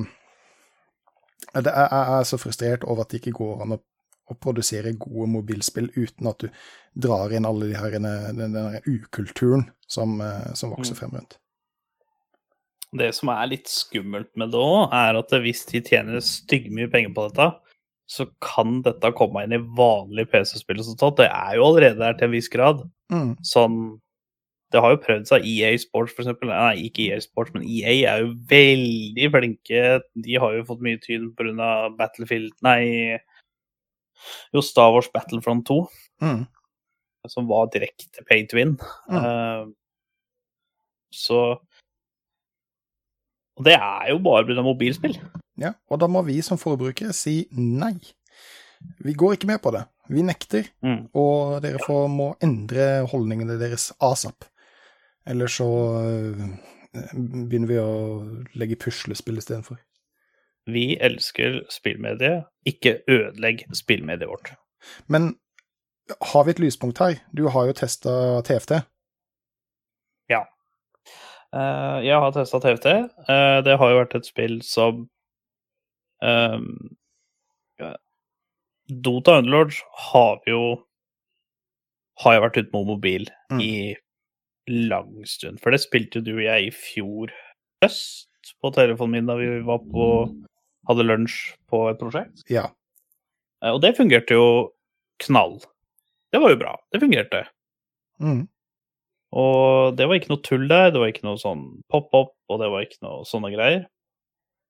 jeg, 1.55 1.65
jeg 1.67 2.03
er 2.19 2.29
så 2.29 2.39
frustrert 2.41 2.85
over 2.85 3.05
at 3.05 3.13
det 3.13 3.23
ikke 3.23 3.39
går 3.41 3.65
an 3.65 3.79
å 3.79 3.81
å 4.27 4.35
produsere 4.35 4.95
gode 4.99 5.29
mobilspill 5.31 5.91
uten 5.95 6.31
at 6.31 6.43
du 6.43 6.49
drar 7.07 7.33
inn 7.35 7.47
alle 7.47 7.71
de 7.71 7.79
her, 7.79 7.95
den, 7.95 8.55
den 8.55 8.79
ukulturen 8.87 9.69
som, 9.87 10.19
eh, 10.21 10.53
som, 10.59 10.73
vokser 10.75 10.97
mm. 10.97 11.01
frem 11.01 11.19
rundt. 11.19 11.39
Det 12.99 13.13
som 13.17 13.31
er 13.33 13.51
litt 13.51 13.71
skummelt 13.71 14.31
med 14.39 14.53
det 14.55 14.61
òg, 14.63 14.91
er 14.95 15.19
at 15.19 15.35
hvis 15.43 15.65
de 15.71 15.83
tjener 15.85 16.23
styggmye 16.25 16.91
penger 16.93 17.15
på 17.17 17.29
dette, 17.29 17.51
så 18.07 18.29
kan 18.45 18.81
dette 18.87 19.11
komme 19.19 19.43
inn 19.45 19.55
i 19.57 19.63
vanlig 19.79 20.29
PC-spill. 20.31 20.83
Det 21.19 21.27
er 21.27 21.57
jo 21.59 21.67
allerede 21.67 21.99
der 22.03 22.19
til 22.19 22.29
en 22.29 22.37
viss 22.37 22.51
grad. 22.53 22.85
Mm. 23.13 23.33
Sånn 23.47 23.79
Det 24.75 24.81
har 24.83 24.97
jo 24.97 24.99
prøvd 24.99 25.29
seg 25.29 25.45
EA 25.47 25.69
Sports, 25.79 26.11
for 26.13 26.25
eksempel. 26.25 26.51
Nei, 26.51 26.89
ikke 26.89 27.05
EA 27.05 27.21
Sports, 27.23 27.53
men 27.55 27.63
EA 27.63 27.93
er 28.11 28.25
jo 28.25 28.33
veldig 28.51 29.29
flinke. 29.31 29.83
De 30.27 30.39
har 30.43 30.57
jo 30.57 30.65
fått 30.67 30.83
mye 30.83 30.99
tyn 31.05 31.29
pga. 31.39 31.69
Battlefield 31.95 32.51
Nei, 32.67 33.21
jo 34.55 34.63
Star 34.67 34.91
Wars 34.91 35.09
Battlefront 35.15 35.67
2, 35.71 35.79
mm. 36.25 36.43
som 37.31 37.47
var 37.47 37.71
direkte 37.75 38.27
pay 38.27 38.43
to 38.51 38.59
win. 38.59 38.75
Mm. 39.07 39.23
Uh, 39.23 39.71
så 41.15 41.41
Og 43.57 43.65
det 43.67 43.75
er 43.79 44.11
jo 44.13 44.21
bare 44.25 44.45
pga. 44.49 44.63
mobilspill. 44.63 45.17
Ja, 45.61 45.73
og 45.89 46.01
da 46.01 46.09
må 46.11 46.23
vi 46.27 46.43
som 46.45 46.61
forbrukere 46.61 47.15
si 47.17 47.47
nei. 47.57 47.97
Vi 49.01 49.15
går 49.17 49.37
ikke 49.37 49.49
med 49.49 49.63
på 49.65 49.73
det. 49.73 49.87
Vi 50.13 50.23
nekter, 50.23 50.69
mm. 50.85 51.09
og 51.17 51.63
dere 51.65 51.81
får, 51.83 52.07
må 52.13 52.29
endre 52.45 53.07
holdningene 53.11 53.57
deres 53.59 53.89
asap. 54.05 54.45
Eller 55.27 55.51
så 55.51 55.67
uh, 55.67 56.45
begynner 57.15 57.71
vi 57.71 57.81
å 57.81 57.95
legge 58.61 58.79
puslespill 58.85 59.41
istedenfor. 59.41 59.81
Vi 60.71 60.97
elsker 61.03 61.63
spillmediet, 61.71 62.47
ikke 62.67 63.01
ødelegg 63.11 63.65
spillmediet 63.75 64.31
vårt. 64.31 64.53
Men 65.11 65.35
har 66.33 66.47
vi 66.47 66.55
et 66.55 66.63
lyspunkt 66.63 67.01
her? 67.03 67.19
Du 67.35 67.49
har 67.51 67.67
jo 67.67 67.75
testa 67.75 68.43
TFT. 68.47 68.81
Ja. 70.31 70.45
Uh, 71.55 72.03
jeg 72.05 72.19
har 72.21 72.33
testa. 72.35 72.59
Uh, 72.59 73.07
eh, 73.29 73.59
det 73.65 73.77
har 73.79 73.93
jo 73.93 74.01
vært 74.01 74.17
et 74.19 74.29
spill 74.29 74.61
som 74.67 75.07
um. 76.23 76.71
Dota 78.87 79.41
Underlords 79.41 79.81
har 80.13 80.39
jo 80.47 80.61
har 82.23 82.37
jo 82.37 82.43
vært 82.45 82.59
ute 82.61 82.71
med 82.73 82.87
mobil 82.89 83.25
mm. 83.51 83.61
i 83.61 83.73
lang 84.71 85.27
stund. 85.27 85.59
For 85.61 85.75
det 85.75 85.83
spilte 85.83 86.21
jo 86.21 86.27
du 86.27 86.33
og 86.37 86.45
jeg 86.47 86.69
i 86.69 86.75
fjor 86.75 87.35
høst 87.83 88.55
på 88.63 88.71
telefonen 88.75 89.19
min 89.19 89.31
da 89.31 89.37
vi 89.41 89.51
var 89.67 89.83
på 89.91 90.07
hadde 90.87 91.07
lunsj 91.07 91.39
på 91.71 91.83
et 91.91 92.01
prosjekt. 92.01 92.45
Ja. 92.53 92.69
Eh, 93.63 93.73
og 93.73 93.81
det 93.85 93.97
fungerte 93.99 94.39
jo 94.39 94.49
knall. 95.27 95.59
Det 96.33 96.43
var 96.43 96.53
jo 96.53 96.61
bra. 96.61 96.75
Det 96.93 97.03
fungerte. 97.03 97.43
Mm. 98.23 98.47
Og 99.37 99.97
det 99.99 100.07
var 100.09 100.19
ikke 100.19 100.33
noe 100.33 100.45
tull 100.47 100.65
der. 100.71 100.93
Det 100.95 101.03
var 101.03 101.13
ikke 101.13 101.27
noe 101.27 101.41
sånn 101.41 101.65
pop-up, 101.93 102.33
og 102.49 102.63
det 102.63 102.71
var 102.73 102.87
ikke 102.87 103.03
noe 103.05 103.27
sånne 103.29 103.51
greier. 103.53 103.83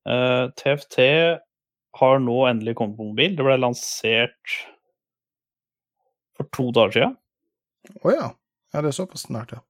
Uh, 0.07 0.15
eh, 0.15 0.43
TFT 0.59 0.97
har 1.99 2.19
nå 2.23 2.35
endelig 2.49 2.75
kommet 2.79 2.99
på 2.99 3.07
mobil. 3.09 3.37
Det 3.37 3.45
ble 3.47 3.55
lansert 3.59 4.57
for 6.37 6.49
to 6.55 6.67
dager 6.75 6.97
siden. 6.97 7.15
Å 7.95 8.03
oh, 8.03 8.11
ja. 8.13 8.27
Ja, 8.75 8.83
det 8.83 8.91
er 8.91 8.99
såpass 8.99 9.23
snart, 9.29 9.55
ja. 9.55 9.63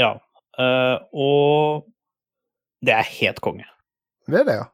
Ja. 0.00 0.10
Uh, 0.58 0.98
og 1.14 1.86
det 2.84 2.96
er 2.98 3.14
helt 3.20 3.40
konge. 3.44 3.68
Det 4.26 4.42
er 4.42 4.46
det, 4.48 4.58
ja 4.64 4.68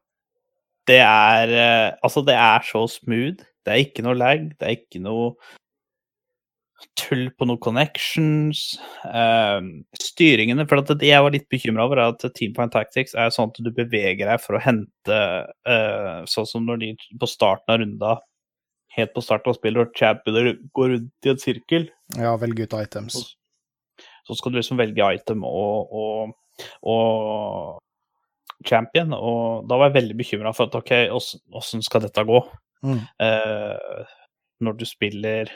det 0.86 1.00
er 1.02 1.52
uh, 1.52 1.98
Altså, 2.02 2.22
det 2.26 2.34
er 2.34 2.62
så 2.62 2.86
smooth. 2.86 3.44
Det 3.66 3.72
er 3.72 3.82
ikke 3.82 4.04
noe 4.06 4.14
lag, 4.14 4.44
det 4.54 4.66
er 4.66 4.76
ikke 4.76 5.02
noe 5.02 5.32
tull 6.98 7.28
på 7.36 7.46
noen 7.48 7.60
connections. 7.62 8.62
Uh, 9.04 9.60
styringene 10.00 10.66
For 10.68 10.82
det 10.92 11.08
jeg 11.08 11.24
var 11.24 11.34
litt 11.34 11.48
bekymra 11.52 11.86
over, 11.86 12.00
er 12.00 12.14
at 12.14 12.26
Team 12.36 12.54
Point 12.56 12.74
Tactics 12.74 13.16
er 13.16 13.32
sånn 13.34 13.52
at 13.52 13.60
du 13.64 13.72
beveger 13.74 14.28
deg 14.28 14.42
for 14.42 14.58
å 14.58 14.62
hente 14.62 15.20
uh, 15.68 16.24
Sånn 16.28 16.48
som 16.48 16.66
når 16.68 16.82
de 16.82 16.90
på 17.20 17.30
starten 17.30 17.72
av 17.74 17.80
runda, 17.82 18.16
helt 18.96 19.14
på 19.16 19.24
starten 19.24 19.52
av 19.52 19.58
spillet, 19.58 19.88
og 19.88 19.96
championer 19.96 20.54
går 20.76 20.92
rundt 20.94 21.28
i 21.28 21.32
en 21.32 21.42
sirkel. 21.42 21.88
Ja, 22.16 22.36
velge 22.40 22.66
ut 22.66 22.76
items. 22.78 23.18
Så, 23.20 24.06
så 24.28 24.38
skal 24.38 24.52
du 24.52 24.60
liksom 24.60 24.80
velge 24.80 25.10
item 25.16 25.44
og, 25.48 25.92
og, 25.96 26.36
og 26.84 28.66
champion, 28.66 29.12
og 29.16 29.68
da 29.68 29.78
var 29.78 29.90
jeg 29.90 29.98
veldig 30.00 30.16
bekymra 30.18 30.52
for 30.56 30.68
at 30.68 30.78
OK, 30.78 30.94
åssen 31.56 31.84
skal 31.84 32.04
dette 32.06 32.24
gå? 32.26 32.40
Mm. 32.86 33.02
Uh, 33.20 34.16
når 34.64 34.78
du 34.80 34.86
spiller 34.88 35.50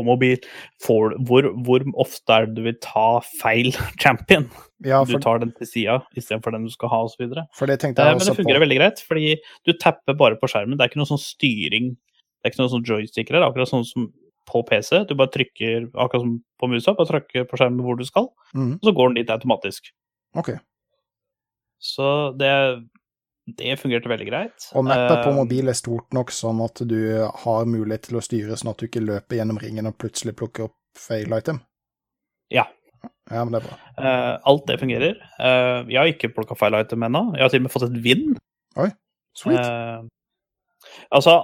på 0.00 0.06
mobil, 0.08 0.50
For, 0.82 1.14
hvor, 1.28 1.46
hvor 1.66 1.84
ofte 2.00 2.34
er 2.34 2.48
det 2.48 2.56
du 2.58 2.66
vil 2.66 2.78
ta 2.82 3.20
feil 3.38 3.70
champion? 4.02 4.48
Ja, 4.84 5.02
Du 5.04 5.18
tar 5.20 5.42
den 5.42 5.52
til 5.58 5.68
sida 5.68 5.98
istedenfor 6.16 6.56
den 6.56 6.64
du 6.64 6.72
skal 6.72 6.88
ha, 6.92 7.02
osv. 7.04 7.28
for 7.56 7.68
det 7.68 7.78
Eh, 7.84 8.16
Men 8.16 8.24
det 8.24 8.36
fungerer 8.38 8.60
på. 8.62 8.64
veldig 8.64 8.78
greit, 8.80 9.04
fordi 9.04 9.36
du 9.68 9.74
tapper 9.76 10.16
bare 10.16 10.40
på 10.40 10.48
skjermen. 10.48 10.78
Det 10.78 10.86
er 10.86 10.92
ikke 10.92 11.02
noe 11.02 11.12
sånn 11.12 11.20
styring. 11.20 11.92
Det 12.40 12.48
er 12.48 12.54
ikke 12.54 12.62
noe 12.62 12.72
sånn 12.72 12.88
joysticker 12.88 13.36
her, 13.36 13.44
akkurat 13.44 13.68
sånn 13.68 13.84
som 13.84 14.08
på 14.50 14.62
PC. 14.66 15.04
Du 15.08 15.14
bare 15.14 15.30
trykker, 15.34 15.90
akkurat 15.94 16.24
som 16.24 16.38
på 16.60 16.70
musa, 16.72 16.94
bare 16.96 17.10
trykker 17.12 17.46
på 17.50 17.60
skjermen 17.60 17.84
hvor 17.84 17.98
du 18.00 18.06
skal, 18.08 18.30
mm. 18.56 18.72
og 18.80 18.88
så 18.88 18.94
går 18.96 19.12
den 19.12 19.20
dit 19.20 19.32
automatisk. 19.34 19.92
OK. 20.40 20.54
Så 21.80 22.08
det, 22.40 22.50
det 23.56 23.78
fungerte 23.80 24.08
veldig 24.10 24.26
greit. 24.28 24.66
Og 24.74 24.84
mappet 24.84 25.24
på 25.24 25.30
Eh, 25.30 25.36
mobil 25.36 25.68
er 25.68 25.78
stort 25.78 26.12
nok 26.12 26.30
sånn 26.30 26.60
at 26.64 26.82
du 26.86 27.00
har 27.44 27.64
mulighet 27.66 28.02
til 28.08 28.18
å 28.20 28.22
styre 28.24 28.56
sånn 28.56 28.70
at 28.70 28.78
du 28.78 28.86
ikke 28.86 29.02
løper 29.04 29.36
gjennom 29.40 29.58
ringen 29.60 29.86
og 29.86 29.96
plutselig 29.98 30.36
plukker 30.36 30.64
opp 30.68 30.76
feil 30.98 31.32
item? 31.32 31.60
Ja. 32.50 32.66
Ja, 33.30 33.44
men 33.44 33.52
det 33.54 33.62
er 33.62 33.68
bra. 33.68 33.76
eh, 34.04 34.38
alt 34.44 34.66
det 34.66 34.80
fungerer. 34.80 35.14
Eh, 35.38 35.84
jeg 35.88 35.96
har 36.00 36.06
ikke 36.10 36.34
plukka 36.34 36.56
feil 36.58 36.74
item 36.74 37.02
ennå. 37.06 37.34
Jeg 37.36 37.42
har 37.42 37.48
til 37.52 37.60
og 37.60 37.62
med 37.68 37.72
fått 37.72 37.86
et 37.88 38.02
vinn. 38.02 38.36
Sweet. 39.38 39.60
Eh, 39.60 40.02
altså, 41.14 41.36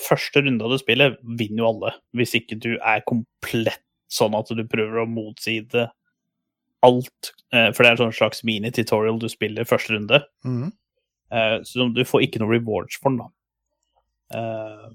første 0.00 0.40
runde 0.44 0.62
av 0.64 0.70
det 0.70 0.78
spillet 0.80 1.16
vinner 1.24 1.64
jo 1.64 1.68
alle, 1.72 1.90
hvis 2.14 2.36
ikke 2.38 2.56
du 2.62 2.76
er 2.78 3.02
komplett 3.08 3.82
sånn 4.08 4.36
at 4.38 4.46
du 4.54 4.62
prøver 4.64 5.02
å 5.02 5.08
motside 5.10 5.88
alt. 6.84 7.32
for 7.50 7.82
det 7.82 7.86
er 7.86 7.90
en 7.94 8.02
sånn 8.04 8.14
slags 8.14 8.42
mini-tutorial 8.44 9.18
du 9.18 9.28
spiller 9.28 9.64
første 9.64 9.94
runde. 9.96 10.22
Mhm. 10.44 10.72
Eh, 11.32 11.56
så 11.66 11.88
du 11.92 12.04
får 12.06 12.26
ikke 12.26 12.42
noe 12.42 12.52
rewards 12.52 12.98
for 13.00 13.12
den, 13.12 13.22
da. 13.22 14.38
Eh, 14.38 14.92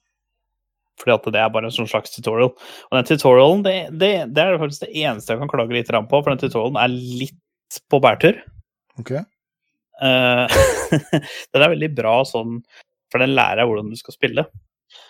fordi 0.99 1.15
at 1.15 1.27
det 1.31 1.41
er 1.41 1.51
bare 1.53 1.69
en 1.69 1.75
sånn 1.75 1.89
slags 1.89 2.11
tutorial. 2.11 2.51
Og 2.89 2.95
den 2.97 3.07
tutorialen, 3.07 3.63
det, 3.63 3.75
det, 4.01 4.13
det 4.35 4.45
er 4.45 4.59
faktisk 4.59 4.85
det 4.85 4.95
eneste 5.05 5.35
jeg 5.35 5.41
kan 5.41 5.51
klage 5.51 5.75
litt 5.75 5.91
på, 5.91 6.21
for 6.21 6.31
den 6.31 6.41
tutorialen 6.41 6.79
er 6.81 6.95
litt 6.95 7.81
på 7.91 8.01
bærtur. 8.03 8.41
OK. 8.99 9.13
Eh, 9.15 10.57
den 11.53 11.63
er 11.63 11.71
veldig 11.71 11.93
bra 11.95 12.17
sånn, 12.27 12.59
for 13.13 13.23
den 13.23 13.35
lærer 13.37 13.63
deg 13.63 13.71
hvordan 13.71 13.93
du 13.93 13.99
skal 13.99 14.17
spille. 14.17 14.49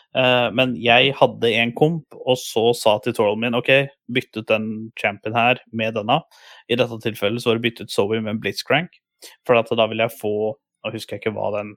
Men 0.10 0.72
jeg 0.82 1.12
hadde 1.20 1.52
en 1.54 1.70
komp, 1.78 2.16
og 2.18 2.38
så 2.42 2.72
sa 2.74 2.96
tutorialen 2.98 3.44
min 3.44 3.58
OK, 3.60 3.68
bytt 4.10 4.40
ut 4.40 4.48
den 4.50 4.64
champion 4.98 5.36
her 5.38 5.60
med 5.70 5.94
denne. 6.00 6.16
I 6.66 6.78
dette 6.80 6.98
tilfellet 7.04 7.44
så 7.44 7.52
var 7.52 7.60
det 7.60 7.68
byttet 7.68 7.94
Zoe 7.94 8.18
med 8.18 8.32
en 8.32 8.40
Blitzcrank, 8.42 8.98
for 9.46 9.60
at 9.60 9.70
da 9.78 9.86
vil 9.92 10.02
jeg 10.02 10.16
få 10.18 10.34
Nå 10.84 10.94
husker 10.94 11.18
jeg 11.18 11.24
ikke 11.24 11.36
hva 11.38 11.52
den 11.58 11.74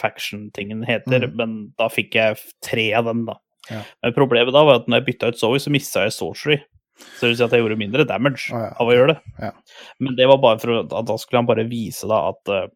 faction-tingen 0.00 0.82
heter, 0.84 1.24
mm. 1.24 1.36
men 1.38 1.52
da 1.80 1.88
fikk 1.92 2.16
jeg 2.18 2.38
tre 2.64 2.90
av 2.98 3.08
dem, 3.08 3.24
da. 3.28 3.38
Ja. 3.70 3.82
Men 4.04 4.14
problemet 4.14 4.54
da 4.54 4.62
var 4.66 4.82
at 4.82 4.90
når 4.90 5.00
jeg 5.00 5.06
bytta 5.10 5.30
ut 5.32 5.40
Zoe, 5.40 5.60
så 5.62 5.72
mista 5.72 6.04
jeg 6.04 6.14
sorcery. 6.14 6.58
Så 6.96 7.26
det 7.26 7.30
vil 7.30 7.38
si 7.38 7.44
at 7.44 7.52
jeg 7.52 7.64
gjorde 7.64 7.78
mindre 7.80 8.06
damage 8.08 8.48
oh, 8.54 8.60
ja. 8.60 8.72
av 8.80 8.88
å 8.88 8.94
gjøre 8.94 9.14
det. 9.14 9.32
Ja. 9.42 9.50
Men 10.00 10.16
det 10.16 10.28
var 10.30 10.40
bare 10.42 10.60
for 10.62 10.82
at 10.84 10.92
da 11.08 11.16
skulle 11.20 11.42
han 11.42 11.48
bare 11.48 11.66
vise 11.68 12.08
da 12.08 12.22
at 12.30 12.52
uh, 12.52 12.68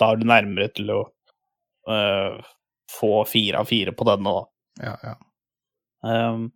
da 0.00 0.12
er 0.12 0.20
du 0.20 0.28
nærmere 0.28 0.70
til 0.74 0.92
å 0.94 1.00
uh, 1.90 2.38
få 2.90 3.24
fire 3.30 3.62
av 3.62 3.70
fire 3.70 3.94
på 3.96 4.06
denne, 4.08 4.36
da. 4.36 4.46
Ja, 4.86 4.94
ja. 5.10 5.16
Um, 6.00 6.46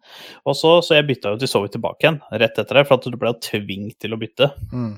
og 0.49 0.55
så, 0.57 0.79
så 0.81 0.97
jeg 0.97 1.09
bytta 1.11 1.35
jo 1.35 1.43
til 1.43 1.51
Zoe 1.51 1.69
tilbake 1.73 2.07
igjen 2.07 2.23
rett 2.33 2.57
etter 2.57 2.79
det, 2.79 2.87
for 2.89 2.97
at 2.97 3.09
du 3.11 3.19
ble 3.21 3.35
tvunget 3.45 3.99
til 4.01 4.17
å 4.17 4.21
bytte. 4.21 4.49
Mm. 4.73 4.95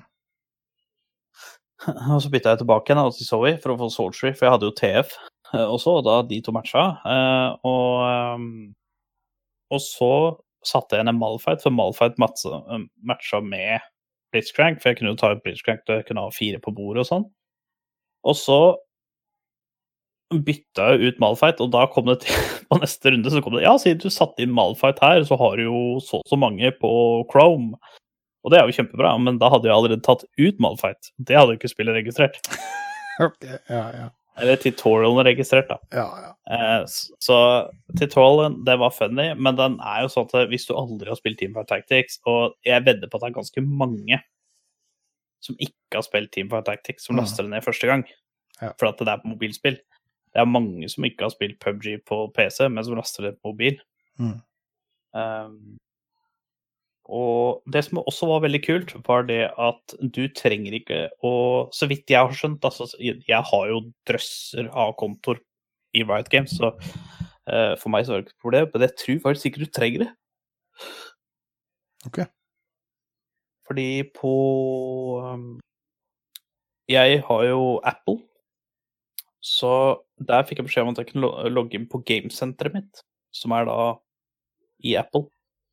Og 2.14 2.22
så 2.24 2.30
bytta 2.32 2.54
jeg 2.54 2.62
tilbake 2.62 2.92
igjen 2.92 3.12
til 3.14 3.28
Zoe 3.28 3.54
for 3.62 3.74
å 3.74 3.78
få 3.80 3.90
Sorcery, 3.92 4.32
for 4.36 4.46
jeg 4.46 4.54
hadde 4.56 4.70
jo 4.70 4.76
TF 4.78 5.12
eh, 5.52 5.66
også, 5.66 5.98
og 5.98 6.06
da 6.06 6.16
de 6.28 6.40
to 6.44 6.54
matcha. 6.56 6.86
eh, 7.04 7.50
og, 7.68 7.90
ehm, 8.06 8.48
og 9.74 9.82
så 9.84 10.12
satte 10.66 10.98
jeg 10.98 11.06
en 11.06 11.18
Malfight, 11.20 11.62
for 11.62 11.74
Malfight 11.74 12.16
matcha, 12.22 12.62
eh, 12.78 13.42
med 13.44 13.92
Blitzcrank, 14.32 14.80
for 14.82 14.90
jeg 14.90 15.00
kunne 15.00 15.12
jo 15.14 15.20
ta 15.20 15.34
ut 15.34 15.44
Blitzcrank 15.44 15.84
og 15.86 16.00
jeg 16.00 16.08
kunne 16.08 16.24
ha 16.26 16.32
fire 16.34 16.62
på 16.62 16.74
bordet 16.74 17.04
og 17.04 17.10
sånn. 17.10 17.28
Og 18.26 18.34
så 18.38 18.60
bytta 20.32 20.88
jeg 20.96 21.12
ut 21.12 21.20
Malfight, 21.22 21.60
og 21.62 21.70
da 21.74 21.84
kom 21.92 22.08
det 22.10 22.22
til 22.24 22.34
på 22.70 22.80
neste 22.82 23.12
runde 23.14 23.30
så 23.30 23.42
kom 23.44 23.54
det 23.54 23.66
Ja, 23.66 23.76
siden 23.78 24.02
du 24.02 24.10
satte 24.10 24.42
inn 24.42 24.54
Malfight 24.56 24.98
her, 25.04 25.22
så 25.28 25.38
har 25.38 25.60
du 25.60 25.68
jo 25.68 25.84
så 26.02 26.18
og 26.24 26.26
så 26.32 26.40
mange 26.40 26.72
på 26.80 26.90
Chrome. 27.30 27.76
Og 28.46 28.52
det 28.54 28.60
er 28.60 28.68
jo 28.70 28.76
kjempebra, 28.76 29.10
men 29.18 29.40
da 29.42 29.48
hadde 29.50 29.66
jeg 29.66 29.74
allerede 29.74 30.04
tatt 30.06 30.22
ut 30.38 30.60
Malfight. 30.62 31.08
Det 31.18 31.34
hadde 31.34 31.56
jo 31.56 31.58
ikke 31.58 31.72
spillet 31.72 31.96
registrert. 31.98 32.38
okay, 33.26 33.58
ja, 33.72 33.80
ja. 33.96 34.06
Eller 34.38 34.58
tutorialen 34.60 35.24
registrert, 35.26 35.66
da. 35.70 35.78
Ja, 35.96 36.04
ja. 36.20 36.30
Eh, 36.52 36.84
så 37.24 37.38
tutorialen, 37.98 38.60
det 38.68 38.76
var 38.78 38.92
funny, 38.94 39.30
men 39.34 39.56
den 39.58 39.78
er 39.80 40.04
jo 40.04 40.10
sånn 40.12 40.28
at 40.28 40.50
hvis 40.52 40.68
du 40.68 40.74
aldri 40.76 41.08
har 41.10 41.18
spilt 41.18 41.40
Teamfight 41.40 41.70
Tactics, 41.72 42.20
og 42.28 42.54
jeg 42.68 42.84
vedder 42.86 43.08
på 43.10 43.16
at 43.18 43.24
det 43.24 43.30
er 43.32 43.38
ganske 43.40 43.64
mange 43.66 44.20
som 45.42 45.56
ikke 45.58 45.98
har 45.98 46.04
spilt 46.06 46.30
Teamfight 46.36 46.68
Tactics, 46.68 47.06
som 47.08 47.16
Mhm. 47.16 47.22
laster 47.24 47.42
det 47.48 47.50
ned 47.54 47.64
første 47.64 47.86
gang, 47.90 48.04
Ja. 48.62 48.72
for 48.78 48.86
at 48.92 48.98
det 48.98 49.08
er 49.08 49.18
på 49.24 49.32
mobilspill. 49.32 49.80
Det 50.36 50.40
er 50.42 50.44
mange 50.44 50.88
som 50.92 51.04
ikke 51.04 51.22
har 51.24 51.30
spilt 51.32 51.58
PubG 51.58 52.04
på 52.04 52.28
PC, 52.36 52.68
men 52.68 52.84
som 52.84 52.94
laster 52.94 53.22
det 53.22 53.40
på 53.42 53.52
mobil. 53.56 53.80
Mm. 54.20 54.42
Um, 55.14 55.78
og 57.06 57.62
det 57.70 57.84
som 57.86 58.00
også 58.02 58.26
var 58.26 58.42
veldig 58.42 58.60
kult, 58.64 58.94
var 59.06 59.26
det 59.28 59.44
at 59.62 59.94
du 60.00 60.24
trenger 60.34 60.74
ikke 60.74 61.04
å 61.24 61.34
Så 61.74 61.86
vidt 61.90 62.10
jeg 62.10 62.18
har 62.18 62.34
skjønt, 62.34 62.64
altså 62.66 62.88
Jeg 62.98 63.42
har 63.50 63.68
jo 63.70 63.82
drøsser 64.08 64.70
av 64.74 64.96
kontoer 64.98 65.38
i 65.94 66.02
Riot 66.02 66.28
Games, 66.32 66.56
så 66.58 66.72
uh, 66.74 67.74
for 67.78 67.92
meg 67.94 68.06
så 68.06 68.12
var 68.12 68.22
det 68.22 68.26
ikke 68.26 68.34
et 68.34 68.42
problem. 68.42 68.70
Men 68.72 68.86
jeg 68.86 68.96
tror 69.02 69.20
faktisk 69.28 69.46
ikke 69.50 69.62
du 69.62 69.70
trenger 69.70 70.04
det. 70.04 70.10
Ok. 72.10 72.18
Fordi 73.66 73.88
på 74.14 74.32
um, 75.22 75.46
Jeg 76.90 77.22
har 77.28 77.46
jo 77.46 77.78
Apple, 77.86 78.20
så 79.42 80.02
der 80.18 80.44
fikk 80.46 80.60
jeg 80.60 80.66
beskjed 80.68 80.86
om 80.86 80.92
at 80.94 81.00
jeg 81.02 81.12
kunne 81.12 81.54
logge 81.54 81.78
inn 81.78 81.88
på 81.90 82.02
gamesenteret 82.06 82.74
mitt, 82.74 83.02
som 83.34 83.54
er 83.54 83.66
da 83.70 83.80
i 84.86 84.94
Apple. 84.98 85.28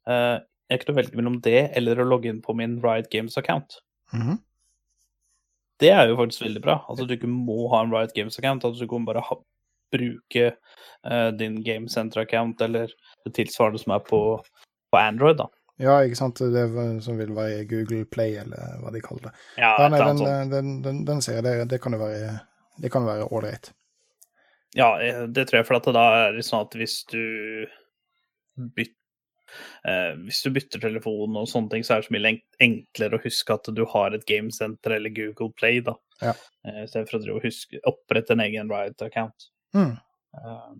Eh, 0.09 0.39
jeg 0.73 0.83
kunne 0.83 0.97
velge 0.97 1.19
mellom 1.19 1.39
det 1.45 1.69
eller 1.77 2.01
å 2.01 2.07
logge 2.07 2.31
inn 2.31 2.41
på 2.43 2.55
min 2.57 2.79
Riot 2.83 3.09
Games-account. 3.13 3.79
Mhm. 4.15 4.41
Det 5.81 5.89
er 5.89 6.07
jo 6.07 6.19
faktisk 6.19 6.45
veldig 6.45 6.61
bra. 6.63 6.75
Altså, 6.87 7.05
du 7.05 7.15
ikke 7.15 7.27
må 7.29 7.65
ha 7.73 7.81
en 7.83 7.91
Riot 7.91 8.13
Games-account. 8.15 8.63
Altså, 8.63 8.85
du 8.85 8.91
kan 8.91 9.07
bare 9.07 9.23
ha, 9.25 9.39
bruke 9.93 10.45
uh, 10.53 11.31
din 11.37 11.59
Game 11.65 11.89
Center-account 11.91 12.61
eller 12.65 12.93
det 13.25 13.33
tilsvarende 13.37 13.81
som 13.81 13.93
er 13.93 14.05
på, 14.07 14.21
på 14.89 14.97
Android, 14.97 15.37
da. 15.41 15.49
ja, 15.81 15.99
ikke 16.05 16.17
sant. 16.17 16.41
Det 16.53 16.63
som 17.05 17.19
vil 17.19 17.35
være 17.35 17.67
Google 17.69 18.05
Play, 18.09 18.37
eller 18.41 18.79
hva 18.81 18.93
de 18.93 19.03
kaller 19.05 19.29
det. 19.29 19.35
Ja, 19.57 19.75
Ja, 19.81 19.91
nei, 19.93 20.01
den, 20.01 20.49
den, 20.53 20.73
den, 20.85 21.05
den 21.05 21.21
ser 21.21 21.41
jeg, 21.41 21.45
det, 21.45 21.69
det 21.73 21.81
kan 21.83 21.93
jo 21.93 22.01
være 22.01 22.39
det 22.81 22.89
kan 22.93 23.05
være 23.05 23.29
ålreit. 23.29 23.71
Ja, 24.73 24.95
eh, 25.01 25.23
det 25.29 25.47
tror 25.49 25.61
jeg, 25.61 25.67
for 25.69 25.77
at 25.77 25.89
da 25.93 26.05
er 26.23 26.37
det 26.37 26.45
sånn 26.47 26.65
at 26.65 26.73
hvis 26.77 27.03
du 27.11 27.21
bytter 28.57 28.97
eh, 29.89 30.13
Hvis 30.25 30.41
du 30.45 30.51
bytter 30.55 30.81
telefon 30.83 31.37
og 31.39 31.49
sånne 31.49 31.73
ting, 31.73 31.85
så 31.85 31.95
er 31.95 32.01
det 32.01 32.09
så 32.09 32.15
mye 32.15 32.33
enklere 32.63 33.19
å 33.19 33.23
huske 33.23 33.57
at 33.57 33.69
du 33.75 33.83
har 33.93 34.15
et 34.15 34.25
gamesenter 34.29 34.97
eller 34.97 35.13
Google 35.15 35.51
Play, 35.59 35.81
da. 35.85 35.95
Ja. 36.23 36.33
Eh, 36.67 36.83
I 36.83 36.87
stedet 36.89 37.11
for 37.11 37.35
å 37.35 37.43
huske, 37.43 37.81
opprette 37.89 38.35
en 38.35 38.43
egen 38.45 38.71
Riot-account. 38.71 39.49
Mm. 39.77 39.95
Eh, 40.39 40.73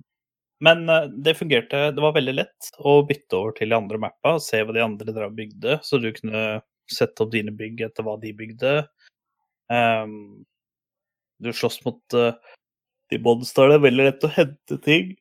Men 0.64 0.90
eh, 0.90 1.10
det 1.26 1.36
fungerte. 1.40 1.90
Det 1.96 2.04
var 2.04 2.16
veldig 2.16 2.36
lett 2.38 2.74
å 2.80 3.02
bytte 3.08 3.40
over 3.40 3.58
til 3.58 3.74
de 3.74 3.78
andre 3.78 4.00
mappa, 4.06 4.38
se 4.40 4.62
hva 4.64 4.76
de 4.76 4.86
andre 4.86 5.16
drev 5.16 5.36
bygde, 5.38 5.80
så 5.84 6.00
du 6.00 6.12
kunne 6.16 6.62
sette 6.92 7.24
opp 7.24 7.32
dine 7.34 7.52
bygg 7.56 7.82
etter 7.86 8.06
hva 8.06 8.18
de 8.22 8.34
bygde. 8.36 8.74
Um, 9.72 10.44
du 11.40 11.54
slåss 11.56 11.80
mot 11.86 12.16
uh, 12.16 12.36
de 13.12 13.20
monstrene. 13.24 13.80
Veldig 13.84 14.08
lett 14.10 14.26
å 14.28 14.32
hente 14.36 14.78
ting. 14.84 15.14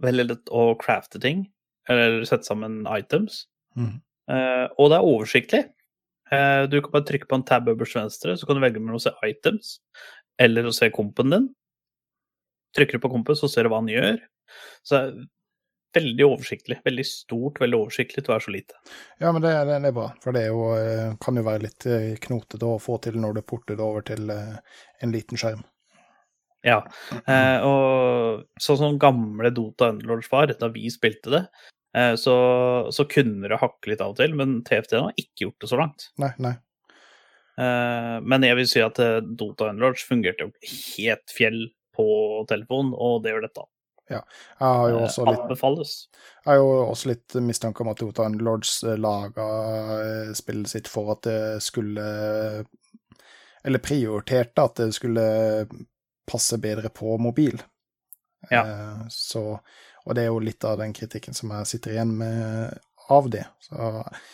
Veldig 0.00 0.26
lett 0.30 0.52
å 0.56 0.70
crafte 0.80 1.20
ting, 1.20 1.44
eller 1.88 2.24
sette 2.28 2.48
sammen 2.48 2.82
items. 2.90 3.44
Mm. 3.78 3.98
Eh, 4.30 4.66
og 4.78 4.92
det 4.92 4.98
er 4.98 5.08
oversiktlig. 5.08 5.62
Eh, 6.30 6.62
du 6.70 6.78
kan 6.80 6.94
bare 6.94 7.08
trykke 7.08 7.28
på 7.30 7.40
en 7.40 7.46
tab 7.46 7.68
øverst 7.70 7.96
til 7.96 8.02
venstre, 8.04 8.36
så 8.38 8.46
kan 8.46 8.58
du 8.58 8.64
velge 8.64 8.82
mellom 8.82 9.00
å 9.00 9.02
se 9.02 9.14
items 9.26 9.78
eller 10.40 10.68
å 10.68 10.74
se 10.74 10.90
kompen 10.94 11.34
din. 11.34 11.50
Trykker 12.76 12.98
du 12.98 13.02
på 13.02 13.12
kompen, 13.12 13.38
så 13.38 13.50
ser 13.50 13.66
du 13.66 13.72
hva 13.72 13.80
han 13.82 13.90
gjør. 13.90 14.20
Så 14.86 14.94
det 14.94 15.00
er 15.02 15.26
veldig 15.98 16.26
oversiktlig. 16.28 16.78
Veldig 16.86 17.06
stort, 17.06 17.58
veldig 17.60 17.80
oversiktlig 17.80 18.22
til 18.22 18.30
å 18.30 18.36
være 18.36 18.46
så 18.46 18.54
lite. 18.54 18.78
Ja, 19.18 19.32
men 19.34 19.42
det, 19.42 19.56
det, 19.66 19.80
det 19.82 19.90
er 19.90 19.96
bra, 19.96 20.06
for 20.22 20.36
det 20.36 20.44
er 20.46 20.54
jo, 20.54 20.68
eh, 20.78 21.18
kan 21.22 21.40
jo 21.40 21.46
være 21.48 21.66
litt 21.66 21.88
knotete 22.28 22.70
å 22.70 22.78
få 22.82 23.00
til 23.02 23.18
når 23.20 23.40
du 23.40 23.42
porter 23.42 23.78
det 23.78 23.86
over 23.86 24.06
til 24.06 24.30
en 24.30 25.14
liten 25.16 25.40
skjerm. 25.40 25.66
Ja. 26.66 26.80
Eh, 27.24 27.64
og 27.64 28.60
sånn 28.60 28.80
som 28.80 28.98
gamle 29.00 29.52
Dota 29.56 29.90
Underlords 29.94 30.30
var, 30.32 30.52
da 30.60 30.68
vi 30.72 30.90
spilte 30.92 31.32
det, 31.32 31.42
eh, 31.96 32.14
så, 32.20 32.36
så 32.92 33.06
kunne 33.08 33.48
det 33.48 33.60
hakke 33.62 33.92
litt 33.92 34.04
av 34.04 34.14
og 34.14 34.20
til, 34.20 34.36
men 34.36 34.60
TFT 34.68 34.98
har 34.98 35.16
ikke 35.16 35.46
gjort 35.46 35.64
det 35.64 35.70
så 35.72 35.80
langt. 35.80 36.10
Nei, 36.20 36.32
nei. 36.42 36.54
Eh, 37.60 38.16
men 38.24 38.46
jeg 38.46 38.60
vil 38.60 38.70
si 38.70 38.84
at 38.84 39.00
eh, 39.02 39.18
Dota 39.24 39.70
Underlords 39.70 40.06
fungerte 40.08 40.48
jo 40.48 40.54
helt 40.70 41.34
fjell 41.34 41.62
på 41.96 42.08
telefon, 42.48 42.94
og 42.96 43.22
det 43.24 43.34
gjør 43.34 43.46
dette. 43.48 43.68
Jeg 44.10 44.22
har 44.58 44.88
jo 44.90 44.96
Eh, 44.98 45.04
også 45.06 45.24
litt, 45.28 45.60
jeg 45.60 46.48
har 46.48 46.56
jo 46.58 46.70
også 46.82 47.10
litt 47.12 47.36
mistanke 47.46 47.84
om 47.84 47.92
at 47.92 48.00
Dota 48.02 48.26
Underlords 48.26 48.80
laga 48.98 49.46
eh, 50.00 50.32
spillet 50.34 50.72
sitt 50.72 50.90
for 50.90 51.12
at 51.14 51.22
det 51.28 51.62
skulle 51.62 52.06
Eller 53.62 53.82
prioriterte 53.84 54.64
at 54.64 54.80
det 54.80 54.88
skulle 54.96 55.24
passe 56.30 56.58
bedre 56.62 56.90
på 56.94 57.16
mobil. 57.20 57.58
Ja. 58.50 58.62
Eh, 58.64 59.02
Så, 59.12 59.42
og 60.06 60.14
det 60.16 60.22
er 60.24 60.30
jo 60.30 60.38
litt 60.40 60.64
av 60.64 60.78
den 60.80 60.94
kritikken 60.96 61.34
som 61.36 61.50
jeg 61.56 61.66
sitter 61.74 61.96
igjen 61.96 62.14
med 62.18 62.78
av 63.10 63.26
det. 63.30 63.42
Så 63.58 63.74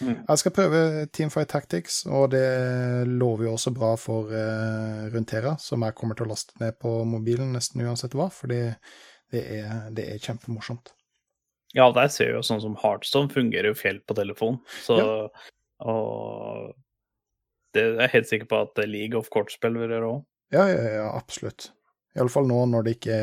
Mm. 0.05 0.19
jeg 0.29 0.39
skal 0.39 0.53
prøve 0.53 0.81
Teamfight 1.11 1.49
Tactics, 1.49 2.03
og 2.07 2.31
det 2.35 3.07
lover 3.09 3.47
jo 3.47 3.55
også 3.57 3.73
bra 3.73 3.95
for 3.97 4.29
uh, 4.29 5.07
Runtera, 5.15 5.55
som 5.59 5.81
jeg 5.83 5.95
kommer 5.97 6.15
til 6.19 6.27
å 6.27 6.35
laste 6.35 6.53
ned 6.61 6.77
på 6.79 6.93
mobilen 7.09 7.55
nesten 7.57 7.81
uansett 7.87 8.13
hva, 8.13 8.29
fordi 8.31 8.61
det 9.33 9.43
er, 9.63 9.89
det 9.97 10.05
er 10.13 10.21
kjempemorsomt. 10.21 10.93
Ja, 11.75 11.89
der 11.93 12.09
ser 12.13 12.29
vi 12.31 12.37
jo 12.37 12.45
sånn 12.45 12.61
som 12.61 12.77
Heartstone 12.83 13.33
fungerer 13.33 13.73
jo 13.73 13.79
fjell 13.81 13.99
på 14.05 14.15
telefon. 14.15 14.61
Så 14.85 15.01
Og 15.81 16.75
det 17.75 17.83
er 17.83 17.99
jeg 18.07 18.13
helt 18.15 18.29
sikker 18.31 18.49
på 18.49 18.61
at 18.65 18.79
League 18.89 19.19
of 19.19 19.29
kortspill 19.33 19.75
vil 19.77 19.91
gjøre 19.93 20.13
òg. 20.13 20.23
Ja, 20.55 20.67
ja, 20.71 20.85
ja, 21.01 21.09
absolutt. 21.17 21.71
Iallfall 22.17 22.49
nå 22.49 22.63
når 22.73 22.87
det 22.87 22.97
ikke 22.99 23.17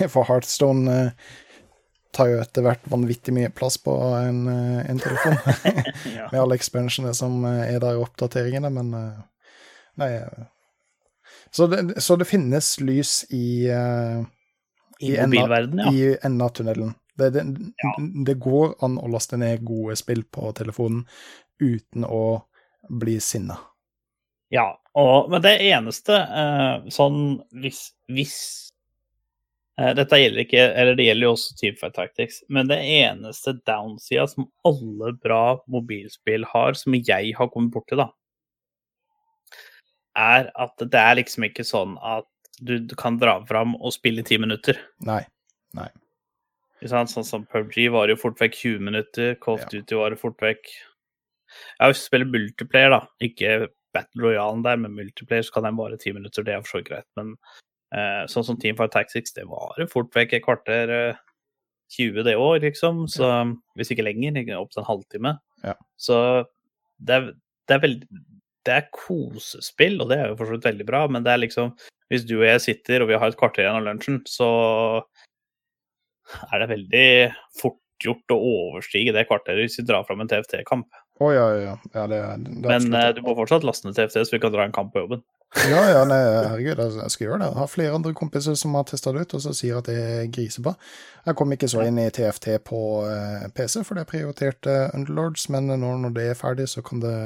er 0.00 0.08
For 0.12 0.22
Heartstone 0.28 0.92
eh, 0.94 1.10
tar 2.14 2.28
jo 2.30 2.38
etter 2.42 2.62
hvert 2.66 2.84
vanvittig 2.90 3.32
mye 3.34 3.50
plass 3.54 3.76
på 3.82 3.92
en, 4.18 4.44
eh, 4.50 4.80
en 4.90 4.98
telefon. 5.02 5.36
Ja. 6.16 6.28
med 6.32 6.40
alle 6.40 6.56
expansionene 6.58 7.14
som 7.14 7.44
eh, 7.46 7.64
er 7.74 7.80
der, 7.82 7.98
og 7.98 8.08
oppdateringene, 8.08 8.70
men 8.70 8.94
Nei. 10.00 10.12
Så 11.50 11.66
det, 11.66 11.98
så 12.02 12.14
det 12.16 12.24
finnes 12.30 12.76
lys 12.80 13.24
i 13.34 13.66
eh, 13.68 14.22
I 15.02 15.10
enda- 15.16 15.26
mobilverdenen, 15.42 15.82
ja. 15.86 15.92
i 15.92 16.16
enden 16.22 16.44
av 16.46 16.54
tunnelen. 16.56 16.94
Det, 17.18 17.30
det, 17.34 17.42
Ja. 17.82 17.90
det 18.26 18.36
går 18.40 18.76
an 18.86 18.94
å 19.02 19.10
laste 19.12 19.36
ned 19.36 19.64
gode 19.66 19.96
spill 19.98 20.22
på 20.24 20.52
telefonen 20.56 21.02
uten 21.60 22.06
å 22.06 22.22
bli 22.88 23.18
sinna. 23.20 23.58
Ja, 24.50 24.66
og, 24.98 25.30
men 25.30 25.42
det 25.44 25.54
eneste 25.62 26.16
eh, 26.18 26.88
sånn 26.90 27.20
hvis, 27.62 27.92
hvis 28.10 28.36
eh, 29.78 29.92
Dette 29.94 30.18
gjelder 30.18 30.42
ikke 30.42 30.64
Eller 30.66 30.98
det 30.98 31.06
gjelder 31.06 31.28
jo 31.28 31.34
også 31.36 31.54
Teamfight 31.60 31.94
Tactics, 31.94 32.40
men 32.50 32.70
det 32.70 32.80
eneste 32.82 33.54
downsida 33.68 34.26
som 34.32 34.48
alle 34.66 35.14
bra 35.22 35.44
mobilspill 35.70 36.48
har, 36.50 36.74
som 36.78 36.98
jeg 36.98 37.30
har 37.38 37.52
kommet 37.54 37.70
borti, 37.76 37.98
da, 38.00 38.08
er 40.18 40.50
at 40.58 40.82
det 40.82 40.98
er 40.98 41.18
liksom 41.20 41.46
ikke 41.46 41.66
sånn 41.66 41.94
at 42.02 42.26
du, 42.60 42.78
du 42.82 42.94
kan 42.98 43.16
dra 43.22 43.38
fram 43.48 43.76
og 43.78 43.94
spille 43.94 44.20
i 44.20 44.26
ti 44.26 44.36
minutter. 44.42 44.76
Nei. 45.06 45.22
Nei. 45.78 45.88
sant? 46.90 47.12
Sånn 47.12 47.24
som 47.24 47.46
PubG 47.48 47.86
varer 47.94 48.16
jo 48.16 48.22
fort 48.26 48.40
vekk 48.42 48.58
20 48.58 48.86
minutter, 48.90 49.36
of 49.46 49.62
Ja. 49.62 49.70
Duty 49.72 50.00
varer 50.02 50.18
fort 50.20 50.42
vekk 50.42 50.66
Ja, 51.78 51.88
hvis 51.88 52.02
du 52.02 52.06
spiller 52.10 52.28
multiplayer, 52.30 52.92
da, 52.92 53.00
ikke 53.22 53.70
Battle 53.96 54.24
Royalen 54.26 54.62
der, 54.66 54.78
med 54.80 54.94
multiplayer, 54.96 55.46
så 55.46 55.56
kan 55.56 55.66
den 55.68 55.78
vare 55.78 55.98
ti 56.00 56.12
minutter, 56.16 56.46
det 56.46 56.54
er 56.54 56.62
for 56.64 56.78
så 56.78 56.84
greit. 56.86 57.08
Men 57.18 57.34
eh, 57.96 58.22
sånn 58.30 58.46
som 58.46 58.58
Team 58.60 58.78
Fight 58.78 58.94
Tactics, 58.94 59.34
det 59.36 59.48
varer 59.50 59.90
fort 59.90 60.14
vekk 60.16 60.38
et 60.38 60.46
kvarter, 60.46 60.94
eh, 60.94 61.26
20 61.90 62.22
det 62.22 62.36
år, 62.38 62.60
liksom. 62.62 63.06
Så 63.10 63.26
hvis 63.74 63.90
ikke 63.90 64.06
lenger, 64.06 64.36
opp 64.60 64.70
til 64.70 64.84
en 64.84 64.86
halvtime. 64.86 65.32
Ja. 65.66 65.74
Så 65.98 66.16
det 67.02 67.16
er, 67.16 67.32
det 67.66 67.76
er 67.76 67.82
veldig 67.82 68.20
det 68.68 68.76
er 68.76 68.88
kosespill, 68.92 69.98
og 70.02 70.10
det 70.10 70.18
er 70.20 70.30
jo 70.30 70.36
for 70.38 70.48
så 70.48 70.56
vidt 70.56 70.68
veldig 70.68 70.86
bra, 70.88 71.04
men 71.08 71.24
det 71.24 71.32
er 71.32 71.44
liksom 71.44 71.72
Hvis 72.10 72.26
du 72.26 72.40
og 72.40 72.48
jeg 72.48 72.62
sitter 72.64 73.04
og 73.04 73.08
vi 73.08 73.18
har 73.22 73.30
et 73.30 73.38
kvarter 73.38 73.62
igjen 73.62 73.78
av 73.78 73.84
lunsjen, 73.86 74.16
så 74.26 74.48
er 76.50 76.58
det 76.58 76.72
veldig 76.72 77.10
fort 77.60 77.78
gjort 78.02 78.34
å 78.34 78.38
overstige 78.48 79.14
det 79.14 79.28
kvarteret 79.28 79.62
hvis 79.62 79.78
vi 79.78 79.84
drar 79.86 80.02
fram 80.08 80.24
en 80.24 80.30
TFT-kamp. 80.30 80.88
Å 81.20 81.28
ja, 81.34 81.44
ja, 81.52 81.60
ja. 81.60 81.74
ja 81.92 82.06
det, 82.08 82.20
det 82.62 82.70
Men 82.70 82.96
eh, 82.96 83.10
du 83.16 83.20
må 83.26 83.34
fortsatt 83.36 83.66
laste 83.66 83.88
ned 83.88 83.98
TFT, 83.98 84.22
så 84.24 84.36
vi 84.36 84.40
kan 84.40 84.54
dra 84.54 84.64
en 84.64 84.72
kamp 84.72 84.94
på 84.94 85.02
jobben. 85.02 85.20
Ja, 85.66 85.80
ja, 85.90 86.04
nei, 86.06 86.18
herregud, 86.22 86.78
jeg 86.78 86.94
jeg 86.94 87.12
skal 87.12 87.26
gjøre 87.26 87.40
det. 87.42 87.48
Jeg 87.50 87.58
har 87.58 87.70
flere 87.72 87.96
andre 87.98 88.12
kompiser 88.16 88.54
som 88.56 88.76
har 88.78 88.86
testa 88.86 89.10
det 89.12 89.24
ut, 89.26 89.34
og 89.34 89.42
så 89.42 89.52
sier 89.56 89.80
at 89.80 89.90
det 89.90 89.96
er 89.98 90.30
grisebra. 90.30 90.76
Jeg 91.26 91.36
kom 91.36 91.52
ikke 91.52 91.68
så 91.68 91.82
inn 91.84 91.98
i 91.98 92.06
TFT 92.14 92.48
på 92.70 92.80
uh, 93.02 93.48
PC, 93.56 93.80
for 93.84 93.98
det 93.98 94.06
prioriterte 94.08 94.78
Underlords, 94.94 95.48
men 95.50 95.68
nå 95.74 95.92
når 96.04 96.14
det 96.16 96.28
er 96.30 96.38
ferdig, 96.38 96.68
så 96.70 96.84
kan 96.86 97.02
det, 97.02 97.16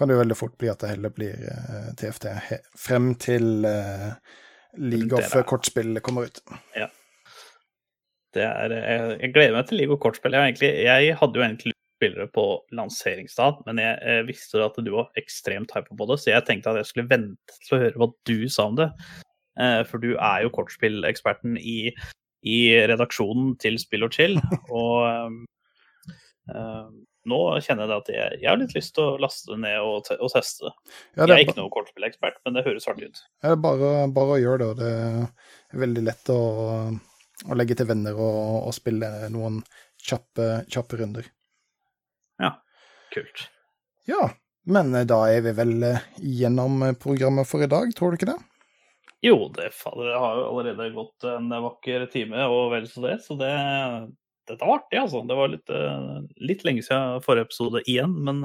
kan 0.00 0.08
det 0.08 0.16
jo 0.16 0.24
veldig 0.24 0.40
fort 0.40 0.56
bli 0.58 0.72
at 0.72 0.80
det 0.80 0.94
heller 0.94 1.12
blir 1.12 1.36
uh, 1.44 1.92
TFT 2.00 2.28
he 2.48 2.60
frem 2.88 3.12
til 3.20 3.68
uh, 3.68 4.16
League 4.80 5.12
of 5.20 5.36
kortspill 5.46 6.00
kommer 6.00 6.30
ut. 6.30 6.42
Det 8.36 8.44
er, 8.44 8.72
jeg, 8.80 9.16
jeg 9.20 9.32
gleder 9.36 9.56
meg 9.60 9.68
til 9.68 9.84
League 9.84 9.94
of 9.94 10.00
kortspill. 10.00 10.34
Jeg, 10.34 10.56
egentlig, 10.56 10.74
jeg 10.88 11.20
hadde 11.20 11.38
jo 11.38 11.44
egentlig 11.44 11.76
lyst 12.06 12.18
til 12.18 12.26
å 12.26 12.26
spille 12.26 12.26
det 12.26 12.32
på 12.34 12.44
lanseringsdag, 12.76 13.62
men 13.66 13.78
jeg, 13.82 13.98
eh, 14.02 14.22
visste 14.26 14.64
at 14.64 14.76
du 14.84 14.90
var 14.92 15.10
ekstremt 15.16 15.72
hypa 15.74 15.96
på 15.96 16.06
det, 16.08 16.18
så 16.20 16.32
jeg 16.32 16.46
tenkte 16.46 16.70
at 16.70 16.76
jeg 16.76 16.86
skulle 16.86 17.08
vente 17.10 17.58
til 17.66 17.76
å 17.76 17.80
høre 17.80 17.98
hva 17.98 18.12
du 18.24 18.48
sa 18.48 18.66
om 18.66 18.76
det. 18.76 18.90
Eh, 19.58 19.82
For 19.84 19.98
du 19.98 20.16
er 20.16 20.42
jo 20.42 20.50
kortspilleksperten 20.50 21.56
i, 21.58 21.94
i 22.44 22.58
redaksjonen 22.86 23.58
til 23.58 23.78
Spill 23.78 24.04
og 24.04 24.12
chill, 24.12 24.38
og 24.70 25.46
eh, 26.52 26.88
nå 27.26 27.38
kjenner 27.58 27.90
jeg 27.90 27.96
at 27.96 28.08
jeg, 28.12 28.38
jeg 28.42 28.50
har 28.50 28.60
litt 28.60 28.74
lyst 28.76 28.94
til 28.94 29.02
å 29.02 29.18
laste 29.18 29.50
det 29.50 29.58
ned 29.64 29.80
og, 29.82 30.04
te 30.06 30.14
og 30.20 30.30
teste 30.30 30.68
det. 30.68 30.74
Ja, 31.16 31.24
Jeg 31.24 31.26
det 31.26 31.32
er 31.32 31.36
er, 31.36 31.44
ikke 31.46 31.58
noen 31.58 31.72
kortspillekspert, 31.74 32.38
men 32.44 32.54
det 32.54 32.66
høres 32.68 32.86
artig 32.86 33.10
ut. 33.10 33.24
Ja, 33.42 33.50
det 33.50 33.56
er 33.56 33.62
bare, 33.64 33.90
bare 34.14 34.36
å 34.36 34.42
gjøre 34.42 34.68
det, 34.78 34.92
det 34.92 35.74
er 35.74 35.82
veldig 35.82 36.04
lett 36.06 36.30
å, 36.30 36.40
å 37.50 37.58
legge 37.58 37.74
til 37.80 37.88
venner 37.90 38.14
og, 38.14 38.68
og 38.68 38.76
spille 38.76 39.10
noen 39.34 39.58
kjappe, 40.06 40.62
kjappe 40.70 41.00
runder. 41.00 41.26
Kult. 43.16 43.46
Ja, 44.04 44.28
men 44.68 44.94
eh, 44.94 45.06
da 45.08 45.22
er 45.32 45.40
vi 45.46 45.54
vel 45.56 45.74
eh, 45.86 46.04
gjennom 46.20 46.82
eh, 46.84 46.96
programmet 47.00 47.48
for 47.48 47.64
i 47.64 47.70
dag, 47.70 47.88
tror 47.96 48.12
du 48.12 48.18
ikke 48.18 48.28
det? 48.28 48.38
Jo, 49.24 49.48
det, 49.56 49.70
fader, 49.72 50.10
det 50.10 50.20
har 50.20 50.36
jo 50.36 50.46
allerede 50.50 50.92
gått 50.94 51.24
en 51.30 51.48
vakker 51.48 52.04
time 52.12 52.44
og 52.52 52.74
vel 52.74 52.84
så 52.90 53.06
det, 53.06 53.16
så 53.24 53.38
det 53.40 53.52
dette 54.46 54.60
var 54.60 54.82
artig, 54.82 54.98
altså. 55.00 55.24
Det 55.26 55.34
var 55.34 55.48
litt, 55.50 55.72
litt 56.38 56.60
lenge 56.62 56.84
siden 56.86 57.22
forrige 57.24 57.48
episode 57.48 57.80
igjen, 57.90 58.12
men 58.28 58.44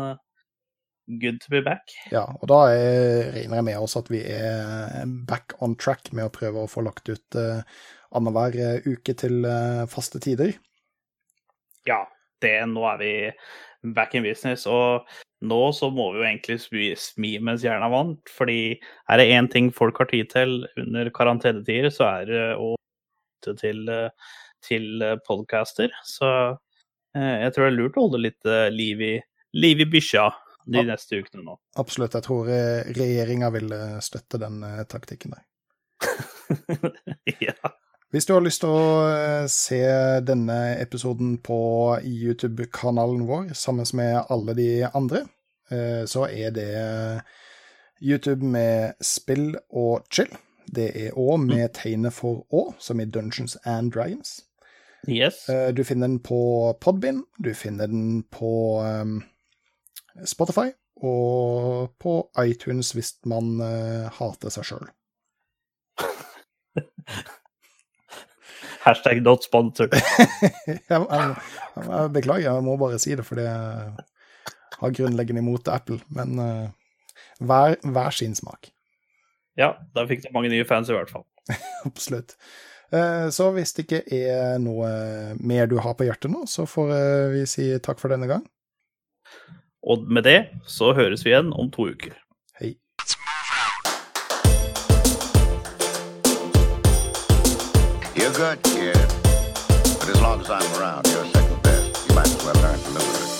good 1.22 1.38
to 1.43 1.52
be 1.53 1.61
back. 1.61 1.93
Ja, 2.10 2.23
og 2.39 2.48
da 2.49 2.61
er, 2.73 3.27
regner 3.35 3.60
jeg 3.60 3.68
med 3.68 3.77
også 3.77 4.02
at 4.02 4.10
vi 4.10 4.23
er 4.26 5.03
back 5.30 5.53
on 5.61 5.76
track 5.77 6.10
med 6.18 6.26
å 6.26 6.34
prøve 6.34 6.64
å 6.64 6.72
få 6.72 6.81
lagt 6.88 7.11
ut 7.11 7.38
uh, 7.38 7.61
annenhver 8.18 8.81
uke 8.88 9.14
til 9.19 9.45
uh, 9.45 9.84
faste 9.91 10.23
tider. 10.23 10.56
Ja, 11.85 12.02
det, 12.41 12.56
nå 12.72 12.88
er 12.95 12.98
vi 13.03 13.14
back 13.84 14.16
in 14.16 14.26
business, 14.26 14.68
og 14.70 15.08
nå 15.41 15.62
så 15.74 15.90
må 15.94 16.12
vi 16.14 16.22
jo 16.22 16.28
egentlig 16.28 16.60
smi, 17.02 17.34
mens 17.41 17.66
jernet 17.66 17.88
er 17.88 17.94
varmt, 17.95 18.30
fordi 18.30 18.60
er 19.10 19.22
det 19.22 19.32
én 19.34 19.49
ting 19.52 19.72
folk 19.74 19.98
har 20.02 20.12
tid 20.12 20.30
til 20.34 20.62
under 20.78 21.10
karantenetider, 21.16 21.90
så 21.94 22.08
er 22.22 22.30
det 22.30 22.44
å 22.62 22.76
lytte 22.76 23.56
til, 23.62 23.82
eh, 23.90 24.38
til 24.62 25.06
podcaster. 25.26 25.90
Så 26.06 26.30
eh, 27.18 27.36
jeg 27.48 27.56
tror 27.56 27.68
det 27.68 27.72
er 27.74 27.80
lurt 27.80 27.98
å 27.98 28.06
holde 28.06 28.26
litt 28.28 28.49
eh, 28.49 28.70
liv 28.70 29.02
i, 29.02 29.16
liv 29.58 29.82
i 29.82 29.90
bykkja 29.98 30.30
de 30.66 30.84
neste 30.86 31.22
ukene 31.22 31.44
nå. 31.45 31.56
Absolutt, 31.82 32.16
jeg 32.18 32.26
tror 32.26 32.49
regjeringa 32.98 33.49
vil 33.56 33.72
eh, 33.76 33.98
støtte 34.03 34.40
den 34.41 34.62
eh, 34.68 34.84
taktikken 34.90 35.36
der. 35.36 35.45
ja. 37.48 37.56
Hvis 38.11 38.25
du 38.27 38.33
har 38.33 38.43
lyst 38.43 38.59
til 38.63 38.71
å 38.75 39.07
eh, 39.07 39.45
se 39.47 39.79
denne 40.27 40.57
episoden 40.81 41.38
på 41.39 41.59
YouTube-kanalen 42.03 43.23
vår 43.29 43.53
sammen 43.55 43.88
med 43.95 44.17
alle 44.27 44.55
de 44.57 44.69
andre, 44.91 45.21
eh, 45.71 46.03
så 46.11 46.25
er 46.27 46.51
det 46.51 46.71
YouTube 48.03 48.43
med 48.43 48.99
spill 48.99 49.55
og 49.69 50.03
chill. 50.11 50.27
Det 50.67 50.89
er 51.05 51.15
òg 51.19 51.39
med 51.45 51.71
tegnet 51.79 52.13
for 52.15 52.43
Å, 52.51 52.73
som 52.79 52.99
i 52.99 53.07
Dungeons 53.07 53.55
and 53.63 53.93
Dragons. 53.95 54.41
Yes. 55.07 55.47
Eh, 55.49 55.71
Du 55.71 55.83
finner 55.88 56.07
den 56.11 56.19
på 56.19 56.75
Podbind, 56.81 57.23
du 57.39 57.53
finner 57.55 57.88
den 57.88 58.23
på 58.23 58.83
eh, 58.85 60.25
Spotify 60.27 60.67
og 61.01 61.95
på 61.97 62.17
iTunes 62.43 62.91
hvis 62.93 63.15
man 63.25 63.55
eh, 63.63 64.11
hater 64.19 64.51
seg 64.53 64.67
sjøl. 64.67 64.91
Hashtag 68.82 69.22
not 69.26 69.44
sponsored. 69.45 69.94
jeg, 69.94 70.82
jeg, 70.90 71.36
jeg 71.78 72.12
beklager, 72.16 72.48
jeg 72.48 72.66
må 72.66 72.78
bare 72.82 72.99
si 73.02 73.14
det, 73.16 73.26
fordi 73.28 73.45
jeg 73.45 74.06
har 74.82 74.95
grunnleggende 74.98 75.44
imot 75.44 75.70
Apple. 75.70 75.99
Men 76.18 76.40
uh, 76.41 76.70
hver, 77.45 77.78
hver 77.86 78.16
sin 78.18 78.34
smak. 78.38 78.72
Ja, 79.60 79.74
da 79.95 80.08
fikk 80.10 80.24
du 80.26 80.32
mange 80.34 80.49
nye 80.53 80.66
fans 80.66 80.90
i 80.90 80.95
hvert 80.95 81.12
fall. 81.12 81.28
Absolutt. 81.90 82.38
Eh, 82.91 83.28
Så 83.30 83.52
hvis 83.56 83.74
det 83.76 83.86
ikke 83.86 84.02
er 84.16 84.58
noe 84.64 84.90
mer 85.40 85.70
du 85.72 85.78
har 85.84 85.95
på 85.98 86.08
hjertet 86.08 86.32
nå, 86.34 86.45
så 86.49 86.66
får 86.70 86.91
eh, 86.95 87.28
vi 87.36 87.45
si 87.49 87.68
takk 87.84 88.02
for 88.02 88.12
denne 88.14 88.30
gang. 88.32 88.44
Og 89.82 90.03
med 90.06 90.28
det 90.28 90.40
så 90.70 90.91
høres 90.98 91.24
vi 91.26 91.32
igjen 91.34 91.53
om 91.58 91.72
to 91.74 91.88
uker. 91.91 92.18
Good, 98.34 98.64
kid. 98.64 98.95
But 99.99 100.10
as 100.10 100.22
long 100.22 100.41
as 100.41 100.49
I'm 100.49 100.80
around, 100.80 101.06
you're 101.08 101.26
second 101.26 101.62
best. 101.64 102.10
You 102.10 102.16
might 102.16 102.28
as 102.28 102.44
well 102.45 102.56
learn 102.56 102.80
to 102.80 102.90
live 102.91 103.08
with 103.08 103.26
it. 103.26 103.31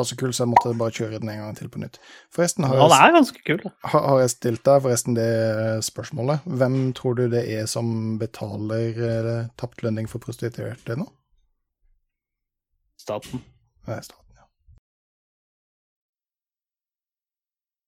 Var 0.00 0.08
så 0.08 0.18
kul, 0.18 0.32
så 0.34 0.44
jeg 0.44 0.52
måtte 0.52 0.72
bare 0.80 0.94
kjøre 0.96 1.20
den 1.22 1.30
en 1.32 1.42
gang 1.44 1.56
til 1.58 1.70
på 1.72 1.82
nytt. 1.82 2.00
Forresten, 2.34 2.66
har 2.66 2.80
Han 2.80 2.92
jeg, 2.92 3.06
er 3.06 3.16
ganske 3.18 3.44
kul. 3.46 3.62
har, 3.92 4.06
har 4.08 4.20
jeg 4.24 4.32
stilt 4.34 4.64
deg 4.66 4.82
forresten 4.86 5.16
det 5.18 5.30
spørsmålet? 5.86 6.46
Hvem 6.60 6.78
tror 6.98 7.16
du 7.20 7.26
det 7.32 7.44
er 7.54 7.68
som 7.70 8.18
betaler 8.20 9.00
eh, 9.10 9.46
tapt 9.60 9.84
lønning 9.86 10.10
for 10.10 10.22
prostituerte 10.22 10.98
nå? 10.98 11.06
Staten. 13.00 13.44
Det 13.86 13.96
er 13.96 14.02
staten. 14.04 14.29